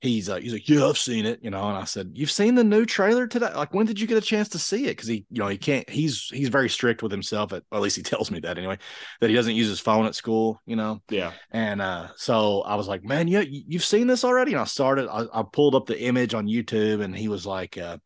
he's 0.00 0.28
uh, 0.28 0.36
he's 0.36 0.52
like, 0.52 0.68
yeah, 0.68 0.86
I've 0.86 0.98
seen 0.98 1.26
it, 1.26 1.40
you 1.42 1.50
know. 1.50 1.68
And 1.68 1.76
I 1.76 1.84
said, 1.84 2.12
you've 2.14 2.30
seen 2.30 2.54
the 2.54 2.64
new 2.64 2.86
trailer 2.86 3.26
today? 3.26 3.52
Like, 3.54 3.74
when 3.74 3.86
did 3.86 3.98
you 4.00 4.06
get 4.06 4.18
a 4.18 4.22
chance 4.22 4.48
to 4.50 4.58
see 4.58 4.84
it? 4.84 4.96
Because 4.96 5.08
he, 5.08 5.26
you 5.30 5.40
know, 5.40 5.48
he 5.48 5.58
can't. 5.58 5.88
He's 5.88 6.28
he's 6.28 6.48
very 6.48 6.68
strict 6.68 7.02
with 7.02 7.12
himself. 7.12 7.52
At, 7.52 7.64
at 7.72 7.80
least 7.80 7.96
he 7.96 8.02
tells 8.04 8.30
me 8.30 8.40
that 8.40 8.58
anyway. 8.58 8.78
That 9.20 9.30
he 9.30 9.36
doesn't 9.36 9.54
use 9.54 9.68
his 9.68 9.80
phone 9.80 10.06
at 10.06 10.14
school, 10.14 10.60
you 10.66 10.76
know. 10.76 11.02
yeah. 11.10 11.32
And 11.50 11.80
uh, 11.80 12.08
so 12.16 12.62
I 12.62 12.76
was 12.76 12.88
like, 12.88 13.04
man, 13.04 13.28
yeah, 13.28 13.40
you, 13.40 13.62
you've 13.66 13.84
seen 13.84 14.06
this 14.06 14.24
already. 14.24 14.52
And 14.52 14.60
I 14.60 14.64
started. 14.64 15.08
I, 15.08 15.24
I 15.32 15.42
pulled 15.50 15.74
up 15.74 15.86
the 15.86 16.00
image 16.00 16.34
on 16.34 16.46
YouTube, 16.46 17.02
and 17.02 17.16
he 17.16 17.28
was 17.28 17.46
like, 17.46 17.76
uh, 17.78 17.98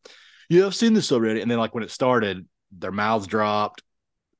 yeah, 0.49 0.65
I've 0.65 0.75
seen 0.75 0.93
this 0.93 1.11
already. 1.11 1.41
And 1.41 1.49
then 1.49 1.59
like 1.59 1.73
when 1.73 1.83
it 1.83 1.91
started, 1.91 2.47
their 2.71 2.91
mouths 2.91 3.27
dropped. 3.27 3.83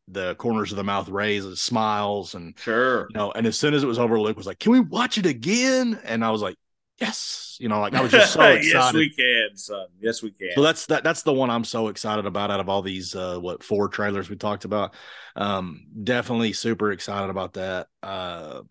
The 0.08 0.36
corners 0.36 0.72
of 0.72 0.78
the 0.78 0.84
mouth 0.84 1.10
raised, 1.10 1.58
smiles, 1.58 2.36
and 2.36 2.56
Sure. 2.58 3.08
you 3.10 3.16
know, 3.16 3.32
and 3.32 3.48
as 3.48 3.58
soon 3.58 3.74
as 3.74 3.84
it 3.84 3.88
was 3.88 4.00
over, 4.00 4.20
Luke 4.20 4.38
was 4.38 4.46
like, 4.48 4.60
"Can 4.60 4.72
we 4.72 4.80
watch 4.80 5.18
it 5.18 5.26
again?" 5.26 6.00
And 6.04 6.24
I 6.26 6.32
was 6.32 6.42
like, 6.42 6.58
"Yes," 7.00 7.58
you 7.60 7.70
know, 7.70 7.80
like 7.80 7.94
I 7.94 8.02
was 8.02 8.12
just 8.12 8.34
so 8.34 8.42
excited. 8.42 8.66
yes, 8.74 8.94
we 8.94 9.10
can, 9.10 9.56
son. 9.56 9.88
Yes, 10.02 10.22
we 10.22 10.32
can. 10.32 10.52
So 10.56 10.62
that's 10.62 10.86
that. 10.88 11.04
That's 11.04 11.24
the 11.24 11.34
one 11.34 11.50
I'm 11.50 11.64
so 11.64 11.88
excited 11.88 12.26
about 12.26 12.52
out 12.52 12.60
of 12.60 12.70
all 12.70 12.82
these 12.82 13.16
uh, 13.16 13.38
what 13.40 13.64
four 13.64 13.88
trailers 13.88 14.30
we 14.30 14.36
talked 14.36 14.66
about. 14.66 14.94
Um, 15.36 15.86
definitely 16.04 16.54
super 16.54 16.92
excited 16.92 17.30
about 17.30 17.54
that. 17.54 17.88
Uh, 18.02 18.62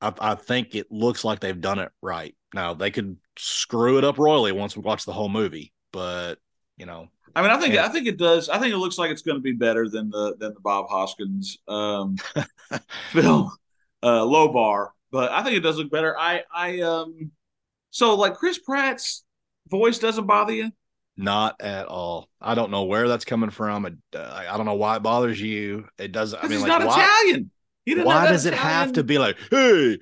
I, 0.00 0.12
I 0.20 0.34
think 0.34 0.74
it 0.74 0.90
looks 0.90 1.24
like 1.24 1.40
they've 1.40 1.60
done 1.60 1.78
it 1.78 1.92
right. 2.02 2.34
Now 2.52 2.74
they 2.74 2.90
could 2.90 3.16
screw 3.38 3.98
it 3.98 4.04
up 4.04 4.18
royally 4.18 4.52
once 4.52 4.76
we 4.76 4.82
watch 4.82 5.04
the 5.04 5.12
whole 5.12 5.28
movie, 5.28 5.72
but 5.92 6.36
you 6.76 6.86
know, 6.86 7.08
I 7.34 7.42
mean, 7.42 7.50
I 7.50 7.58
think 7.58 7.74
Yeah. 7.74 7.84
I 7.86 7.88
think 7.88 8.06
it 8.06 8.16
does. 8.18 8.48
I 8.48 8.58
think 8.58 8.72
it 8.74 8.78
looks 8.78 8.98
like 8.98 9.10
it's 9.10 9.22
going 9.22 9.36
to 9.36 9.42
be 9.42 9.52
better 9.52 9.88
than 9.88 10.10
the 10.10 10.36
than 10.38 10.54
the 10.54 10.60
Bob 10.60 10.88
Hoskins 10.88 11.58
um, 11.68 12.16
film, 13.12 13.50
uh, 14.02 14.24
low 14.24 14.48
bar. 14.52 14.92
But 15.12 15.32
I 15.32 15.42
think 15.42 15.56
it 15.56 15.60
does 15.60 15.76
look 15.78 15.90
better. 15.90 16.16
I 16.18 16.42
I 16.54 16.80
um, 16.80 17.32
so 17.90 18.14
like 18.16 18.34
Chris 18.34 18.58
Pratt's 18.58 19.24
voice 19.68 19.98
doesn't 19.98 20.26
bother 20.26 20.52
you. 20.52 20.70
not 21.16 21.60
at 21.60 21.86
all. 21.86 22.28
I 22.40 22.54
don't 22.54 22.70
know 22.70 22.84
where 22.84 23.08
that's 23.08 23.24
coming 23.24 23.50
from. 23.50 23.86
It, 23.86 23.94
uh, 24.14 24.44
I 24.48 24.56
don't 24.56 24.66
know 24.66 24.74
why 24.74 24.96
it 24.96 25.02
bothers 25.02 25.40
you. 25.40 25.86
It 25.98 26.12
doesn't. 26.12 26.38
I 26.42 26.48
mean, 26.48 26.52
he's 26.52 26.62
like 26.62 26.68
not 26.68 26.84
why? 26.84 27.02
Italian. 27.02 27.50
He 27.84 27.94
didn't 27.94 28.06
why 28.06 28.26
does 28.26 28.46
it 28.46 28.54
have 28.54 28.92
to 28.94 29.04
be 29.04 29.18
like, 29.18 29.36
hey, 29.50 29.98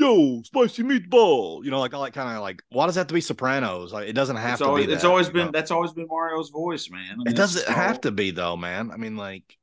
yo, 0.00 0.42
spicy 0.42 0.82
meatball? 0.82 1.64
You 1.64 1.70
know, 1.70 1.80
like 1.80 1.94
I 1.94 1.98
like 1.98 2.14
kind 2.14 2.34
of 2.36 2.42
like, 2.42 2.62
why 2.70 2.86
does 2.86 2.94
that 2.96 3.02
have 3.02 3.06
to 3.08 3.14
be 3.14 3.20
Sopranos? 3.20 3.92
Like, 3.92 4.08
it 4.08 4.14
doesn't 4.14 4.36
have 4.36 4.54
It's 4.54 4.58
to 4.60 4.66
always, 4.66 4.86
be. 4.86 4.92
it's 4.92 5.04
always 5.04 5.28
been 5.28 5.46
know? 5.46 5.52
that's 5.52 5.70
always 5.70 5.92
been 5.92 6.06
Mario's 6.08 6.50
voice, 6.50 6.90
man. 6.90 7.12
I 7.12 7.16
mean, 7.16 7.26
It 7.26 7.36
doesn't 7.36 7.62
it's 7.62 7.70
have 7.70 8.00
to 8.02 8.10
be 8.10 8.30
though, 8.30 8.56
man. 8.56 8.90
I 8.90 8.96
mean, 8.96 9.16
like 9.16 9.56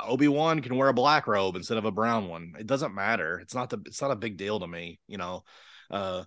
Obi 0.00 0.28
Wan 0.28 0.60
can 0.60 0.76
wear 0.76 0.88
a 0.88 0.94
black 0.94 1.26
robe 1.26 1.56
instead 1.56 1.78
of 1.78 1.84
a 1.84 1.90
brown 1.92 2.28
one. 2.28 2.54
It 2.58 2.66
doesn't 2.66 2.94
matter. 2.94 3.38
It's 3.40 3.54
not 3.54 3.70
the. 3.70 3.78
It's 3.86 4.02
not 4.02 4.10
a 4.10 4.16
big 4.16 4.36
deal 4.36 4.60
to 4.60 4.66
me. 4.66 5.00
You 5.08 5.18
know. 5.18 5.44
Uh, 5.90 6.24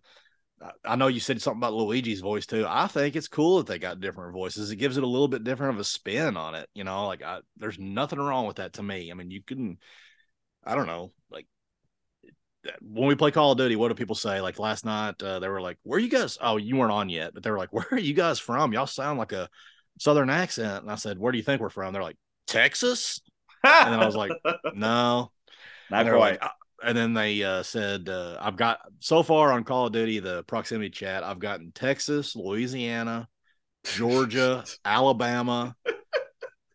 I- 0.62 0.94
I 0.94 0.96
know 0.96 1.08
you 1.08 1.20
said 1.20 1.41
something 1.41 1.60
about 1.60 1.74
Luigi's 1.74 2.22
voice 2.22 2.46
too. 2.46 2.65
I 2.68 2.88
think 2.88 3.15
it's 3.15 3.28
cool 3.28 3.58
that 3.58 3.68
they 3.68 3.78
got 3.78 4.00
different 4.00 4.34
voices. 4.34 4.72
It 4.72 4.78
gives 4.78 4.96
it 4.98 5.04
a 5.04 5.08
little 5.08 5.28
bit 5.28 5.44
different 5.44 5.74
of 5.76 5.80
a 5.80 5.84
spin 5.84 6.38
on 6.38 6.56
it. 6.56 6.70
You 6.74 6.86
know, 6.86 7.08
like 7.08 7.22
I, 7.22 7.39
there's 7.58 7.78
nothing 7.78 8.20
wrong 8.20 8.48
with 8.48 8.56
that 8.58 8.74
to 8.74 8.84
me. 8.84 9.12
I 9.12 9.15
mean, 9.15 9.32
you 9.32 9.44
can, 9.44 9.78
I 10.63 10.76
don't 10.76 10.88
know, 10.88 11.12
like 11.30 11.46
when 12.82 13.08
we 13.08 13.15
play 13.15 13.32
Call 13.32 13.51
of 13.51 13.58
Duty, 13.58 13.75
what 13.75 13.89
do 13.89 13.95
people 13.95 14.15
say? 14.15 14.41
Like 14.41 14.60
last 14.60 14.86
night, 14.86 15.21
uh, 15.21 15.39
they 15.39 15.47
were 15.47 15.62
like, 15.62 15.78
"Where 15.84 15.99
you 15.99 16.10
guys?" 16.10 16.38
Oh, 16.41 16.58
you 16.58 16.75
weren't 16.75 16.91
on 16.91 17.10
yet, 17.10 17.34
but 17.34 17.43
they 17.43 17.51
were 17.51 17.58
like, 17.58 17.73
"Where 17.73 17.88
are 17.91 17.99
you 17.99 18.13
guys 18.13 18.39
from? 18.39 18.73
Y'all 18.73 18.88
sound 18.88 19.19
like 19.19 19.32
a 19.32 19.49
southern 19.99 20.30
accent." 20.30 20.84
And 20.84 20.91
I 20.91 20.95
said, 20.95 21.19
"Where 21.19 21.32
do 21.32 21.38
you 21.38 21.43
think 21.43 21.62
we're 21.62 21.69
from?" 21.69 21.93
They're 21.93 22.04
like, 22.04 22.17
"Texas." 22.47 23.21
And 23.63 23.93
then 23.93 23.99
I 23.99 24.06
was 24.06 24.15
like, 24.15 24.32
"No." 24.73 25.32
not 25.89 26.06
quite. 26.08 26.41
like, 26.41 26.43
uh, 26.43 26.49
and 26.84 26.97
then 26.97 27.13
they 27.13 27.43
uh, 27.43 27.63
said, 27.63 28.10
uh, 28.10 28.38
"I've 28.39 28.58
got 28.58 28.80
so 28.99 29.23
far 29.23 29.51
on 29.51 29.63
Call 29.63 29.88
of 29.88 29.93
Duty 29.93 30.19
the 30.19 30.43
proximity 30.43 30.89
chat. 30.89 31.23
I've 31.23 31.39
gotten 31.39 31.71
Texas, 31.71 32.36
Louisiana, 32.36 33.28
Georgia, 33.84 34.63
Alabama. 34.86 35.75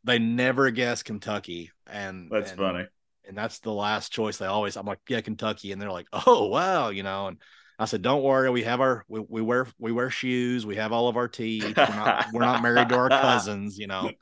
They 0.04 0.18
never 0.18 0.70
guess 0.70 1.02
Kentucky, 1.02 1.70
and 1.86 2.30
That's 2.30 2.50
and, 2.50 2.58
funny. 2.58 2.86
And 3.30 3.38
that's 3.38 3.60
the 3.60 3.72
last 3.72 4.12
choice 4.12 4.38
they 4.38 4.46
always 4.46 4.76
i'm 4.76 4.86
like 4.86 5.00
yeah 5.08 5.22
kentucky 5.22 5.72
and 5.72 5.80
they're 5.80 5.92
like 5.92 6.08
oh 6.12 6.48
wow 6.48 6.90
you 6.90 7.04
know 7.04 7.28
and 7.28 7.38
i 7.78 7.86
said 7.86 8.02
don't 8.02 8.24
worry 8.24 8.50
we 8.50 8.64
have 8.64 8.82
our 8.82 9.04
we, 9.08 9.20
we 9.20 9.40
wear 9.42 9.66
we 9.78 9.92
wear 9.92 10.10
shoes 10.10 10.66
we 10.66 10.76
have 10.76 10.92
all 10.92 11.08
of 11.08 11.16
our 11.16 11.28
teeth 11.28 11.80
we're 11.86 11.94
not 11.94 12.16
we're 12.30 12.42
not 12.42 12.60
married 12.60 12.90
to 12.90 12.96
our 12.96 13.10
cousins 13.12 13.78
you 13.78 13.86
know 13.86 14.12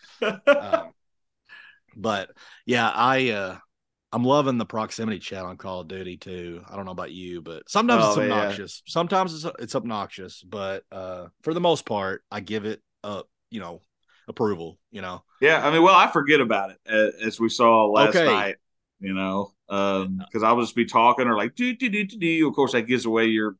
um, 0.59 0.92
but 1.97 2.31
yeah 2.66 2.88
i 2.94 3.31
uh 3.31 3.57
i'm 4.12 4.25
loving 4.25 4.59
the 4.59 4.66
proximity 4.66 5.18
chat 5.18 5.44
on 5.44 5.57
call 5.57 5.81
of 5.81 5.88
duty 5.88 6.16
too 6.16 6.62
i 6.71 6.77
don't 6.77 6.85
know 6.85 6.92
about 6.92 7.12
you 7.12 7.42
but 7.42 7.68
sometimes 7.68 8.05
Oh, 8.05 8.07
it's 8.07 8.18
yeah. 8.21 8.59
obnoxious 8.59 8.83
sometimes 8.87 9.35
it's 9.44 9.55
it's 9.61 9.75
obnoxious 9.75 10.42
but 10.42 10.85
uh 10.92 11.27
for 11.42 11.55
the 11.55 11.61
most 11.61 11.87
part 11.87 12.23
i 12.31 12.40
give 12.40 12.64
it 12.64 12.83
up 13.05 13.29
you 13.51 13.61
know 13.61 13.81
approval 14.29 14.79
you 14.90 15.03
know 15.03 15.23
Yeah, 15.40 15.64
I 15.66 15.71
mean, 15.71 15.83
well, 15.83 15.94
I 15.94 16.11
forget 16.11 16.40
about 16.40 16.71
it 16.71 16.79
as, 16.87 17.14
as 17.27 17.40
we 17.40 17.49
saw 17.49 17.87
last 17.87 18.16
Okay. 18.16 18.25
night. 18.25 18.57
You 19.01 19.15
know, 19.15 19.53
because 19.69 20.43
I 20.43 20.53
would 20.53 20.63
just 20.63 20.75
be 20.75 20.85
talking 20.85 21.29
or 21.29 21.37
like 21.37 21.55
do 21.55 21.75
do 21.75 21.89
do 21.89 22.05
do 22.05 22.19
do. 22.19 22.49
Of 22.49 22.55
course, 22.55 22.73
that 22.73 22.83
gives 22.83 23.07
away 23.07 23.27
your 23.27 23.57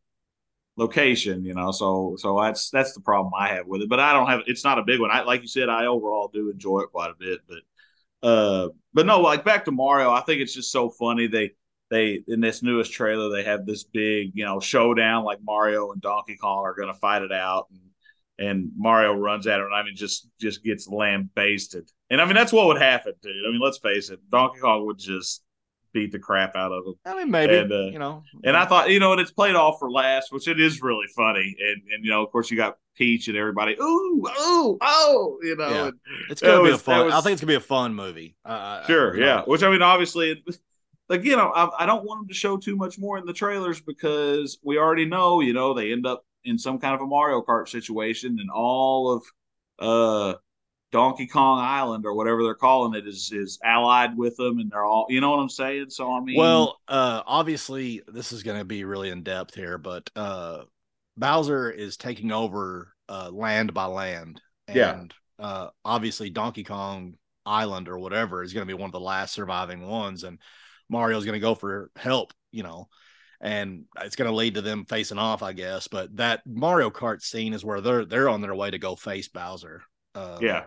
location. 0.77 1.44
You 1.44 1.55
know, 1.55 1.70
so 1.70 2.16
so 2.18 2.40
that's 2.40 2.70
that's 2.70 2.92
the 2.94 3.01
problem 3.01 3.33
I 3.38 3.48
have 3.48 3.66
with 3.66 3.83
it. 3.83 3.88
But 3.88 4.01
I 4.01 4.12
don't 4.12 4.27
have. 4.27 4.40
It's 4.46 4.64
not 4.64 4.79
a 4.79 4.85
big 4.85 5.01
one. 5.01 5.11
I 5.11 5.22
like 5.22 5.42
you 5.42 5.48
said. 5.48 5.68
I 5.68 5.87
overall 5.87 6.31
do 6.33 6.51
enjoy 6.51 6.81
it 6.81 6.90
quite 6.90 7.11
a 7.11 7.14
bit. 7.18 7.40
But 7.48 8.29
uh, 8.29 8.68
but 8.92 9.07
no, 9.07 9.20
like 9.20 9.44
back 9.44 9.64
to 9.66 9.70
Mario. 9.70 10.11
I 10.11 10.20
think 10.22 10.40
it's 10.40 10.55
just 10.55 10.72
so 10.72 10.90
funny. 10.90 11.29
They 11.29 11.53
they 11.90 12.22
in 12.29 12.40
this 12.40 12.62
newest 12.62 12.92
trailer 12.92 13.31
they 13.31 13.44
have 13.44 13.64
this 13.64 13.85
big 13.85 14.33
you 14.35 14.44
know 14.44 14.61
showdown 14.61 15.24
like 15.24 15.38
Mario 15.42 15.92
and 15.92 16.01
Donkey 16.01 16.37
Kong 16.37 16.64
are 16.64 16.74
going 16.74 16.92
to 16.92 16.98
fight 16.98 17.22
it 17.22 17.33
out 17.33 17.66
and 17.70 17.81
and 18.38 18.70
Mario 18.77 19.14
runs 19.14 19.46
at 19.46 19.59
him 19.59 19.66
and 19.66 19.74
I 19.74 19.83
mean 19.83 19.96
just 19.96 20.29
just 20.40 20.62
gets 20.62 20.88
lambasted 20.88 21.90
and 22.10 22.20
I 22.20 22.24
mean 22.24 22.34
that's 22.34 22.52
what 22.52 22.66
would 22.66 22.80
happen 22.80 23.12
dude 23.22 23.34
I 23.46 23.50
mean 23.50 23.60
let's 23.60 23.78
face 23.78 24.10
it 24.10 24.20
Donkey 24.30 24.60
Kong 24.60 24.86
would 24.86 24.98
just 24.98 25.42
beat 25.94 26.12
the 26.12 26.18
crap 26.18 26.54
out 26.54 26.70
of 26.70 26.84
him 26.86 26.94
i 27.06 27.14
mean 27.16 27.30
maybe 27.30 27.56
And, 27.56 27.72
uh, 27.72 27.86
you 27.86 27.98
know 27.98 28.22
and 28.44 28.56
I 28.56 28.66
thought 28.66 28.90
you 28.90 29.00
know 29.00 29.12
and 29.12 29.20
it's 29.20 29.30
played 29.30 29.54
off 29.54 29.78
for 29.78 29.90
last 29.90 30.30
which 30.32 30.46
it 30.46 30.60
is 30.60 30.82
really 30.82 31.06
funny 31.16 31.56
and 31.58 31.82
and 31.92 32.04
you 32.04 32.10
know 32.10 32.22
of 32.22 32.30
course 32.30 32.50
you 32.50 32.56
got 32.58 32.76
Peach 32.94 33.28
and 33.28 33.36
everybody 33.36 33.74
ooh 33.80 34.22
ooh 34.40 34.78
oh 34.82 35.38
you 35.42 35.56
know 35.56 35.68
Yeah. 35.68 35.90
It's 36.30 36.40
gonna 36.42 36.58
That 36.58 36.62
be 36.64 36.70
was- 36.72 36.80
a 36.80 36.84
fun. 36.84 37.04
was- 37.06 37.14
I 37.14 37.20
think 37.22 37.32
it's 37.34 37.40
gonna 37.42 37.52
be 37.52 37.54
a 37.54 37.60
fun 37.60 37.94
movie. 37.94 38.36
Uh, 38.44 38.84
Sure, 38.86 39.14
you 39.14 39.20
know. 39.20 39.26
yeah. 39.26 39.42
Which 39.46 39.62
I 39.62 39.70
mean, 39.70 39.82
obviously, 39.82 40.44
like 41.08 41.24
you 41.24 41.36
know, 41.36 41.48
I, 41.54 41.84
I 41.84 41.86
don't 41.86 42.04
want 42.04 42.20
them 42.22 42.28
to 42.28 42.34
show 42.34 42.56
too 42.58 42.76
much 42.76 42.98
more 42.98 43.16
in 43.16 43.24
the 43.24 43.32
trailers 43.32 43.80
because 43.80 44.58
we 44.64 44.76
already 44.78 45.04
know, 45.06 45.40
you 45.40 45.52
know, 45.54 45.72
they 45.74 45.92
end 45.92 46.06
up 46.06 46.24
in 46.44 46.58
some 46.58 46.78
kind 46.80 46.94
of 46.94 47.00
a 47.00 47.06
Mario 47.06 47.40
Kart 47.42 47.68
situation, 47.68 48.38
and 48.40 48.50
all 48.50 49.12
of 49.14 49.22
uh 49.78 50.34
Donkey 50.90 51.27
Kong 51.27 51.61
Island 51.61 52.07
or 52.07 52.14
whatever 52.14 52.42
they're 52.42 52.55
calling 52.55 52.94
it 52.94 53.07
is 53.07 53.31
is 53.33 53.59
allied 53.64 54.16
with 54.16 54.37
them, 54.37 54.59
and 54.59 54.70
they're 54.70 54.85
all, 54.85 55.07
you 55.09 55.20
know 55.20 55.31
what 55.31 55.40
I'm 55.40 55.48
saying? 55.48 55.90
So 55.90 56.12
I 56.12 56.20
mean, 56.20 56.37
Well, 56.37 56.79
uh, 56.88 57.22
obviously, 57.27 58.03
this 58.07 58.33
is 58.33 58.42
going 58.42 58.59
to 58.59 58.64
be 58.64 58.85
really 58.85 59.11
in 59.11 59.22
depth 59.22 59.55
here, 59.55 59.79
but 59.79 60.11
uh, 60.16 60.64
Bowser 61.16 61.70
is 61.70 61.96
taking 61.96 62.33
over 62.33 62.94
uh, 63.09 63.31
land 63.33 63.74
by 63.74 63.87
land, 63.87 64.40
and 64.66 65.14
Yeah. 65.38 65.44
uh, 65.44 65.68
obviously, 65.85 66.31
Donkey 66.31 66.64
Kong 66.64 67.14
Island 67.44 67.88
or 67.88 67.98
whatever 67.98 68.42
is 68.42 68.53
going 68.53 68.66
to 68.66 68.72
be 68.74 68.79
one 68.79 68.88
of 68.88 68.92
the 68.92 69.01
last 69.01 69.35
surviving 69.35 69.87
ones, 69.87 70.24
and 70.24 70.38
Mario's 70.88 71.24
going 71.24 71.35
to 71.35 71.40
go 71.40 71.55
for 71.55 71.90
help, 71.96 72.33
you 72.51 72.62
know, 72.62 72.88
and 73.40 73.85
it's 74.03 74.16
going 74.16 74.31
to 74.31 74.37
lead 74.37 74.55
to 74.55 74.62
them 74.62 74.85
facing 74.85 75.18
off, 75.18 75.42
I 75.42 75.53
guess. 75.53 75.88
But 75.88 76.16
that 76.16 76.42
Mario 76.46 76.90
Kart 76.90 77.22
scene 77.22 77.55
is 77.55 77.64
where 77.64 77.80
they're 77.80 78.05
they're 78.05 78.28
on 78.28 78.41
their 78.43 78.55
way 78.55 78.70
to 78.70 78.78
go 78.78 78.97
face 78.97 79.28
Bowser. 79.28 79.82
Uh, 80.14 80.39
yeah. 80.41 80.64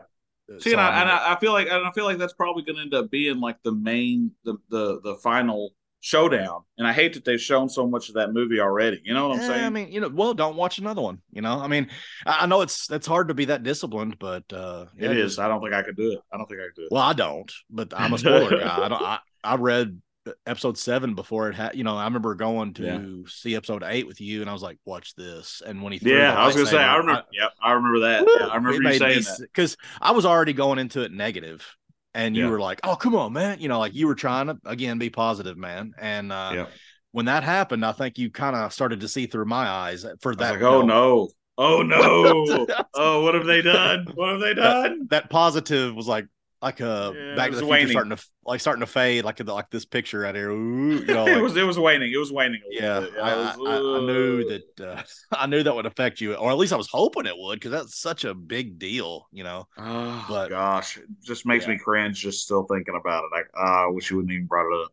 See, 0.60 0.72
so, 0.72 0.78
and, 0.78 0.82
I, 0.82 1.02
and 1.02 1.10
I, 1.10 1.40
feel 1.40 1.54
like 1.54 1.68
and 1.70 1.86
I 1.86 1.92
feel 1.92 2.06
like 2.06 2.18
that's 2.18 2.34
probably 2.34 2.64
going 2.64 2.76
to 2.78 2.82
end 2.82 2.94
up 2.94 3.10
being 3.12 3.40
like 3.40 3.58
the 3.64 3.72
main 3.72 4.32
the 4.44 4.56
the 4.70 5.02
the 5.02 5.16
final 5.16 5.74
showdown. 6.02 6.64
And 6.78 6.88
I 6.88 6.94
hate 6.94 7.14
that 7.14 7.24
they've 7.24 7.40
shown 7.40 7.70
so 7.70 7.88
much 7.88 8.10
of 8.10 8.16
that 8.16 8.34
movie 8.34 8.60
already. 8.60 9.02
You 9.04 9.14
know 9.14 9.30
what 9.30 9.38
I'm 9.38 9.44
Eh, 9.44 9.48
saying? 9.48 9.66
I 9.66 9.70
mean, 9.70 9.92
you 9.92 10.02
know, 10.02 10.10
well, 10.10 10.34
don't 10.34 10.56
watch 10.56 10.80
another 10.80 11.02
one. 11.02 11.22
You 11.32 11.42
know, 11.42 11.60
I 11.60 11.68
mean, 11.68 11.90
I 12.26 12.40
I 12.42 12.46
know 12.48 12.62
it's 12.62 12.90
it's 12.92 13.08
hard 13.08 13.28
to 13.30 13.34
be 13.34 13.46
that 13.46 13.64
disciplined, 13.64 14.18
but 14.20 14.52
uh, 14.52 14.88
yeah, 14.98 15.12
it 15.12 15.18
is. 15.18 15.40
I 15.40 15.48
don't 15.48 15.62
think 15.62 15.74
I 15.74 15.84
could 15.84 15.96
do 15.96 16.12
it. 16.12 16.20
I 16.34 16.38
don't 16.38 16.48
think 16.48 16.60
I 16.62 16.66
could 16.66 16.76
do 16.76 16.84
it. 16.84 16.92
Well, 16.92 17.04
I 17.04 17.14
don't, 17.14 17.52
but 17.70 17.94
I'm 17.96 18.14
a 18.14 18.18
spoiler 18.18 18.60
guy. 18.60 18.86
I 18.86 18.90
don't. 18.90 19.02
I, 19.02 19.20
I 19.44 19.56
read 19.56 20.02
episode 20.46 20.78
seven 20.78 21.16
before 21.16 21.50
it 21.50 21.56
had. 21.56 21.76
You 21.76 21.84
know, 21.84 21.98
I 21.98 22.04
remember 22.06 22.36
going 22.36 22.74
to 22.76 22.84
Yeah. 22.84 23.02
see 23.28 23.56
episode 23.56 23.84
eight 23.86 24.08
with 24.08 24.22
you, 24.22 24.42
and 24.42 24.50
I 24.50 24.54
was 24.54 24.62
like, 24.62 24.78
"Watch 24.86 25.16
this!" 25.16 25.62
And 25.66 25.82
when 25.82 25.94
he 25.94 26.00
Yeah, 26.02 26.38
I 26.38 26.46
was 26.46 26.56
gonna 26.56 26.68
say. 26.68 26.78
I 26.78 26.98
remember. 26.98 27.24
yep, 27.32 27.52
I 27.62 27.72
remember 27.74 28.00
that. 28.02 28.28
Yeah, 28.40 28.48
I 28.48 28.56
remember 28.56 28.84
you 28.84 28.94
saying 28.94 29.24
that. 29.24 29.40
because 29.40 29.78
I 30.02 30.12
was 30.12 30.26
already 30.26 30.54
going 30.54 30.80
into 30.80 31.02
it 31.02 31.12
negative, 31.12 31.66
and 32.14 32.36
you 32.36 32.44
Yeah. 32.46 32.50
were 32.52 32.60
like, 32.60 32.80
"Oh, 32.84 32.96
come 32.96 33.16
on, 33.16 33.34
man!" 33.34 33.60
You 33.60 33.68
know, 33.68 33.80
like 33.80 33.94
you 33.96 34.08
were 34.08 34.16
trying 34.16 34.48
to 34.48 34.58
again 34.66 35.00
be 35.00 35.10
positive, 35.10 35.58
man. 35.58 35.94
And 35.98 36.32
uh, 36.32 36.52
Yeah. 36.54 36.66
when 37.12 37.26
that 37.26 37.44
happened, 37.44 37.86
I 37.86 37.92
think 37.92 38.18
you 38.18 38.30
kind 38.30 38.56
of 38.56 38.72
started 38.74 39.02
to 39.02 39.08
see 39.08 39.26
through 39.28 39.46
my 39.46 39.68
eyes 39.68 40.06
for 40.22 40.36
that. 40.36 40.52
like, 40.54 40.62
oh 40.62 40.82
no, 40.84 41.30
oh 41.58 41.82
no, 41.82 42.68
oh 42.94 43.24
what 43.24 43.34
have 43.34 43.46
they 43.46 43.62
done? 43.64 44.08
What 44.14 44.34
have 44.34 44.40
they 44.40 44.54
done? 44.54 45.08
that 45.10 45.30
positive 45.30 45.96
was 45.96 46.08
like 46.08 46.28
like 46.62 46.80
a 46.80 47.14
Yeah, 47.16 47.36
back 47.36 47.50
to 47.52 47.56
the 47.56 47.62
future 47.62 47.66
waning. 47.66 47.88
starting 47.90 48.16
to 48.16 48.24
like 48.46 48.60
starting 48.60 48.82
to 48.82 48.86
fade 48.88 49.24
like 49.26 49.40
like 49.48 49.70
this 49.72 49.86
picture 49.86 50.20
right 50.20 50.36
here. 50.36 50.50
Ooh, 50.52 50.96
you 51.00 51.06
know, 51.06 51.26
it 51.26 51.42
was 51.42 51.56
it 51.58 51.64
was 51.64 51.80
waning. 51.80 52.12
It 52.14 52.18
was 52.18 52.32
waning. 52.32 52.62
A 52.72 52.76
yeah, 52.76 53.00
bit. 53.02 53.14
I, 53.18 53.36
was, 53.36 53.58
I, 53.68 53.76
I 53.78 54.00
knew 54.06 54.42
uh, 54.46 54.50
that 54.78 54.88
uh, 55.00 55.04
I 55.32 55.48
knew 55.48 55.64
that 55.64 55.74
would 55.76 55.86
affect 55.86 56.22
you, 56.22 56.36
or 56.36 56.52
at 56.52 56.58
least 56.58 56.74
I 56.74 56.78
was 56.78 56.88
hoping 56.92 57.26
it 57.26 57.36
would, 57.38 57.56
because 57.60 57.72
that's 57.72 58.00
such 58.00 58.26
a 58.26 58.34
big 58.34 58.78
deal, 58.80 59.28
you 59.32 59.44
know. 59.44 59.68
Oh 59.78 60.26
but- 60.30 60.50
gosh, 60.50 60.98
it 60.98 61.06
just 61.24 61.46
makes 61.46 61.66
Yeah. 61.66 61.74
me 61.74 61.80
cringe 61.80 62.20
just 62.22 62.44
still 62.44 62.64
thinking 62.64 62.96
about 63.00 63.24
it. 63.32 63.46
I, 63.56 63.60
I 63.62 63.88
wish 63.88 64.10
you 64.12 64.18
wouldn't 64.18 64.34
even 64.34 64.46
brought 64.48 64.68
it 64.72 64.84
up. 64.86 64.92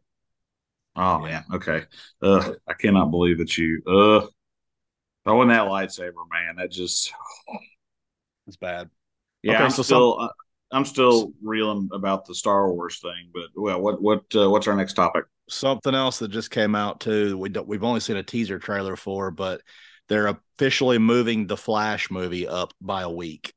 Oh 0.97 1.27
Yeah. 1.27 1.33
man, 1.33 1.45
okay. 1.55 1.83
Ugh, 2.23 2.57
I 2.67 2.73
cannot 2.75 3.11
believe 3.11 3.39
that 3.39 3.57
you. 3.59 3.83
Ugh, 3.87 4.29
throwing 5.25 5.49
that 5.49 5.69
lightsaber, 5.69 6.25
man. 6.33 6.57
That 6.57 6.71
just. 6.71 7.13
It's 8.47 8.57
bad. 8.57 8.89
Yeah, 9.43 9.57
Okay, 9.57 9.65
I'm 9.65 9.71
so 9.71 9.83
still. 9.83 10.19
uh, 10.21 10.29
I'm 10.71 10.85
still 10.85 11.33
reeling 11.43 11.89
about 11.93 12.27
the 12.27 12.35
Star 12.35 12.71
Wars 12.73 12.99
thing, 13.01 13.31
but 13.33 13.45
well, 13.57 13.81
what 13.81 14.03
what 14.03 14.25
uh, 14.35 14.51
what's 14.51 14.67
our 14.69 14.77
next 14.77 14.95
topic? 14.95 15.25
Something 15.49 15.95
else 15.95 16.19
that 16.19 16.29
just 16.29 16.51
came 16.51 16.75
out 16.75 17.01
too. 17.01 17.39
We 17.39 17.49
don't, 17.49 17.67
we've 17.67 17.85
only 17.85 18.01
seen 18.01 18.17
a 18.19 18.23
teaser 18.23 18.59
trailer 18.59 18.97
for, 18.97 19.31
but 19.31 19.63
they're 20.09 20.27
officially 20.27 20.99
moving 20.99 21.47
the 21.47 21.57
Flash 21.57 22.11
movie 22.11 22.47
up 22.47 22.75
by 22.83 23.03
a 23.03 23.11
week. 23.11 23.55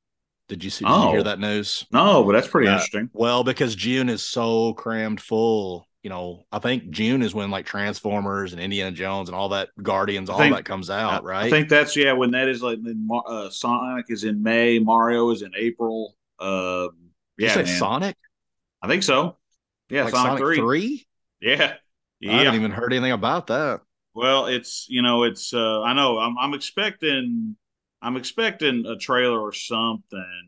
Did 0.47 0.63
you 0.63 0.69
see? 0.69 0.85
Did 0.85 0.91
you 0.91 0.95
Oh. 0.97 1.11
hear 1.11 1.23
that 1.23 1.39
news? 1.39 1.85
No, 1.91 2.23
but 2.23 2.31
that's 2.33 2.47
pretty 2.47 2.67
Uh, 2.69 2.73
interesting. 2.73 3.09
Well, 3.13 3.43
because 3.43 3.75
June 3.75 4.07
is 4.09 4.23
so 4.25 4.73
crammed 4.73 5.19
full. 5.21 5.87
You 6.03 6.09
know, 6.09 6.45
I 6.51 6.57
think 6.59 6.89
June 6.89 7.21
is 7.21 7.35
when 7.35 7.51
like 7.51 7.65
Transformers 7.65 8.53
and 8.53 8.61
Indiana 8.61 8.91
Jones 8.91 9.29
and 9.29 9.35
all 9.35 9.49
that 9.49 9.69
Guardians, 9.83 10.29
I 10.29 10.33
all 10.33 10.39
think- 10.39 10.55
that 10.55 10.65
comes 10.65 10.89
out, 10.89 11.23
right? 11.23 11.45
I 11.45 11.49
think 11.49 11.69
that's 11.69 11.95
yeah. 11.95 12.13
When 12.13 12.31
that 12.31 12.47
is 12.47 12.63
like, 12.63 12.79
uh, 13.27 13.49
Sonic 13.49 14.05
is 14.09 14.23
in 14.23 14.41
May, 14.41 14.79
Mario 14.79 15.29
is 15.29 15.41
in 15.41 15.51
April. 15.55 16.15
Uh, 16.41 16.89
yeah, 17.37 17.47
you 17.47 17.49
say 17.49 17.63
man. 17.63 17.79
Sonic? 17.79 18.17
I 18.81 18.87
think 18.87 19.03
so. 19.03 19.37
Yeah, 19.89 20.05
like 20.05 20.13
Sonic, 20.13 20.39
three. 20.57 21.05
Yeah, 21.39 21.73
I 22.27 22.43
haven't 22.43 22.55
even 22.55 22.71
heard 22.71 22.93
anything 22.93 23.11
about 23.11 23.47
that. 23.47 23.81
Well, 24.13 24.47
it's 24.47 24.87
you 24.89 25.01
know, 25.01 25.23
it's 25.23 25.53
uh, 25.53 25.81
I 25.81 25.93
know 25.93 26.17
I'm 26.17 26.37
I'm 26.37 26.53
expecting 26.53 27.55
I'm 28.01 28.17
expecting 28.17 28.85
a 28.85 28.97
trailer 28.97 29.39
or 29.39 29.53
something. 29.53 30.47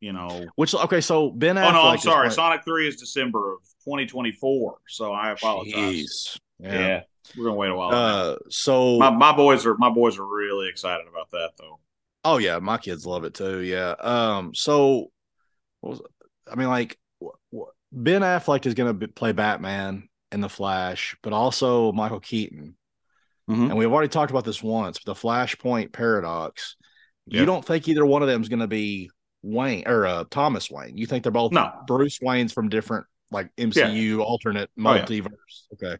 You 0.00 0.12
know. 0.12 0.46
Which 0.56 0.74
okay, 0.74 1.00
so 1.00 1.30
Ben 1.30 1.56
Affleck. 1.56 1.68
Oh 1.68 1.72
no, 1.72 1.82
I'm 1.88 1.98
sorry. 1.98 2.30
Sonic 2.30 2.64
three 2.64 2.88
is 2.88 2.96
December 2.96 3.54
of 3.54 3.60
2024. 3.84 4.78
So 4.88 5.12
I 5.12 5.30
apologize. 5.32 6.38
Yeah. 6.58 6.72
Yeah. 6.72 7.02
we're 7.36 7.44
gonna 7.44 7.56
wait 7.56 7.70
a 7.70 7.74
while. 7.74 7.90
Uh, 7.92 8.36
so 8.48 8.98
my 8.98 9.10
my 9.10 9.32
boys 9.32 9.66
are 9.66 9.76
my 9.76 9.90
boys 9.90 10.18
are 10.18 10.26
really 10.26 10.68
excited 10.68 11.06
about 11.06 11.30
that 11.32 11.50
though. 11.58 11.80
oh 12.24 12.38
yeah, 12.38 12.58
my 12.58 12.78
kids 12.78 13.04
love 13.06 13.24
it 13.24 13.34
too. 13.34 13.60
Yeah. 13.60 13.94
Um. 14.00 14.54
So, 14.54 15.10
was 15.82 16.00
I 16.50 16.54
mean, 16.56 16.68
like 16.68 16.98
Ben 17.92 18.22
Affleck 18.22 18.66
is 18.66 18.74
going 18.74 18.98
to 18.98 19.08
play 19.08 19.32
Batman 19.32 20.08
in 20.32 20.40
the 20.40 20.48
Flash, 20.48 21.16
but 21.22 21.32
also 21.32 21.92
Michael 21.92 22.20
Keaton. 22.20 22.76
Mhm. 23.48 23.70
And 23.70 23.76
we've 23.76 23.90
already 23.92 24.08
talked 24.08 24.30
about 24.30 24.44
this 24.44 24.62
once, 24.62 24.98
but 24.98 25.14
the 25.14 25.20
Flashpoint 25.20 25.92
paradox. 25.92 26.76
Yeah. 27.26 27.40
You 27.40 27.46
don't 27.46 27.64
think 27.64 27.88
either 27.88 28.06
one 28.06 28.22
of 28.22 28.28
them 28.28 28.40
is 28.42 28.48
going 28.48 28.60
to 28.60 28.68
be 28.68 29.10
Wayne 29.42 29.84
or 29.86 30.06
uh, 30.06 30.24
Thomas 30.30 30.70
Wayne? 30.70 30.96
You 30.96 31.06
think 31.06 31.22
they're 31.24 31.32
both 31.32 31.52
No. 31.52 31.70
Bruce 31.86 32.18
Wayne's 32.22 32.52
from 32.52 32.68
different 32.68 33.06
like 33.32 33.50
MCU 33.56 34.20
alternate 34.20 34.70
Oh, 34.78 34.94
yeah. 34.94 35.04
multiverse? 35.04 35.28
Okay. 35.74 35.96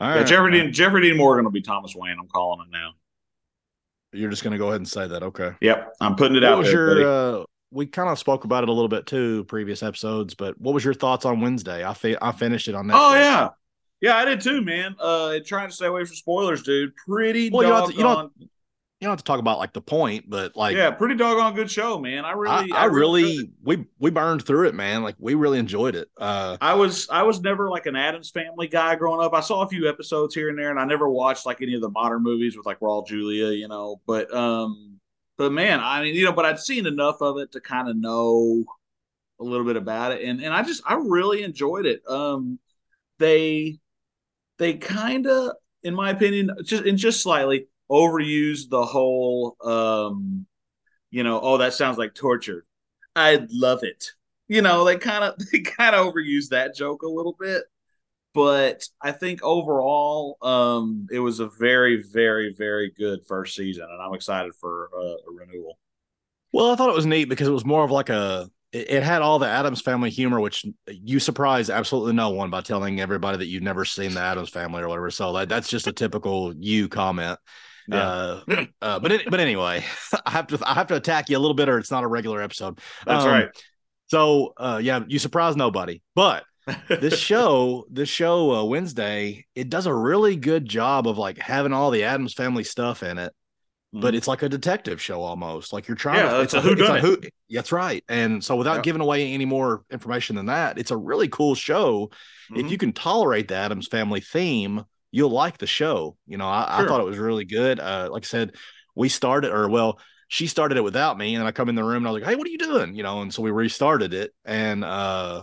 All 0.00 0.08
Yeah, 0.08 0.14
right. 0.16 0.26
Jeffrey 0.26 0.52
Dean 0.52 0.72
Jeffrey 0.72 1.02
Dean 1.02 1.16
Morgan 1.16 1.44
will 1.44 1.52
be 1.52 1.62
Thomas 1.62 1.94
Wayne. 1.94 2.16
I'm 2.18 2.28
calling 2.28 2.66
it 2.66 2.72
now. 2.72 2.92
You're 4.12 4.30
just 4.30 4.42
going 4.42 4.52
to 4.52 4.58
go 4.58 4.68
ahead 4.68 4.76
and 4.80 4.88
say 4.88 5.06
that. 5.06 5.22
Okay. 5.22 5.52
Yep, 5.60 5.94
I'm 6.00 6.16
putting 6.16 6.36
it 6.36 6.42
What 6.42 6.52
out 6.52 6.58
was 6.58 6.66
there. 6.72 6.98
your? 7.00 7.40
Uh, 7.40 7.44
we 7.72 7.86
kind 7.86 8.08
of 8.08 8.18
spoke 8.18 8.44
about 8.44 8.62
it 8.62 8.68
a 8.68 8.72
little 8.72 8.88
bit 8.88 9.06
too 9.06 9.44
previous 9.44 9.82
episodes, 9.82 10.34
but 10.34 10.60
what 10.60 10.74
was 10.74 10.84
your 10.84 10.94
thoughts 10.94 11.24
on 11.24 11.40
Wednesday? 11.40 11.84
I 11.84 11.94
fi- 11.94 12.18
I 12.22 12.32
finished 12.32 12.68
it 12.68 12.74
on 12.74 12.86
that. 12.88 12.96
oh 12.96 13.14
yeah, 13.14 13.48
yeah, 14.00 14.16
I 14.16 14.24
did 14.24 14.40
too, 14.40 14.62
man. 14.62 14.94
Uh, 15.00 15.38
trying 15.44 15.68
to 15.68 15.74
stay 15.74 15.86
away 15.86 16.04
from 16.04 16.14
spoilers, 16.16 16.62
dude. 16.62 16.94
Pretty 16.96 17.50
Well, 17.50 17.62
you 17.62 17.68
don't 17.70 17.80
have 17.80 17.90
to- 17.90 17.96
you 17.96 18.02
don't- 18.02 18.32
You 19.00 19.06
don't 19.06 19.12
have 19.14 19.18
to 19.18 19.24
talk 19.24 19.40
about 19.40 19.58
like 19.58 19.72
the 19.72 19.80
point, 19.80 20.30
but 20.30 20.54
like 20.54 20.76
yeah, 20.76 20.92
pretty 20.92 21.16
doggone 21.16 21.54
good 21.56 21.68
show, 21.68 21.98
man. 21.98 22.24
I 22.24 22.28
I, 22.28 22.32
really, 22.34 22.72
I, 22.72 22.84
really 22.84 23.30
enjoyed 23.32 23.50
we 23.64 23.84
we 23.98 24.10
burned 24.10 24.46
through 24.46 24.68
it, 24.68 24.76
man. 24.76 25.02
Like 25.02 25.16
we 25.18 25.34
really 25.34 25.58
enjoyed 25.58 25.96
it. 25.96 26.08
Uh, 26.16 26.56
I 26.60 26.74
was 26.74 27.08
I 27.10 27.24
was 27.24 27.40
never 27.40 27.68
like 27.68 27.86
an 27.86 27.96
Addams 27.96 28.30
Family 28.30 28.68
guy 28.68 28.94
growing 28.94 29.20
up. 29.20 29.34
I 29.34 29.40
saw 29.40 29.62
a 29.62 29.68
few 29.68 29.88
episodes 29.88 30.36
here 30.36 30.50
and 30.50 30.56
there, 30.56 30.70
and 30.70 30.78
I 30.78 30.84
never 30.84 31.08
watched 31.10 31.46
like 31.46 31.60
any 31.62 31.74
of 31.74 31.80
the 31.80 31.90
modern 31.90 32.22
movies 32.22 32.56
with 32.56 32.64
like 32.64 32.78
Raul 32.78 33.04
Julia, 33.04 33.50
you 33.50 33.66
know. 33.66 34.00
But 34.06 34.32
um, 34.32 34.91
but 35.42 35.52
man, 35.52 35.80
I 35.80 36.02
mean, 36.02 36.14
you 36.14 36.24
know, 36.24 36.32
but 36.32 36.44
I'd 36.44 36.60
seen 36.60 36.86
enough 36.86 37.20
of 37.20 37.38
it 37.38 37.50
to 37.52 37.60
kind 37.60 37.88
of 37.88 37.96
know 37.96 38.64
a 39.40 39.44
little 39.44 39.66
bit 39.66 39.76
about 39.76 40.12
it, 40.12 40.22
and 40.22 40.40
and 40.40 40.54
I 40.54 40.62
just 40.62 40.82
I 40.86 40.94
really 40.94 41.42
enjoyed 41.42 41.84
it. 41.84 42.00
Um, 42.08 42.60
they 43.18 43.80
they 44.58 44.74
kind 44.74 45.26
of, 45.26 45.56
in 45.82 45.94
my 45.94 46.10
opinion, 46.10 46.50
just 46.64 46.84
and 46.84 46.96
just 46.96 47.22
slightly 47.22 47.66
overused 47.90 48.70
the 48.70 48.84
whole 48.84 49.56
um, 49.64 50.46
you 51.10 51.24
know, 51.24 51.40
oh 51.40 51.58
that 51.58 51.74
sounds 51.74 51.98
like 51.98 52.14
torture. 52.14 52.64
I 53.16 53.46
love 53.50 53.82
it 53.82 54.12
you 54.48 54.60
know 54.60 54.84
they 54.84 54.96
kind 54.96 55.24
of 55.24 55.34
they 55.52 55.60
kind 55.60 55.94
of 55.94 56.06
overused 56.06 56.50
that 56.50 56.74
joke 56.74 57.02
a 57.02 57.08
little 57.08 57.36
bit 57.38 57.62
but 58.34 58.84
i 59.00 59.12
think 59.12 59.42
overall 59.42 60.36
um 60.42 61.06
it 61.10 61.18
was 61.18 61.40
a 61.40 61.48
very 61.58 62.02
very 62.12 62.54
very 62.56 62.90
good 62.96 63.20
first 63.26 63.54
season 63.54 63.86
and 63.90 64.02
i'm 64.02 64.14
excited 64.14 64.52
for 64.54 64.90
uh, 64.96 65.30
a 65.30 65.32
renewal 65.32 65.78
well, 66.52 66.70
I 66.70 66.76
thought 66.76 66.90
it 66.90 66.94
was 66.96 67.06
neat 67.06 67.28
because 67.28 67.48
it 67.48 67.52
was 67.52 67.64
more 67.64 67.84
of 67.84 67.90
like 67.90 68.10
a. 68.10 68.48
It, 68.72 69.02
had 69.02 69.20
all 69.20 69.38
the 69.38 69.48
Addams 69.48 69.82
Family 69.82 70.08
humor, 70.08 70.40
which 70.40 70.64
you 70.86 71.20
surprise 71.20 71.68
absolutely 71.68 72.14
no 72.14 72.30
one 72.30 72.48
by 72.48 72.62
telling 72.62 73.00
everybody 73.00 73.36
that 73.36 73.46
you've 73.46 73.62
never 73.62 73.84
seen 73.84 74.14
the 74.14 74.20
Addams 74.20 74.48
Family 74.48 74.82
or 74.82 74.88
whatever. 74.88 75.10
So 75.10 75.30
that, 75.34 75.50
that's 75.50 75.68
just 75.68 75.86
a 75.86 75.92
typical 75.92 76.54
you 76.56 76.88
comment. 76.88 77.38
Uh, 77.90 78.40
uh, 78.80 78.98
but 78.98 79.12
it, 79.12 79.30
but 79.30 79.40
anyway, 79.40 79.84
I 80.26 80.30
have 80.30 80.46
to 80.48 80.58
I 80.64 80.72
have 80.72 80.86
to 80.86 80.96
attack 80.96 81.28
you 81.28 81.36
a 81.36 81.40
little 81.40 81.54
bit, 81.54 81.68
or 81.68 81.78
it's 81.78 81.90
not 81.90 82.04
a 82.04 82.06
regular 82.06 82.40
episode. 82.40 82.78
that's 83.04 83.24
Um, 83.24 83.30
right 83.30 83.48
So 84.08 84.54
uh, 84.56 84.80
yeah, 84.82 85.00
you 85.06 85.18
surprise 85.18 85.54
nobody. 85.54 86.00
But 86.14 86.44
this 86.88 87.18
show, 87.18 87.86
this 87.90 88.08
show 88.08 88.52
uh, 88.54 88.64
Wednesday, 88.64 89.46
it 89.54 89.68
does 89.68 89.86
a 89.86 89.94
really 89.94 90.36
good 90.36 90.66
job 90.66 91.06
of 91.08 91.18
like 91.18 91.38
having 91.38 91.72
all 91.72 91.90
the 91.90 92.04
Addams 92.04 92.34
Family 92.34 92.64
stuff 92.64 93.02
in 93.02 93.18
it. 93.18 93.32
But 93.94 94.14
it's 94.14 94.26
like 94.26 94.42
a 94.42 94.48
detective 94.48 95.02
show 95.02 95.20
almost. 95.20 95.70
Like 95.74 95.86
you're 95.86 95.96
trying 95.98 96.20
Mm-hmm. 96.24 96.28
Yeah, 96.30 96.36
to. 96.38 96.42
it's 96.42 96.54
a 96.54 96.60
whodunit. 96.62 97.00
who. 97.00 97.18
That's 97.50 97.72
right. 97.72 98.02
And 98.08 98.42
so 98.42 98.56
without 98.56 98.76
Yeah. 98.76 98.80
giving 98.82 99.02
away 99.02 99.30
any 99.34 99.44
more 99.44 99.84
information 99.90 100.34
than 100.36 100.46
that, 100.46 100.78
it's 100.78 100.90
a 100.90 100.96
really 100.96 101.28
cool 101.28 101.54
show. 101.54 102.10
If 102.54 102.64
Mhm. 102.66 102.70
you 102.70 102.78
can 102.78 102.92
tolerate 102.94 103.48
the 103.48 103.56
Addams 103.56 103.88
Family 103.88 104.20
theme, 104.22 104.84
you'll 105.10 105.28
like 105.30 105.58
the 105.58 105.66
show. 105.66 106.16
You 106.26 106.38
know, 106.38 106.48
I, 106.48 106.84
I 106.84 106.86
thought 106.86 107.00
it 107.02 107.06
was 107.06 107.18
really 107.18 107.44
good. 107.44 107.80
Uh, 107.80 108.08
like 108.10 108.24
I 108.24 108.26
said, 108.26 108.54
we 108.94 109.10
started, 109.10 109.52
or 109.52 109.68
well, 109.68 109.98
she 110.28 110.46
started 110.46 110.78
it 110.78 110.84
without 110.84 111.18
me, 111.18 111.34
and 111.34 111.46
I 111.46 111.52
come 111.52 111.68
in 111.68 111.74
the 111.74 111.84
room 111.84 111.98
and 111.98 112.08
I 112.08 112.12
was 112.12 112.22
like, 112.22 112.30
"Hey, 112.30 112.36
what 112.36 112.46
are 112.46 112.50
you 112.50 112.56
doing?" 112.56 112.94
You 112.94 113.02
know, 113.02 113.20
and 113.20 113.34
so 113.34 113.42
we 113.42 113.50
restarted 113.50 114.14
it, 114.14 114.32
and 114.46 114.82
uh, 114.84 115.42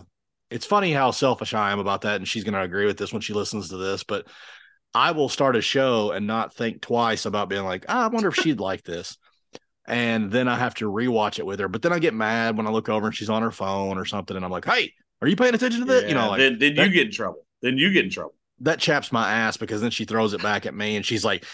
it's 0.50 0.66
funny 0.66 0.92
how 0.92 1.10
selfish 1.10 1.54
I 1.54 1.72
am 1.72 1.78
about 1.78 2.02
that, 2.02 2.16
and 2.16 2.28
she's 2.28 2.44
going 2.44 2.54
to 2.54 2.62
agree 2.62 2.86
with 2.86 2.98
this 2.98 3.12
when 3.12 3.22
she 3.22 3.32
listens 3.32 3.68
to 3.68 3.76
this, 3.76 4.02
but 4.02 4.26
I 4.94 5.12
will 5.12 5.28
start 5.28 5.56
a 5.56 5.60
show 5.60 6.10
and 6.10 6.26
not 6.26 6.54
think 6.54 6.80
twice 6.80 7.24
about 7.26 7.48
being 7.48 7.64
like, 7.64 7.84
ah, 7.88 8.04
I 8.04 8.08
wonder 8.08 8.28
if 8.28 8.34
she'd 8.36 8.60
like 8.60 8.82
this. 8.82 9.16
And 9.86 10.30
then 10.30 10.48
I 10.48 10.56
have 10.56 10.74
to 10.76 10.90
rewatch 10.90 11.38
it 11.38 11.46
with 11.46 11.60
her. 11.60 11.68
But 11.68 11.82
then 11.82 11.92
I 11.92 11.98
get 11.98 12.14
mad 12.14 12.56
when 12.56 12.66
I 12.66 12.70
look 12.70 12.88
over 12.88 13.06
and 13.06 13.14
she's 13.14 13.30
on 13.30 13.42
her 13.42 13.50
phone 13.50 13.98
or 13.98 14.04
something. 14.04 14.36
And 14.36 14.44
I'm 14.44 14.50
like, 14.50 14.64
hey, 14.64 14.92
are 15.22 15.28
you 15.28 15.36
paying 15.36 15.54
attention 15.54 15.80
to 15.80 15.86
this? 15.86 16.08
you 16.08 16.14
know, 16.14 16.30
like 16.30 16.38
then, 16.38 16.58
then 16.58 16.74
that- 16.74 16.86
you 16.86 16.92
get 16.92 17.06
in 17.06 17.12
trouble 17.12 17.46
then 17.62 17.76
you 17.76 17.92
get 17.92 18.04
in 18.04 18.10
trouble 18.10 18.34
that 18.60 18.78
chaps 18.78 19.10
my 19.12 19.30
ass 19.30 19.56
because 19.56 19.80
then 19.80 19.90
she 19.90 20.04
throws 20.04 20.32
it 20.34 20.42
back 20.42 20.66
at 20.66 20.74
me 20.74 20.96
and 20.96 21.04
she's 21.04 21.24
like, 21.24 21.44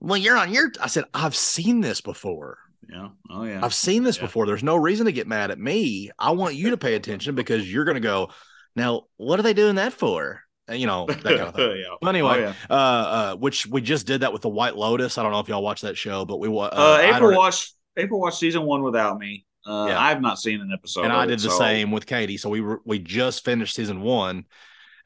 Well, 0.00 0.16
you're 0.16 0.36
on 0.36 0.52
your 0.52 0.70
I 0.80 0.86
said, 0.86 1.04
I've 1.12 1.36
seen 1.36 1.80
this 1.80 2.00
before. 2.00 2.58
Yeah 2.90 3.08
oh 3.30 3.44
yeah 3.44 3.60
I've 3.64 3.74
seen 3.74 4.02
this 4.02 4.16
Yeah. 4.16 4.22
before. 4.22 4.46
There's 4.46 4.62
no 4.62 4.76
reason 4.76 5.06
to 5.06 5.12
get 5.12 5.26
mad 5.26 5.50
at 5.50 5.58
me. 5.58 6.10
I 6.18 6.30
want 6.32 6.54
you 6.54 6.70
to 6.70 6.76
pay 6.76 6.94
attention 6.94 7.34
because 7.40 7.70
you're 7.72 7.84
gonna 7.84 8.00
go, 8.00 8.30
now 8.76 9.02
what 9.16 9.38
are 9.38 9.42
they 9.42 9.54
doing 9.54 9.76
that 9.76 9.92
for? 9.92 10.40
And, 10.66 10.80
you 10.80 10.86
know, 10.86 11.04
that 11.06 11.22
kind 11.22 11.40
of 11.40 11.54
thing. 11.56 11.76
yeah 11.76 11.94
But 12.00 12.08
anyway, 12.08 12.36
oh, 12.36 12.38
yeah. 12.38 12.54
uh, 12.70 12.74
uh, 12.74 13.36
which 13.36 13.66
we 13.66 13.80
just 13.82 14.06
did 14.06 14.22
that 14.22 14.32
with 14.32 14.40
the 14.42 14.48
White 14.48 14.76
Lotus. 14.76 15.18
I 15.18 15.22
don't 15.22 15.32
know 15.32 15.40
if 15.40 15.48
y'all 15.48 15.62
watched 15.62 15.82
that 15.82 15.96
show, 15.96 16.24
but 16.24 16.38
we 16.38 16.48
uh, 16.48 16.68
I 16.72 17.14
april 17.16 17.36
watched 17.36 17.74
april 17.96 18.18
watched 18.20 18.38
season 18.38 18.62
one 18.62 18.82
without 18.82 19.18
me 19.18 19.44
uh, 19.66 19.86
Yeah. 19.88 19.98
i've 20.00 20.20
not 20.20 20.38
seen 20.38 20.60
an 20.60 20.70
episode 20.72 21.04
and 21.04 21.12
I 21.12 21.24
it, 21.24 21.26
did 21.28 21.38
the 21.40 21.50
so- 21.50 21.58
same 21.58 21.90
with 21.90 22.06
Katie. 22.06 22.36
So 22.38 22.48
we 22.50 22.60
were 22.60 22.80
we 22.84 22.98
just 22.98 23.44
finished 23.44 23.74
season 23.74 24.00
one, 24.00 24.44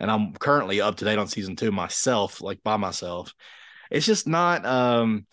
and 0.01 0.11
I'm 0.11 0.33
currently 0.35 0.81
up 0.81 0.97
to 0.99 1.05
date 1.05 1.19
on 1.19 1.27
season 1.27 1.57
two 1.57 1.73
myself, 1.73 2.41
like 2.41 2.63
by 2.63 2.77
myself. 2.77 3.35
It's 3.91 4.07
just 4.07 4.27
not. 4.29 4.65
um 4.65 5.27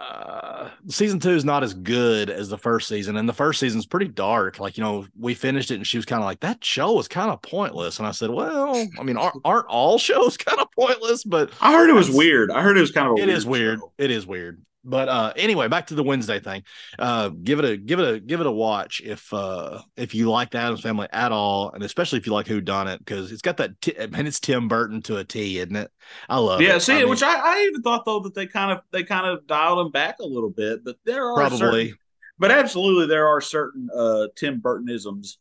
uh 0.00 0.70
season 0.88 1.20
two 1.20 1.30
is 1.30 1.44
not 1.44 1.62
as 1.62 1.74
good 1.74 2.30
as 2.30 2.48
the 2.48 2.56
first 2.56 2.88
season 2.88 3.16
and 3.16 3.28
the 3.28 3.34
first 3.34 3.60
season's 3.60 3.84
pretty 3.86 4.08
dark. 4.08 4.58
Like 4.58 4.78
you 4.78 4.82
know 4.82 5.06
we 5.18 5.34
finished 5.34 5.70
it 5.70 5.74
and 5.74 5.86
she 5.86 5.98
was 5.98 6.06
kind 6.06 6.22
of 6.22 6.24
like 6.24 6.40
that 6.40 6.64
show 6.64 6.94
was 6.94 7.06
kind 7.06 7.30
of 7.30 7.42
pointless. 7.42 7.98
And 7.98 8.08
i 8.08 8.10
said 8.10 8.30
well 8.30 8.88
i 8.98 9.02
mean 9.02 9.16
aren't, 9.16 9.36
aren't 9.44 9.66
all 9.66 9.98
shows 10.08 10.36
kind 10.36 10.58
of 10.60 10.68
pointless? 10.72 11.22
But 11.24 11.52
I 11.60 11.72
heard 11.72 11.90
it 11.90 11.94
was 11.94 12.10
weird. 12.10 12.50
I 12.50 12.62
heard 12.62 12.78
it 12.78 12.80
was 12.80 12.92
kind 12.92 13.08
of 13.08 13.18
it 13.18 13.26
weird 13.26 13.36
is 13.36 13.46
weird. 13.46 13.78
show. 13.80 13.92
it 13.98 14.10
is 14.10 14.26
weird 14.26 14.62
but 14.84 15.08
uh 15.08 15.32
anyway 15.36 15.68
back 15.68 15.86
to 15.86 15.94
the 15.94 16.02
wednesday 16.02 16.40
thing. 16.40 16.62
Uh 16.98 17.28
give 17.28 17.58
it 17.58 17.64
a 17.64 17.76
give 17.76 18.00
it 18.00 18.14
a 18.14 18.20
give 18.20 18.40
it 18.40 18.46
a 18.46 18.52
watch 18.52 19.00
if 19.04 19.32
uh 19.32 19.80
if 19.96 20.14
you 20.14 20.30
like 20.30 20.50
the 20.50 20.58
addams 20.58 20.80
family 20.80 21.08
at 21.12 21.32
all 21.32 21.70
and 21.72 21.82
especially 21.82 22.18
if 22.18 22.26
you 22.26 22.32
like 22.32 22.46
who 22.46 22.60
done 22.60 22.88
it 22.88 22.98
because 22.98 23.32
it's 23.32 23.42
got 23.42 23.58
that 23.58 23.80
t- 23.80 23.96
and 23.96 24.26
it's 24.26 24.40
tim 24.40 24.68
burton 24.68 25.02
to 25.02 25.16
a 25.16 25.24
t 25.24 25.58
isn't 25.58 25.76
it? 25.76 25.90
I 26.28 26.38
love 26.38 26.60
it. 26.60 26.64
Yeah, 26.64 26.76
it. 26.76 26.80
see, 26.80 26.94
I 26.94 26.98
mean, 27.00 27.08
which 27.08 27.22
I, 27.22 27.34
I 27.34 27.62
even 27.68 27.82
thought 27.82 28.04
though 28.04 28.20
that 28.20 28.34
they 28.34 28.46
kind 28.46 28.72
of 28.72 28.80
they 28.90 29.02
kind 29.02 29.26
of 29.26 29.46
dialed 29.46 29.86
him 29.86 29.92
back 29.92 30.18
a 30.20 30.26
little 30.26 30.50
bit, 30.50 30.84
but 30.84 30.96
there 31.04 31.26
are 31.26 31.34
probably. 31.34 31.58
certain, 31.58 31.98
but 32.38 32.50
absolutely 32.50 33.06
there 33.06 33.26
are 33.26 33.40
certain 33.40 33.88
uh 33.94 34.26
Tim 34.36 34.60
Burtonisms, 34.60 35.36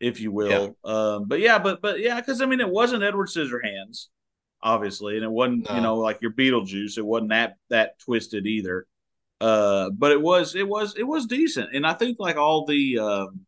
if 0.00 0.20
you 0.20 0.32
will. 0.32 0.76
Um, 0.84 1.26
but 1.26 1.40
yeah, 1.40 1.58
but 1.58 1.80
but 1.80 2.00
yeah, 2.00 2.20
because 2.20 2.40
I 2.40 2.46
mean 2.46 2.60
it 2.60 2.68
wasn't 2.68 3.02
Edward 3.02 3.28
Scissorhands, 3.28 4.08
obviously, 4.62 5.16
and 5.16 5.24
it 5.24 5.30
wasn't 5.30 5.68
you 5.70 5.80
know 5.80 5.96
like 5.96 6.22
your 6.22 6.32
Beetlejuice. 6.32 6.98
It 6.98 7.04
wasn't 7.04 7.30
that 7.30 7.56
that 7.70 7.98
twisted 7.98 8.46
either. 8.46 8.86
Uh, 9.40 9.90
but 9.90 10.12
it 10.12 10.20
was 10.20 10.54
it 10.54 10.68
was 10.68 10.94
it 10.96 11.02
was 11.02 11.26
decent, 11.26 11.74
and 11.74 11.86
I 11.86 11.94
think 11.94 12.18
like 12.20 12.36
all 12.36 12.64
the 12.64 12.98
um, 12.98 13.40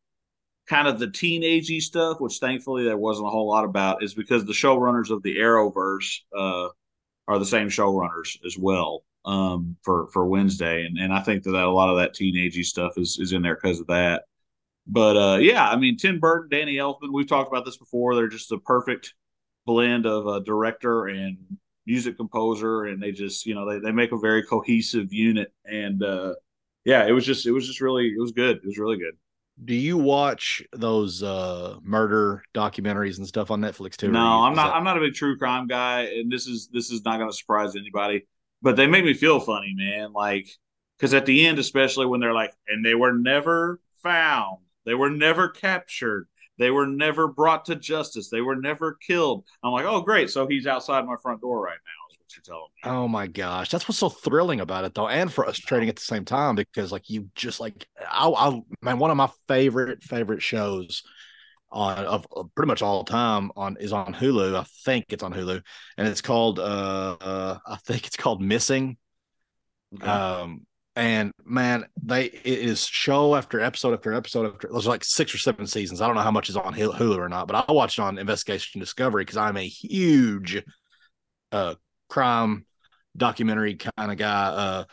kind 0.66 0.88
of 0.88 0.98
the 0.98 1.06
teenagey 1.06 1.80
stuff, 1.80 2.20
which 2.20 2.38
thankfully 2.38 2.84
there 2.84 2.96
wasn't 2.96 3.28
a 3.28 3.30
whole 3.30 3.48
lot 3.48 3.64
about, 3.64 4.02
is 4.02 4.14
because 4.14 4.44
the 4.44 4.52
showrunners 4.52 5.10
of 5.10 5.22
the 5.22 5.36
Arrowverse 5.36 6.20
uh, 6.36 6.68
are 7.28 7.38
the 7.38 7.46
same 7.46 7.68
showrunners 7.68 8.44
as 8.44 8.58
well 8.58 9.04
um, 9.24 9.76
for 9.82 10.08
for 10.08 10.26
Wednesday, 10.26 10.84
and 10.84 10.98
and 10.98 11.12
I 11.12 11.20
think 11.20 11.44
that, 11.44 11.52
that 11.52 11.64
a 11.64 11.70
lot 11.70 11.90
of 11.90 11.98
that 11.98 12.14
teenagey 12.14 12.64
stuff 12.64 12.94
is 12.96 13.18
is 13.20 13.32
in 13.32 13.42
there 13.42 13.54
because 13.54 13.80
of 13.80 13.86
that. 13.86 14.24
But 14.86 15.16
uh, 15.16 15.38
yeah, 15.38 15.68
I 15.68 15.76
mean 15.76 15.96
Tim 15.96 16.18
Burton, 16.18 16.48
Danny 16.50 16.74
Elfman, 16.74 17.12
we've 17.12 17.28
talked 17.28 17.52
about 17.52 17.64
this 17.64 17.76
before. 17.76 18.14
They're 18.14 18.28
just 18.28 18.52
a 18.52 18.58
perfect 18.58 19.14
blend 19.66 20.06
of 20.06 20.26
a 20.26 20.40
director 20.40 21.06
and 21.06 21.36
music 21.86 22.16
composer, 22.16 22.84
and 22.86 23.02
they 23.02 23.12
just 23.12 23.46
you 23.46 23.54
know 23.54 23.68
they 23.68 23.78
they 23.78 23.92
make 23.92 24.12
a 24.12 24.18
very 24.18 24.42
cohesive 24.42 25.12
unit. 25.12 25.52
And 25.64 26.02
uh, 26.02 26.34
yeah, 26.84 27.06
it 27.06 27.12
was 27.12 27.24
just 27.26 27.46
it 27.46 27.52
was 27.52 27.66
just 27.66 27.80
really 27.80 28.08
it 28.08 28.20
was 28.20 28.32
good. 28.32 28.58
It 28.58 28.66
was 28.66 28.78
really 28.78 28.98
good. 28.98 29.14
do 29.64 29.74
you 29.74 29.96
watch 29.96 30.62
those 30.72 31.22
uh 31.22 31.76
murder 31.82 32.42
documentaries 32.54 33.18
and 33.18 33.26
stuff 33.26 33.50
on 33.52 33.60
netflix 33.60 33.96
too 33.96 34.10
No, 34.10 34.20
I'm 34.42 34.54
not. 34.56 34.68
that- 34.68 34.74
I'm 34.76 34.84
not 34.84 34.96
a 34.96 35.00
big 35.00 35.14
true 35.14 35.36
crime 35.38 35.66
guy, 35.68 36.02
and 36.04 36.30
this 36.30 36.46
is 36.46 36.68
this 36.72 36.90
is 36.90 37.04
not 37.04 37.18
going 37.18 37.30
to 37.30 37.36
surprise 37.36 37.76
anybody. 37.76 38.26
But 38.62 38.76
they 38.76 38.86
make 38.86 39.04
me 39.04 39.14
feel 39.14 39.40
funny, 39.40 39.74
man. 39.76 40.12
Like 40.12 40.48
because 40.98 41.14
at 41.14 41.26
the 41.26 41.46
end, 41.46 41.58
especially 41.58 42.06
when 42.06 42.20
they're 42.20 42.32
like, 42.32 42.52
and 42.68 42.84
they 42.84 42.94
were 42.94 43.12
never 43.12 43.80
found, 44.02 44.58
they 44.86 44.94
were 44.94 45.10
never 45.10 45.48
captured, 45.48 46.26
they 46.58 46.70
were 46.70 46.86
never 46.86 47.28
brought 47.28 47.64
to 47.66 47.76
justice, 47.76 48.30
they 48.30 48.40
were 48.40 48.56
never 48.56 48.98
killed. 49.06 49.44
I'm 49.62 49.72
like, 49.72 49.86
oh 49.86 50.00
great, 50.00 50.30
so 50.30 50.46
he's 50.46 50.66
outside 50.66 51.06
my 51.06 51.16
front 51.22 51.40
door 51.40 51.62
right 51.62 51.72
now. 51.72 52.12
Is 52.12 52.18
what 52.18 52.36
you're 52.36 52.54
telling 52.54 52.68
me. 52.76 52.90
Oh 52.90 53.08
my 53.08 53.26
gosh, 53.26 53.70
that's 53.70 53.88
what's 53.88 53.98
so 53.98 54.08
thrilling 54.08 54.60
about 54.60 54.84
it, 54.84 54.94
though, 54.94 55.08
and 55.08 55.32
frustrating 55.32 55.88
at 55.88 55.96
the 55.96 56.02
same 56.02 56.24
time 56.24 56.54
because, 56.54 56.92
like, 56.92 57.10
you 57.10 57.30
just 57.34 57.60
like, 57.60 57.86
I, 58.10 58.28
I 58.28 58.60
man, 58.82 58.98
one 58.98 59.10
of 59.10 59.16
my 59.16 59.30
favorite 59.48 60.02
favorite 60.02 60.42
shows 60.42 61.02
on 61.70 61.98
of, 61.98 62.26
of 62.30 62.54
pretty 62.54 62.68
much 62.68 62.82
all 62.82 63.04
time 63.04 63.50
on 63.56 63.76
is 63.78 63.92
on 63.92 64.14
Hulu. 64.14 64.56
I 64.56 64.64
think 64.84 65.06
it's 65.08 65.22
on 65.22 65.32
Hulu, 65.32 65.60
and 65.98 66.08
it's 66.08 66.20
called 66.20 66.58
uh, 66.58 67.16
uh 67.20 67.58
I 67.66 67.76
think 67.76 68.06
it's 68.06 68.16
called 68.16 68.40
Missing. 68.40 68.96
Okay. 69.96 70.06
Um, 70.06 70.66
and 70.96 71.32
man, 71.44 71.86
they 72.02 72.26
it 72.26 72.44
is 72.44 72.86
show 72.86 73.34
after 73.34 73.60
episode 73.60 73.94
after 73.94 74.12
episode 74.12 74.52
after. 74.52 74.68
There's 74.70 74.86
like 74.86 75.04
six 75.04 75.34
or 75.34 75.38
seven 75.38 75.66
seasons. 75.66 76.00
I 76.00 76.06
don't 76.06 76.14
know 76.16 76.22
how 76.22 76.30
much 76.30 76.48
is 76.48 76.56
on 76.56 76.74
Hulu 76.74 77.18
or 77.18 77.28
not, 77.28 77.48
but 77.48 77.64
I 77.68 77.72
watched 77.72 77.98
on 77.98 78.18
Investigation 78.18 78.80
Discovery 78.80 79.22
because 79.24 79.36
I'm 79.36 79.56
a 79.56 79.66
huge 79.66 80.62
uh 81.52 81.74
crime 82.08 82.66
documentary 83.16 83.76
kind 83.76 84.12
of 84.12 84.18
guy. 84.18 84.46
Uh, 84.46 84.84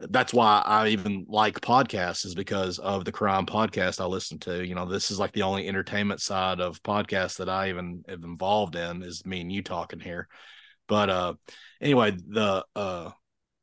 that's 0.00 0.32
why 0.32 0.62
I 0.64 0.88
even 0.88 1.26
like 1.28 1.60
podcasts 1.60 2.24
is 2.24 2.34
because 2.34 2.78
of 2.78 3.04
the 3.04 3.12
crime 3.12 3.46
podcast 3.46 4.00
I 4.00 4.06
listen 4.06 4.38
to. 4.40 4.66
You 4.66 4.74
know, 4.74 4.86
this 4.86 5.10
is 5.10 5.18
like 5.18 5.32
the 5.32 5.42
only 5.42 5.68
entertainment 5.68 6.20
side 6.20 6.60
of 6.60 6.82
podcasts 6.82 7.36
that 7.38 7.48
I 7.48 7.68
even 7.68 8.04
am 8.08 8.24
involved 8.24 8.76
in 8.76 9.02
is 9.02 9.24
me 9.26 9.42
and 9.42 9.52
you 9.52 9.62
talking 9.62 10.00
here. 10.00 10.28
But 10.88 11.10
uh 11.10 11.34
anyway, 11.80 12.12
the 12.12 12.64
uh 12.74 13.10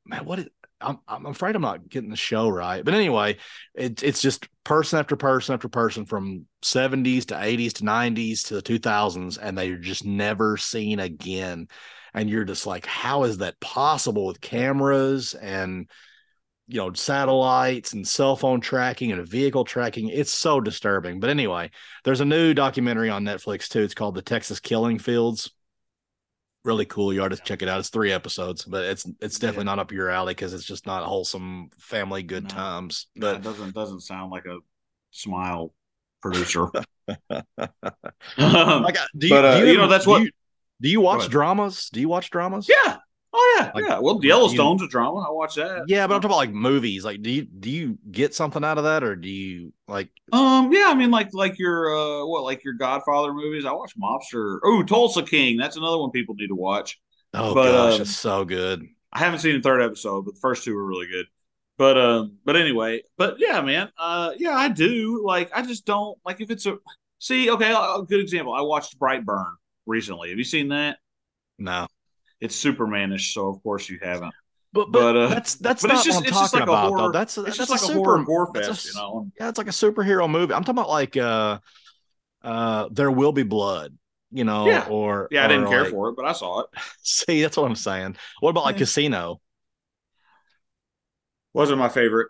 man, 0.06 0.26
what 0.26 0.40
is 0.40 0.48
I'm 0.80 1.00
I'm 1.08 1.26
afraid 1.26 1.56
I'm 1.56 1.62
not 1.62 1.90
getting 1.90 2.10
the 2.10 2.16
show 2.16 2.50
right. 2.50 2.84
But 2.84 2.94
anyway, 2.94 3.38
it's 3.74 4.04
it's 4.04 4.22
just 4.22 4.48
person 4.64 5.00
after 5.00 5.16
person 5.16 5.54
after 5.54 5.70
person 5.70 6.06
from 6.06 6.46
70s 6.62 7.26
to 7.28 7.36
80s 7.36 7.74
to 7.74 7.84
90s 7.84 8.48
to 8.48 8.56
the 8.56 8.62
2000s 8.62 9.38
and 9.42 9.58
they're 9.58 9.78
just 9.78 10.06
never 10.06 10.58
seen 10.58 11.00
again. 11.00 11.68
And 12.14 12.30
you're 12.30 12.46
just 12.46 12.66
like, 12.66 12.86
how 12.86 13.24
is 13.24 13.40
that 13.40 13.60
possible 13.60 14.26
with 14.26 14.42
cameras 14.42 15.34
and 15.34 15.90
you 16.68 16.78
know 16.78 16.92
satellites 16.94 17.94
and 17.94 18.08
cell 18.08 18.36
phone 18.36 18.60
tracking 18.60 19.12
and 19.12 19.26
vehicle 19.28 19.64
tracking 19.64 20.10
it's 20.10 20.34
so 20.34 20.60
disturbing 20.60 21.20
but 21.20 21.30
anyway 21.30 21.72
there's 22.04 22.20
a 22.20 22.26
new 22.26 22.54
documentary 22.54 23.10
on 23.10 23.24
netflix 23.24 23.70
too 23.70 23.82
it's 23.82 23.94
called 23.94 24.16
the 24.16 24.22
texas 24.22 24.60
killing 24.60 25.00
fields 25.00 25.50
really 26.68 26.86
cool. 26.86 27.14
You 27.14 27.24
ought 27.24 27.30
to 27.30 27.38
check 27.38 27.62
it 27.64 27.70
out. 27.70 27.80
It's 27.80 27.90
three 27.90 28.12
episodes 28.12 28.64
but 28.66 28.84
it's 28.86 29.06
it's 29.22 29.40
definitely 29.40 29.66
not 29.66 29.80
up 29.80 29.92
your 29.92 30.10
alley 30.10 30.34
because 30.36 30.54
it's 30.54 30.66
just 30.66 30.86
not 30.86 31.04
wholesome 31.04 31.70
family 31.80 32.22
good 32.22 32.44
No. 32.44 32.50
times 32.50 33.08
but 33.16 33.36
but 33.42 33.44
doesn't 33.44 33.74
doesn't 33.74 34.02
sound 34.02 34.32
like 34.32 34.46
a 34.46 34.60
smile 35.12 35.74
producer. 36.22 36.68
like 38.38 38.98
do 39.18 39.28
you, 39.28 39.34
But, 39.34 39.46
uh, 39.46 39.60
do 39.60 39.66
you, 39.66 39.72
you 39.74 39.78
know, 39.78 39.88
that's 39.88 40.06
what- 40.06 40.22
you, 40.24 40.32
do 40.82 40.90
you 40.90 41.02
watch 41.02 41.30
dramas? 41.30 41.90
Do 41.92 42.00
you 42.00 42.10
watch 42.10 42.30
dramas? 42.30 42.70
Yeah. 42.70 42.98
Oh 43.40 43.56
yeah. 43.60 43.72
Like, 43.76 43.86
yeah. 43.88 44.00
Well, 44.00 44.20
you- 44.22 44.30
Yellowstone's 44.30 44.82
a 44.82 44.88
drama. 44.88 45.20
I 45.20 45.32
watch 45.32 45.56
that. 45.56 45.84
yeah 45.88 46.08
but 46.08 46.16
i'm 46.16 46.22
talking 46.22 46.32
about 46.32 46.38
like 46.38 46.52
movies 46.52 47.06
like 47.06 47.22
do 47.22 47.30
you 47.30 47.44
do 47.44 47.70
you 47.70 47.98
get 48.12 48.34
something 48.34 48.64
out 48.64 48.78
of 48.78 48.86
that 48.86 49.04
or 49.04 49.16
do 49.16 49.30
you 49.30 49.74
like 49.88 50.10
Um, 50.32 50.74
yeah, 50.74 50.86
I 50.88 50.94
mean, 50.96 51.12
like 51.12 51.30
like 51.34 51.58
your 51.60 51.96
uh, 51.96 52.26
what, 52.26 52.44
like 52.44 52.64
your 52.64 52.74
Godfather 52.74 53.32
movies. 53.34 53.66
I 53.66 53.72
watch 53.74 53.94
Mobster. 53.98 54.60
Oh, 54.64 54.84
Tulsa 54.84 55.24
King. 55.24 55.58
That's 55.58 55.78
another 55.78 55.98
one 55.98 56.12
people 56.12 56.36
need 56.36 56.48
to 56.48 56.56
watch. 56.56 57.00
oh 57.34 57.54
But, 57.54 57.72
gosh 57.72 57.96
um, 57.96 58.02
it's 58.02 58.16
so 58.16 58.44
good 58.44 58.86
I 59.14 59.20
haven't 59.20 59.40
seen 59.40 59.56
the 59.56 59.62
third 59.62 59.82
episode, 59.82 60.26
but 60.26 60.34
the 60.36 60.40
first 60.42 60.64
two 60.66 60.76
were 60.76 60.86
really 60.86 61.08
good. 61.08 61.26
But 61.78 61.98
um, 61.98 62.38
but 62.44 62.56
anyway, 62.56 63.04
but 63.18 63.40
yeah, 63.40 63.62
man. 63.62 63.90
Uh, 63.98 64.32
yeah, 64.38 64.56
I 64.56 64.68
do. 64.68 65.24
Like, 65.24 65.50
I 65.56 65.62
just 65.62 65.86
don't 65.86 66.18
like 66.26 66.42
if 66.42 66.50
it's 66.52 66.66
a. 66.66 66.78
See, 67.20 67.50
okay, 67.52 67.72
a 67.72 67.78
a 67.78 68.06
good 68.08 68.20
example. 68.20 68.54
I 68.54 68.62
watched 68.62 69.00
Brightburn 69.00 69.52
recently. 69.86 70.30
Have 70.30 70.38
you 70.38 70.44
seen 70.44 70.70
that? 70.70 70.98
no 71.60 71.88
It's 72.40 72.64
Supermanish, 72.64 73.34
so 73.34 73.48
of 73.48 73.62
course 73.64 73.90
you 73.90 74.00
haven't. 74.02 74.34
But 74.74 74.92
but, 74.92 75.14
But, 75.14 75.18
uh, 75.18 75.28
that's 75.28 75.56
that's 75.56 75.82
but 75.82 75.88
not 75.90 75.98
it's 75.98 76.06
just- 76.06 76.20
what 76.20 76.28
I'm 76.28 76.34
talking 76.34 76.60
like 76.60 76.68
about 76.70 76.88
horror- 76.90 77.02
though. 77.02 77.12
That's 77.12 77.38
It's 77.38 77.46
that's 77.46 77.58
just 77.58 77.70
like 77.72 77.82
a, 77.82 77.86
super, 77.86 77.96
horror 78.18 78.24
gore 78.26 78.52
that's 78.54 78.68
a 78.68 78.74
fest, 78.74 78.86
you 78.88 78.94
know. 79.02 79.32
Yeah, 79.40 79.50
it's 79.50 79.58
like 79.58 79.68
a 79.68 79.72
superhero 79.72 80.30
movie. 80.30 80.54
I'm 80.54 80.64
talking 80.64 80.76
about 80.80 80.90
like 80.90 81.18
uh 81.18 81.60
uh 82.44 82.90
There 82.92 83.10
Will 83.12 83.32
Be 83.32 83.44
Blood, 83.44 83.98
you 84.32 84.44
know, 84.44 84.68
Yeah. 84.68 84.86
or 84.90 85.28
Yeah, 85.32 85.46
I 85.46 85.48
didn't 85.48 85.68
care 85.70 85.84
like- 85.84 85.92
for 85.92 86.10
it, 86.10 86.16
but 86.16 86.26
I 86.26 86.34
saw 86.34 86.60
it. 86.62 86.68
See, 87.02 87.42
that's 87.42 87.58
what 87.58 87.66
I'm 87.66 87.76
saying. 87.76 88.18
What 88.42 88.52
about 88.52 88.66
like 88.66 88.76
Yeah. 88.76 88.80
Casino? 88.80 89.42
Wasn't 91.54 91.80
my 91.80 91.90
favorite. 91.90 92.30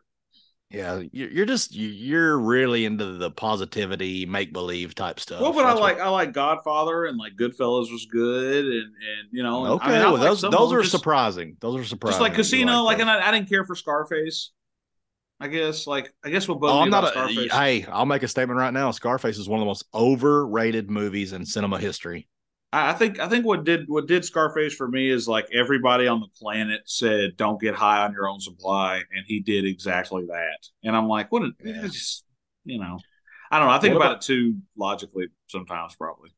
Yeah, 0.69 1.01
you're 1.13 1.29
you're 1.29 1.45
just 1.45 1.73
you- 1.73 1.87
you're 1.87 2.37
really 2.37 2.83
into 2.83 3.13
the 3.13 3.31
positivity, 3.31 4.25
make 4.25 4.51
believe 4.51 4.93
type 4.95 5.17
stuff. 5.19 5.39
Well, 5.41 5.53
but 5.53 5.63
I 5.63 5.69
That's 5.69 5.79
what- 5.79 5.95
like 5.95 5.99
I 6.01 6.09
like 6.09 6.33
Godfather 6.33 7.05
and 7.05 7.17
like 7.17 7.37
Goodfellas 7.39 7.89
was 7.89 8.05
good, 8.11 8.65
and 8.65 8.83
and 8.83 9.29
you 9.31 9.43
know, 9.43 9.65
Okay, 9.75 9.85
I 9.85 9.89
mean, 9.91 9.99
well, 10.01 10.11
like 10.13 10.21
those 10.23 10.41
those 10.41 10.73
are 10.73 10.81
just, 10.81 10.91
surprising. 10.91 11.55
Those 11.61 11.79
are 11.79 11.85
surprising. 11.85 12.13
just 12.15 12.21
like 12.21 12.33
Casino. 12.33 12.83
Like, 12.83 12.97
those. 12.97 13.07
and 13.07 13.09
I, 13.11 13.29
I 13.29 13.31
didn't 13.31 13.47
care 13.47 13.63
for 13.63 13.75
Scarface. 13.75 14.51
I 15.39 15.47
guess 15.47 15.87
like 15.87 16.11
I 16.25 16.31
guess 16.31 16.47
what 16.49 16.59
bugged 16.59 16.73
Oh, 16.73 16.79
I'm 16.79 16.89
not 16.89 17.05
a, 17.05 17.07
Scarface. 17.09 17.51
hey, 17.53 17.85
I'll 17.85 18.05
make 18.05 18.23
a 18.23 18.27
statement 18.27 18.59
right 18.59 18.73
now. 18.73 18.91
Scarface 18.91 19.37
is 19.37 19.47
one 19.47 19.59
of 19.59 19.61
the 19.61 19.67
most 19.67 19.85
overrated 19.93 20.89
movies 20.89 21.31
in 21.31 21.45
cinema 21.45 21.79
history. 21.79 22.27
I, 22.77 22.89
I 22.91 22.93
think 22.93 23.19
I 23.19 23.27
think 23.27 23.45
what 23.45 23.63
did 23.63 23.85
what 23.87 24.07
did 24.07 24.23
Scarface 24.25 24.75
for 24.75 24.87
me 24.87 25.09
is 25.09 25.27
like 25.27 25.47
everybody 25.53 26.07
on 26.07 26.19
the 26.19 26.27
planet 26.39 26.81
said 26.85 27.37
don't 27.37 27.59
get 27.59 27.75
high 27.75 28.03
on 28.05 28.13
your 28.13 28.27
own 28.29 28.39
supply, 28.39 28.97
and 28.97 29.25
he 29.25 29.39
did 29.39 29.65
exactly 29.65 30.25
that. 30.27 30.57
And 30.83 30.95
I'm 30.95 31.07
like, 31.07 31.31
what? 31.31 31.43
A, 31.43 31.51
Yeah. 31.63 31.85
it's 31.85 31.93
just 31.93 32.25
you 32.65 32.79
know, 32.79 32.99
I 33.51 33.59
don't 33.59 33.67
know. 33.67 33.73
I 33.73 33.79
think 33.79 33.95
about, 33.95 34.05
about- 34.05 34.15
it 34.17 34.21
too 34.27 34.57
logically 34.77 35.27
sometimes, 35.47 35.95
probably. 35.95 36.31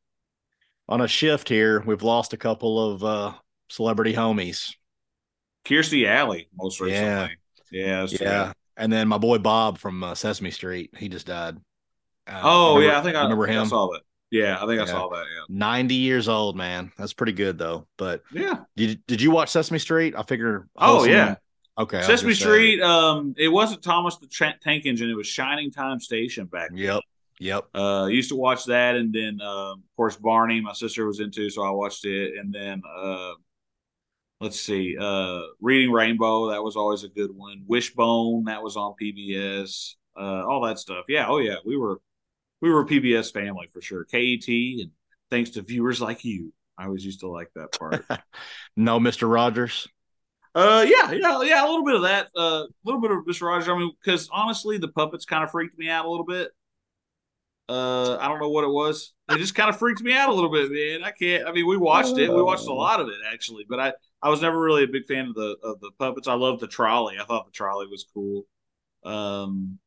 On 0.88 1.00
a 1.00 1.08
shift 1.08 1.48
here, 1.48 1.80
we've 1.86 2.02
lost 2.02 2.32
a 2.32 2.36
couple 2.36 2.90
of 2.92 3.04
uh 3.04 3.32
celebrity 3.68 4.14
homies. 4.14 4.72
Kirstie 5.64 6.06
Alley 6.06 6.48
most 6.56 6.80
recently. 6.80 7.36
Yeah, 7.70 8.00
that's 8.00 8.12
Yeah. 8.20 8.44
bad. 8.46 8.54
And 8.76 8.92
then 8.92 9.08
my 9.08 9.18
boy 9.18 9.38
Bob 9.38 9.78
from 9.78 10.02
uh, 10.02 10.14
Sesame 10.14 10.50
Street, 10.50 10.90
he 10.96 11.08
just 11.08 11.26
died. 11.26 11.58
Uh, 12.26 12.40
Oh 12.42 12.74
remember- 12.76 12.92
yeah, 12.94 12.98
I 12.98 13.02
think 13.02 13.16
I 13.16 13.22
remember 13.24 13.48
I 13.48 13.52
him. 13.52 13.66
saw 13.66 13.88
that. 13.92 14.00
Yeah, 14.30 14.62
I 14.62 14.66
think 14.66 14.80
I 14.80 14.84
saw 14.84 15.08
that. 15.08 15.24
Yeah. 15.24 15.44
90 15.48 15.94
years 15.96 16.28
old, 16.28 16.56
man. 16.56 16.92
That's 16.96 17.12
pretty 17.12 17.32
good 17.32 17.58
though. 17.58 17.86
But 17.96 18.22
Yeah. 18.32 18.42
Yeah. 18.76 18.86
did 18.86 19.06
did 19.06 19.22
you 19.22 19.30
watch 19.30 19.48
Sesame 19.50 19.78
Street? 19.78 20.14
I 20.16 20.22
figure. 20.22 20.68
Oh 20.76 21.04
yeah. 21.04 21.36
Okay. 21.78 22.02
Sesame 22.02 22.34
Street. 22.34 22.80
Um, 22.80 23.34
it 23.38 23.48
wasn't 23.48 23.82
Thomas 23.82 24.16
the 24.18 24.26
Tank 24.28 24.86
Engine. 24.86 25.10
It 25.10 25.16
was 25.16 25.26
Shining 25.26 25.70
Time 25.70 25.98
Station 25.98 26.46
back. 26.46 26.70
then. 26.70 26.78
Yep. 26.78 27.00
Yep. 27.40 27.68
Uh, 27.74 28.08
used 28.10 28.28
to 28.28 28.36
watch 28.36 28.66
that, 28.66 28.96
and 28.96 29.12
then 29.14 29.40
um, 29.40 29.78
of 29.82 29.96
course 29.96 30.14
Barney, 30.16 30.60
my 30.60 30.74
sister 30.74 31.06
was 31.06 31.20
into, 31.20 31.48
so 31.48 31.62
I 31.62 31.70
watched 31.70 32.04
it, 32.04 32.38
and 32.38 32.52
then 32.52 32.82
uh, 32.98 33.32
let's 34.42 34.60
see, 34.60 34.94
uh, 35.00 35.40
Reading 35.60 35.90
Rainbow, 35.90 36.50
that 36.50 36.62
was 36.62 36.76
always 36.76 37.02
a 37.02 37.08
good 37.08 37.34
one. 37.34 37.62
Wishbone, 37.66 38.44
that 38.44 38.62
was 38.62 38.76
on 38.76 38.94
PBS. 39.00 39.94
Uh, 40.14 40.44
all 40.46 40.60
that 40.66 40.78
stuff. 40.78 41.06
Yeah, 41.08 41.28
oh 41.28 41.38
yeah, 41.38 41.56
we 41.64 41.78
were 41.78 42.00
we 42.60 42.70
were 42.70 42.82
a 42.82 42.86
PBS 42.86 43.32
family 43.32 43.68
for 43.72 43.80
sure. 43.80 44.04
KET, 44.04 44.48
and 44.48 44.90
thanks 45.30 45.50
to 45.50 45.62
viewers 45.62 46.00
like 46.00 46.24
you, 46.24 46.52
I 46.76 46.84
always 46.84 47.04
used 47.04 47.20
to 47.20 47.28
like 47.28 47.50
that 47.54 47.72
part. 47.78 48.04
No, 48.76 49.00
Mr. 49.00 49.30
Rogers. 49.30 49.88
Uh, 50.54 50.84
yeah, 50.88 51.12
yeah, 51.12 51.42
yeah, 51.42 51.64
a 51.64 51.68
little 51.68 51.84
bit 51.84 51.96
of 51.96 52.02
that. 52.02 52.28
Uh, 52.36 52.64
a 52.64 52.68
little 52.84 53.00
bit 53.00 53.10
of 53.10 53.18
Mr. 53.24 53.42
Rogers. 53.42 53.68
I 53.68 53.76
mean, 53.76 53.92
because 54.02 54.28
honestly, 54.32 54.78
the 54.78 54.88
puppets 54.88 55.24
kind 55.24 55.44
of 55.44 55.50
freaked 55.50 55.78
me 55.78 55.88
out 55.88 56.06
a 56.06 56.10
little 56.10 56.24
bit. 56.24 56.50
Uh, 57.68 58.16
I 58.16 58.26
don't 58.26 58.40
know 58.40 58.48
what 58.48 58.64
it 58.64 58.70
was. 58.70 59.12
It 59.30 59.38
just 59.38 59.54
kind 59.54 59.68
of 59.70 59.78
freaked 59.78 60.02
me 60.02 60.12
out 60.12 60.28
a 60.28 60.32
little 60.34 60.50
bit, 60.50 60.72
man. 60.72 61.04
I 61.04 61.12
can't. 61.12 61.46
I 61.46 61.52
mean, 61.52 61.68
we 61.68 61.76
watched 61.76 62.18
it. 62.18 62.28
We 62.28 62.42
watched 62.42 62.66
a 62.66 62.72
lot 62.72 62.98
of 62.98 63.08
it 63.08 63.18
actually, 63.32 63.64
but 63.68 63.78
I 63.78 63.92
I 64.20 64.28
was 64.28 64.42
never 64.42 64.60
really 64.60 64.82
a 64.82 64.88
big 64.88 65.06
fan 65.06 65.28
of 65.28 65.34
the 65.34 65.56
of 65.62 65.78
the 65.80 65.92
puppets. 65.96 66.26
I 66.26 66.34
loved 66.34 66.60
the 66.60 66.66
trolley. 66.66 67.16
I 67.20 67.24
thought 67.24 67.46
the 67.46 67.52
trolley 67.52 67.86
was 67.86 68.06
cool. 68.12 68.44
Um, 69.04 69.78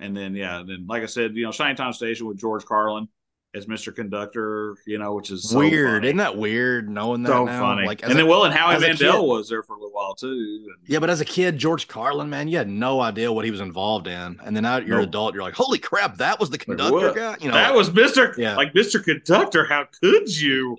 and 0.00 0.16
then 0.16 0.34
yeah, 0.34 0.62
then 0.66 0.86
like 0.88 1.02
I 1.02 1.06
said, 1.06 1.34
you 1.36 1.44
know, 1.44 1.52
Shine 1.52 1.76
Time 1.76 1.92
Station 1.92 2.26
with 2.26 2.38
George 2.38 2.64
Carlin 2.64 3.08
as 3.52 3.66
Mr. 3.66 3.92
Conductor, 3.92 4.76
you 4.86 4.96
know, 4.96 5.12
which 5.14 5.32
is 5.32 5.48
so 5.50 5.58
weird. 5.58 5.96
funny. 6.02 6.06
Isn't 6.06 6.18
that 6.18 6.36
weird 6.36 6.88
knowing 6.88 7.24
that 7.24 7.30
so 7.30 7.44
now? 7.46 7.60
funny. 7.60 7.84
Like, 7.84 8.00
and 8.04 8.12
a- 8.12 8.14
then 8.14 8.28
Will 8.28 8.44
and 8.44 8.54
Howie 8.54 8.78
Mandel 8.78 9.20
kid- 9.22 9.28
was 9.28 9.48
there 9.48 9.64
for 9.64 9.72
a 9.72 9.76
little 9.76 9.90
while 9.92 10.14
too. 10.14 10.28
And, 10.28 10.76
yeah, 10.86 11.00
but 11.00 11.10
as 11.10 11.20
a 11.20 11.24
kid, 11.24 11.58
George 11.58 11.88
Carlin, 11.88 12.30
man, 12.30 12.46
you 12.46 12.56
had 12.58 12.68
no 12.68 13.00
idea 13.00 13.32
what 13.32 13.44
he 13.44 13.50
was 13.50 13.60
involved 13.60 14.06
in. 14.06 14.38
And 14.44 14.54
then 14.54 14.62
now 14.62 14.76
you're 14.76 14.98
an 14.98 15.00
Nope. 15.00 15.08
adult, 15.08 15.34
you're 15.34 15.42
like, 15.42 15.54
holy 15.54 15.78
crap, 15.80 16.16
that 16.18 16.38
was 16.38 16.50
the 16.50 16.58
conductor 16.58 17.12
guy. 17.12 17.36
You 17.40 17.48
know, 17.48 17.54
that 17.54 17.74
was 17.74 17.90
Mr. 17.90 18.36
Yeah. 18.38 18.54
Like 18.56 18.72
Mr. 18.72 19.02
Conductor. 19.02 19.64
How 19.64 19.86
could 20.00 20.34
you? 20.40 20.76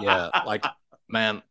yeah, 0.00 0.30
like 0.46 0.64
man, 1.08 1.42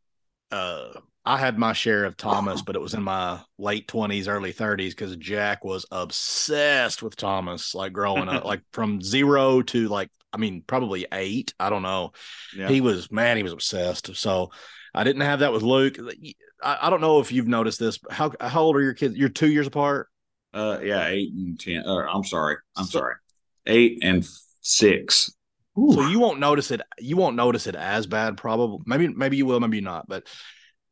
uh, 0.52 0.94
I 1.26 1.38
had 1.38 1.58
my 1.58 1.74
share 1.74 2.04
of 2.06 2.18
Thomas, 2.18 2.62
but 2.62 2.76
it 2.76 2.82
was 2.82 2.94
in 2.94 3.04
my 3.04 3.40
late 3.58 3.88
twenties, 3.88 4.28
early 4.28 4.52
thirties 4.52 4.94
because 4.94 5.16
Jack 5.18 5.64
was 5.64 5.86
obsessed 5.92 7.02
with 7.02 7.16
Thomas, 7.16 7.74
like 7.74 7.94
growing 7.94 8.28
up, 8.30 8.44
like 8.44 8.62
from 8.74 9.02
zero 9.02 9.62
to 9.64 9.88
like, 9.88 10.10
I 10.34 10.38
mean, 10.38 10.64
probably 10.66 11.06
eight. 11.14 11.54
I 11.60 11.70
don't 11.70 11.82
know. 11.84 12.12
Yeah. 12.56 12.68
He 12.68 12.82
was 12.82 13.12
man, 13.12 13.38
he 13.38 13.44
was 13.44 13.54
obsessed. 13.54 14.16
So 14.16 14.52
I 14.94 15.04
didn't 15.04 15.22
have 15.22 15.40
that 15.40 15.54
with 15.54 15.64
Luke. 15.64 15.98
I, 16.62 16.78
I 16.82 16.90
don't 16.90 17.02
know 17.02 17.20
if 17.20 17.32
you've 17.32 17.48
noticed 17.48 17.80
this. 17.80 18.00
How 18.10 18.32
how 18.42 18.62
old 18.64 18.76
are 18.76 18.82
your 18.82 18.94
kids? 18.94 19.16
You're 19.16 19.30
two 19.30 19.50
years 19.50 19.68
apart. 19.68 20.10
uh, 20.54 20.80
yeah, 20.84 21.08
eight 21.08 21.32
and 21.34 21.60
ten. 21.60 21.84
Or 21.88 22.08
I'm 22.10 22.24
sorry. 22.24 22.58
I'm 22.76 22.86
So- 22.86 23.00
sorry. 23.00 23.16
Eight 23.66 24.00
and 24.02 24.28
six. 24.60 25.32
So 25.76 26.08
you 26.08 26.20
won't 26.20 26.40
notice 26.40 26.70
it. 26.70 26.82
You 27.00 27.16
won't 27.18 27.36
notice 27.36 27.66
it 27.66 27.76
as 27.76 28.06
bad, 28.06 28.38
probably. 28.38 28.80
Maybe, 28.86 29.08
maybe 29.08 29.38
you 29.38 29.46
will, 29.48 29.60
maybe 29.60 29.82
not. 29.82 30.08
But 30.08 30.28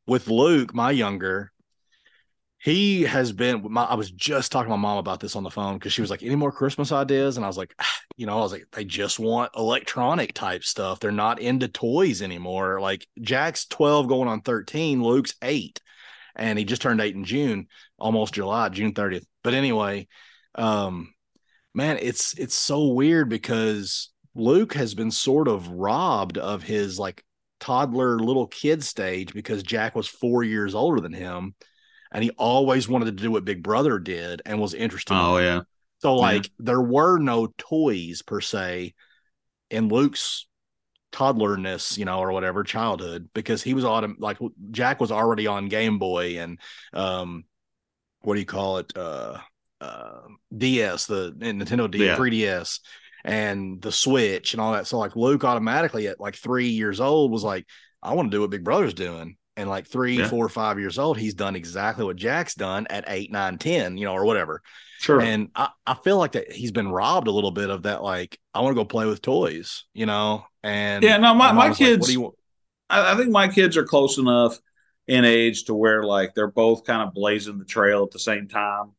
with 0.08 0.28
Luke, 0.28 0.74
my 0.74 0.91
younger, 0.91 1.52
he 2.62 3.04
has 3.04 3.32
been. 3.32 3.66
My, 3.72 3.86
I 3.86 3.95
was 3.95 4.12
just 4.12 4.52
talking 4.52 4.72
to 4.72 4.78
my 4.78 4.82
mom 4.82 4.97
about 4.99 5.20
this 5.20 5.36
on 5.36 5.43
the 5.43 5.49
phone 5.49 5.76
because 5.80 5.93
she 5.93 6.02
was 6.02 6.12
like, 6.12 6.22
"Any 6.22 6.36
more 6.36 6.52
Christmas 6.52 6.91
ideas?" 6.91 7.38
And 7.38 7.43
I 7.43 7.47
was 7.47 7.58
like, 7.58 7.74
"Ah," 7.80 7.99
"You 8.18 8.28
know, 8.28 8.38
I 8.38 8.41
was 8.41 8.52
like, 8.52 8.66
they 8.72 8.86
just 8.86 9.20
want 9.20 9.52
electronic 9.56 10.34
type 10.34 10.64
stuff. 10.64 10.99
They're 10.99 11.12
not 11.12 11.39
into 11.39 11.68
toys 11.68 12.22
anymore. 12.22 12.80
Like 12.80 13.08
Jack's 13.20 13.66
twelve, 13.66 14.08
going 14.08 14.28
on 14.28 14.41
thirteen. 14.41 15.04
Luke's 15.04 15.34
eight, 15.41 15.82
and 16.36 16.60
he 16.60 16.66
just 16.66 16.84
turned 16.84 17.02
eight 17.02 17.16
in 17.16 17.26
June, 17.26 17.68
almost 17.97 18.36
July, 18.36 18.70
June 18.70 18.93
thirtieth. 18.93 19.26
But 19.43 19.56
anyway, 19.56 20.08
um, 20.54 21.12
man, 21.74 21.97
it's 21.99 22.38
it's 22.38 22.56
so 22.56 22.89
weird 22.89 23.28
because 23.28 24.12
Luke 24.36 24.74
has 24.76 24.93
been 24.93 25.12
sort 25.12 25.47
of 25.47 25.68
robbed 25.68 26.38
of 26.38 26.62
his 26.62 26.99
like 26.99 27.24
toddler 27.62 28.20
little 28.20 28.47
kid 28.47 28.84
stage 28.84 29.34
because 29.34 29.64
Jack 29.64 29.95
was 29.95 30.07
four 30.07 30.43
years 30.43 30.76
older 30.76 30.99
than 30.99 31.14
him. 31.14 31.55
And 32.12 32.22
he 32.22 32.32
always 32.32 32.89
wanted 32.89 33.05
to 33.05 33.12
do 33.24 33.32
what 33.32 33.45
Big 33.45 33.64
Brother 33.64 33.97
did 33.97 34.41
and 34.45 34.59
was 34.59 34.74
interested. 34.74 35.14
Oh 35.14 35.38
yeah. 35.38 35.62
So, 35.99 36.16
like, 36.16 36.49
there 36.59 36.82
were 36.82 37.20
no 37.20 37.53
toys 37.57 38.22
per 38.22 38.41
se 38.41 38.93
in 39.70 39.88
Luke's 39.88 40.45
toddlerness, 41.14 41.97
you 41.97 42.05
know, 42.05 42.20
or 42.20 42.32
whatever, 42.32 42.64
childhood, 42.64 43.30
because 43.34 43.64
he 43.64 43.74
was 43.74 43.84
autom- 43.86 44.16
like 44.20 44.38
Jack 44.72 44.99
was 44.99 45.12
already 45.12 45.47
on 45.47 45.70
Game 45.70 45.99
Boy 45.99 46.39
and 46.39 46.59
um 46.93 47.45
what 48.22 48.34
do 48.34 48.39
you 48.39 48.45
call 48.45 48.80
it? 48.80 48.91
Uh 48.95 49.38
uh 49.80 50.22
DS, 50.55 51.05
the 51.05 51.34
Nintendo 51.38 51.89
D 51.89 52.05
Yeah. 52.05 52.18
3DS 52.18 52.80
and 53.24 53.82
the 53.82 53.92
Switch 53.92 54.54
and 54.54 54.62
all 54.62 54.74
that. 54.74 54.88
So 54.88 54.98
like 54.98 55.16
Luke 55.16 55.44
automatically 55.44 56.08
at 56.08 56.20
like 56.20 56.36
three 56.36 56.68
years 56.70 57.00
old 57.00 57.32
was 57.32 57.44
like, 57.44 57.66
I 58.04 58.14
want 58.14 58.32
to 58.32 58.36
do 58.36 58.42
what 58.42 58.50
Big 58.50 58.64
Brother's 58.64 58.94
doing. 58.94 59.38
And 59.58 59.70
like 59.70 59.86
three, 59.88 60.18
Yeah. 60.18 60.28
four, 60.28 60.48
five 60.50 60.80
years 60.80 60.98
old, 60.98 61.18
he's 61.18 61.34
done 61.34 61.56
exactly 61.56 62.06
what 62.06 62.16
Jack's 62.16 62.56
done 62.56 62.88
at 62.90 63.04
eight, 63.08 63.32
nine, 63.32 63.58
ten, 63.58 63.98
you 63.98 64.06
know, 64.06 64.14
or 64.14 64.26
whatever. 64.26 64.62
Sure. 65.00 65.20
And 65.20 65.50
I, 65.56 65.70
I 65.86 65.94
feel 65.96 66.18
like 66.18 66.34
that 66.34 66.52
he's 66.52 66.72
been 66.72 66.90
robbed 66.90 67.28
a 67.28 67.32
little 67.32 67.52
bit 67.52 67.70
of 67.70 67.84
that, 67.84 68.02
like, 68.02 68.40
I 68.54 68.62
want 68.62 68.76
to 68.76 68.82
go 68.82 68.86
play 68.86 69.06
with 69.06 69.22
toys, 69.22 69.84
you 69.94 70.06
know? 70.06 70.46
And 70.64 71.04
Yeah, 71.04 71.18
no, 71.18 71.34
my- 71.34 71.52
my 71.52 71.68
like, 71.70 71.78
kids- 71.78 72.08
do 72.08 72.14
you? 72.14 72.36
I, 72.90 73.14
I 73.14 73.18
think 73.18 73.30
my 73.30 73.48
kids 73.48 73.78
are 73.78 73.84
close 73.84 74.18
enough 74.18 74.58
in 75.08 75.26
age 75.26 75.66
to 75.66 75.74
where 75.74 76.04
like 76.04 76.34
they're 76.36 76.52
both 76.52 76.86
kind 76.86 77.02
of 77.02 77.14
blazing 77.14 77.58
the 77.58 77.66
trail 77.66 78.04
at 78.04 78.12
the 78.12 78.20
same 78.20 78.48
time. 78.48 78.92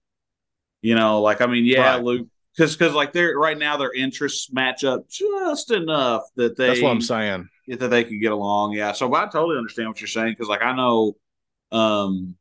You 0.82 0.94
know, 0.96 1.22
like 1.22 1.40
I 1.40 1.46
mean, 1.46 1.64
yeah, 1.64 1.94
Right. 1.94 2.02
Luke, 2.04 2.26
because 2.56 2.76
because 2.76 2.94
like 2.94 3.12
they're 3.12 3.36
right 3.36 3.58
now 3.58 3.76
their 3.76 3.92
interests 3.92 4.52
match 4.52 4.84
up 4.84 5.08
just 5.08 5.70
enough 5.70 6.22
that 6.36 6.56
they 6.56 6.68
That's 6.68 6.82
what 6.82 6.90
I'm 6.90 7.00
saying. 7.00 7.48
that 7.68 7.88
they 7.88 8.04
can 8.04 8.20
get 8.20 8.32
along. 8.32 8.72
Yeah, 8.72 8.92
so 8.92 9.12
I 9.14 9.26
totally 9.26 9.56
understand 9.56 9.88
what 9.88 10.00
you're 10.00 10.08
saying 10.08 10.32
because 10.32 10.48
like 10.48 10.62
I 10.62 10.74
know, 10.74 11.16
um, 11.70 12.34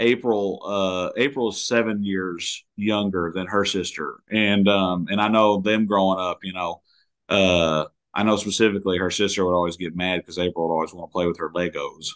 April, 0.00 0.60
uh, 0.64 1.10
April 1.16 1.50
is 1.50 1.64
seven 1.66 2.02
years 2.02 2.64
younger 2.76 3.32
than 3.34 3.46
her 3.46 3.64
sister, 3.64 4.16
and 4.30 4.68
um, 4.68 5.06
and 5.10 5.20
I 5.20 5.28
know 5.28 5.60
them 5.60 5.86
growing 5.86 6.18
up. 6.18 6.40
You 6.42 6.52
know, 6.54 6.82
uh, 7.28 7.86
I 8.14 8.24
know 8.24 8.36
specifically 8.36 8.98
her 8.98 9.10
sister 9.10 9.44
would 9.44 9.54
always 9.54 9.76
get 9.76 9.94
mad 9.96 10.20
because 10.20 10.38
April 10.38 10.68
would 10.68 10.74
always 10.74 10.92
want 10.92 11.10
to 11.10 11.12
play 11.12 11.26
with 11.26 11.38
her 11.38 11.50
Legos. 11.50 12.08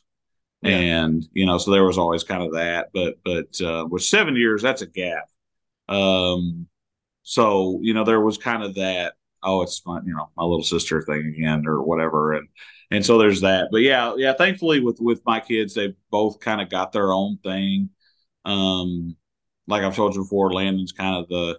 Yeah. 0.63 0.71
And 0.71 1.29
you 1.33 1.47
know, 1.47 1.59
so 1.59 1.71
there 1.71 1.85
was 1.85 1.99
always 1.99 2.25
kind 2.25 2.43
of 2.43 2.53
that, 2.55 2.89
but 2.93 3.19
but 3.25 3.61
uh, 3.61 3.87
with 3.89 4.03
seven 4.03 4.37
years, 4.37 4.63
that's 4.63 4.83
a 4.83 4.87
gap. 4.87 5.29
Um, 5.89 6.67
so 7.29 7.81
you 7.83 7.93
know, 7.93 8.05
there 8.05 8.21
was 8.21 8.39
kind 8.39 8.63
of 8.63 8.77
that. 8.77 9.15
Oh, 9.43 9.63
it's 9.63 9.85
my 9.85 10.01
you 10.05 10.15
know 10.15 10.31
my 10.37 10.45
little 10.45 10.63
sister 10.63 11.03
thing 11.03 11.27
again, 11.27 11.67
or 11.67 11.83
whatever, 11.83 12.35
and 12.35 12.49
and 12.93 13.05
so 13.05 13.19
there's 13.19 13.41
that. 13.41 13.69
But 13.73 13.83
yeah, 13.83 14.15
yeah. 14.17 14.33
Thankfully, 14.33 14.79
with 14.81 14.99
with 15.01 15.21
my 15.27 15.41
kids, 15.41 15.75
they 15.75 15.95
both 16.11 16.39
kind 16.41 16.61
of 16.61 16.71
got 16.71 16.93
their 16.93 17.13
own 17.13 17.39
thing. 17.43 17.91
Um, 18.45 19.17
like 19.67 19.83
I've 19.83 19.97
told 19.97 20.15
you 20.15 20.23
before, 20.23 20.53
Landon's 20.53 20.93
kind 20.93 21.17
of 21.17 21.29
the 21.29 21.59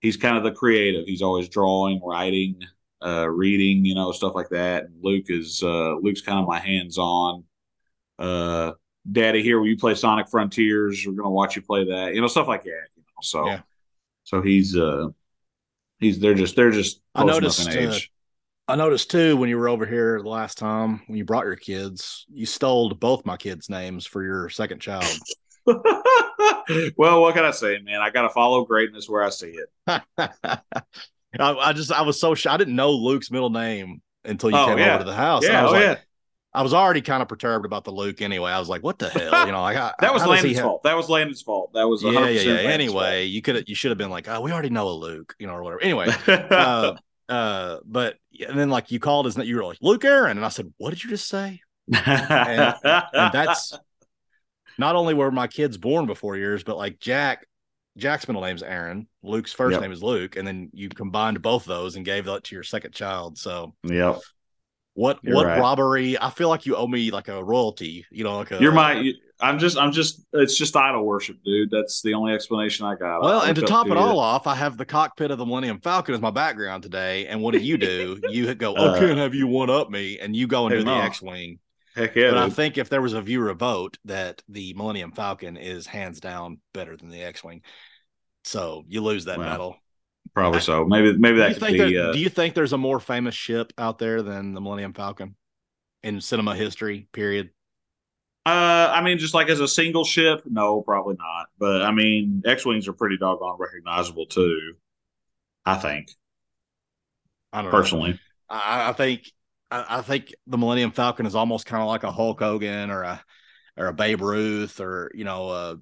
he's 0.00 0.16
kind 0.16 0.36
of 0.36 0.44
the 0.44 0.52
creative. 0.52 1.06
He's 1.06 1.22
always 1.22 1.48
drawing, 1.48 2.00
writing, 2.04 2.60
uh, 3.04 3.28
reading, 3.28 3.84
you 3.84 3.94
know, 3.96 4.12
stuff 4.12 4.34
like 4.36 4.50
that. 4.50 4.84
And 4.84 4.94
Luke 5.02 5.26
is 5.30 5.62
uh, 5.64 5.96
Luke's 5.96 6.20
kind 6.22 6.38
of 6.38 6.46
my 6.46 6.60
hands 6.60 6.96
on. 6.98 7.44
Uh, 8.20 8.72
Daddy, 9.10 9.42
here 9.42 9.58
will 9.58 9.66
you 9.66 9.76
play 9.76 9.96
Sonic 9.96 10.28
Frontiers? 10.28 11.04
We're 11.06 11.14
gonna 11.14 11.30
watch 11.30 11.56
you 11.56 11.62
play 11.62 11.84
that, 11.86 12.14
you 12.14 12.20
know, 12.20 12.28
stuff 12.28 12.46
like 12.48 12.62
that. 12.64 12.86
You 12.96 13.02
know, 13.02 13.22
so 13.22 13.46
Yeah. 13.46 13.62
So 14.24 14.42
he's 14.42 14.76
uh 14.76 15.08
he's 16.00 16.18
they're 16.18 16.34
just 16.34 16.56
they're 16.56 16.70
just 16.70 17.00
I 17.14 17.24
noticed, 17.24 17.68
uh. 17.68 17.98
I 18.68 18.76
noticed 18.76 19.10
too 19.10 19.36
when 19.36 19.48
you 19.48 19.58
were 19.58 19.68
over 19.68 19.86
here 19.86 20.20
the 20.22 20.28
last 20.28 20.58
time 20.58 21.02
when 21.06 21.18
you 21.18 21.24
brought 21.24 21.44
your 21.44 21.56
kids, 21.56 22.26
you 22.32 22.46
stole 22.46 22.90
both 22.90 23.26
my 23.26 23.36
kids' 23.36 23.68
names 23.68 24.06
for 24.06 24.22
your 24.22 24.48
second 24.48 24.80
child. 24.80 25.04
well, 26.96 27.20
what 27.20 27.34
can 27.34 27.44
I 27.44 27.50
say, 27.50 27.78
man? 27.80 28.00
I 28.00 28.10
got 28.10 28.22
to 28.22 28.30
follow 28.30 28.64
greatness 28.64 29.08
where 29.08 29.22
I 29.22 29.30
see 29.30 29.54
it. 29.54 29.68
I, 30.18 30.58
I 31.38 31.72
just 31.72 31.92
I 31.92 32.02
was 32.02 32.20
so 32.20 32.34
shy. 32.34 32.52
I 32.52 32.56
didn't 32.56 32.76
know 32.76 32.90
Luke's 32.92 33.30
middle 33.30 33.50
name 33.50 34.02
until 34.24 34.50
you 34.50 34.56
Oh, 34.56 34.66
came 34.66 34.78
yeah. 34.78 34.94
over 34.94 35.04
to 35.04 35.10
the 35.10 35.16
house. 35.16 35.44
Yeah, 35.44 35.60
I 35.60 35.62
was 35.62 35.70
oh 35.70 35.74
like, 35.74 35.82
yeah. 35.82 35.96
I 36.54 36.62
was 36.62 36.74
already 36.74 37.00
kind 37.00 37.22
of 37.22 37.28
perturbed 37.28 37.64
about 37.64 37.84
the 37.84 37.90
Luke 37.92 38.20
anyway. 38.20 38.50
I 38.52 38.58
was 38.58 38.68
like, 38.68 38.82
what 38.82 38.98
the 38.98 39.08
hell? 39.10 39.46
You 39.46 39.52
know, 39.52 39.62
like 39.62 39.76
I, 39.76 39.92
That 40.00 40.12
was 40.12 40.24
Landon's 40.26 40.56
have- 40.56 40.64
fault. 40.64 40.82
That 40.82 40.96
was 40.96 41.08
Landon's 41.08 41.40
fault. 41.42 41.72
That 41.72 41.88
was 41.88 42.02
100% 42.02 42.12
Yeah, 42.12 42.20
yeah, 42.28 42.40
yeah. 42.40 42.52
Landon's 42.54 42.72
Anyway, 42.74 43.24
you 43.24 43.40
could 43.42 43.68
you 43.68 43.74
should 43.74 43.90
have 43.90 43.98
been 43.98 44.10
like, 44.10 44.28
oh, 44.28 44.40
we 44.40 44.52
already 44.52 44.70
know 44.70 44.88
a 44.88 44.90
Luke, 44.92 45.34
you 45.38 45.46
know, 45.46 45.54
or 45.54 45.62
whatever. 45.62 45.82
Anyway, 45.82 46.08
uh, 46.28 46.94
uh, 47.28 47.78
but 47.84 48.16
and 48.46 48.58
then 48.58 48.68
like 48.70 48.90
you 48.90 49.00
called 49.00 49.26
his 49.26 49.36
you 49.38 49.56
were 49.56 49.64
like 49.64 49.78
Luke 49.80 50.04
Aaron, 50.04 50.36
and 50.36 50.44
I 50.44 50.50
said, 50.50 50.72
what 50.78 50.90
did 50.90 51.02
you 51.02 51.10
just 51.10 51.28
say? 51.28 51.60
and 51.92 52.74
that's 53.32 53.76
not 54.78 54.96
only 54.96 55.14
were 55.14 55.30
my 55.30 55.46
kids 55.46 55.76
born 55.76 56.06
before 56.06 56.36
yours, 56.36 56.62
but 56.64 56.76
like 56.76 56.98
Jack 56.98 57.46
Jack's 57.96 58.26
middle 58.26 58.42
name's 58.42 58.62
Aaron. 58.62 59.06
Luke's 59.22 59.52
first 59.52 59.72
Yep. 59.74 59.82
name 59.82 59.92
is 59.92 60.02
Luke, 60.02 60.36
and 60.36 60.46
then 60.46 60.70
you 60.72 60.88
combined 60.88 61.40
both 61.42 61.64
those 61.64 61.96
and 61.96 62.04
gave 62.04 62.24
that 62.24 62.44
to 62.44 62.54
your 62.54 62.64
second 62.64 62.92
child. 62.92 63.36
So 63.38 63.74
Yep. 63.84 64.20
What 64.94 65.18
You're 65.22 65.34
what 65.34 65.46
right. 65.46 65.58
robbery? 65.58 66.18
I 66.20 66.30
feel 66.30 66.48
like 66.48 66.66
you 66.66 66.76
owe 66.76 66.86
me 66.86 67.10
like 67.10 67.28
a 67.28 67.42
royalty. 67.42 68.04
You 68.10 68.24
know, 68.24 68.38
like 68.38 68.50
a 68.50 68.60
You're 68.60 68.72
my. 68.72 69.12
I'm 69.40 69.58
just. 69.58 69.76
I'm 69.78 69.90
just. 69.90 70.24
It's 70.34 70.56
just 70.56 70.76
idol 70.76 71.04
worship, 71.04 71.38
dude. 71.44 71.70
That's 71.70 72.02
the 72.02 72.14
only 72.14 72.32
explanation 72.32 72.86
I 72.86 72.94
got. 72.94 73.22
Well, 73.22 73.40
I 73.40 73.48
and 73.48 73.56
to 73.56 73.62
top 73.62 73.86
it 73.86 73.90
you. 73.94 73.98
all 73.98 74.18
off, 74.18 74.46
I 74.46 74.54
have 74.54 74.76
the 74.76 74.84
cockpit 74.84 75.30
of 75.30 75.38
the 75.38 75.46
Millennium 75.46 75.80
Falcon 75.80 76.14
as 76.14 76.20
my 76.20 76.30
background 76.30 76.82
today. 76.82 77.26
And 77.26 77.42
what 77.42 77.52
do 77.52 77.58
you 77.58 77.78
do? 77.78 78.20
you 78.28 78.54
go, 78.54 78.74
Uh, 78.74 78.94
oh, 78.96 79.00
can't 79.00 79.18
have 79.18 79.34
you 79.34 79.46
one 79.46 79.70
up 79.70 79.90
me, 79.90 80.18
and 80.18 80.36
you 80.36 80.46
go 80.46 80.66
and 80.66 80.72
hey, 80.74 80.80
do 80.80 80.84
the 80.84 80.94
no. 80.94 81.00
X-wing. 81.00 81.58
heck 81.96 82.14
yeah, 82.14 82.30
but 82.30 82.38
I 82.38 82.50
think 82.50 82.78
if 82.78 82.88
there 82.88 83.02
was 83.02 83.14
a 83.14 83.22
viewer 83.22 83.52
vote, 83.54 83.98
that 84.04 84.42
the 84.48 84.74
Millennium 84.74 85.12
Falcon 85.12 85.56
is 85.56 85.86
hands 85.86 86.20
down 86.20 86.60
better 86.74 86.96
than 86.96 87.08
the 87.08 87.22
X-wing. 87.22 87.62
So 88.44 88.84
you 88.88 89.00
lose 89.02 89.24
that 89.24 89.38
battle. 89.38 89.76
Probably 90.34 90.60
so. 90.60 90.84
Maybe. 90.84 91.16
Maybe 91.16 91.38
that 91.38 91.54
could 91.58 91.66
be. 91.72 91.78
there- 91.78 92.08
Uh, 92.10 92.12
do 92.12 92.18
you 92.18 92.28
think 92.28 92.54
there's 92.54 92.72
a 92.72 92.78
more 92.78 93.00
famous 93.00 93.34
ship 93.34 93.72
out 93.78 93.98
there 93.98 94.22
than 94.22 94.54
the 94.54 94.60
Millennium 94.60 94.92
Falcon 94.94 95.36
in 96.02 96.20
cinema 96.20 96.54
history? 96.54 97.08
Period. 97.12 97.50
Uh, 98.44 98.90
I 98.92 99.02
mean, 99.02 99.18
just 99.18 99.34
like 99.34 99.48
as 99.48 99.60
a 99.60 99.68
single 99.68 100.04
ship, 100.04 100.42
no, 100.46 100.82
probably 100.82 101.14
not. 101.16 101.46
But 101.58 101.82
I 101.82 101.92
mean, 101.92 102.42
X 102.44 102.66
wings 102.66 102.88
are 102.88 102.92
pretty 102.92 103.16
doggone 103.16 103.56
recognizable 103.58 104.26
too. 104.26 104.74
I 105.64 105.76
think 105.76 106.08
I 107.52 107.62
don't 107.62 107.70
know. 107.70 107.76
personally. 107.78 108.18
I, 108.48 108.88
I 108.88 108.92
think 108.94 109.30
I, 109.70 109.98
I 109.98 110.02
think 110.02 110.34
the 110.48 110.58
Millennium 110.58 110.90
Falcon 110.90 111.24
is 111.26 111.36
almost 111.36 111.66
kind 111.66 111.82
of 111.82 111.88
like 111.88 112.02
a 112.02 112.10
Hulk 112.10 112.40
Hogan 112.40 112.90
or 112.90 113.02
a 113.04 113.22
or 113.76 113.86
a 113.86 113.92
Babe 113.92 114.20
Ruth 114.20 114.80
or 114.80 115.12
you 115.14 115.22
know 115.24 115.48
uh, 115.48 115.76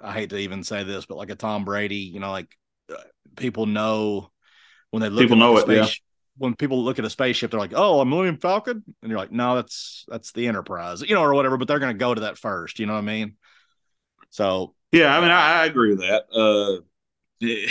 I 0.00 0.12
hate 0.12 0.30
to 0.30 0.36
even 0.38 0.62
say 0.62 0.84
this, 0.84 1.04
but 1.06 1.16
like 1.18 1.30
a 1.30 1.34
Tom 1.34 1.64
Brady. 1.64 1.96
You 1.96 2.20
know, 2.20 2.30
like 2.30 2.56
people 3.36 3.66
know 3.66 4.30
when 4.90 5.00
they 5.02 5.08
look 5.08 5.22
People 5.22 5.36
at 5.36 5.40
know 5.40 5.56
it, 5.58 5.68
yeah. 5.68 5.88
When 6.38 6.54
people 6.54 6.82
look 6.82 6.98
at 6.98 7.04
a 7.04 7.10
spaceship, 7.10 7.50
they're 7.50 7.60
like, 7.60 7.72
"Oh, 7.74 8.00
a 8.00 8.04
Millennium 8.06 8.38
Falcon," 8.38 8.82
and 9.02 9.10
you're 9.10 9.18
like, 9.18 9.32
"No, 9.32 9.54
that's 9.56 10.04
that's 10.08 10.32
the 10.32 10.46
Enterprise," 10.48 11.02
you 11.02 11.14
know, 11.14 11.22
or 11.22 11.34
whatever. 11.34 11.56
But 11.58 11.68
they're 11.68 11.78
going 11.78 11.94
to 11.94 11.98
go 11.98 12.14
to 12.14 12.22
that 12.22 12.38
first. 12.38 12.78
You 12.78 12.86
know 12.86 12.94
what 12.94 13.00
I 13.00 13.02
mean? 13.02 13.36
So 14.30 14.74
Yeah, 14.92 15.16
I 15.16 15.20
mean, 15.20 15.30
I, 15.30 15.60
I 15.62 15.66
agree 15.66 15.90
with 15.90 16.00
that. 16.00 16.24
Uh, 16.34 16.80
eh, 17.46 17.70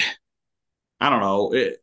I 0.99 1.09
don't 1.09 1.21
know. 1.21 1.53
It, 1.53 1.77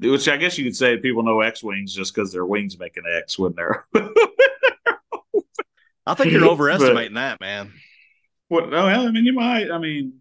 which 0.00 0.26
I 0.28 0.36
guess 0.36 0.58
you 0.58 0.64
could 0.64 0.74
say 0.76 0.96
people 0.98 1.22
know 1.22 1.40
X 1.40 1.62
wings 1.62 1.94
just 1.94 2.12
because 2.12 2.32
their 2.32 2.44
wings 2.44 2.76
make 2.78 2.96
an 2.96 3.04
X 3.08 3.38
when 3.38 3.54
they're. 3.54 3.86
I 6.06 6.14
think 6.14 6.32
you're 6.32 6.40
But- 6.44 6.50
overestimating 6.50 7.14
that, 7.14 7.40
man. 7.40 7.72
what? 8.48 8.64
Oh, 8.64 8.70
well, 8.70 9.06
I 9.06 9.10
mean, 9.10 9.24
you 9.24 9.32
might. 9.32 9.70
I 9.70 9.78
mean, 9.78 10.20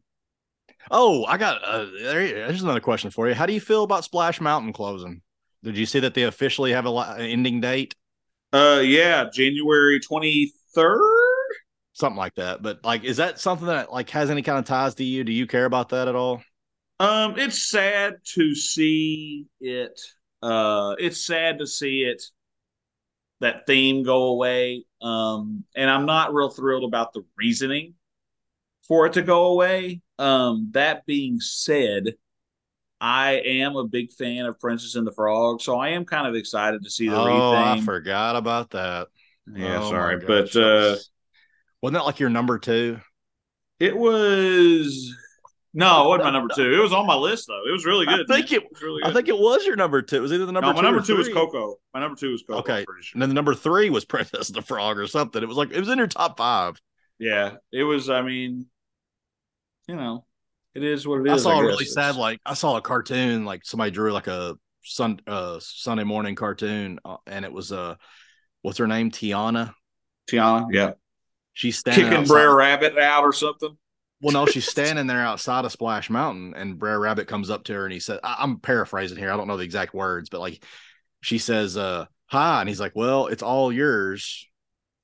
Oh, 0.91 1.25
I 1.25 1.38
got 1.38 1.63
uh, 1.63 1.86
there, 2.01 2.27
there's 2.47 2.63
another 2.63 2.79
question 2.79 3.09
for 3.11 3.27
you. 3.27 3.34
How 3.34 3.45
do 3.45 3.53
you 3.53 3.61
feel 3.61 3.84
about 3.84 4.03
Splash 4.03 4.39
Mountain 4.41 4.73
closing? 4.73 5.21
Did 5.63 5.77
you 5.77 5.86
see 5.86 5.99
that 6.01 6.13
they 6.13 6.23
officially 6.23 6.71
have 6.73 6.86
a 6.86 6.89
an 6.89 7.21
ending 7.21 7.61
date, 7.61 7.95
uh, 8.53 8.81
yeah, 8.84 9.29
January 9.34 9.99
twenty 9.99 10.51
third. 10.75 11.01
something 11.93 12.17
like 12.17 12.36
that? 12.36 12.61
But 12.61 12.84
like, 12.84 13.03
is 13.03 13.17
that 13.17 13.39
something 13.39 13.67
that 13.67 13.91
like 13.91 14.09
has 14.11 14.29
any 14.29 14.41
kind 14.41 14.59
of 14.59 14.65
ties 14.65 14.95
to 14.95 15.03
you? 15.03 15.23
Do 15.23 15.31
you 15.31 15.47
care 15.47 15.65
about 15.65 15.89
that 15.89 16.07
at 16.07 16.15
all? 16.15 16.43
Um, 16.99 17.38
it's 17.38 17.69
sad 17.69 18.15
to 18.36 18.55
see 18.55 19.47
it. 19.59 19.99
Uh, 20.41 20.95
it's 20.99 21.25
sad 21.25 21.59
to 21.59 21.67
see 21.67 22.03
it 22.03 22.23
that 23.41 23.65
theme 23.67 24.03
go 24.03 24.25
away. 24.25 24.86
Um, 25.01 25.65
and 25.75 25.89
I'm 25.89 26.05
not 26.05 26.34
real 26.34 26.49
thrilled 26.49 26.86
about 26.86 27.13
the 27.13 27.23
reasoning 27.38 27.95
for 28.88 29.05
it 29.07 29.13
to 29.13 29.21
go 29.21 29.47
away. 29.47 30.03
Um, 30.24 30.69
that 30.71 31.05
being 31.05 31.39
said, 31.39 32.13
I 33.01 33.34
am 33.34 33.76
a 33.76 33.84
big 33.86 34.13
fan 34.13 34.45
of 34.45 34.59
Princess 34.59 34.95
and 34.95 35.05
the 35.05 35.11
Frog, 35.11 35.61
so 35.61 35.78
I 35.78 35.89
am 35.89 36.05
kind 36.05 36.28
of 36.28 36.36
excited 36.36 36.84
to 36.84 36.89
see 36.89 37.09
the 37.09 37.15
oh, 37.17 37.53
I 37.53 37.82
forgot 37.82 38.36
about 38.38 38.69
that. 38.71 39.07
yeah, 39.53 39.82
Oh, 39.82 39.89
sorry, 39.89 40.19
but 40.26 40.55
uh, 40.55 40.95
was- 40.95 41.09
wasn't 41.82 41.99
that 41.99 42.05
like 42.05 42.19
your 42.19 42.30
number 42.30 42.57
two? 42.59 42.99
it 43.80 43.97
was 43.97 45.13
no, 45.74 46.05
it 46.05 46.07
wasn't 46.07 46.26
my 46.26 46.32
number 46.32 46.53
two. 46.55 46.71
It 46.74 46.78
was 46.82 46.93
on 46.93 47.05
my 47.07 47.15
list 47.15 47.47
though. 47.47 47.67
It 47.67 47.71
was 47.74 47.86
really 47.86 48.05
good. 48.05 48.13
I 48.13 48.17
good. 48.19 48.28
think 48.30 48.51
man. 48.51 48.61
it- 48.61 48.67
was 48.71 48.82
really 48.82 49.01
I 49.03 49.11
think 49.11 49.28
it 49.28 49.38
was 49.38 49.65
your 49.65 49.76
number 49.76 50.01
two. 50.01 50.17
It 50.17 50.21
was 50.21 50.32
either 50.32 50.45
the 50.45 50.51
number 50.53 50.67
no, 50.67 50.74
two. 50.74 50.76
my 50.78 50.82
number 50.84 51.01
or 51.01 51.03
two 51.05 51.17
was. 51.17 51.28
Coco. 51.28 51.76
My 51.93 51.99
number 51.99 52.15
two 52.15 52.32
was 52.32 52.43
Coco. 52.43 52.59
Okay. 52.59 52.78
I'm 52.80 52.86
sure. 53.01 53.15
And 53.15 53.21
then 53.21 53.30
the 53.30 53.36
number 53.36 53.53
three 53.55 53.89
was 53.89 54.05
Princess 54.13 54.47
and 54.47 54.55
the 54.55 54.61
Frog 54.61 54.97
or 54.97 55.07
something. 55.07 55.43
It 55.43 55.47
was 55.47 55.57
like 55.57 55.71
it 55.71 55.80
was 55.80 55.89
in 55.89 55.97
your 55.97 56.07
top 56.07 56.38
five. 56.38 56.80
Yeah, 57.19 57.55
it 57.74 57.84
was. 57.84 58.09
I 58.09 58.21
mean, 58.21 58.67
you 59.88 59.95
know, 59.95 60.25
it 60.75 60.84
is 60.84 61.07
what 61.07 61.21
it 61.21 61.27
is. 61.27 61.45
I 61.45 61.49
saw 61.49 61.59
a 61.59 61.61
guess. 61.61 61.67
really 61.67 61.86
sad 61.86 62.15
like 62.15 62.39
I 62.45 62.53
saw 62.53 62.77
a 62.77 62.81
cartoon 62.81 63.45
like 63.45 63.65
somebody 63.65 63.91
drew 63.91 64.11
like 64.11 64.27
a 64.27 64.55
sun 64.84 65.19
uh 65.27 65.57
Sunday 65.61 66.03
morning 66.03 66.36
cartoon 66.36 66.99
uh, 67.05 67.17
and 67.27 67.45
it 67.45 67.51
was 67.53 67.71
uh 67.71 67.95
what's 68.63 68.77
her 68.79 68.88
name 68.88 69.11
Tiana 69.11 69.73
Tiana. 70.29 70.67
Yeah, 70.71 70.91
she's 71.53 71.77
standing 71.77 72.05
kicking 72.05 72.19
outside- 72.19 72.34
Brer 72.34 72.55
Rabbit 72.55 72.97
out 72.97 73.23
or 73.23 73.34
something. 73.34 73.77
well 74.21 74.34
no 74.34 74.45
she's 74.45 74.67
standing 74.69 75.07
there 75.07 75.21
outside 75.25 75.65
of 75.65 75.71
Splash 75.71 76.09
Mountain 76.09 76.53
and 76.55 76.77
Brer 76.79 76.99
Rabbit 76.99 77.27
comes 77.27 77.49
up 77.49 77.63
to 77.65 77.73
her 77.73 77.86
and 77.86 77.93
he 77.93 77.99
said 77.99 78.19
I- 78.23 78.38
I'm 78.39 78.59
paraphrasing 78.59 79.17
here 79.17 79.31
I 79.31 79.38
don't 79.38 79.47
know 79.47 79.57
the 79.57 79.63
exact 79.63 79.93
words 79.93 80.29
but 80.29 80.39
like 80.41 80.63
she 81.21 81.38
says 81.38 81.77
uh 81.77 82.05
hi 82.27 82.59
and 82.61 82.67
he's 82.69 82.79
like 82.79 82.93
well 82.95 83.27
it's 83.27 83.43
all 83.43 83.71
yours 83.71 84.47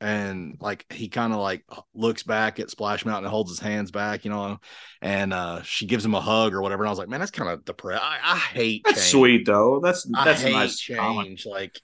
and 0.01 0.55
like 0.61 0.85
he 0.91 1.09
kind 1.09 1.33
of 1.33 1.39
like 1.39 1.65
looks 1.93 2.23
back 2.23 2.59
at 2.59 2.69
Splash 2.69 3.03
Mountain 3.05 3.25
and 3.25 3.31
holds 3.31 3.51
his 3.51 3.59
hands 3.59 3.91
back, 3.91 4.23
you 4.23 4.31
know, 4.31 4.59
and 5.01 5.33
uh 5.33 5.61
she 5.63 5.85
gives 5.85 6.05
him 6.05 6.15
a 6.15 6.21
hug 6.21 6.53
or 6.53 6.61
whatever. 6.61 6.83
And 6.83 6.87
I 6.87 6.91
was 6.91 6.99
like, 6.99 7.09
man, 7.09 7.19
that's 7.19 7.31
kind 7.31 7.49
of 7.49 7.65
depressed. 7.65 8.01
I, 8.03 8.17
I 8.23 8.37
hate 8.37 8.83
That's 8.85 9.01
change. 9.01 9.11
sweet 9.11 9.45
though. 9.45 9.79
That's 9.83 10.05
that's 10.23 10.43
a 10.43 10.51
nice 10.51 10.79
change. 10.79 10.99
comment. 10.99 11.41
Like, 11.45 11.79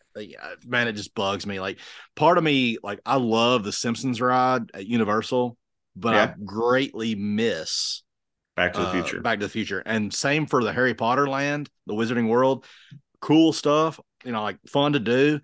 man, 0.65 0.87
it 0.87 0.93
just 0.93 1.13
bugs 1.13 1.45
me. 1.45 1.59
Like, 1.59 1.79
part 2.15 2.37
of 2.37 2.43
me, 2.43 2.77
like, 2.81 3.01
I 3.05 3.17
love 3.17 3.63
the 3.63 3.71
Simpsons 3.73 4.21
ride 4.21 4.71
at 4.73 4.85
Universal, 4.87 5.57
but 5.95 6.13
Yeah. 6.13 6.23
I 6.23 6.43
greatly 6.45 7.15
miss 7.15 8.01
Back 8.55 8.71
to 8.73 8.79
the 8.79 8.87
uh, 8.87 8.91
Future. 8.93 9.19
Back 9.21 9.39
to 9.39 9.45
the 9.47 9.49
Future, 9.51 9.83
and 9.85 10.13
same 10.13 10.45
for 10.45 10.63
the 10.63 10.71
Harry 10.71 10.93
Potter 10.93 11.27
land, 11.27 11.69
the 11.87 11.93
Wizarding 11.93 12.29
World. 12.29 12.65
Cool 13.19 13.51
stuff, 13.51 13.99
you 14.23 14.31
know, 14.31 14.43
like 14.43 14.59
fun 14.67 14.93
to 14.93 14.99
do. 14.99 15.41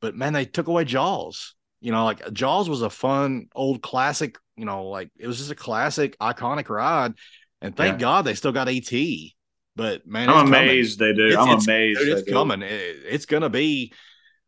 But 0.00 0.14
man, 0.14 0.32
they 0.32 0.44
took 0.44 0.68
away 0.68 0.84
Jaws. 0.84 1.54
You 1.82 1.92
know, 1.92 2.04
like 2.04 2.32
Jaws 2.32 2.68
was 2.70 2.80
a 2.82 2.88
fun 2.90 3.48
old 3.54 3.82
classic. 3.82 4.38
You 4.56 4.64
know, 4.64 4.84
like 4.86 5.10
it 5.18 5.26
was 5.26 5.38
just 5.38 5.50
a 5.50 5.54
classic, 5.56 6.16
iconic 6.18 6.68
ride. 6.68 7.14
And 7.60 7.76
thank 7.76 7.94
Yeah. 7.94 7.98
God 7.98 8.24
they 8.24 8.34
still 8.34 8.52
got 8.52 8.68
AT. 8.68 9.34
But 9.76 10.06
man, 10.06 10.28
I'm 10.28 10.42
it's 10.46 10.50
coming. 10.50 10.62
amazed 10.68 10.98
they 10.98 11.12
do. 11.12 11.26
It's- 11.26 11.38
I'm 11.38 11.48
it's- 11.48 11.64
amazed 11.66 12.00
Dude, 12.00 12.18
it's 12.18 12.30
coming. 12.30 12.62
It- 12.62 13.02
it's 13.08 13.26
gonna 13.26 13.50
be 13.50 13.92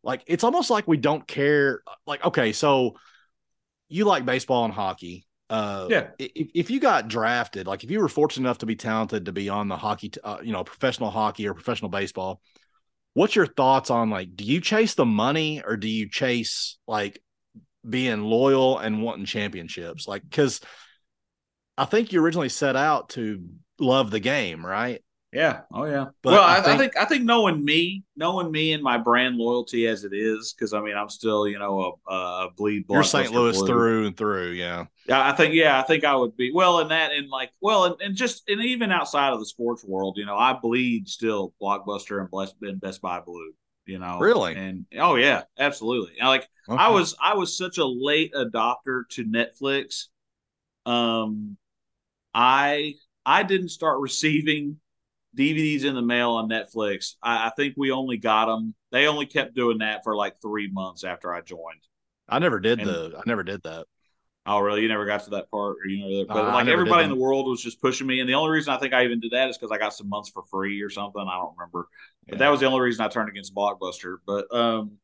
like 0.03 0.23
it's 0.27 0.43
almost 0.43 0.69
like 0.69 0.87
we 0.87 0.97
don't 0.97 1.27
care. 1.27 1.81
Like, 2.07 2.23
okay, 2.25 2.51
so 2.53 2.95
you 3.89 4.05
like 4.05 4.25
baseball 4.25 4.65
and 4.65 4.73
hockey. 4.73 5.25
Uh, 5.49 5.87
Yeah. 5.89 6.07
If, 6.17 6.49
if 6.55 6.71
you 6.71 6.79
got 6.79 7.07
drafted, 7.07 7.67
like 7.67 7.83
if 7.83 7.91
you 7.91 7.99
were 7.99 8.07
fortunate 8.09 8.47
enough 8.47 8.59
to 8.59 8.65
be 8.65 8.75
talented 8.75 9.25
to 9.25 9.31
be 9.31 9.49
on 9.49 9.67
the 9.67 9.77
hockey, 9.77 10.09
t- 10.09 10.19
uh, 10.23 10.37
you 10.43 10.51
know, 10.51 10.63
professional 10.63 11.11
hockey 11.11 11.47
or 11.47 11.53
professional 11.53 11.89
baseball, 11.89 12.41
what's 13.13 13.35
your 13.35 13.45
thoughts 13.45 13.89
on 13.89 14.09
like, 14.09 14.35
do 14.35 14.43
you 14.43 14.59
chase 14.61 14.95
the 14.95 15.05
money 15.05 15.61
or 15.65 15.77
do 15.77 15.87
you 15.87 16.09
chase 16.09 16.77
like 16.87 17.21
being 17.89 18.21
loyal 18.21 18.77
and 18.79 19.01
wanting 19.01 19.25
championships? 19.25 20.07
Like, 20.07 20.23
because 20.23 20.61
I 21.77 21.85
think 21.85 22.11
you 22.11 22.23
originally 22.23 22.49
set 22.49 22.75
out 22.75 23.09
to 23.09 23.43
love 23.79 24.11
the 24.11 24.19
game, 24.19 24.65
right? 24.65 25.01
Yeah. 25.33 25.61
Oh 25.73 25.83
yeah. 25.83 26.05
But 26.21 26.31
well, 26.31 26.43
I 26.43 26.55
I, 26.55 26.57
I 26.59 26.61
think- 26.61 26.79
think 26.79 26.97
I 26.97 27.03
think 27.03 27.25
knowing 27.25 27.61
me, 27.65 28.05
knowing 28.15 28.49
me 28.49 28.71
and 28.71 28.81
my 28.81 28.97
brand 28.97 29.35
loyalty 29.35 29.85
as 29.85 30.05
it 30.05 30.13
is, 30.13 30.53
because 30.53 30.71
I 30.71 30.79
mean 30.79 30.95
I'm 30.95 31.09
still 31.09 31.45
you 31.45 31.59
know 31.59 31.99
a, 32.07 32.13
a 32.13 32.49
bleed. 32.55 32.85
You're 32.89 33.03
St. 33.03 33.31
Louis 33.33 33.57
blue. 33.57 33.67
through 33.67 34.07
and 34.07 34.15
through, 34.15 34.51
yeah. 34.51 34.85
Yeah, 35.09 35.27
I 35.27 35.33
think 35.33 35.53
yeah, 35.53 35.77
I 35.77 35.81
think 35.83 36.05
I 36.05 36.15
would 36.15 36.37
be 36.37 36.53
well 36.53 36.79
in 36.79 36.87
that 36.87 37.11
and 37.11 37.27
like 37.27 37.51
well 37.59 37.83
and, 37.83 37.95
and 37.99 38.15
just 38.15 38.47
and 38.47 38.63
even 38.63 38.93
outside 38.93 39.33
of 39.33 39.39
the 39.39 39.45
sports 39.45 39.83
world, 39.83 40.15
you 40.17 40.25
know, 40.25 40.37
I 40.37 40.53
bleed 40.53 41.09
still 41.09 41.53
blockbuster 41.61 42.21
and 42.21 42.31
Best 42.31 42.55
and 42.61 42.79
Best 42.79 43.01
Buy 43.01 43.19
Blue, 43.19 43.51
you 43.85 43.99
know. 43.99 44.19
Really? 44.19 44.55
And 44.55 44.85
oh 44.97 45.15
yeah, 45.15 45.43
absolutely. 45.57 46.13
Like 46.21 46.47
I 46.69 46.89
was 46.89 47.15
I 47.21 47.35
was 47.35 47.57
such 47.57 47.77
a 47.77 47.85
late 47.85 48.33
adopter 48.33 49.03
to 49.11 49.25
Netflix. 49.25 50.05
Um 50.85 51.57
I 52.33 52.95
I 53.25 53.43
didn't 53.43 53.69
start 53.69 53.99
receiving 53.99 54.77
DVDs 55.37 55.83
in 55.83 55.95
the 55.95 56.01
mail 56.01 56.31
on 56.31 56.49
Netflix. 56.49 57.15
I, 57.21 57.47
I 57.47 57.51
think 57.55 57.75
we 57.77 57.91
only 57.91 58.17
got 58.17 58.45
them. 58.45 58.73
They 58.91 59.07
only 59.07 59.25
kept 59.25 59.53
doing 59.55 59.79
that 59.79 60.03
for 60.03 60.15
like 60.15 60.41
three 60.41 60.69
months 60.71 61.03
after 61.03 61.33
I 61.33 61.41
joined. 61.41 61.81
I 62.29 62.39
never 62.39 62.59
did 62.59 62.79
And- 62.79 62.89
the 62.89 63.15
I 63.17 63.21
never 63.25 63.43
did 63.43 63.61
that. 63.63 63.85
Oh, 64.47 64.59
really? 64.59 64.81
You 64.83 64.87
never 64.87 65.05
got 65.05 65.23
to 65.23 65.31
that 65.31 65.49
part, 65.49 65.77
or 65.83 65.87
you 65.89 65.99
know? 65.99 66.25
But 66.27 66.37
Uh, 66.45 66.53
like 66.53 66.67
everybody 66.67 67.03
in 67.03 67.09
the 67.09 67.15
world 67.15 67.47
was 67.47 67.61
just 67.61 67.81
pushing 67.81 68.05
me, 68.07 68.19
and 68.19 68.29
the 68.29 68.35
only 68.35 68.51
reason 68.51 68.73
I 68.73 68.77
think 68.77 68.93
I 68.93 69.03
even 69.03 69.19
did 69.19 69.31
that 69.31 69.49
is 69.49 69.57
because 69.57 69.71
I 69.71 69.77
got 69.79 69.93
some 69.93 70.07
months 70.07 70.29
for 70.29 70.43
free 70.43 70.81
or 70.81 70.89
something. 70.89 71.21
I 71.21 71.35
don't 71.37 71.55
remember, 71.57 71.87
but 72.29 72.39
that 72.39 72.49
was 72.49 72.59
the 72.59 72.67
only 72.67 72.81
reason 72.81 73.03
I 73.03 73.07
turned 73.07 73.29
against 73.29 73.55
Blockbuster. 73.55 74.17
But 74.25 74.53
um, 74.55 74.97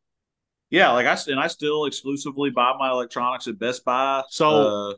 yeah, 0.69 0.91
like 0.91 1.07
I 1.07 1.17
and 1.31 1.39
I 1.39 1.47
still 1.47 1.85
exclusively 1.85 2.49
buy 2.51 2.73
my 2.79 2.91
electronics 2.91 3.47
at 3.47 3.59
Best 3.59 3.83
Buy. 3.85 4.23
So- 4.29 4.49
uh, 4.91 4.93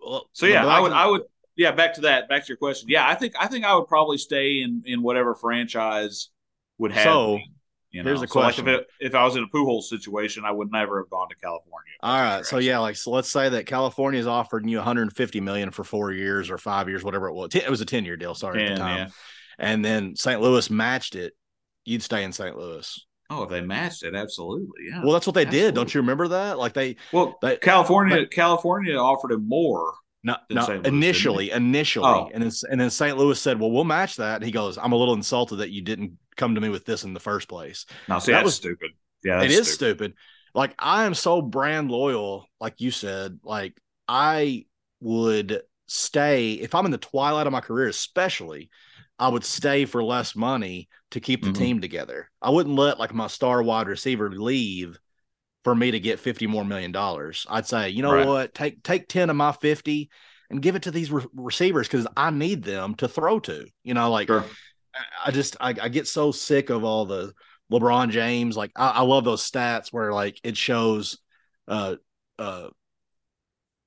Well, 0.00 0.28
so 0.32 0.46
yeah, 0.46 0.66
I 0.66 0.80
would, 0.80 0.92
I 0.92 1.06
would, 1.06 1.22
yeah, 1.56 1.72
back 1.72 1.94
to 1.94 2.02
that. 2.02 2.28
Back 2.28 2.44
to 2.44 2.48
your 2.48 2.56
question. 2.58 2.88
Yeah, 2.90 3.08
I 3.08 3.14
think 3.14 3.34
I 3.38 3.46
think 3.48 3.64
I 3.64 3.74
would 3.74 3.88
probably 3.88 4.18
stay 4.18 4.60
in 4.62 4.82
in 4.86 5.02
whatever 5.02 5.34
franchise 5.34 6.30
would 6.78 6.92
have. 6.92 7.04
So, 7.04 7.36
me, 7.36 7.50
you 7.94 8.02
know? 8.02 8.08
here's 8.08 8.20
the 8.20 8.28
so 8.28 8.40
like 8.40 8.56
question. 8.56 8.68
if, 8.68 8.80
it, 8.80 8.86
if 9.00 9.14
I 9.14 9.24
was 9.24 9.36
in 9.36 9.44
a 9.44 9.46
Pujols 9.48 9.84
situation, 9.84 10.44
I 10.44 10.50
would 10.50 10.70
never 10.72 10.98
have 11.00 11.10
gone 11.10 11.28
to 11.28 11.36
California. 11.36 11.92
All 12.02 12.18
right. 12.20 12.24
All 12.32 12.36
that's 12.38 12.52
what 12.52 12.58
right. 12.58 12.64
you're 12.64 12.72
So 12.72 12.72
yeah, 12.72 12.78
like 12.80 12.96
so 12.96 13.10
let's 13.12 13.28
say 13.30 13.48
that 13.50 13.66
California 13.66 14.20
is 14.20 14.26
offering 14.26 14.68
you 14.68 14.78
150 14.78 15.40
million 15.40 15.70
for 15.70 15.84
four 15.84 16.12
years 16.12 16.50
or 16.50 16.58
five 16.58 16.88
years, 16.88 17.04
whatever 17.04 17.28
it 17.28 17.34
was. 17.34 17.54
It 17.54 17.70
was 17.70 17.80
a 17.80 17.86
10 17.86 18.04
year 18.04 18.16
deal, 18.16 18.34
sorry, 18.34 18.62
at 18.62 18.68
And, 18.68 18.76
the 18.76 18.80
time. 18.80 18.98
yeah. 18.98 19.08
And 19.58 19.84
then 19.84 20.16
St. 20.16 20.40
Louis 20.40 20.68
matched 20.70 21.14
it. 21.14 21.34
You'd 21.84 22.02
stay 22.02 22.24
in 22.24 22.32
St. 22.32 22.56
Louis. 22.56 23.06
Oh, 23.30 23.44
if 23.44 23.50
they 23.50 23.60
matched 23.60 24.02
it, 24.02 24.14
absolutely. 24.14 24.86
Yeah. 24.90 25.02
Well, 25.02 25.12
that's 25.12 25.26
what 25.26 25.34
they 25.34 25.44
did. 25.44 25.74
Don't 25.74 25.92
you 25.94 26.00
remember 26.00 26.28
that? 26.28 26.58
Like 26.58 26.74
they, 26.74 26.96
Well, 27.12 27.38
they 27.40 27.56
California, 27.56 28.26
California 28.26 28.96
offered 28.96 29.32
him 29.32 29.48
more. 29.48 29.94
No, 30.24 30.36
Than 30.48 30.56
no 30.56 30.60
St. 30.62 30.70
Louis, 30.70 30.82
didn't 30.82 30.94
initially, 30.96 31.50
initially, 31.52 32.06
Oh. 32.08 32.30
and 32.34 32.42
then 32.42 32.50
and 32.70 32.80
then 32.80 32.90
St. 32.90 33.16
Louis 33.16 33.40
said, 33.40 33.60
"Well, 33.60 33.70
we'll 33.70 33.84
match 33.84 34.16
that." 34.16 34.36
And 34.36 34.44
he 34.44 34.50
goes, 34.50 34.76
"I'm 34.78 34.92
a 34.92 34.96
little 34.96 35.14
insulted 35.14 35.56
that 35.56 35.70
you 35.70 35.82
didn't 35.82 36.18
come 36.36 36.54
to 36.56 36.60
me 36.60 36.68
with 36.70 36.84
this 36.84 37.04
in 37.04 37.14
the 37.14 37.20
first 37.20 37.48
place." 37.48 37.86
No, 38.08 38.18
see, 38.18 38.32
That 38.32 38.38
that's 38.38 38.44
was- 38.46 38.54
stupid. 38.56 38.90
Yeah, 39.22 39.42
It 39.42 39.50
is 39.52 39.72
stupid. 39.72 40.14
Like 40.54 40.74
I 40.78 41.04
am 41.04 41.14
so 41.14 41.40
brand 41.42 41.90
loyal, 41.90 42.46
like 42.60 42.80
you 42.80 42.90
said. 42.90 43.38
Like 43.44 43.74
I 44.08 44.66
would 45.00 45.62
stay 45.86 46.52
if 46.54 46.74
I'm 46.74 46.84
in 46.86 46.90
the 46.92 46.98
twilight 46.98 47.46
of 47.46 47.52
my 47.52 47.60
career, 47.60 47.88
especially. 47.88 48.70
I 49.16 49.28
would 49.28 49.44
stay 49.44 49.84
for 49.84 50.02
less 50.02 50.34
money 50.34 50.88
to 51.12 51.20
keep 51.20 51.44
the 51.44 51.50
Mhm. 51.50 51.56
team 51.58 51.80
together. 51.80 52.30
I 52.42 52.50
wouldn't 52.50 52.74
let 52.74 52.98
like 52.98 53.14
my 53.14 53.28
star 53.28 53.62
wide 53.62 53.86
receiver 53.86 54.28
leave 54.30 54.98
for 55.64 55.74
me 55.74 55.90
to 55.90 55.98
get 56.00 56.20
50 56.20 56.46
more 56.46 56.64
million 56.64 56.92
dollars. 56.92 57.46
I'd 57.48 57.66
say, 57.66 57.88
you 57.90 58.02
know 58.02 58.12
Right. 58.12 58.26
what? 58.26 58.54
Take 58.54 58.82
take 58.82 59.08
10 59.08 59.30
of 59.30 59.36
my 59.36 59.52
50 59.52 60.10
and 60.50 60.60
give 60.62 60.76
it 60.76 60.82
to 60.82 60.90
these 60.90 61.10
re- 61.10 61.24
receivers 61.34 61.88
because 61.88 62.06
I 62.16 62.30
need 62.30 62.62
them 62.62 62.94
to 62.96 63.08
throw 63.08 63.40
to. 63.40 63.66
You 63.82 63.94
know, 63.94 64.10
like 64.10 64.28
Sure. 64.28 64.40
I- 64.94 65.26
I 65.26 65.30
just 65.32 65.56
I, 65.60 65.70
I 65.70 65.88
get 65.88 66.06
so 66.06 66.30
sick 66.30 66.70
of 66.70 66.84
all 66.84 67.04
the 67.06 67.32
LeBron 67.72 68.10
James. 68.10 68.56
Like 68.56 68.70
I, 68.76 68.90
I 68.90 69.00
love 69.00 69.24
those 69.24 69.48
stats 69.50 69.88
where 69.90 70.12
like 70.12 70.38
it 70.44 70.56
shows 70.56 71.18
uh 71.66 71.96
uh 72.38 72.68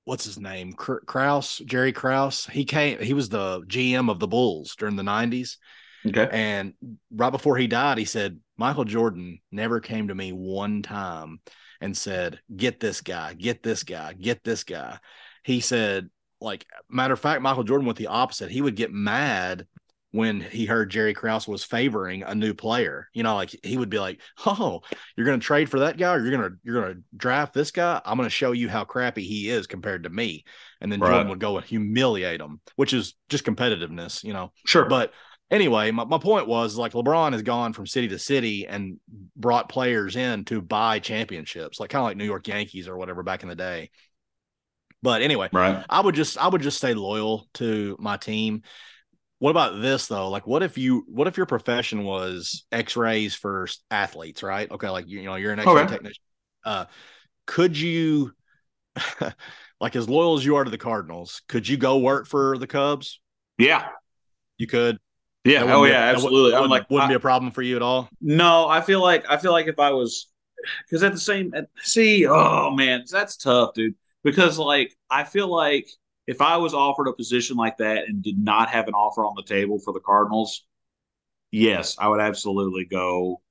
what's 0.05 0.25
his 0.25 0.39
name? 0.39 0.73
Kr- 0.73 1.05
Krause, 1.05 1.57
Jerry 1.65 1.91
Krause. 1.93 2.45
He 2.47 2.65
came 2.65 2.99
he 2.99 3.13
was 3.13 3.30
the 3.30 3.61
GM 3.67 4.09
of 4.09 4.19
the 4.19 4.28
Bulls 4.28 4.75
during 4.78 4.95
the 4.95 5.03
90s. 5.03 5.57
Okay. 6.05 6.28
And 6.32 6.73
right 7.11 7.30
before 7.32 7.57
he 7.57 7.67
died, 7.67 7.97
he 7.97 8.05
said, 8.05 8.39
Michael 8.57 8.86
Jordan 8.86 9.39
never 9.51 9.80
came 9.80 10.07
to 10.07 10.15
me 10.15 10.32
one 10.32 10.82
time 10.82 11.39
and 11.82 11.95
said, 11.95 12.39
Get 12.55 12.80
this 12.80 13.01
guy, 13.01 13.34
get 13.34 13.63
this 13.63 13.84
guy, 13.84 14.13
get 14.13 14.43
this 14.43 14.63
guy. 14.63 14.99
He 15.43 15.59
said, 15.59 16.09
like, 16.41 16.65
matter 16.89 17.13
of 17.13 17.19
fact, 17.19 17.41
Michael 17.41 17.63
Jordan 17.63 17.86
went 17.86 17.97
the 17.97 18.07
opposite. 18.07 18.51
He 18.51 18.61
would 18.61 18.75
get 18.75 18.91
mad 18.91 19.65
when 20.11 20.39
he 20.39 20.65
heard 20.65 20.89
Jerry 20.89 21.13
Krause 21.13 21.47
was 21.47 21.63
favoring 21.63 22.23
a 22.23 22.34
new 22.34 22.53
player. 22.53 23.09
You 23.13 23.23
know, 23.23 23.36
like 23.36 23.55
he 23.63 23.78
would 23.78 23.89
be 23.89 23.99
like, 23.99 24.21
Oh, 24.45 24.82
you're 25.15 25.25
gonna 25.25 25.39
trade 25.39 25.69
for 25.69 25.80
that 25.80 25.97
guy, 25.97 26.13
or 26.13 26.21
you're 26.21 26.32
gonna 26.32 26.55
you're 26.63 26.82
gonna 26.82 27.01
draft 27.15 27.53
this 27.53 27.71
guy. 27.71 28.01
I'm 28.05 28.17
gonna 28.17 28.30
show 28.30 28.51
you 28.51 28.69
how 28.69 28.84
crappy 28.84 29.23
he 29.23 29.49
is 29.49 29.67
compared 29.67 30.03
to 30.03 30.09
me. 30.09 30.45
And 30.82 30.91
then 30.91 30.99
Right. 30.99 31.11
Jordan 31.11 31.30
would 31.30 31.39
go 31.39 31.57
and 31.57 31.65
humiliate 31.65 32.41
him, 32.41 32.61
which 32.75 32.93
is 32.93 33.15
just 33.30 33.45
competitiveness, 33.45 34.23
you 34.23 34.34
know. 34.34 34.51
Sure. 34.65 34.86
But 34.86 35.11
anyway, 35.49 35.91
my, 35.91 36.05
my 36.05 36.17
point 36.17 36.47
was 36.47 36.75
like 36.75 36.93
LeBron 36.93 37.33
has 37.33 37.41
gone 37.41 37.73
from 37.73 37.87
city 37.87 38.07
to 38.09 38.19
city 38.19 38.67
and 38.67 38.99
brought 39.35 39.69
players 39.69 40.15
in 40.15 40.45
to 40.45 40.61
buy 40.61 40.99
championships, 40.99 41.79
like 41.79 41.89
kind 41.89 42.01
of 42.01 42.05
like 42.05 42.17
New 42.17 42.25
York 42.25 42.47
Yankees 42.47 42.87
or 42.87 42.97
whatever 42.97 43.23
back 43.23 43.43
in 43.43 43.49
the 43.49 43.55
day. 43.55 43.89
But 45.01 45.21
anyway, 45.21 45.49
right. 45.53 45.85
I 45.89 46.01
would 46.01 46.15
just 46.15 46.37
I 46.37 46.47
would 46.47 46.61
just 46.61 46.77
stay 46.77 46.93
loyal 46.93 47.47
to 47.55 47.95
my 47.99 48.17
team. 48.17 48.63
What 49.39 49.51
about 49.51 49.81
this 49.81 50.07
though? 50.07 50.29
Like, 50.29 50.47
what 50.47 50.63
if 50.63 50.77
you 50.77 51.05
what 51.07 51.27
if 51.27 51.37
your 51.37 51.45
profession 51.45 52.03
was 52.03 52.65
X-rays 52.71 53.35
for 53.35 53.67
athletes, 53.91 54.41
right? 54.41 54.69
Okay, 54.69 54.89
like 54.89 55.07
you, 55.07 55.19
you 55.19 55.25
know 55.25 55.35
you're 55.35 55.53
an 55.53 55.59
X-ray 55.59 55.83
Okay. 55.83 55.93
technician. 55.93 56.23
Uh, 56.65 56.85
could 57.45 57.77
you, 57.77 58.33
like, 59.79 59.95
as 59.95 60.09
loyal 60.09 60.35
as 60.35 60.43
you 60.43 60.55
are 60.55 60.63
to 60.63 60.71
the 60.71 60.77
Cardinals, 60.77 61.41
could 61.47 61.67
you 61.67 61.77
go 61.77 61.99
work 61.99 62.27
for 62.27 62.57
the 62.57 62.67
Cubs? 62.67 63.21
Yeah. 63.57 63.87
You 64.57 64.67
could. 64.67 64.97
Yeah. 65.47 65.63
Oh, 65.73 65.83
yeah. 65.85 66.05
that 66.07 66.15
Absolutely. 66.15 66.53
I'm 66.53 66.61
Wouldn't, 66.61 66.71
like, 66.71 66.89
wouldn't 66.89 67.05
I- 67.09 67.13
be 67.13 67.15
a 67.15 67.19
problem 67.19 67.51
for 67.51 67.61
you 67.61 67.75
at 67.75 67.81
all. 67.81 68.09
No, 68.21 68.67
I 68.67 68.81
feel 68.81 69.01
like 69.01 69.25
I 69.29 69.37
feel 69.37 69.51
like 69.51 69.67
if 69.67 69.79
I 69.79 69.91
was 69.91 70.27
because 70.85 71.03
at 71.03 71.13
the 71.13 71.19
same 71.19 71.53
at, 71.53 71.67
see, 71.81 72.25
oh 72.27 72.71
man, 72.71 73.03
that's 73.09 73.37
tough, 73.37 73.73
dude. 73.73 73.95
Because 74.23 74.57
like 74.59 74.95
I 75.09 75.23
feel 75.23 75.47
like 75.47 75.87
if 76.25 76.41
I 76.41 76.57
was 76.57 76.73
offered 76.73 77.07
a 77.07 77.13
position 77.13 77.55
like 77.55 77.77
that 77.77 78.05
and 78.07 78.21
did 78.21 78.37
not 78.37 78.69
have 78.69 78.87
an 78.87 78.93
offer 78.93 79.23
on 79.25 79.33
the 79.35 79.43
table 79.43 79.79
for 79.79 79.93
the 79.93 80.01
Cardinals, 80.01 80.65
yes, 81.51 81.95
I 81.99 82.07
would 82.09 82.19
absolutely 82.19 82.85
go 82.85 83.41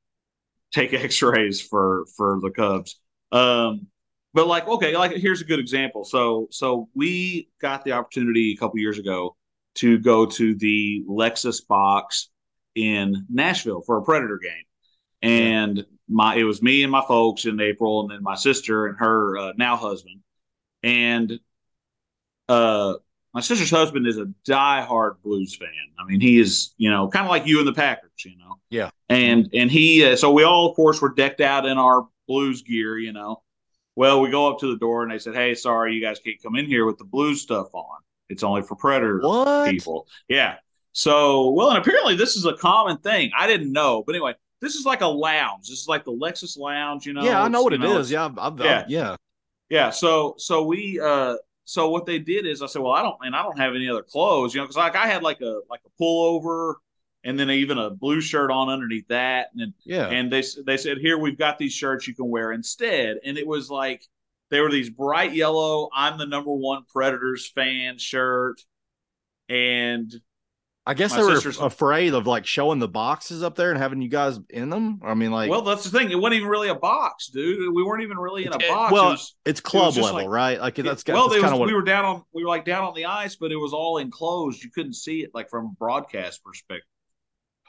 take 0.73 0.93
X-rays 1.05 1.61
for 1.61 2.05
for 2.17 2.39
the 2.43 2.51
Cubs. 2.51 3.01
Um, 3.33 3.87
but 4.35 4.47
like, 4.47 4.69
okay, 4.69 4.97
like 4.97 5.13
here's 5.13 5.41
a 5.41 5.45
good 5.45 5.61
example. 5.61 6.05
So 6.05 6.49
so 6.51 6.89
we 6.95 7.49
got 7.61 7.85
the 7.85 7.93
opportunity 7.93 8.53
a 8.53 8.57
couple 8.57 8.79
years 8.79 8.99
ago 8.99 9.37
to 9.77 9.99
go 9.99 10.27
to 10.27 10.55
the 10.55 11.05
Lexus 11.09 11.67
box 11.67 12.31
in 12.75 13.27
Nashville 13.31 13.83
for 13.83 13.99
a 13.99 14.03
Predator 14.03 14.39
game 14.39 14.65
and 15.23 15.85
my 16.09 16.37
it 16.37 16.45
was 16.45 16.63
me 16.63 16.83
and 16.83 16.93
my 16.93 17.03
folks 17.07 17.47
in 17.47 17.61
April, 17.61 18.03
and 18.03 18.11
then 18.11 18.23
my 18.23 18.35
sister 18.35 18.87
and 18.87 18.99
her 18.99 19.39
uh, 19.39 19.53
now 19.57 19.77
husband, 19.77 20.21
and 20.83 21.41
uh, 22.49 22.95
my 23.35 23.41
sister's 23.41 23.71
husband 23.71 24.07
is 24.07 24.19
a 24.19 24.27
diehard 24.47 25.17
blues 25.23 25.57
fan. 25.57 25.69
I 25.99 26.05
mean, 26.05 26.21
he 26.21 26.39
is 26.39 26.75
you 26.77 26.91
know 26.91 27.09
kind 27.09 27.25
of 27.25 27.31
like 27.31 27.47
you 27.47 27.59
and 27.59 27.67
the 27.67 27.73
Packers, 27.73 28.25
you 28.25 28.37
know. 28.37 28.59
Yeah. 28.71 28.91
And 29.09 29.51
and 29.53 29.71
he 29.71 30.05
uh, 30.05 30.17
so 30.17 30.33
we 30.33 30.45
all 30.45 30.69
of 30.71 30.77
course 30.77 31.01
were 31.01 31.13
decked 31.13 31.41
out 31.41 31.67
in 31.67 31.79
our 31.79 32.07
blues 32.29 32.63
gear, 32.63 32.99
you 32.99 33.13
know. 33.13 33.43
Well, 33.97 34.21
we 34.21 34.31
go 34.31 34.53
up 34.53 34.61
to 34.61 34.71
the 34.71 34.79
door 34.79 35.03
and 35.03 35.11
they 35.11 35.19
said, 35.19 35.35
"Hey, 35.35 35.55
sorry, 35.55 35.95
you 35.95 36.03
guys 36.03 36.21
can't 36.21 36.43
come 36.43 36.57
in 36.57 36.67
here 36.67 36.85
with 36.85 36.99
the 36.99 37.05
blues 37.05 37.43
stuff 37.43 37.75
on. 37.75 37.99
It's 38.29 38.43
only 38.43 38.63
for 38.63 38.75
Predator 38.77 39.21
What? 39.23 39.71
people. 39.71 40.07
Yeah. 40.29 40.57
So, 40.93 41.51
well, 41.51 41.71
and 41.71 41.79
apparently 41.79 42.17
this 42.17 42.37
is 42.37 42.45
a 42.47 42.55
common 42.55 42.99
thing. 42.99 43.31
I 43.37 43.47
didn't 43.47 43.71
know, 43.73 44.03
but 44.07 44.15
anyway, 44.15 44.35
this 44.61 44.75
is 44.75 44.87
like 44.87 45.03
a 45.03 45.07
lounge. 45.07 45.69
This 45.69 45.81
is 45.81 45.89
like 45.89 46.05
the 46.05 46.13
Lexus 46.13 46.59
Lounge. 46.59 47.07
You 47.07 47.13
know. 47.13 47.23
yeah, 47.23 47.43
I 47.43 47.49
know 47.49 47.63
what 47.63 47.73
it 47.75 47.81
know, 47.81 47.99
is. 47.99 48.11
Yeah, 48.11 48.31
I've, 48.39 48.59
Yeah. 48.59 48.81
I've- 48.81 48.93
yeah. 48.93 49.17
Yeah. 49.69 49.91
So, 49.91 50.35
so 50.39 50.65
we, 50.65 50.99
uh, 51.01 51.35
so 51.65 51.91
what 51.91 52.07
they 52.07 52.19
did 52.19 52.47
is 52.47 52.63
I 52.63 52.67
said, 52.67 52.81
well, 52.83 52.93
I 52.93 53.03
don't, 53.03 53.17
and 53.23 53.35
I 53.37 53.43
don't 53.43 53.59
have 53.59 53.75
any 53.75 53.89
other 53.89 54.03
clothes, 54.03 54.55
you 54.55 54.61
know, 54.61 54.65
because 54.65 54.77
like 54.77 54.95
I 54.97 55.07
had 55.09 55.23
like 55.23 55.41
a 55.41 55.61
like 55.69 55.81
a 55.85 56.03
pullover 56.03 56.75
and 57.25 57.39
then 57.39 57.51
even 57.51 57.77
a 57.77 57.91
blue 57.91 58.21
shirt 58.21 58.53
on 58.53 58.69
underneath 58.69 59.09
that, 59.09 59.49
and 59.53 59.61
then 59.61 59.75
Yeah. 59.85 60.07
and 60.09 60.33
they 60.33 60.45
they 60.65 60.77
said 60.77 60.99
here 60.99 61.19
we've 61.19 61.37
got 61.37 61.59
these 61.59 61.73
shirts 61.73 62.07
you 62.07 62.15
can 62.15 62.31
wear 62.31 62.53
instead 62.53 63.19
and 63.25 63.37
it 63.37 63.45
was 63.47 63.69
like 63.69 64.07
they 64.51 64.61
were 64.61 64.71
these 64.71 64.91
bright 64.91 65.35
yellow 65.35 65.89
i'm 65.95 66.19
the 66.19 66.27
number 66.27 66.53
one 66.53 66.85
predators 66.93 67.51
fan 67.55 67.99
shirt 67.99 68.61
and 69.49 70.13
I 70.89 70.95
guess 70.95 71.13
they 71.13 71.23
were 71.23 71.67
afraid 71.67 72.15
of 72.15 72.29
like 72.29 72.47
showing 72.47 72.79
the 72.79 72.87
boxes 72.87 73.43
up 73.43 73.57
there 73.57 73.71
and 73.73 73.79
having 73.79 74.01
you 74.01 74.09
guys 74.09 74.39
in 74.49 74.71
them. 74.71 75.01
I 75.05 75.15
mean, 75.15 75.33
like, 75.33 75.51
well 75.51 75.63
that's 75.63 75.83
the 75.83 75.91
thing 75.91 76.13
it 76.13 76.15
wasn't 76.15 76.37
even 76.37 76.49
really 76.49 76.69
a 76.69 76.77
box 76.77 77.27
dude 77.27 77.75
we 77.75 77.83
weren't 77.83 78.05
even 78.05 78.17
really 78.17 78.47
in 78.47 78.53
a 78.53 78.57
It- 78.57 78.69
box 78.69 78.93
well, 78.93 79.09
it 79.09 79.11
was, 79.11 79.35
it's 79.45 79.61
club 79.61 79.95
just 79.95 80.05
level, 80.05 80.21
like- 80.21 80.29
right? 80.29 80.61
Like 80.61 80.77
that's, 80.77 81.03
got, 81.03 81.15
well 81.15 81.25
that's 81.29 81.35
was, 81.35 81.43
kind 81.43 81.55
of 81.55 81.59
what 81.59 81.67
we 81.67 81.75
were 81.75 81.83
down 81.83 82.05
on 82.05 82.23
we 82.33 82.45
were 82.45 82.49
like 82.49 82.65
down 82.65 82.85
on 82.85 82.95
the 82.95 83.07
ice 83.07 83.35
but 83.35 83.51
it 83.51 83.57
was 83.57 83.73
all 83.73 83.99
enclosed 83.99 84.63
you 84.63 84.71
couldn't 84.71 84.95
see 84.95 85.23
it 85.23 85.31
like 85.35 85.51
from 85.51 85.67
a 85.67 85.71
broadcast 85.71 86.45
perspective 86.45 86.87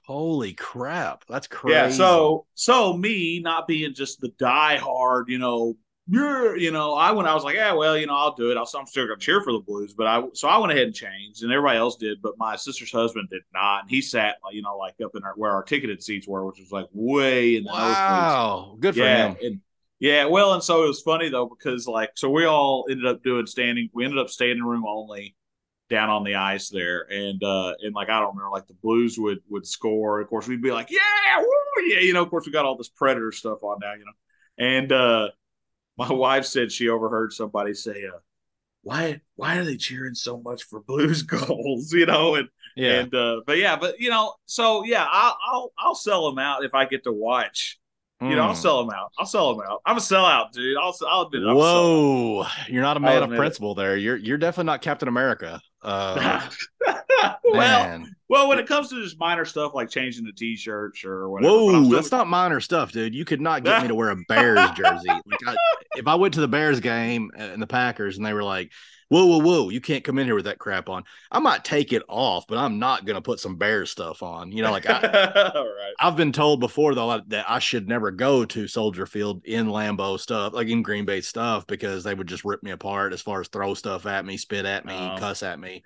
Holy 0.06 0.54
crap, 0.54 1.26
that's 1.28 1.48
crazy. 1.48 1.76
Yeah. 1.76 1.90
So 1.90 2.46
so 2.54 2.94
me 2.96 3.42
not 3.42 3.68
being 3.68 3.94
just 3.94 4.22
the 4.22 4.30
diehard, 4.30 5.26
you 5.28 5.38
know, 5.38 5.76
yeah, 6.10 6.54
you 6.56 6.72
know, 6.72 6.94
I 6.94 7.12
when 7.12 7.26
I 7.26 7.34
was 7.34 7.44
like, 7.44 7.56
yeah, 7.56 7.74
well, 7.74 7.98
you 7.98 8.08
know, 8.08 8.16
I'll 8.16 8.34
do 8.36 8.50
it. 8.52 8.58
I'll, 8.58 8.70
I'm 8.78 8.86
still 8.88 9.06
gonna 9.08 9.20
cheer 9.20 9.42
for 9.42 9.52
the 9.52 9.60
Blues, 9.60 9.94
but 9.94 10.08
I 10.08 10.24
so 10.34 10.48
I 10.48 10.58
went 10.58 10.72
ahead 10.72 10.86
and 10.86 10.96
changed, 10.96 11.44
and 11.44 11.52
everybody 11.52 11.78
else 11.78 11.98
did, 11.98 12.22
but 12.22 12.38
my 12.38 12.56
sister's 12.56 12.92
husband 12.92 13.30
did 13.30 13.42
not, 13.54 13.82
and 13.82 13.90
he 13.90 14.02
sat, 14.02 14.38
you 14.52 14.62
know, 14.62 14.78
like 14.78 14.96
up 15.04 15.12
in 15.16 15.24
our, 15.24 15.34
where 15.36 15.52
our 15.52 15.64
ticketed 15.64 16.02
seats 16.02 16.28
were, 16.28 16.46
which 16.46 16.60
was 16.60 16.72
like 16.72 16.88
way 16.94 17.58
in 17.58 17.66
the 17.66 17.74
nosebleeds. 17.74 18.38
wow, 18.38 18.78
good 18.80 18.96
for 18.96 19.08
Yeah, 19.08 19.08
him. 19.08 19.38
and 19.42 19.62
yeah, 20.00 20.26
well, 20.26 20.54
and 20.54 20.64
so 20.64 20.84
it 20.84 20.88
was 20.88 21.02
funny 21.02 21.30
though 21.30 21.48
because 21.48 21.88
like 21.88 22.12
so 22.16 22.30
we 22.30 22.46
all 22.46 22.86
ended 22.90 23.06
up 23.06 23.24
doing 23.24 23.46
standing. 23.46 23.90
We 23.94 24.06
ended 24.06 24.20
up 24.20 24.30
standing 24.30 24.64
room 24.64 24.86
only 24.88 25.36
down 25.90 26.10
on 26.10 26.24
the 26.24 26.36
ice 26.36 26.70
there, 26.70 27.02
and 27.12 27.44
uh 27.44 27.74
and 27.82 27.96
like 27.96 28.10
I 28.10 28.20
don't 28.20 28.36
remember 28.36 28.52
like 28.52 28.68
the 28.68 28.76
Blues 28.76 29.18
would 29.20 29.40
would 29.50 29.66
score. 29.68 30.22
Of 30.22 30.30
course, 30.30 30.48
we'd 30.48 30.62
be 30.62 30.72
like, 30.72 30.90
yeah, 30.92 31.40
woo, 31.40 31.84
yeah, 31.88 32.00
you 32.02 32.14
know. 32.14 32.24
Of 32.24 32.30
course, 32.30 32.46
we 32.46 32.52
got 32.52 32.66
all 32.66 32.78
this 32.78 32.90
Predator 32.90 33.32
stuff 33.32 33.64
on 33.64 33.80
now, 33.82 33.94
you 33.94 34.06
know. 34.06 34.12
And 34.58 34.92
uh 34.92 35.30
my 35.98 36.12
wife 36.12 36.46
said 36.46 36.72
she 36.72 36.90
overheard 36.90 37.34
somebody 37.34 37.74
say, 37.74 38.06
uh, 38.06 38.20
"Why 38.84 39.22
why 39.36 39.58
are 39.58 39.66
they 39.66 39.78
cheering 39.78 40.16
so 40.16 40.40
much 40.42 40.64
for 40.64 40.82
Blues 40.82 41.24
goals?" 41.24 41.94
You 41.94 42.06
know, 42.08 42.36
and 42.36 42.50
Yeah, 42.76 43.06
and 43.06 43.14
uh, 43.16 43.42
but 43.48 43.58
yeah, 43.58 43.78
but 43.78 44.00
you 44.00 44.10
know, 44.10 44.36
so 44.46 44.84
yeah, 44.86 45.08
I'll 45.10 45.38
I'll 45.48 45.74
I'll 45.80 45.96
sell 45.96 46.28
them 46.30 46.40
out 46.40 46.66
if 46.66 46.74
I 46.76 46.86
get 46.86 47.04
to 47.06 47.14
watch. 47.14 47.80
You 48.20 48.36
know, 48.36 48.44
I'll 48.48 48.54
Mm. 48.54 48.58
sell 48.58 48.84
them 48.84 48.96
out. 48.96 49.12
I'll 49.20 49.28
sell 49.28 49.54
them 49.56 49.64
out. 49.70 49.82
I'm 49.86 49.96
a 49.98 50.00
sellout, 50.00 50.52
dude. 50.52 50.76
I'll 50.78 50.96
I'll 51.08 51.22
admit 51.28 51.44
it. 51.44 51.48
I'm. 51.50 51.56
Whoa, 51.56 52.48
you're 52.68 52.82
not 52.82 52.98
a 52.98 53.00
man 53.00 53.18
of 53.18 53.24
admit 53.26 53.36
it. 53.38 53.40
principle 53.40 53.76
there. 53.76 53.96
You're 53.96 54.16
you're 54.18 54.40
definitely 54.40 54.66
not 54.66 54.82
Captain 54.82 55.08
America. 55.08 55.62
Uh, 55.84 56.42
well, 57.44 58.04
well, 58.30 58.50
when 58.50 58.60
it 58.60 58.68
comes 58.68 58.90
to 58.90 59.02
just 59.04 59.20
minor 59.20 59.46
stuff 59.46 59.74
like 59.74 59.90
changing 59.90 60.26
the 60.26 60.32
t-shirts 60.34 61.06
or 61.06 61.30
whatever, 61.30 61.54
Whoa, 61.54 61.70
still- 61.70 61.90
that's 61.92 62.12
not 62.12 62.28
minor 62.28 62.60
stuff, 62.60 62.92
dude. 62.92 63.14
You 63.16 63.26
could 63.26 63.42
not 63.42 63.64
get 63.64 63.82
me 63.84 63.88
to 63.88 63.96
wear 63.96 64.10
a 64.10 64.16
Bears 64.28 64.70
jersey. 64.72 65.08
Like, 65.10 65.40
I, 65.48 65.56
if 65.96 66.08
I 66.08 66.16
went 66.16 66.34
to 66.36 66.42
the 66.42 66.48
Bears 66.48 66.80
game 66.80 67.32
and 67.38 67.62
the 67.62 67.68
Packers, 67.68 68.18
and 68.18 68.26
they 68.26 68.34
were 68.34 68.44
like, 68.44 68.72
"Whoa, 69.10 69.26
whoa, 69.26 69.40
whoa, 69.40 69.70
you 69.70 69.80
can't 69.82 70.04
come 70.04 70.20
in 70.20 70.26
here 70.26 70.36
with 70.36 70.46
that 70.46 70.60
crap 70.60 70.90
on," 70.90 71.04
I 71.32 71.40
might 71.40 71.64
take 71.64 71.94
it 71.94 72.04
off, 72.08 72.46
but 72.48 72.58
I'm 72.58 72.80
not 72.80 73.06
gonna 73.06 73.22
put 73.22 73.40
some 73.40 73.56
bear 73.58 73.86
stuff 73.86 74.22
on. 74.24 74.52
You 74.52 74.64
know, 74.64 74.72
like 74.72 74.86
I, 74.90 75.00
All 75.56 75.66
right. 75.66 75.94
I've 76.00 76.16
been 76.16 76.32
told 76.32 76.60
before 76.60 76.94
though 76.96 77.22
that 77.28 77.50
I 77.50 77.60
should 77.60 77.88
never 77.88 78.12
go 78.12 78.46
to 78.46 78.68
Soldier 78.68 79.06
Field 79.06 79.44
in 79.46 79.68
Lambeau 79.68 80.20
stuff, 80.20 80.54
like 80.54 80.68
in 80.68 80.82
Green 80.82 81.06
Bay 81.06 81.22
stuff, 81.22 81.66
because 81.68 82.04
they 82.04 82.14
would 82.14 82.28
just 82.28 82.46
rip 82.46 82.64
me 82.64 82.72
apart 82.72 83.14
as 83.14 83.22
far 83.22 83.42
as 83.42 83.48
throw 83.48 83.74
stuff 83.74 84.06
at 84.06 84.26
me, 84.26 84.38
spit 84.38 84.66
at 84.66 84.86
me, 84.86 84.94
Oh. 84.96 85.18
cuss 85.18 85.44
at 85.44 85.60
me. 85.60 85.84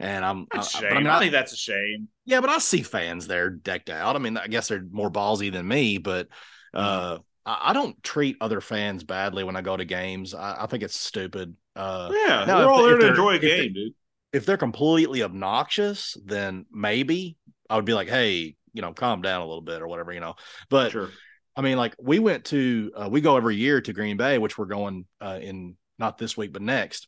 And 0.00 0.24
I'm, 0.24 0.46
I- 0.52 0.60
shame. 0.62 0.84
I 0.92 0.94
I, 0.96 0.98
mean, 0.98 1.06
I- 1.06 1.18
think 1.20 1.32
that's 1.32 1.52
a 1.52 1.56
shame. 1.56 2.08
yeah, 2.24 2.40
but 2.40 2.50
I 2.50 2.58
see 2.58 2.82
fans 2.82 3.28
there 3.28 3.50
decked 3.50 3.90
out. 3.90 4.16
I 4.16 4.18
mean, 4.18 4.36
I 4.36 4.48
guess 4.48 4.66
they're 4.68 4.84
more 4.90 5.10
ballsy 5.10 5.52
than 5.52 5.68
me, 5.68 5.98
but 5.98 6.26
uh, 6.74 7.18
I, 7.46 7.58
I 7.70 7.72
don't 7.72 8.02
treat 8.02 8.36
other 8.40 8.60
fans 8.60 9.04
badly 9.04 9.44
when 9.44 9.54
I 9.54 9.62
go 9.62 9.76
to 9.76 9.84
games. 9.84 10.34
I, 10.34 10.64
I 10.64 10.66
think 10.66 10.82
it's 10.82 10.98
stupid. 10.98 11.54
Uh, 11.76 12.10
Yeah, 12.12 12.46
we're 12.46 12.68
all 12.70 12.82
there 12.84 12.98
to 12.98 13.08
enjoy 13.08 13.34
a 13.34 13.38
game, 13.38 13.72
dude. 13.72 13.92
if 14.32 14.46
they're 14.46 14.56
completely 14.56 15.22
obnoxious, 15.22 16.16
then 16.24 16.66
maybe 16.72 17.36
I 17.70 17.76
would 17.76 17.84
be 17.84 17.94
like, 17.94 18.08
hey, 18.08 18.56
you 18.72 18.82
know, 18.82 18.92
calm 18.92 19.22
down 19.22 19.40
a 19.40 19.46
little 19.46 19.62
bit 19.62 19.80
or 19.82 19.88
whatever, 19.88 20.12
you 20.12 20.20
know. 20.20 20.34
But 20.68 20.92
Sure. 20.92 21.10
I 21.56 21.60
mean, 21.62 21.76
like 21.76 21.94
we 22.00 22.18
went 22.18 22.46
to 22.46 22.92
uh, 22.96 23.08
we 23.10 23.20
go 23.20 23.36
every 23.36 23.56
year 23.56 23.80
to 23.80 23.92
Green 23.92 24.16
Bay, 24.16 24.38
which 24.38 24.58
we're 24.58 24.64
going 24.64 25.06
uh, 25.20 25.38
in 25.40 25.76
not 25.98 26.18
this 26.18 26.36
week 26.36 26.52
but 26.52 26.62
next, 26.62 27.06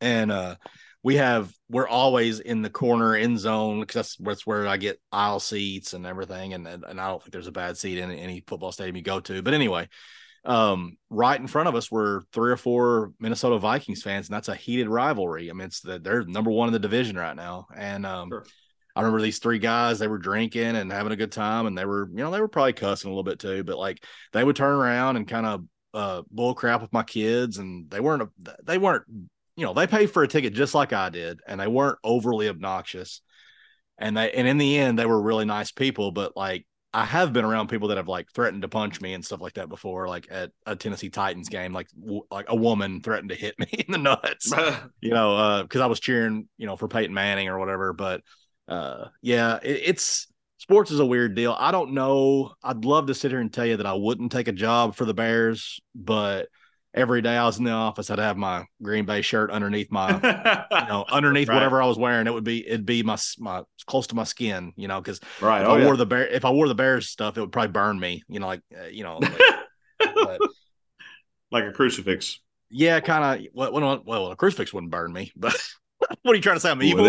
and 0.00 0.32
uh, 0.32 0.56
we 1.02 1.16
have 1.16 1.52
we're 1.68 1.88
always 1.88 2.40
in 2.40 2.62
the 2.62 2.70
corner 2.70 3.14
end 3.14 3.38
zone 3.38 3.80
because 3.80 3.94
that's 3.94 4.16
that's 4.16 4.46
where 4.46 4.66
I 4.66 4.78
get 4.78 4.98
aisle 5.12 5.40
seats 5.40 5.92
and 5.92 6.06
everything, 6.06 6.54
and 6.54 6.66
and 6.66 6.98
I 7.00 7.08
don't 7.08 7.22
think 7.22 7.32
there's 7.32 7.46
a 7.46 7.52
bad 7.52 7.76
seat 7.76 7.98
in 7.98 8.10
any 8.10 8.42
football 8.46 8.72
stadium 8.72 8.96
you 8.96 9.02
go 9.02 9.20
to. 9.20 9.42
But 9.42 9.52
anyway, 9.52 9.88
um, 10.44 10.96
right 11.10 11.38
in 11.38 11.46
front 11.46 11.68
of 11.68 11.74
us 11.74 11.90
were 11.90 12.24
three 12.32 12.50
or 12.50 12.56
four 12.56 13.12
Minnesota 13.20 13.58
Vikings 13.58 14.02
fans, 14.02 14.28
and 14.28 14.34
that's 14.34 14.48
a 14.48 14.54
heated 14.54 14.88
rivalry. 14.88 15.50
I 15.50 15.52
mean, 15.52 15.66
it's 15.66 15.80
the, 15.80 15.98
they're 15.98 16.24
number 16.24 16.50
one 16.50 16.68
in 16.68 16.72
the 16.72 16.78
division 16.78 17.16
right 17.16 17.36
now, 17.36 17.66
and 17.76 18.06
um, 18.06 18.30
Sure. 18.30 18.44
I 18.96 19.00
remember 19.00 19.22
these 19.22 19.38
three 19.38 19.58
guys, 19.58 19.98
they 19.98 20.08
were 20.08 20.18
drinking 20.18 20.76
and 20.76 20.90
having 20.90 21.12
a 21.12 21.16
good 21.16 21.32
time, 21.32 21.66
and 21.66 21.76
they 21.76 21.84
were, 21.84 22.08
you 22.10 22.18
know, 22.18 22.30
they 22.30 22.40
were 22.40 22.48
probably 22.48 22.72
cussing 22.72 23.08
a 23.08 23.12
little 23.12 23.22
bit 23.22 23.38
too, 23.38 23.62
but 23.64 23.78
like 23.78 24.02
they 24.32 24.42
would 24.42 24.56
turn 24.56 24.74
around 24.74 25.16
and 25.16 25.28
kind 25.28 25.46
of 25.46 25.64
uh 25.92 26.22
bull 26.30 26.54
crap 26.54 26.80
with 26.80 26.92
my 26.92 27.02
kids, 27.02 27.58
and 27.58 27.90
they 27.90 28.00
weren't, 28.00 28.28
they 28.64 28.78
weren't, 28.78 29.04
you 29.56 29.64
know, 29.64 29.74
they 29.74 29.86
paid 29.86 30.10
for 30.10 30.22
a 30.22 30.28
ticket 30.28 30.54
just 30.54 30.74
like 30.74 30.92
I 30.92 31.10
did, 31.10 31.40
and 31.46 31.60
they 31.60 31.66
weren't 31.68 31.98
overly 32.02 32.48
obnoxious. 32.48 33.20
And 33.98 34.16
they, 34.16 34.32
and 34.32 34.48
in 34.48 34.56
the 34.56 34.78
end, 34.78 34.98
they 34.98 35.04
were 35.04 35.20
really 35.20 35.44
nice 35.44 35.70
people, 35.70 36.10
but 36.10 36.34
like 36.36 36.66
I 36.92 37.04
have 37.04 37.32
been 37.32 37.44
around 37.44 37.68
people 37.68 37.88
that 37.88 37.96
have 37.98 38.08
like 38.08 38.30
threatened 38.32 38.62
to 38.62 38.68
punch 38.68 39.00
me 39.00 39.14
and 39.14 39.24
stuff 39.24 39.40
like 39.40 39.54
that 39.54 39.68
before, 39.68 40.08
like 40.08 40.26
at 40.30 40.50
a 40.66 40.74
Tennessee 40.74 41.08
Titans 41.08 41.48
game, 41.48 41.72
like 41.72 41.88
w- 42.00 42.24
like 42.30 42.46
a 42.48 42.56
woman 42.56 43.00
threatened 43.00 43.28
to 43.30 43.36
hit 43.36 43.56
me 43.58 43.66
in 43.70 43.92
the 43.92 43.98
nuts 43.98 44.52
you 45.00 45.10
know, 45.10 45.36
uh, 45.36 45.62
because 45.62 45.80
I 45.80 45.86
was 45.86 46.00
cheering, 46.00 46.48
you 46.58 46.66
know, 46.66 46.76
for 46.76 46.88
Peyton 46.88 47.14
Manning 47.14 47.48
or 47.48 47.58
whatever. 47.58 47.92
But 47.92 48.22
uh, 48.66 49.06
yeah, 49.22 49.58
it, 49.62 49.82
it's 49.84 50.26
sports 50.58 50.90
is 50.90 51.00
a 51.00 51.06
weird 51.06 51.34
deal. 51.34 51.54
I 51.58 51.70
don't 51.70 51.92
know. 51.92 52.54
I'd 52.62 52.84
love 52.84 53.06
to 53.06 53.14
sit 53.14 53.30
here 53.30 53.40
and 53.40 53.52
tell 53.52 53.66
you 53.66 53.76
that 53.76 53.86
I 53.86 53.94
wouldn't 53.94 54.32
take 54.32 54.48
a 54.48 54.52
job 54.52 54.96
for 54.96 55.04
the 55.04 55.14
Bears, 55.14 55.80
but 55.94 56.48
every 56.94 57.22
day 57.22 57.36
I 57.36 57.44
was 57.46 57.58
in 57.58 57.64
the 57.64 57.70
office, 57.70 58.10
I'd 58.10 58.18
have 58.18 58.36
my 58.36 58.64
Green 58.82 59.04
Bay 59.04 59.22
shirt 59.22 59.50
underneath 59.50 59.90
my, 59.90 60.10
you 60.72 60.88
know, 60.88 61.04
underneath 61.10 61.48
Right. 61.48 61.54
whatever 61.54 61.80
I 61.82 61.86
was 61.86 61.98
wearing. 61.98 62.26
It 62.26 62.34
would 62.34 62.44
be, 62.44 62.66
it'd 62.66 62.86
be 62.86 63.02
my 63.02 63.16
my 63.38 63.62
close 63.86 64.06
to 64.08 64.14
my 64.14 64.24
skin, 64.24 64.72
you 64.76 64.88
know, 64.88 65.00
because 65.00 65.20
right. 65.40 65.62
if 65.62 65.68
Oh, 65.68 65.72
I 65.74 65.78
yeah. 65.78 65.84
wore 65.86 65.96
the 65.96 66.06
bear, 66.06 66.26
if 66.26 66.44
I 66.44 66.50
wore 66.50 66.68
the 66.68 66.74
Bears 66.74 67.08
stuff, 67.08 67.36
it 67.36 67.40
would 67.40 67.52
probably 67.52 67.72
burn 67.72 67.98
me, 67.98 68.22
you 68.28 68.40
know, 68.40 68.46
like 68.46 68.62
uh, 68.76 68.86
you 68.86 69.04
know. 69.04 69.18
like- 69.18 69.40
but, 70.14 70.40
like 71.52 71.64
a 71.64 71.72
crucifix. 71.72 72.40
yeah, 72.70 73.00
kind 73.00 73.40
of. 73.40 73.46
Well, 73.54 74.02
well, 74.06 74.30
a 74.32 74.36
crucifix 74.36 74.72
wouldn't 74.72 74.90
burn 74.92 75.12
me, 75.12 75.32
but 75.36 75.56
what 76.22 76.32
are 76.32 76.34
you 76.36 76.42
trying 76.42 76.56
to 76.56 76.60
say? 76.60 76.70
I'm 76.70 76.82
evil? 76.82 77.04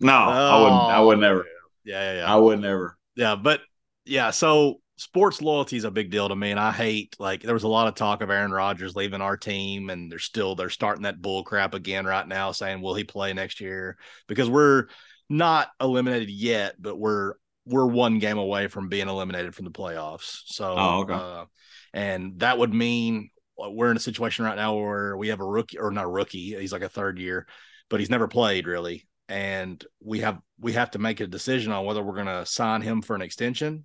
No, 0.00 0.12
I 0.12 0.62
wouldn't. 0.62 0.80
I 0.82 1.00
would 1.00 1.18
never. 1.20 1.46
Yeah, 1.84 2.12
yeah, 2.12 2.18
yeah. 2.20 2.32
I 2.32 2.36
would 2.36 2.60
never. 2.60 2.96
yeah, 3.16 3.34
but 3.36 3.60
yeah, 4.04 4.30
so 4.30 4.80
sports 5.02 5.42
loyalty 5.42 5.76
is 5.76 5.84
a 5.84 5.90
big 5.90 6.10
deal 6.10 6.28
to 6.28 6.36
me, 6.36 6.50
and 6.50 6.60
I 6.60 6.72
hate 6.72 7.16
like 7.18 7.42
there 7.42 7.54
was 7.54 7.64
a 7.64 7.68
lot 7.68 7.88
of 7.88 7.94
talk 7.94 8.22
of 8.22 8.30
Aaron 8.30 8.52
Rodgers 8.52 8.94
leaving 8.96 9.20
our 9.20 9.36
team, 9.36 9.90
and 9.90 10.10
they're 10.10 10.18
still 10.18 10.54
they're 10.54 10.70
starting 10.70 11.02
that 11.02 11.20
bull 11.20 11.42
crap 11.44 11.74
again 11.74 12.06
right 12.06 12.26
now, 12.26 12.52
saying 12.52 12.80
will 12.80 12.94
he 12.94 13.04
play 13.04 13.32
next 13.32 13.60
year? 13.60 13.96
Because 14.28 14.48
we're 14.48 14.86
not 15.28 15.68
eliminated 15.80 16.30
yet, 16.30 16.76
but 16.80 16.98
we're 16.98 17.34
we're 17.66 17.86
one 17.86 18.18
game 18.18 18.38
away 18.38 18.68
from 18.68 18.88
being 18.88 19.08
eliminated 19.08 19.54
from 19.54 19.64
the 19.64 19.70
playoffs. 19.70 20.42
So, 20.46 20.74
Oh, 20.76 21.00
okay. 21.02 21.14
uh, 21.14 21.44
and 21.92 22.38
that 22.40 22.58
would 22.58 22.72
mean 22.74 23.30
uh, 23.62 23.70
we're 23.70 23.90
in 23.90 23.96
a 23.96 24.00
situation 24.00 24.44
right 24.44 24.56
now 24.56 24.76
where 24.76 25.16
we 25.16 25.28
have 25.28 25.40
a 25.40 25.44
rookie 25.44 25.78
or 25.78 25.90
not 25.90 26.04
a 26.04 26.08
rookie, 26.08 26.56
he's 26.58 26.72
like 26.72 26.82
a 26.82 26.88
third 26.88 27.18
year, 27.18 27.46
but 27.88 28.00
he's 28.00 28.10
never 28.10 28.28
played 28.28 28.66
really. 28.66 29.06
And 29.28 29.82
we 30.02 30.20
have 30.20 30.40
we 30.60 30.72
have 30.72 30.90
to 30.92 30.98
make 30.98 31.20
a 31.20 31.26
decision 31.26 31.72
on 31.72 31.84
whether 31.84 32.02
we're 32.02 32.14
going 32.14 32.26
to 32.26 32.46
sign 32.46 32.82
him 32.82 33.00
for 33.02 33.14
an 33.16 33.22
extension 33.22 33.84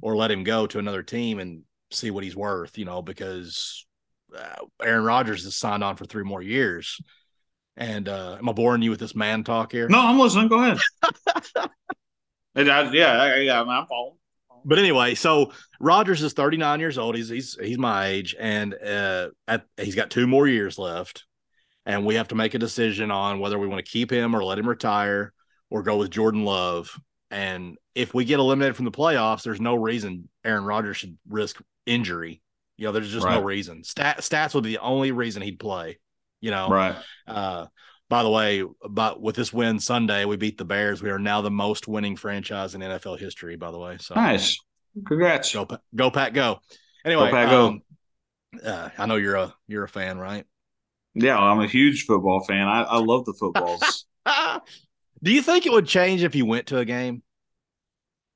or 0.00 0.16
let 0.16 0.30
him 0.30 0.44
go 0.44 0.66
to 0.66 0.78
another 0.78 1.02
team 1.02 1.38
and 1.38 1.62
see 1.90 2.10
what 2.10 2.24
he's 2.24 2.36
worth, 2.36 2.76
you 2.78 2.84
know, 2.84 3.02
because 3.02 3.86
uh, 4.36 4.64
Aaron 4.82 5.04
Rodgers 5.04 5.44
has 5.44 5.56
signed 5.56 5.84
on 5.84 5.96
for 5.96 6.04
three 6.04 6.24
more 6.24 6.42
years. 6.42 7.00
And 7.76 8.08
uh, 8.08 8.36
am 8.38 8.48
I 8.48 8.52
boring 8.52 8.82
you 8.82 8.90
with 8.90 9.00
this 9.00 9.14
man 9.14 9.44
talk 9.44 9.72
here? 9.72 9.88
No, 9.88 10.00
I'm 10.00 10.18
listening. 10.18 10.48
Go 10.48 10.62
ahead. 10.62 10.78
It- 12.54 12.68
I- 12.70 12.90
yeah, 12.92 13.22
I- 13.22 13.36
yeah. 13.40 13.60
I'm 13.60 13.86
following. 13.86 14.16
But 14.64 14.78
anyway, 14.78 15.14
so 15.14 15.52
Rodgers 15.78 16.22
is 16.22 16.32
39 16.32 16.80
years 16.80 16.98
old. 16.98 17.14
He's 17.14 17.28
he's 17.28 17.56
he's 17.60 17.78
my 17.78 18.06
age, 18.06 18.34
and 18.38 18.74
uh, 18.74 19.28
at, 19.46 19.64
he's 19.76 19.94
got 19.94 20.10
two 20.10 20.26
more 20.26 20.48
years 20.48 20.78
left, 20.78 21.24
and 21.84 22.04
we 22.04 22.16
have 22.16 22.28
to 22.28 22.34
make 22.34 22.54
a 22.54 22.58
decision 22.58 23.10
on 23.10 23.38
whether 23.38 23.58
we 23.58 23.68
want 23.68 23.84
to 23.84 23.90
keep 23.92 24.10
him 24.10 24.34
or 24.34 24.42
let 24.42 24.58
him 24.58 24.68
retire 24.68 25.32
or 25.70 25.82
go 25.82 25.98
with 25.98 26.10
Jordan 26.10 26.44
Love. 26.44 26.98
And 27.30 27.76
if 27.94 28.14
we 28.14 28.24
get 28.24 28.38
eliminated 28.38 28.76
from 28.76 28.84
the 28.84 28.90
playoffs, 28.92 29.42
there's 29.42 29.60
no 29.60 29.74
reason 29.74 30.28
Aaron 30.44 30.64
Rodgers 30.64 30.96
should 30.98 31.18
risk 31.28 31.60
injury. 31.84 32.42
You 32.76 32.86
know, 32.86 32.92
there's 32.92 33.10
just 33.10 33.26
no 33.26 33.42
reason. 33.42 33.82
Stat, 33.84 34.18
stats 34.18 34.54
would 34.54 34.64
be 34.64 34.72
the 34.72 34.82
only 34.82 35.10
reason 35.10 35.42
he'd 35.42 35.58
play. 35.58 35.98
You 36.40 36.50
know, 36.50 36.68
Right. 36.68 36.94
uh, 37.26 37.66
by 38.08 38.22
the 38.22 38.30
way, 38.30 38.62
but 38.88 39.20
with 39.20 39.34
this 39.34 39.52
win 39.52 39.80
Sunday, 39.80 40.24
we 40.26 40.36
beat 40.36 40.58
the 40.58 40.64
Bears. 40.64 41.02
We 41.02 41.10
are 41.10 41.18
now 41.18 41.40
the 41.40 41.50
most 41.50 41.88
winning 41.88 42.14
franchise 42.16 42.74
in 42.74 42.82
NFL 42.82 43.18
history. 43.18 43.56
By 43.56 43.70
the 43.70 43.78
way, 43.78 43.96
so 43.98 44.14
Nice. 44.14 44.58
Congrats. 45.06 45.52
Go, 45.52 45.66
go, 45.94 46.10
Pack, 46.10 46.32
go. 46.34 46.60
Anyway, 47.04 47.30
go. 47.30 47.66
um, 47.66 47.82
uh, 48.64 48.90
I 48.96 49.06
know 49.06 49.16
you're 49.16 49.36
a 49.36 49.54
you're 49.66 49.84
a 49.84 49.88
fan, 49.88 50.18
right? 50.18 50.44
Yeah, 51.14 51.38
I'm 51.38 51.60
a 51.60 51.66
huge 51.66 52.04
football 52.04 52.44
fan. 52.44 52.68
I, 52.68 52.82
I 52.82 52.98
love 52.98 53.24
the 53.24 53.32
footballs. 53.40 54.04
Do 55.22 55.32
you 55.32 55.42
think 55.42 55.66
it 55.66 55.72
would 55.72 55.86
change 55.86 56.22
if 56.22 56.34
you 56.34 56.46
went 56.46 56.66
to 56.68 56.78
a 56.78 56.84
game? 56.84 57.22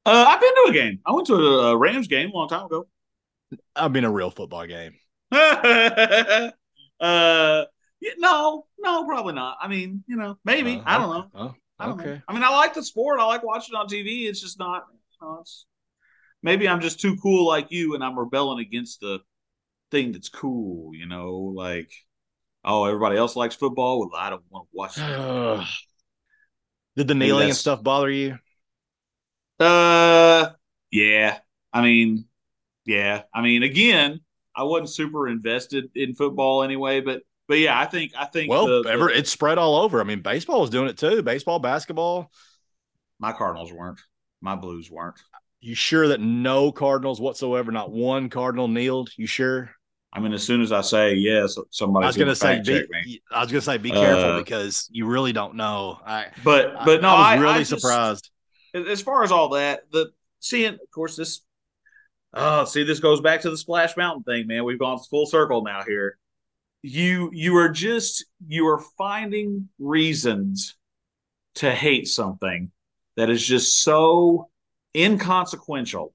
uh, 0.07 0.25
I've 0.29 0.41
been 0.41 0.55
to 0.55 0.67
a 0.71 0.73
game. 0.73 1.01
I 1.05 1.13
went 1.13 1.27
to 1.29 1.35
a, 1.35 1.77
Rams 1.77 2.09
game 2.09 2.31
a 2.31 2.33
long 2.33 2.49
time 2.49 2.67
ago. 2.67 2.87
I've 3.77 3.93
mean, 3.93 4.05
a 4.05 4.11
real 4.11 4.31
football 4.31 4.67
game. 4.67 4.93
uh, 5.33 6.51
yeah, 7.01 8.11
no, 8.19 8.67
no, 8.79 9.05
probably 9.05 9.35
not. 9.35 9.59
I 9.61 9.69
mean, 9.69 10.05
you 10.07 10.17
know, 10.17 10.39
maybe. 10.45 10.77
Uh, 10.77 10.83
I 10.87 10.99
don't 10.99 11.11
know. 11.11 11.27
Oh, 11.35 11.55
I 11.79 11.87
don't 11.87 11.99
know. 11.99 12.05
okay. 12.05 12.23
I 12.27 12.33
mean, 12.33 12.45
I 12.45 12.51
like 12.51 12.75
the 12.75 12.83
sport. 12.83 13.21
I 13.21 13.27
like 13.27 13.43
watching 13.43 13.75
it 13.75 13.79
on 13.79 13.89
TV. 13.89 14.29
It's 14.29 14.41
just 14.41 14.59
not. 14.59 14.87
You 14.93 15.27
know, 15.27 15.39
it's 15.41 15.67
maybe 16.43 16.69
I'm 16.69 16.81
just 16.81 17.01
too 17.01 17.17
cool 17.17 17.47
like 17.47 17.71
you, 17.71 17.95
and 17.95 18.03
I'm 18.03 18.19
rebelling 18.19 18.61
against 18.61 19.01
the 19.01 19.21
thing 19.91 20.13
that's 20.13 20.29
cool. 20.29 20.95
You 20.95 21.07
know, 21.07 21.53
like 21.55 21.91
oh, 22.65 22.85
everybody 22.85 23.17
else 23.17 23.37
likes 23.37 23.55
football. 23.55 24.01
Well, 24.01 24.11
I 24.17 24.31
don't 24.31 24.43
want 24.51 24.69
to 24.69 24.77
watch. 24.77 25.69
Did 26.97 27.09
the 27.09 27.15
kneeling 27.15 27.49
and 27.49 27.57
stuff 27.57 27.83
bother 27.83 28.11
you? 28.11 28.39
Uh, 29.59 30.51
yeah. 30.91 31.39
I 31.73 31.83
mean, 31.83 32.25
yeah. 32.85 33.23
I 33.35 33.43
mean, 33.43 33.63
again, 33.63 34.21
I 34.57 34.65
wasn't 34.65 34.91
super 34.91 35.29
invested 35.29 35.91
in 35.95 36.15
football 36.15 36.63
anyway, 36.63 37.01
but 37.01 37.23
but 37.47 37.59
yeah, 37.59 37.79
I 37.79 37.85
think 37.87 38.13
I 38.17 38.27
think 38.27 38.51
Well, 38.51 38.67
the, 38.67 38.83
the- 38.83 38.91
ever 38.91 39.11
it's 39.11 39.31
spread 39.31 39.59
all 39.59 39.77
over. 39.77 40.01
I 40.01 40.05
mean, 40.05 40.21
baseball 40.23 40.61
was 40.61 40.71
doing 40.71 40.89
it 40.89 40.99
too. 40.99 41.23
Baseball, 41.23 41.59
basketball. 41.59 42.31
my 43.19 43.33
Cardinals 43.33 43.73
weren't. 43.73 44.01
My 44.41 44.57
Blues 44.57 44.91
weren't. 44.91 45.21
You 45.61 45.75
sure 45.75 46.09
that 46.09 46.21
no 46.21 46.73
Cardinals 46.73 47.21
whatsoever, 47.21 47.71
not 47.71 47.91
one 47.93 48.31
Cardinal 48.31 48.69
kneeled? 48.69 49.11
You 49.17 49.27
sure? 49.27 49.71
I 50.13 50.19
mean, 50.21 50.33
as 50.33 50.43
soon 50.43 50.61
as 50.61 50.73
I 50.73 50.81
say 50.81 51.15
yes, 51.15 51.57
somebody's 51.71 52.05
I 52.05 52.09
was 52.09 52.17
gonna 52.17 52.35
say, 52.35 52.61
be, 52.65 52.85
me. 52.91 53.23
I 53.31 53.43
was 53.43 53.53
gonna 53.53 53.61
say, 53.61 53.79
be 53.79 53.91
careful 53.91 54.33
Uh, 54.33 54.39
because 54.39 54.89
you 54.91 55.07
really 55.07 55.33
don't 55.33 55.55
know. 55.55 56.01
I, 56.05 56.27
But 56.43 56.85
but 56.85 57.01
no, 57.01 57.09
I 57.11 57.33
I 57.33 57.35
was 57.37 57.43
really 57.43 57.55
I 57.55 57.59
just- 57.63 57.71
surprised. 57.83 58.31
as 58.75 59.01
far 59.03 59.23
as 59.23 59.31
all 59.31 59.51
that, 59.51 59.91
the 59.93 60.11
seeing, 60.41 60.75
of 60.75 60.91
course, 60.93 61.17
this. 61.17 61.43
Oh, 62.35 62.65
see, 62.65 62.83
this 62.85 63.01
goes 63.01 63.21
back 63.21 63.41
to 63.43 63.51
the 63.51 63.57
Splash 63.57 63.97
Mountain 63.97 64.23
thing, 64.25 64.47
man. 64.47 64.65
We've 64.65 64.79
gone 64.79 64.99
full 65.11 65.27
circle 65.27 65.63
now 65.63 65.83
here. 65.83 66.17
You 66.83 67.31
you 67.33 67.57
are 67.57 67.69
just 67.69 68.25
you 68.49 68.67
are 68.69 68.81
finding 68.97 69.69
reasons 69.79 70.77
to 71.57 71.71
hate 71.73 72.09
something 72.09 72.71
that 73.17 73.31
is 73.31 73.45
just 73.45 73.83
so 73.83 74.49
inconsequential. 74.97 76.15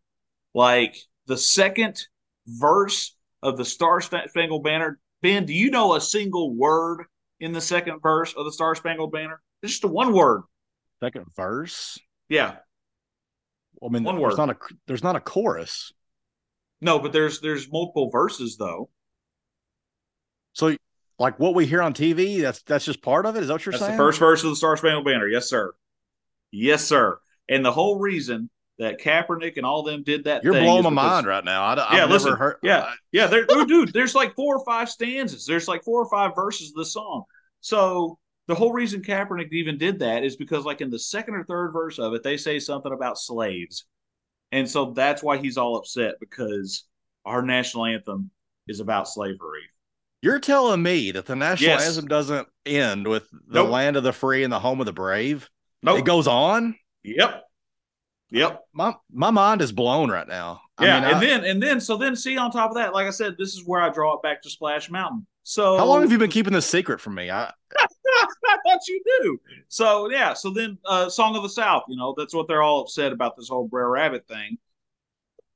Like 0.54 0.96
the 1.28 1.38
second 1.38 2.08
verse 2.48 3.16
of 3.42 3.58
the 3.58 3.66
Star 3.66 4.02
Spangled 4.02 4.64
Banner. 4.64 5.00
Ben, 5.22 5.46
do 5.46 5.54
you 5.54 5.72
know 5.72 5.96
a 5.96 6.02
single 6.02 6.54
word 6.54 7.06
in 7.40 7.52
the 7.52 7.62
second 7.62 8.00
verse 8.02 8.34
of 8.34 8.46
the 8.46 8.52
Star 8.52 8.76
Spangled 8.76 9.12
Banner? 9.12 9.42
It's 9.62 9.74
just 9.74 9.84
a 9.84 9.88
one 9.88 10.14
word. 10.14 10.44
Second 11.04 11.26
verse. 11.36 11.98
Yeah. 12.30 12.56
I 13.84 13.90
mean, 13.90 14.04
One 14.04 14.18
there's 14.18 14.38
word. 14.38 14.38
not 14.38 14.50
a 14.50 14.58
there's 14.88 15.04
not 15.04 15.16
a 15.16 15.20
chorus. 15.20 15.92
No, 16.82 17.00
but 17.00 17.12
there's 17.14 17.42
there's 17.42 17.70
multiple 17.72 18.10
verses 18.10 18.58
though. 18.58 18.90
So, 20.54 20.76
like 21.20 21.40
what 21.40 21.54
we 21.56 21.66
hear 21.66 21.82
on 21.82 21.94
TV, 21.94 22.42
that's 22.42 22.62
that's 22.64 22.86
just 22.86 23.02
part 23.02 23.26
of 23.26 23.36
it. 23.36 23.42
Is 23.42 23.48
that 23.48 23.56
what 23.56 23.66
you're 23.66 23.72
That's 23.74 23.84
saying? 23.84 23.98
the 23.98 24.04
first 24.04 24.20
verse 24.20 24.44
of 24.44 24.50
the 24.50 24.56
Star 24.56 24.78
Spangled 24.78 25.06
Banner. 25.06 25.28
Yes, 25.28 25.50
sir. 25.50 25.74
Yes, 26.52 26.86
sir. 26.86 27.20
And 27.50 27.64
the 27.66 27.72
whole 27.72 28.00
reason 28.00 28.50
that 28.80 29.00
Kaepernick 29.00 29.58
and 29.58 29.66
all 29.66 29.84
them 29.84 30.04
did 30.04 30.26
that. 30.26 30.44
You're 30.44 30.54
blowing 30.54 30.84
my 30.84 30.90
because- 30.90 30.96
mind 30.96 31.28
right 31.28 31.46
now. 31.46 31.64
I, 31.64 31.70
have 31.70 31.88
Yeah, 31.92 31.98
never 32.00 32.14
listen. 32.14 32.36
heard. 32.36 32.58
Yeah, 32.62 32.92
yeah. 33.12 33.28
There, 33.28 33.46
oh, 33.50 33.66
dude, 33.66 33.94
there's 33.94 34.16
like 34.16 34.36
four 34.36 34.58
or 34.58 34.66
five 34.66 34.90
stanzas. 34.90 35.46
There's 35.46 35.68
like 35.68 35.84
four 35.84 36.02
or 36.02 36.10
five 36.10 36.36
verses 36.36 36.70
of 36.70 36.76
the 36.76 36.86
song. 36.86 37.24
So 37.62 38.18
the 38.48 38.56
whole 38.56 38.74
reason 38.74 39.02
Kaepernick 39.02 39.52
even 39.54 39.78
did 39.78 40.00
that 40.00 40.24
is 40.24 40.36
because, 40.36 40.66
like 40.66 40.82
in 40.82 40.90
the 40.90 41.00
second 41.00 41.36
or 41.36 41.44
third 41.46 41.72
verse 41.72 42.00
of 42.00 42.14
it, 42.14 42.22
they 42.24 42.38
say 42.38 42.60
something 42.60 42.92
about 42.94 43.18
slaves, 43.18 43.86
and 44.52 44.70
so 44.70 44.92
that's 44.92 45.24
why 45.24 45.38
he's 45.38 45.58
all 45.58 45.78
upset 45.78 46.16
because 46.20 46.84
our 47.26 47.42
national 47.42 47.86
anthem 47.86 48.30
is 48.68 48.80
about 48.82 49.08
slavery. 49.08 49.64
You're 50.22 50.40
telling 50.40 50.82
me 50.84 51.12
that 51.12 51.26
the 51.28 51.36
national 51.36 51.70
Yes. 51.72 51.88
anthem 51.88 52.08
doesn't 52.08 52.48
end 52.66 53.08
with 53.08 53.30
the 53.32 53.64
Nope. 53.64 53.70
land 53.70 53.96
of 53.96 54.04
the 54.04 54.14
free 54.14 54.44
and 54.44 54.52
the 54.52 54.60
home 54.60 54.80
of 54.80 54.86
the 54.86 54.94
brave. 54.94 55.50
Nope. 55.84 56.00
It 56.00 56.06
goes 56.06 56.28
on. 56.28 56.76
Yep. 57.04 57.44
Yep. 58.32 58.66
My 58.74 58.96
my 59.12 59.32
mind 59.32 59.62
is 59.62 59.72
blown 59.72 60.10
right 60.10 60.28
now. 60.28 60.62
Yeah, 60.82 60.98
I 60.98 61.00
mean, 61.00 61.10
and 61.10 61.16
I- 61.16 61.20
then 61.20 61.46
and 61.46 61.64
then 61.64 61.80
so 61.80 61.98
then 61.98 62.16
see 62.16 62.38
on 62.38 62.52
top 62.52 62.72
of 62.72 62.76
that, 62.76 62.94
like 62.94 63.08
I 63.08 63.12
said, 63.12 63.36
this 63.38 63.54
is 63.54 63.64
where 63.66 63.82
I 63.82 63.90
draw 63.90 64.16
it 64.16 64.24
back 64.24 64.42
to 64.44 64.50
Splash 64.50 64.90
Mountain. 64.90 65.26
So 65.44 65.78
how 65.78 65.86
long 65.86 66.02
have 66.02 66.12
you 66.12 66.18
been 66.18 66.32
keeping 66.32 66.54
this 66.54 66.66
secret 66.66 67.00
from 67.00 67.16
me? 67.16 67.30
I 67.30 67.52
I 67.78 68.58
thought 68.66 68.88
you 68.88 69.02
do. 69.22 69.40
So 69.68 70.10
yeah, 70.10 70.34
so 70.34 70.50
then 70.50 70.78
uh 70.86 71.10
Song 71.10 71.36
of 71.36 71.44
the 71.44 71.50
South, 71.50 71.84
you 71.88 71.96
know, 71.96 72.14
that's 72.18 72.34
what 72.34 72.48
they're 72.48 72.64
all 72.64 72.82
upset 72.82 73.12
about 73.12 73.38
this 73.38 73.50
whole 73.50 73.68
Brer 73.68 73.90
Rabbit 73.90 74.28
thing. 74.28 74.58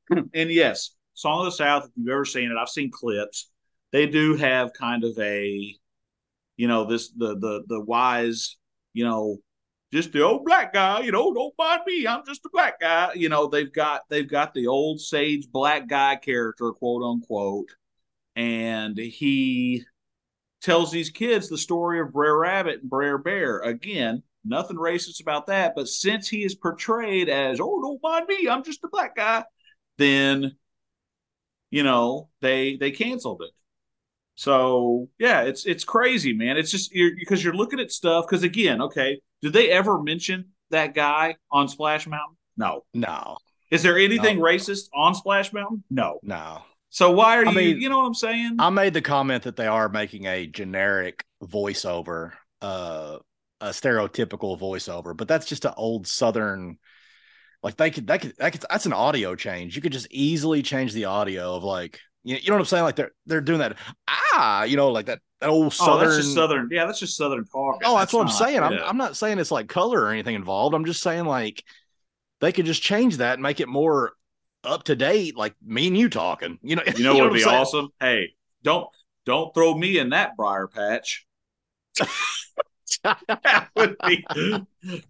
and 0.34 0.52
yes, 0.52 0.92
Song 1.16 1.40
of 1.40 1.46
the 1.46 1.52
South, 1.52 1.86
if 1.86 1.92
you've 1.96 2.10
ever 2.10 2.26
seen 2.26 2.52
it, 2.52 2.58
I've 2.58 2.70
seen 2.70 2.92
clips. 2.92 3.50
They 3.92 4.06
do 4.06 4.36
have 4.36 4.74
kind 4.74 5.04
of 5.04 5.18
a 5.18 5.76
you 6.60 6.68
know, 6.68 6.84
this 6.84 7.10
the 7.12 7.40
the 7.40 7.64
the 7.68 7.80
wise, 7.80 8.58
you 8.94 9.06
know, 9.06 9.38
just 9.92 10.12
the 10.12 10.22
old 10.22 10.46
black 10.46 10.74
guy, 10.74 11.02
you 11.02 11.12
know, 11.12 11.34
don't 11.34 11.54
mind 11.58 11.82
me, 11.88 12.06
I'm 12.06 12.24
just 12.26 12.46
a 12.46 12.50
black 12.52 12.80
guy. 12.80 13.14
You 13.16 13.30
know, 13.30 13.48
they've 13.48 13.72
got 13.72 14.02
they've 14.10 14.30
got 14.30 14.54
the 14.54 14.68
old 14.68 15.02
sage 15.02 15.52
black 15.52 15.88
guy 15.88 16.16
character, 16.16 16.72
quote 16.72 17.04
unquote, 17.04 17.70
and 18.36 18.98
he 18.98 19.84
tells 20.62 20.92
these 20.92 21.10
kids 21.10 21.50
the 21.50 21.58
story 21.58 22.00
of 22.00 22.14
Brer 22.14 22.38
Rabbit 22.38 22.82
and 22.82 22.90
Brer 22.90 23.18
Bear. 23.18 23.60
Again, 23.60 24.24
nothing 24.46 24.78
racist 24.78 25.22
about 25.22 25.48
that, 25.48 25.74
but 25.76 25.88
since 25.88 26.28
he 26.28 26.44
is 26.44 26.56
portrayed 26.56 27.30
as, 27.30 27.60
oh, 27.60 27.82
don't 27.82 28.04
mind 28.04 28.28
me, 28.28 28.48
I'm 28.48 28.64
just 28.64 28.84
a 28.84 28.90
black 28.90 29.16
guy, 29.16 29.44
then 29.98 30.56
you 31.72 31.84
know 31.84 32.30
they 32.42 32.78
they 32.78 32.92
canceled 32.92 33.42
it. 33.42 33.52
So 34.40 35.10
yeah, 35.20 35.42
it's 35.42 35.66
it's 35.66 35.84
crazy, 35.84 36.32
man. 36.32 36.56
It's 36.56 36.72
just 36.72 36.94
you're, 36.94 37.12
because 37.20 37.44
you're 37.44 37.54
looking 37.54 37.82
at 37.82 37.92
stuff. 37.92 38.26
Because 38.26 38.44
again, 38.44 38.82
okay, 38.84 39.20
did 39.42 39.52
they 39.52 39.70
ever 39.70 40.02
mention 40.02 40.46
that 40.70 40.94
guy 40.94 41.36
on 41.52 41.68
Splash 41.68 42.08
Mountain? 42.08 42.38
No. 42.56 42.86
no 42.94 43.36
Is 43.70 43.84
there 43.84 43.98
anything 43.98 44.38
No. 44.38 44.44
racist 44.44 44.88
on 44.94 45.14
Splash 45.14 45.52
Mountain? 45.52 45.84
No. 45.90 46.20
no. 46.24 46.62
So 46.90 47.12
why 47.12 47.38
are 47.38 47.46
I 47.46 47.50
you? 47.50 47.58
mean, 47.58 47.82
you 47.82 47.90
know 47.90 47.98
what 47.98 48.06
I'm 48.06 48.14
saying? 48.14 48.56
I 48.60 48.70
made 48.70 48.94
the 48.94 49.02
comment 49.02 49.44
that 49.44 49.58
they 49.58 49.68
are 49.68 49.90
making 49.90 50.26
a 50.26 50.48
generic 50.48 51.26
voiceover, 51.44 52.32
uh, 52.62 53.18
a 53.60 53.70
stereotypical 53.72 54.58
voiceover, 54.58 55.18
but 55.18 55.28
that's 55.28 55.48
just 55.48 55.66
an 55.66 55.74
old 55.76 56.08
Southern. 56.08 56.78
Like 57.62 57.76
they 57.76 57.92
could, 57.92 58.08
that 58.08 58.22
could, 58.22 58.38
that 58.38 58.54
could, 58.54 58.64
that's 58.70 58.86
an 58.86 58.94
audio 58.94 59.36
change. 59.36 59.76
You 59.76 59.82
could 59.82 59.92
just 59.92 60.08
easily 60.12 60.62
change 60.62 60.94
the 60.94 61.06
audio 61.06 61.58
of 61.58 61.66
like, 61.66 62.00
you, 62.30 62.38
you 62.42 62.50
know 62.50 62.56
what 62.56 62.60
I'm 62.60 62.66
saying? 62.66 62.84
Like 62.84 62.96
they're 62.96 63.12
they're 63.26 63.42
doing 63.42 63.60
that. 63.60 63.78
Ah, 64.08 64.64
you 64.64 64.78
know, 64.78 64.90
like 64.92 65.08
that 65.08 65.20
that 65.42 65.50
old 65.50 65.68
oh, 65.68 65.70
Southern. 65.70 66.10
that's 66.10 66.18
just 66.18 66.36
southern. 66.36 66.70
Yeah, 66.72 66.86
that's 66.86 67.00
just 67.00 67.18
southern 67.18 67.46
talk. 67.46 67.82
Oh, 67.84 67.98
that's, 67.98 68.14
what 68.14 68.22
I'm 68.22 68.28
not- 68.28 68.36
saying. 68.36 68.60
I'm, 68.60 68.74
yeah. 68.74 68.88
I'm 68.88 68.98
not 68.98 69.18
saying 69.18 69.40
it's 69.40 69.52
like 69.52 69.68
color 69.68 70.02
or 70.02 70.10
anything 70.12 70.36
involved. 70.36 70.76
I'm 70.76 70.86
just 70.86 71.02
saying 71.02 71.26
like 71.26 71.64
they 72.40 72.52
could 72.52 72.66
just 72.66 72.82
change 72.84 73.18
that 73.18 73.34
and 73.34 73.42
make 73.42 73.60
it 73.60 73.68
more 73.68 74.14
up 74.64 74.84
to 74.84 74.96
date, 74.96 75.36
like 75.36 75.56
me 75.66 75.88
and 75.88 75.98
you 75.98 76.08
talking. 76.10 76.60
You 76.62 76.76
know, 76.76 76.84
You 76.96 77.04
know 77.04 77.14
what 77.16 77.22
would 77.24 77.28
I'm 77.30 77.34
be 77.34 77.42
saying? 77.42 77.56
awesome? 77.56 77.90
Hey, 78.00 78.34
don't 78.64 78.88
don't 79.26 79.54
throw 79.56 79.74
me 79.74 79.98
in 79.98 80.10
that 80.10 80.38
briar 80.38 80.68
patch. 80.68 81.26
that 83.04 83.70
would 83.76 83.96
be 84.06 84.26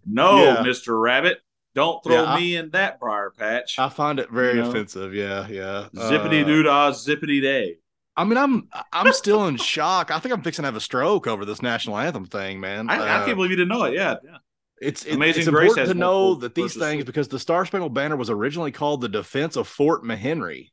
no, 0.06 0.44
Yeah. 0.44 0.62
Mister 0.62 0.98
Rabbit. 0.98 1.38
Don't 1.74 2.02
throw 2.02 2.16
Yeah, 2.22 2.24
I- 2.32 2.40
me 2.40 2.56
in 2.56 2.70
that 2.70 2.98
briar 2.98 3.30
patch. 3.30 3.78
I 3.78 3.88
find 3.88 4.18
it 4.18 4.30
very 4.30 4.56
You 4.56 4.62
know? 4.62 4.70
offensive. 4.70 5.14
Yeah, 5.14 5.46
yeah. 5.48 5.88
zippity 5.94 6.42
Uh, 6.42 6.46
doo 6.46 6.62
dah, 6.64 6.90
zippity 6.92 7.40
day. 7.40 7.76
I 8.16 8.24
mean, 8.24 8.36
I'm 8.38 8.68
I'm 8.92 9.12
still 9.12 9.46
in 9.46 9.56
shock. 9.56 10.10
I 10.10 10.18
think 10.18 10.34
I'm 10.34 10.42
fixing 10.42 10.64
to 10.64 10.66
have 10.66 10.76
a 10.76 10.80
stroke 10.80 11.26
over 11.26 11.44
this 11.44 11.62
national 11.62 11.96
anthem 11.96 12.26
thing, 12.26 12.60
man. 12.60 12.90
I, 12.90 12.96
I 12.96 13.08
Uh, 13.20 13.24
can't 13.24 13.36
believe 13.36 13.50
you 13.50 13.56
didn't 13.56 13.68
know 13.70 13.84
it. 13.84 13.94
Yeah, 13.94 14.16
yeah. 14.24 14.38
it's 14.82 15.04
it- 15.04 15.14
Amazing 15.14 15.42
it's 15.42 15.50
Grace 15.50 15.62
important 15.70 15.78
has 15.78 15.88
to 15.90 15.94
know 15.98 16.12
multiple 16.12 16.40
that 16.40 16.54
these 16.56 16.74
things 16.76 17.04
because 17.04 17.28
the 17.28 17.38
Star 17.38 17.64
Spangled 17.64 17.94
Banner 17.94 18.16
was 18.16 18.30
originally 18.30 18.72
called 18.72 19.00
the 19.00 19.08
Defense 19.08 19.54
of 19.56 19.68
Fort 19.68 20.02
McHenry, 20.02 20.70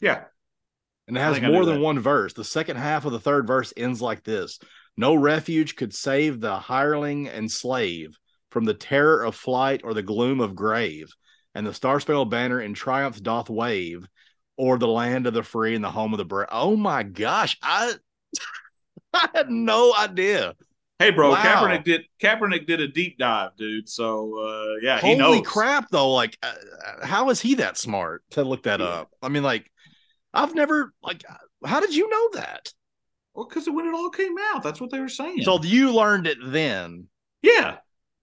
Yeah. 0.00 0.24
and 1.08 1.16
it 1.16 1.20
has 1.20 1.40
more 1.40 1.64
than 1.64 1.76
that. 1.76 1.80
one 1.80 1.98
verse. 1.98 2.34
The 2.34 2.44
second 2.44 2.76
half 2.76 3.04
of 3.06 3.12
the 3.12 3.20
third 3.20 3.46
verse 3.46 3.72
ends 3.76 4.02
like 4.02 4.22
this: 4.22 4.58
"No 4.98 5.14
refuge 5.14 5.76
could 5.76 5.94
save 5.94 6.40
the 6.40 6.56
hireling 6.58 7.26
and 7.26 7.50
slave 7.50 8.16
from 8.50 8.64
the 8.64 8.74
terror 8.74 9.22
of 9.24 9.34
flight 9.34 9.80
or 9.84 9.94
the 9.94 10.02
gloom 10.02 10.40
of 10.40 10.54
grave, 10.54 11.12
and 11.54 11.66
the 11.66 11.74
Star 11.74 12.00
Spangled 12.00 12.30
Banner 12.30 12.60
in 12.60 12.74
triumph 12.74 13.22
doth 13.22 13.50
wave." 13.50 14.06
Or 14.56 14.76
the 14.76 14.86
land 14.88 15.26
of 15.26 15.32
the 15.32 15.42
free 15.42 15.74
and 15.74 15.82
the 15.82 15.90
home 15.90 16.12
of 16.12 16.18
the 16.18 16.24
brave. 16.26 16.48
Oh 16.52 16.76
my 16.76 17.02
gosh, 17.02 17.56
I 17.62 17.94
I 19.14 19.28
had 19.34 19.50
no 19.50 19.94
idea. 19.96 20.54
Hey, 20.98 21.10
bro, 21.10 21.30
Wow. 21.30 21.42
Kaepernick 21.64 21.84
did 21.84 22.02
Kaepernick 22.22 22.66
did 22.66 22.80
a 22.80 22.88
deep 22.88 23.18
dive, 23.18 23.56
dude. 23.56 23.88
So 23.88 24.38
uh, 24.38 24.74
yeah, 24.82 25.00
he 25.00 25.14
Holy 25.14 25.38
knows. 25.38 25.46
crap, 25.46 25.88
though! 25.90 26.10
Like, 26.12 26.36
uh, 26.42 26.52
how 27.02 27.30
is 27.30 27.40
he 27.40 27.54
that 27.56 27.78
smart 27.78 28.22
to 28.32 28.44
look 28.44 28.64
that 28.64 28.80
Yeah. 28.80 28.86
up? 28.86 29.10
I 29.22 29.28
mean, 29.28 29.42
like, 29.42 29.70
I've 30.34 30.54
never 30.54 30.92
like. 31.02 31.24
How 31.64 31.80
did 31.80 31.94
you 31.94 32.08
know 32.08 32.40
that? 32.40 32.72
Well, 33.34 33.46
because 33.48 33.66
when 33.68 33.86
it 33.86 33.94
all 33.94 34.10
came 34.10 34.34
out, 34.38 34.62
that's 34.62 34.80
what 34.80 34.90
they 34.90 35.00
were 35.00 35.08
saying. 35.08 35.42
So 35.42 35.58
you 35.62 35.94
learned 35.94 36.26
it 36.26 36.38
then. 36.44 37.06
yeah, 37.42 37.66
Uh, 37.66 37.76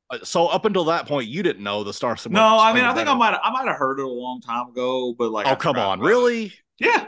Uh, 0.09 0.19
so 0.23 0.47
up 0.47 0.65
until 0.65 0.85
that 0.85 1.05
point, 1.07 1.27
you 1.27 1.43
didn't 1.43 1.63
know 1.63 1.83
the 1.83 1.93
Star. 1.93 2.15
Spangled 2.15 2.35
No, 2.35 2.57
I 2.59 2.73
mean, 2.73 2.83
I 2.85 2.93
think 2.93 3.07
I 3.09 3.13
might 3.13 3.37
I 3.43 3.51
might 3.51 3.67
have 3.67 3.75
heard 3.77 3.99
it 3.99 4.05
a 4.05 4.09
long 4.09 4.39
time 4.41 4.69
ago, 4.69 5.13
but 5.17 5.31
like, 5.31 5.47
Oh 5.47 5.51
I 5.51 5.55
come 5.55 5.77
on, 5.77 5.99
really? 5.99 6.53
Yeah, 6.79 7.07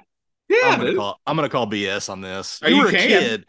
yeah, 0.50 0.58
I'm 0.64 0.80
gonna 0.80 0.95
call. 0.95 1.20
I'm 1.26 1.36
gonna 1.36 1.50
call 1.50 1.68
BS 1.68 2.10
on 2.10 2.22
this. 2.22 2.60
You 2.64 2.76
you 2.76 2.82
were 2.84 2.88
a 2.89 2.92
kid. 2.92 3.46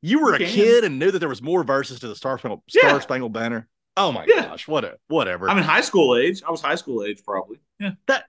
You 0.00 0.20
were 0.20 0.30
You 0.30 0.34
a 0.36 0.38
can. 0.38 0.48
kid 0.48 0.84
and 0.84 0.98
knew 0.98 1.10
that 1.10 1.18
there 1.18 1.28
was 1.28 1.42
more 1.42 1.62
verses 1.64 2.00
to 2.00 2.08
the 2.08 2.16
Star 2.16 2.38
Spangled 2.38 2.62
Yeah. 2.72 2.88
Star 2.88 3.00
Spangled 3.00 3.32
Banner. 3.32 3.68
Oh 3.96 4.12
my 4.12 4.24
Yeah. 4.28 4.42
gosh, 4.46 4.66
what 4.68 4.84
a, 4.84 4.96
whatever. 5.08 5.48
I'm 5.50 5.58
in 5.58 5.64
high 5.64 5.80
school 5.80 6.16
age. 6.16 6.42
I 6.46 6.50
was 6.50 6.60
high 6.60 6.76
school 6.76 7.04
age, 7.04 7.22
probably. 7.24 7.58
Yeah. 7.80 7.92
That 8.06 8.26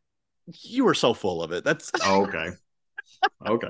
you 0.63 0.83
were 0.85 0.95
so 0.95 1.13
full 1.13 1.43
of 1.43 1.51
it. 1.51 1.63
That's 1.63 1.91
Oh, 2.03 2.23
okay. 2.27 2.49
okay. 3.47 3.67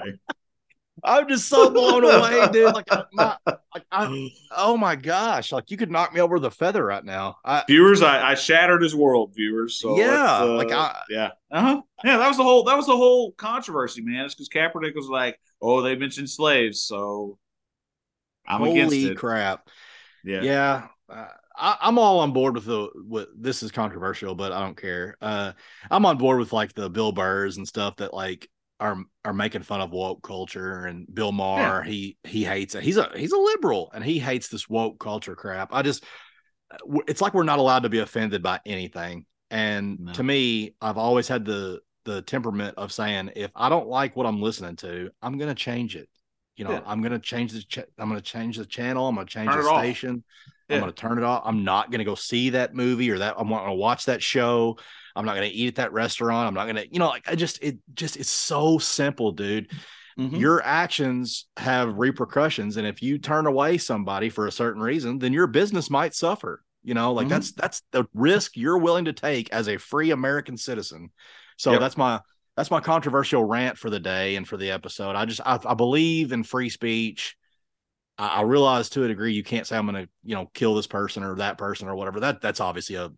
I'm 1.04 1.28
just 1.28 1.48
so 1.48 1.70
blown 1.70 2.04
away, 2.04 2.48
dude. 2.52 2.74
Like, 2.74 2.92
I- 2.92 3.06
my, 3.14 3.38
like 3.46 3.86
I, 3.92 4.30
oh 4.56 4.78
my 4.78 4.96
gosh, 4.96 5.52
like 5.52 5.72
you 5.72 5.78
could 5.78 5.92
knock 5.92 6.14
me 6.14 6.22
over 6.22 6.36
with 6.36 6.46
a 6.46 6.52
feather 6.52 6.86
right 6.86 7.04
now. 7.04 7.38
I, 7.46 7.64
viewers, 7.68 8.02
I, 8.02 8.32
I 8.32 8.36
shattered 8.36 8.82
his 8.82 8.96
world. 8.96 9.34
Viewers. 9.36 9.80
So 9.80 9.98
Yeah, 9.98 10.42
uh, 10.42 10.56
like 10.56 10.72
I- 10.72 11.02
yeah, 11.10 11.32
uh 11.52 11.62
huh. 11.62 11.82
Yeah, 12.04 12.18
that 12.18 12.28
was 12.28 12.38
the 12.38 12.44
whole 12.44 12.64
that 12.64 12.78
was 12.78 12.86
the 12.86 12.96
whole 12.96 13.32
controversy, 13.34 14.02
man. 14.02 14.26
It's 14.26 14.36
because 14.36 14.50
Kaepernick 14.50 14.96
was 14.96 15.08
like, 15.08 15.40
oh, 15.62 15.82
they 15.82 15.96
mentioned 15.96 16.30
slaves, 16.30 16.82
so 16.82 17.38
I'm 18.48 18.62
against 18.64 18.96
holy 18.96 19.12
it. 19.12 19.18
crap. 19.18 19.68
Yeah. 20.24 20.42
Yeah, 20.42 20.88
uh, 21.10 21.28
I, 21.56 21.78
I'm 21.82 22.00
all 22.00 22.20
on 22.20 22.34
board 22.34 22.56
with 22.56 22.66
the. 22.66 22.90
With, 22.96 23.28
this 23.38 23.64
is 23.64 23.72
controversial, 23.72 24.36
but 24.36 24.52
I 24.52 24.60
don't 24.62 24.76
care. 24.78 25.16
Uh, 25.22 25.54
I'm 25.90 26.06
on 26.06 26.18
board 26.18 26.40
with 26.40 26.54
like 26.54 26.74
the 26.74 26.90
Bill 26.90 27.12
Burrs 27.12 27.58
and 27.58 27.68
stuff 27.68 27.98
that 27.98 28.14
like 28.14 28.50
are 28.80 28.98
are 29.26 29.34
making 29.34 29.64
fun 29.64 29.82
of 29.82 29.92
woke 29.92 30.24
culture 30.24 30.86
and 30.86 31.06
Bill 31.14 31.32
Maher. 31.32 31.82
He 31.84 32.18
he 32.24 32.44
hates 32.44 32.76
it. 32.76 32.84
He's 32.84 32.98
a 32.98 33.10
he's 33.16 33.32
a 33.34 33.38
liberal 33.38 33.92
and 33.94 34.04
he 34.04 34.20
hates 34.20 34.48
this 34.48 34.70
woke 34.70 35.00
culture 35.00 35.36
crap. 35.36 35.70
I 35.74 35.82
just 35.82 36.04
uh, 36.72 36.78
it's 37.08 37.22
like 37.22 37.34
we're 37.34 37.44
not 37.44 37.60
allowed 37.60 37.84
to 37.84 37.90
be 37.90 38.00
offended 38.00 38.42
by 38.44 38.60
anything. 38.66 39.26
And 39.52 40.00
No. 40.00 40.14
to 40.14 40.24
me, 40.24 40.76
I've 40.82 40.98
always 40.98 41.28
had 41.28 41.46
the 41.46 41.80
the 42.06 42.22
temperament 42.22 42.76
of 42.78 42.92
saying 42.92 43.32
if 43.36 43.52
I 43.56 43.70
don't 43.70 43.88
like 43.88 44.16
what 44.16 44.26
I'm 44.26 44.42
listening 44.42 44.78
to, 44.78 45.10
I'm 45.22 45.38
gonna 45.38 45.56
change 45.56 45.96
it. 45.96 46.08
You 46.56 46.66
know, 46.66 46.72
Yeah. 46.72 46.82
I'm 46.86 47.02
gonna 47.02 47.20
change 47.20 47.52
the 47.54 47.62
ch- 47.64 47.80
I'm 47.98 48.08
gonna 48.10 48.22
change 48.22 48.58
the 48.58 48.66
channel. 48.66 49.08
I'm 49.08 49.16
gonna 49.16 49.28
change 49.28 49.52
Turn 49.52 49.64
the 49.64 49.80
station. 49.80 50.24
Yeah. 50.70 50.76
I'm 50.78 50.82
gonna 50.82 50.92
turn 50.94 51.18
it 51.18 51.24
off. 51.24 51.42
I'm 51.46 51.64
not 51.64 51.92
gonna 51.92 52.04
go 52.06 52.16
see 52.16 52.52
that 52.52 52.74
movie 52.76 53.10
or 53.12 53.18
that. 53.20 53.36
I'm 53.38 53.50
not 53.50 53.62
gonna 53.62 53.76
watch 53.76 54.06
that 54.06 54.22
show. 54.22 54.78
I'm 55.16 55.26
not 55.26 55.36
gonna 55.36 55.50
eat 55.52 55.68
at 55.70 55.76
that 55.76 55.94
restaurant. 55.94 56.48
I'm 56.48 56.54
not 56.54 56.66
gonna, 56.68 56.86
you 56.90 57.00
know, 57.00 57.08
like 57.10 57.30
I 57.30 57.36
just 57.36 57.62
it 57.64 57.78
just 57.94 58.18
it's 58.18 58.30
so 58.30 58.78
simple, 58.78 59.32
dude. 59.32 59.72
Mhm. 60.18 60.40
Your 60.40 60.62
actions 60.64 61.48
have 61.58 61.98
repercussions, 61.98 62.78
and 62.78 62.86
if 62.86 63.02
you 63.02 63.18
turn 63.18 63.46
away 63.46 63.78
somebody 63.78 64.30
for 64.30 64.48
a 64.48 64.52
certain 64.52 64.82
reason, 64.82 65.20
then 65.20 65.34
your 65.34 65.48
business 65.48 65.90
might 65.90 66.14
suffer. 66.14 66.64
You 66.84 66.94
know, 66.94 67.14
like 67.14 67.28
Mhm. 67.28 67.30
that's 67.30 67.52
that's 67.54 67.82
the 67.92 68.06
risk 68.14 68.56
you're 68.56 68.78
willing 68.78 69.06
to 69.06 69.14
take 69.14 69.50
as 69.52 69.68
a 69.68 69.78
free 69.78 70.12
American 70.12 70.58
citizen. 70.58 71.12
So 71.58 71.72
Yep. 71.72 71.82
that's 71.82 71.98
my 71.98 72.22
that's 72.56 72.72
my 72.72 72.80
controversial 72.82 73.44
rant 73.44 73.78
for 73.78 73.90
the 73.90 74.00
day 74.00 74.36
and 74.36 74.48
for 74.48 74.58
the 74.58 74.72
episode. 74.72 75.16
I 75.16 75.26
just 75.26 75.42
I, 75.46 75.60
I 75.66 75.74
believe 75.74 76.32
in 76.32 76.44
free 76.44 76.70
speech. 76.70 77.36
I, 78.18 78.28
I 78.28 78.42
realize 78.42 78.90
to 78.92 79.04
a 79.04 79.08
degree 79.08 79.34
you 79.34 79.44
can't 79.44 79.68
say 79.68 79.78
I'm 79.78 79.88
going 79.90 80.06
to 80.06 80.12
you 80.24 80.36
know 80.36 80.50
kill 80.54 80.76
this 80.76 80.88
person 80.88 81.24
or 81.24 81.36
that 81.36 81.58
person 81.58 81.88
or 81.88 81.96
whatever. 81.96 82.20
That 82.20 82.42
that's 82.42 82.60
obviously 82.60 82.96
a 82.96 83.12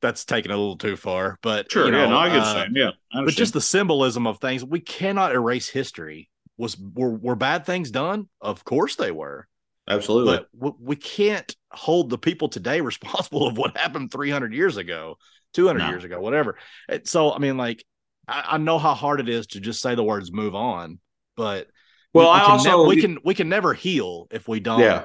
that's 0.00 0.24
taken 0.24 0.50
a 0.50 0.56
little 0.56 0.76
too 0.76 0.96
far. 0.96 1.38
But 1.42 1.70
Sure. 1.70 1.86
you 1.86 1.92
yeah. 1.92 2.04
know, 2.06 2.10
No, 2.10 2.16
I 2.18 2.28
get 2.28 2.38
uh. 2.42 2.66
Yeah. 2.72 2.90
I 3.12 3.24
but 3.24 3.34
just 3.34 3.52
the 3.52 3.60
symbolism 3.60 4.26
of 4.26 4.38
things 4.38 4.64
we 4.64 4.80
cannot 4.80 5.32
erase 5.32 5.68
history 5.68 6.30
was 6.56 6.76
were, 6.78 7.10
were 7.14 7.36
bad 7.36 7.64
things 7.66 7.90
done 7.90 8.28
of 8.40 8.64
course 8.64 8.96
they 8.96 9.10
were 9.10 9.48
absolutely. 9.88 10.44
but 10.54 10.80
we 10.80 10.94
can't 10.96 11.56
hold 11.72 12.10
the 12.10 12.18
people 12.18 12.48
today 12.48 12.80
responsible 12.92 13.46
of 13.46 13.56
what 13.56 13.76
happened 13.76 14.10
300 14.12 14.52
years 14.52 14.76
ago 14.76 15.16
200 15.54 15.78
No. 15.78 15.88
years 15.88 16.04
ago 16.04 16.20
whatever 16.20 16.58
And 16.88 17.06
so 17.08 17.32
i 17.32 17.38
mean 17.38 17.56
like 17.56 17.82
I, 18.28 18.44
I 18.52 18.58
know 18.58 18.78
how 18.78 18.94
hard 18.94 19.20
it 19.20 19.28
is 19.28 19.46
to 19.48 19.60
just 19.60 19.80
say 19.80 19.94
the 19.94 20.04
words 20.04 20.30
move 20.32 20.54
on 20.54 20.98
but 21.36 21.68
well, 22.12 22.26
we, 22.26 22.30
we 22.32 22.36
I 22.36 22.40
can 22.44 22.50
also 22.50 22.86
we 22.88 23.00
can 23.00 23.18
we 23.24 23.34
can 23.34 23.48
never 23.48 23.72
heal 23.72 24.26
if 24.30 24.46
we 24.48 24.60
don't 24.60 24.80
Yeah. 24.80 25.04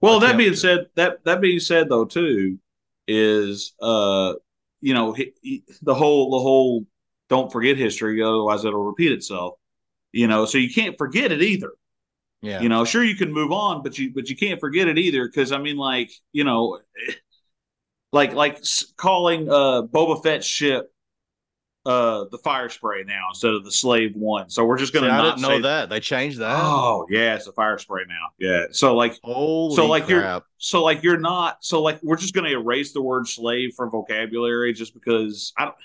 Well, 0.00 0.20
that 0.20 0.36
being 0.36 0.50
to. 0.52 0.56
said, 0.56 0.86
that 0.96 1.24
that 1.24 1.40
being 1.40 1.60
said, 1.60 1.88
though, 1.88 2.04
too, 2.04 2.58
is 3.12 3.74
uh, 3.82 4.34
you 4.80 4.94
know, 4.94 5.12
he, 5.12 5.32
he- 5.42 5.64
the 5.82 5.94
whole 5.94 6.30
the 6.30 6.38
whole 6.40 6.86
don't 7.28 7.52
forget 7.52 7.76
history, 7.76 8.22
otherwise 8.22 8.64
it'll 8.64 8.84
repeat 8.84 9.12
itself. 9.12 9.54
You 10.12 10.28
know, 10.28 10.46
so 10.46 10.58
you 10.58 10.72
can't 10.72 10.98
forget 10.98 11.32
it 11.32 11.42
either. 11.42 11.72
yeah 12.42 12.64
You 12.64 12.68
know, 12.68 12.84
sure 12.84 13.04
you 13.04 13.16
can 13.16 13.32
move 13.32 13.52
on, 13.52 13.82
but 13.82 13.98
you 13.98 14.12
but 14.14 14.30
you 14.30 14.36
can't 14.36 14.60
forget 14.60 14.88
it 14.88 14.98
either 14.98 15.26
because 15.26 15.52
I 15.52 15.58
mean, 15.58 15.76
like 15.76 16.12
you 16.32 16.44
know, 16.44 16.80
like 18.12 18.32
like 18.34 18.62
calling 18.96 19.48
uh 19.48 19.82
Boba 19.82 20.22
Fett's 20.22 20.46
ship 20.46 20.91
uh 21.84 22.24
the 22.30 22.38
fire 22.38 22.68
spray 22.68 23.02
now 23.04 23.24
instead 23.30 23.52
of 23.52 23.64
the 23.64 23.72
slave 23.72 24.14
one. 24.14 24.48
So 24.50 24.64
we're 24.64 24.78
just 24.78 24.92
gonna 24.92 25.08
i 25.08 25.16
not 25.16 25.36
didn't 25.36 25.42
know 25.42 25.56
say 25.56 25.62
that 25.62 25.88
they 25.88 26.00
changed 26.00 26.38
that 26.38 26.56
Oh 26.62 27.06
yeah, 27.10 27.34
it's 27.34 27.46
a 27.46 27.52
fire 27.52 27.78
spray 27.78 28.04
now. 28.06 28.28
Yeah. 28.38 28.66
So 28.70 28.94
like 28.94 29.18
holy 29.24 29.74
so 29.74 29.86
like 29.86 30.08
you're 30.08 30.42
so 30.58 30.82
like 30.84 31.02
you're 31.02 31.18
not 31.18 31.64
so 31.64 31.82
like 31.82 31.98
we're 32.02 32.16
just 32.16 32.34
to 32.34 32.44
erase 32.46 32.92
the 32.92 33.02
word 33.02 33.26
slave 33.26 33.74
from 33.76 33.90
vocabulary 33.90 34.72
just 34.72 34.94
because 34.94 35.52
I 35.58 35.64
don't 35.64 35.76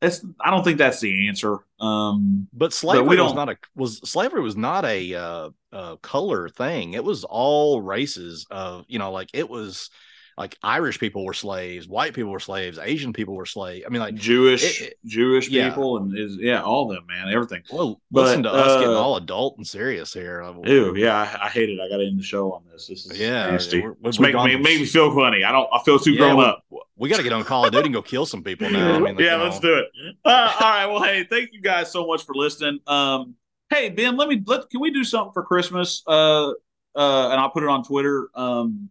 that's 0.00 0.24
I 0.40 0.50
don't 0.50 0.64
think 0.64 0.78
that's 0.78 0.98
the 0.98 1.28
answer. 1.28 1.58
Um 1.78 2.48
But 2.52 2.72
slavery 2.72 3.06
was 3.06 3.16
don't- 3.16 3.36
not 3.36 3.48
a 3.48 3.56
was 3.76 3.98
slavery 3.98 4.40
was 4.40 4.56
not 4.56 4.84
a 4.84 5.14
uh, 5.14 5.50
uh 5.72 5.96
color 5.96 6.48
thing. 6.48 6.94
It 6.94 7.04
was 7.04 7.22
all 7.22 7.80
races 7.80 8.44
of 8.50 8.84
you 8.88 8.98
know 8.98 9.12
like 9.12 9.30
it 9.32 9.48
was 9.48 9.88
like 10.38 10.56
Irish 10.62 10.98
people 10.98 11.24
were 11.24 11.34
slaves, 11.34 11.86
white 11.88 12.14
people 12.14 12.30
were 12.30 12.40
slaves, 12.40 12.78
Asian 12.78 13.12
people 13.12 13.34
were 13.34 13.46
slaves. 13.46 13.84
I 13.86 13.90
mean 13.90 14.00
like 14.00 14.14
Jewish 14.14 14.80
it- 14.80 14.86
it- 14.88 14.98
Jewish 15.04 15.48
yeah. 15.48 15.68
people 15.68 15.98
and 15.98 16.16
is 16.16 16.36
yeah 16.40 16.62
all 16.62 16.90
of 16.90 16.96
them 16.96 17.06
man 17.06 17.28
everything. 17.32 17.62
well 17.70 18.00
But, 18.10 18.22
listen 18.26 18.42
to 18.44 18.50
us 18.52 18.80
getting 18.80 18.94
uh, 18.94 18.98
all 18.98 19.16
adult 19.16 19.56
and 19.58 19.66
serious 19.66 20.12
here. 20.12 20.42
Ew, 20.64 20.96
yeah, 20.96 21.36
I, 21.40 21.46
I 21.46 21.48
hate 21.48 21.68
it. 21.68 21.78
I 21.80 21.88
got 21.88 21.98
to 21.98 22.06
end 22.06 22.18
the 22.18 22.22
show 22.24 22.52
on 22.52 22.62
this. 22.72 22.86
This 22.86 23.06
is 23.06 23.18
Yeah, 23.20 23.50
nasty. 23.50 23.80
we're- 23.82 23.94
It's 24.04 24.18
making 24.18 24.42
me 24.44 24.56
make 24.56 24.80
me 24.80 24.86
feel 24.86 25.14
funny. 25.14 25.44
I 25.44 25.52
don't. 25.52 25.68
I 25.72 25.82
feel 25.84 25.98
too 25.98 26.12
Yeah, 26.12 26.18
grown 26.18 26.36
we- 26.38 26.44
up. 26.44 26.64
We 26.96 27.08
got 27.08 27.16
to 27.16 27.22
get 27.24 27.32
on 27.32 27.42
Call 27.44 27.64
of 27.66 27.72
Duty 27.72 27.86
and 27.86 27.94
go 27.94 28.02
kill 28.02 28.26
some 28.26 28.44
people 28.44 28.70
now. 28.70 28.90
I 28.90 28.92
mean, 29.00 29.02
like, 29.16 29.18
yeah, 29.18 29.36
you 29.36 29.42
let's 29.42 29.58
do 29.58 29.74
it. 29.74 29.86
Uh, 30.24 30.52
all 30.60 30.70
right. 30.70 30.86
Well, 30.86 31.02
hey, 31.02 31.24
thank 31.24 31.50
you 31.52 31.60
guys 31.60 31.90
so 31.90 32.06
much 32.06 32.24
for 32.24 32.34
listening. 32.34 32.78
Um, 32.86 33.34
hey 33.70 33.88
Ben, 33.88 34.16
let 34.16 34.28
me 34.28 34.40
let 34.46 34.68
can 34.70 34.80
we 34.80 34.90
do 34.92 35.02
something 35.02 35.32
for 35.32 35.42
Christmas? 35.42 36.02
Uh, 36.06 36.50
uh, 36.94 37.30
and 37.30 37.40
I'll 37.40 37.50
put 37.50 37.62
it 37.64 37.68
on 37.70 37.82
Twitter. 37.82 38.28
Um, 38.34 38.88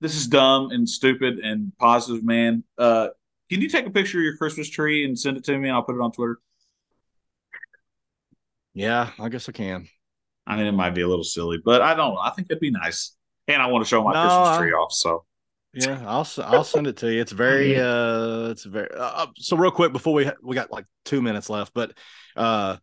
this 0.00 0.14
is 0.16 0.26
dumb 0.26 0.70
and 0.70 0.88
stupid 0.88 1.38
and 1.38 1.72
positive, 1.78 2.24
man. 2.24 2.64
Uh, 2.78 3.08
can 3.50 3.60
you 3.60 3.68
take 3.68 3.86
a 3.86 3.90
picture 3.90 4.18
of 4.18 4.24
your 4.24 4.36
Christmas 4.36 4.68
tree 4.68 5.04
and 5.04 5.18
send 5.18 5.36
it 5.36 5.44
to 5.44 5.56
me, 5.58 5.68
and 5.68 5.76
I'll 5.76 5.82
put 5.82 5.94
it 5.96 6.00
on 6.00 6.12
Twitter? 6.12 6.38
Yeah, 8.74 9.10
I 9.18 9.28
guess 9.28 9.48
I 9.48 9.52
can. 9.52 9.88
I 10.46 10.56
mean, 10.56 10.66
it 10.66 10.72
might 10.72 10.94
be 10.94 11.02
a 11.02 11.08
little 11.08 11.24
silly, 11.24 11.58
but 11.64 11.80
I 11.80 11.94
don't. 11.94 12.14
know. 12.14 12.20
I 12.20 12.30
think 12.30 12.48
it'd 12.50 12.60
be 12.60 12.70
nice, 12.70 13.16
and 13.48 13.62
I 13.62 13.66
want 13.66 13.84
to 13.84 13.88
show 13.88 14.02
my 14.02 14.12
No, 14.12 14.20
Christmas 14.22 14.48
I- 14.48 14.58
tree 14.58 14.72
off. 14.72 14.92
So 14.92 15.24
Yeah, 15.72 16.02
I'll 16.06 16.26
I'll 16.38 16.64
send 16.64 16.86
it 16.86 16.96
to 16.98 17.12
you. 17.12 17.20
It's 17.20 17.32
very 17.32 17.76
uh 17.80 18.50
it's 18.50 18.64
very 18.64 18.88
uh, 18.94 19.26
so 19.38 19.56
real 19.56 19.70
quick 19.70 19.92
before 19.92 20.12
we 20.14 20.30
we 20.42 20.54
got 20.54 20.70
like 20.70 20.86
2 21.04 21.22
minutes 21.22 21.48
left, 21.48 21.72
but 21.72 21.96
uh 22.36 22.76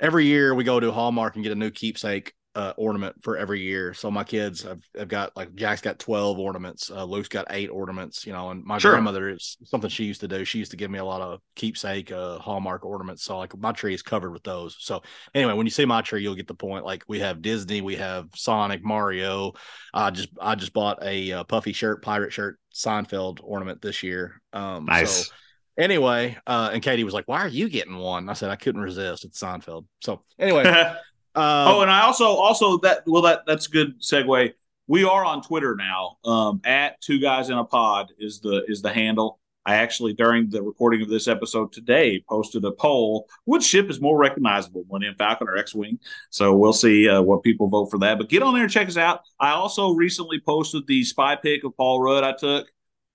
every 0.00 0.26
year 0.26 0.54
we 0.54 0.64
go 0.64 0.80
to 0.80 0.90
Hallmark 0.92 1.34
and 1.34 1.42
get 1.42 1.52
a 1.52 1.56
new 1.56 1.70
keepsake 1.70 2.34
uh 2.54 2.72
ornament 2.76 3.16
for 3.22 3.36
every 3.36 3.60
year. 3.60 3.94
So 3.94 4.10
my 4.10 4.24
kids 4.24 4.66
I've, 4.66 4.82
I've 5.00 5.08
got 5.08 5.34
like 5.36 5.54
Jack's 5.54 5.80
got 5.80 5.98
12 5.98 6.38
ornaments, 6.38 6.90
uh 6.90 7.04
Luke's 7.04 7.28
got 7.28 7.46
8 7.50 7.68
ornaments, 7.68 8.26
you 8.26 8.32
know, 8.32 8.50
and 8.50 8.62
my 8.64 8.78
Sure. 8.78 8.92
grandmother 8.92 9.30
is 9.30 9.56
something 9.64 9.88
she 9.88 10.04
used 10.04 10.20
to 10.20 10.28
do. 10.28 10.44
She 10.44 10.58
used 10.58 10.70
to 10.72 10.76
give 10.76 10.90
me 10.90 10.98
a 10.98 11.04
lot 11.04 11.20
of 11.22 11.40
keepsake 11.56 12.12
uh 12.12 12.38
Hallmark 12.38 12.84
ornaments. 12.84 13.22
So 13.24 13.38
like 13.38 13.56
my 13.56 13.72
tree 13.72 13.94
is 13.94 14.02
covered 14.02 14.32
with 14.32 14.42
those. 14.42 14.76
So 14.80 15.02
anyway, 15.34 15.54
when 15.54 15.66
you 15.66 15.70
see 15.70 15.84
my 15.86 16.02
tree, 16.02 16.22
you'll 16.22 16.34
get 16.34 16.46
the 16.46 16.54
point. 16.54 16.84
Like 16.84 17.04
we 17.08 17.20
have 17.20 17.42
Disney, 17.42 17.80
we 17.80 17.96
have 17.96 18.28
Sonic, 18.34 18.84
Mario, 18.84 19.52
I 19.94 20.10
just 20.10 20.28
I 20.40 20.54
just 20.54 20.72
bought 20.72 21.02
a 21.02 21.32
uh, 21.32 21.44
puffy 21.44 21.72
shirt, 21.72 22.02
pirate 22.02 22.32
shirt, 22.32 22.58
Seinfeld 22.74 23.40
ornament 23.42 23.82
this 23.82 24.02
year. 24.02 24.40
Um, 24.52 24.86
nice. 24.86 25.28
So 25.28 25.34
anyway, 25.78 26.36
uh, 26.46 26.70
and 26.72 26.82
Katie 26.82 27.04
was 27.04 27.14
like, 27.14 27.28
"Why 27.28 27.40
are 27.40 27.48
you 27.48 27.68
getting 27.68 27.96
one?" 27.96 28.28
I 28.28 28.32
said, 28.34 28.50
"I 28.50 28.56
couldn't 28.56 28.80
resist. 28.82 29.24
It's 29.24 29.40
Seinfeld." 29.40 29.86
So 30.02 30.22
anyway, 30.38 30.64
uh, 31.34 31.64
oh, 31.68 31.80
and 31.80 31.90
I 31.90 32.02
also 32.02 32.26
also 32.26 32.78
that 32.78 33.02
well 33.06 33.22
that 33.22 33.42
that's 33.46 33.66
a 33.66 33.70
good 33.70 34.00
segue. 34.00 34.52
We 34.86 35.04
are 35.04 35.24
on 35.24 35.42
Twitter 35.42 35.76
now. 35.76 36.18
Um, 36.24 36.60
at 36.64 37.00
two 37.00 37.20
guys 37.20 37.48
in 37.48 37.56
a 37.56 37.64
pod 37.64 38.12
is 38.18 38.40
the 38.40 38.64
is 38.66 38.82
the 38.82 38.92
handle. 38.92 39.38
I 39.64 39.76
actually 39.76 40.12
during 40.12 40.50
the 40.50 40.60
recording 40.60 41.02
of 41.02 41.08
this 41.08 41.28
episode 41.28 41.72
today 41.72 42.22
posted 42.28 42.64
a 42.64 42.72
poll: 42.72 43.28
which 43.44 43.62
ship 43.62 43.88
is 43.88 44.00
more 44.00 44.18
recognizable, 44.18 44.84
Millennium 44.88 45.14
Falcon 45.14 45.48
or 45.48 45.56
X-wing? 45.56 45.98
So 46.30 46.54
we'll 46.54 46.72
see 46.72 47.08
uh, 47.08 47.22
what 47.22 47.42
people 47.42 47.68
vote 47.68 47.86
for 47.86 47.98
that. 48.00 48.18
But 48.18 48.28
get 48.28 48.42
on 48.42 48.52
there 48.54 48.64
and 48.64 48.72
check 48.72 48.88
us 48.88 48.96
out. 48.96 49.20
I 49.40 49.52
also 49.52 49.92
recently 49.92 50.40
posted 50.40 50.86
the 50.86 51.04
spy 51.04 51.36
pic 51.36 51.64
of 51.64 51.76
Paul 51.76 52.00
Rudd 52.02 52.24
I 52.24 52.32
took. 52.32 52.66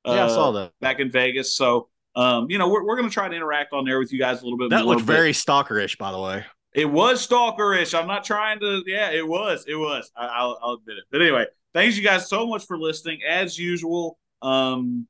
yeah, 0.06 0.14
I 0.14 0.18
uh, 0.20 0.30
saw 0.30 0.52
that. 0.52 0.72
back 0.80 1.00
in 1.00 1.12
Vegas. 1.12 1.56
So 1.56 1.90
um, 2.16 2.50
you 2.50 2.58
know 2.58 2.70
we're 2.70 2.84
we're 2.84 2.96
gonna 2.96 3.10
try 3.10 3.28
to 3.28 3.36
interact 3.36 3.74
on 3.74 3.86
there 3.86 4.00
with 4.00 4.12
you 4.12 4.18
guys 4.18 4.42
a 4.42 4.44
little 4.44 4.58
bit. 4.58 4.72
That 4.72 4.86
looked 4.88 5.02
very 5.02 5.34
stalkerish, 5.34 5.98
by 5.98 6.12
the 6.12 6.20
way. 6.20 6.46
It 6.74 6.86
was 6.90 7.26
stalkerish. 7.28 7.98
I'm 7.98 8.08
not 8.08 8.24
trying 8.24 8.60
to. 8.60 8.84
Yeah, 8.86 9.12
it 9.12 9.28
was. 9.28 9.66
It 9.68 9.76
was. 9.76 10.12
I, 10.16 10.28
I'll, 10.28 10.60
I'll 10.62 10.74
admit 10.74 10.98
it. 10.98 11.06
But 11.12 11.22
anyway, 11.22 11.46
thanks 11.74 11.98
you 11.98 12.04
guys 12.04 12.30
so 12.30 12.46
much 12.46 12.66
for 12.66 12.78
listening. 12.78 13.20
As 13.28 13.58
usual, 13.58 14.20
um, 14.42 15.08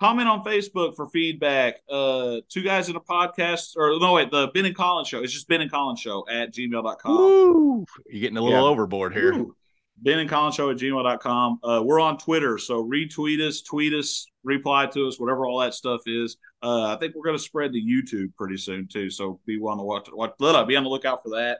comment 0.00 0.28
on 0.28 0.42
Facebook 0.42 0.96
for 0.96 1.08
feedback. 1.08 1.76
Uh, 1.88 2.38
two 2.48 2.62
guys 2.62 2.88
in 2.88 2.96
a 2.96 3.00
podcast, 3.00 3.76
or 3.76 3.98
no, 4.00 4.14
wait, 4.14 4.30
the 4.32 4.48
Ben 4.54 4.64
and 4.64 4.74
Collin's 4.76 5.06
show. 5.08 5.22
It's 5.22 5.32
just 5.32 5.46
Ben 5.46 5.60
and 5.60 5.70
Collin's 5.70 6.00
show 6.00 6.24
at 6.28 6.52
gmail.com. 6.52 7.16
Woo! 7.16 7.86
You're 8.08 8.20
getting 8.20 8.36
a 8.38 8.42
little 8.42 8.58
Yeah. 8.58 8.64
overboard 8.64 9.12
here. 9.14 9.34
Ooh. 9.34 9.54
Ben 9.98 10.18
and 10.18 10.28
Collin's 10.28 10.54
show 10.54 10.70
at 10.70 10.76
gmail.com. 10.76 11.60
Uh, 11.62 11.82
we're 11.84 12.00
on 12.00 12.18
Twitter, 12.18 12.58
so 12.58 12.84
retweet 12.84 13.40
us, 13.40 13.62
tweet 13.62 13.92
us, 13.92 14.26
reply 14.42 14.86
to 14.86 15.06
us, 15.06 15.20
whatever 15.20 15.46
all 15.46 15.58
that 15.60 15.74
stuff 15.74 16.00
is. 16.06 16.36
Uh, 16.62 16.94
I 16.94 16.96
think 16.98 17.14
we're 17.14 17.24
going 17.24 17.36
to 17.36 17.42
spread 17.42 17.72
to 17.72 17.78
YouTube 17.78 18.34
pretty 18.36 18.56
soon 18.56 18.88
too. 18.88 19.10
So 19.10 19.40
be 19.46 19.58
on 19.58 19.78
the 19.78 19.84
watch, 19.84 20.08
watch, 20.12 20.32
be 20.38 20.76
on 20.76 20.84
the 20.84 20.90
lookout 20.90 21.22
for 21.22 21.30
that. 21.30 21.58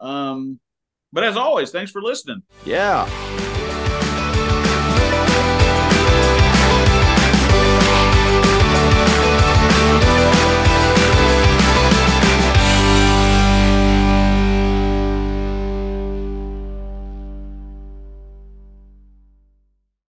Um, 0.00 0.58
but 1.12 1.24
as 1.24 1.36
always, 1.36 1.70
thanks 1.70 1.92
for 1.92 2.02
listening. 2.02 2.42
Yeah. 2.64 3.53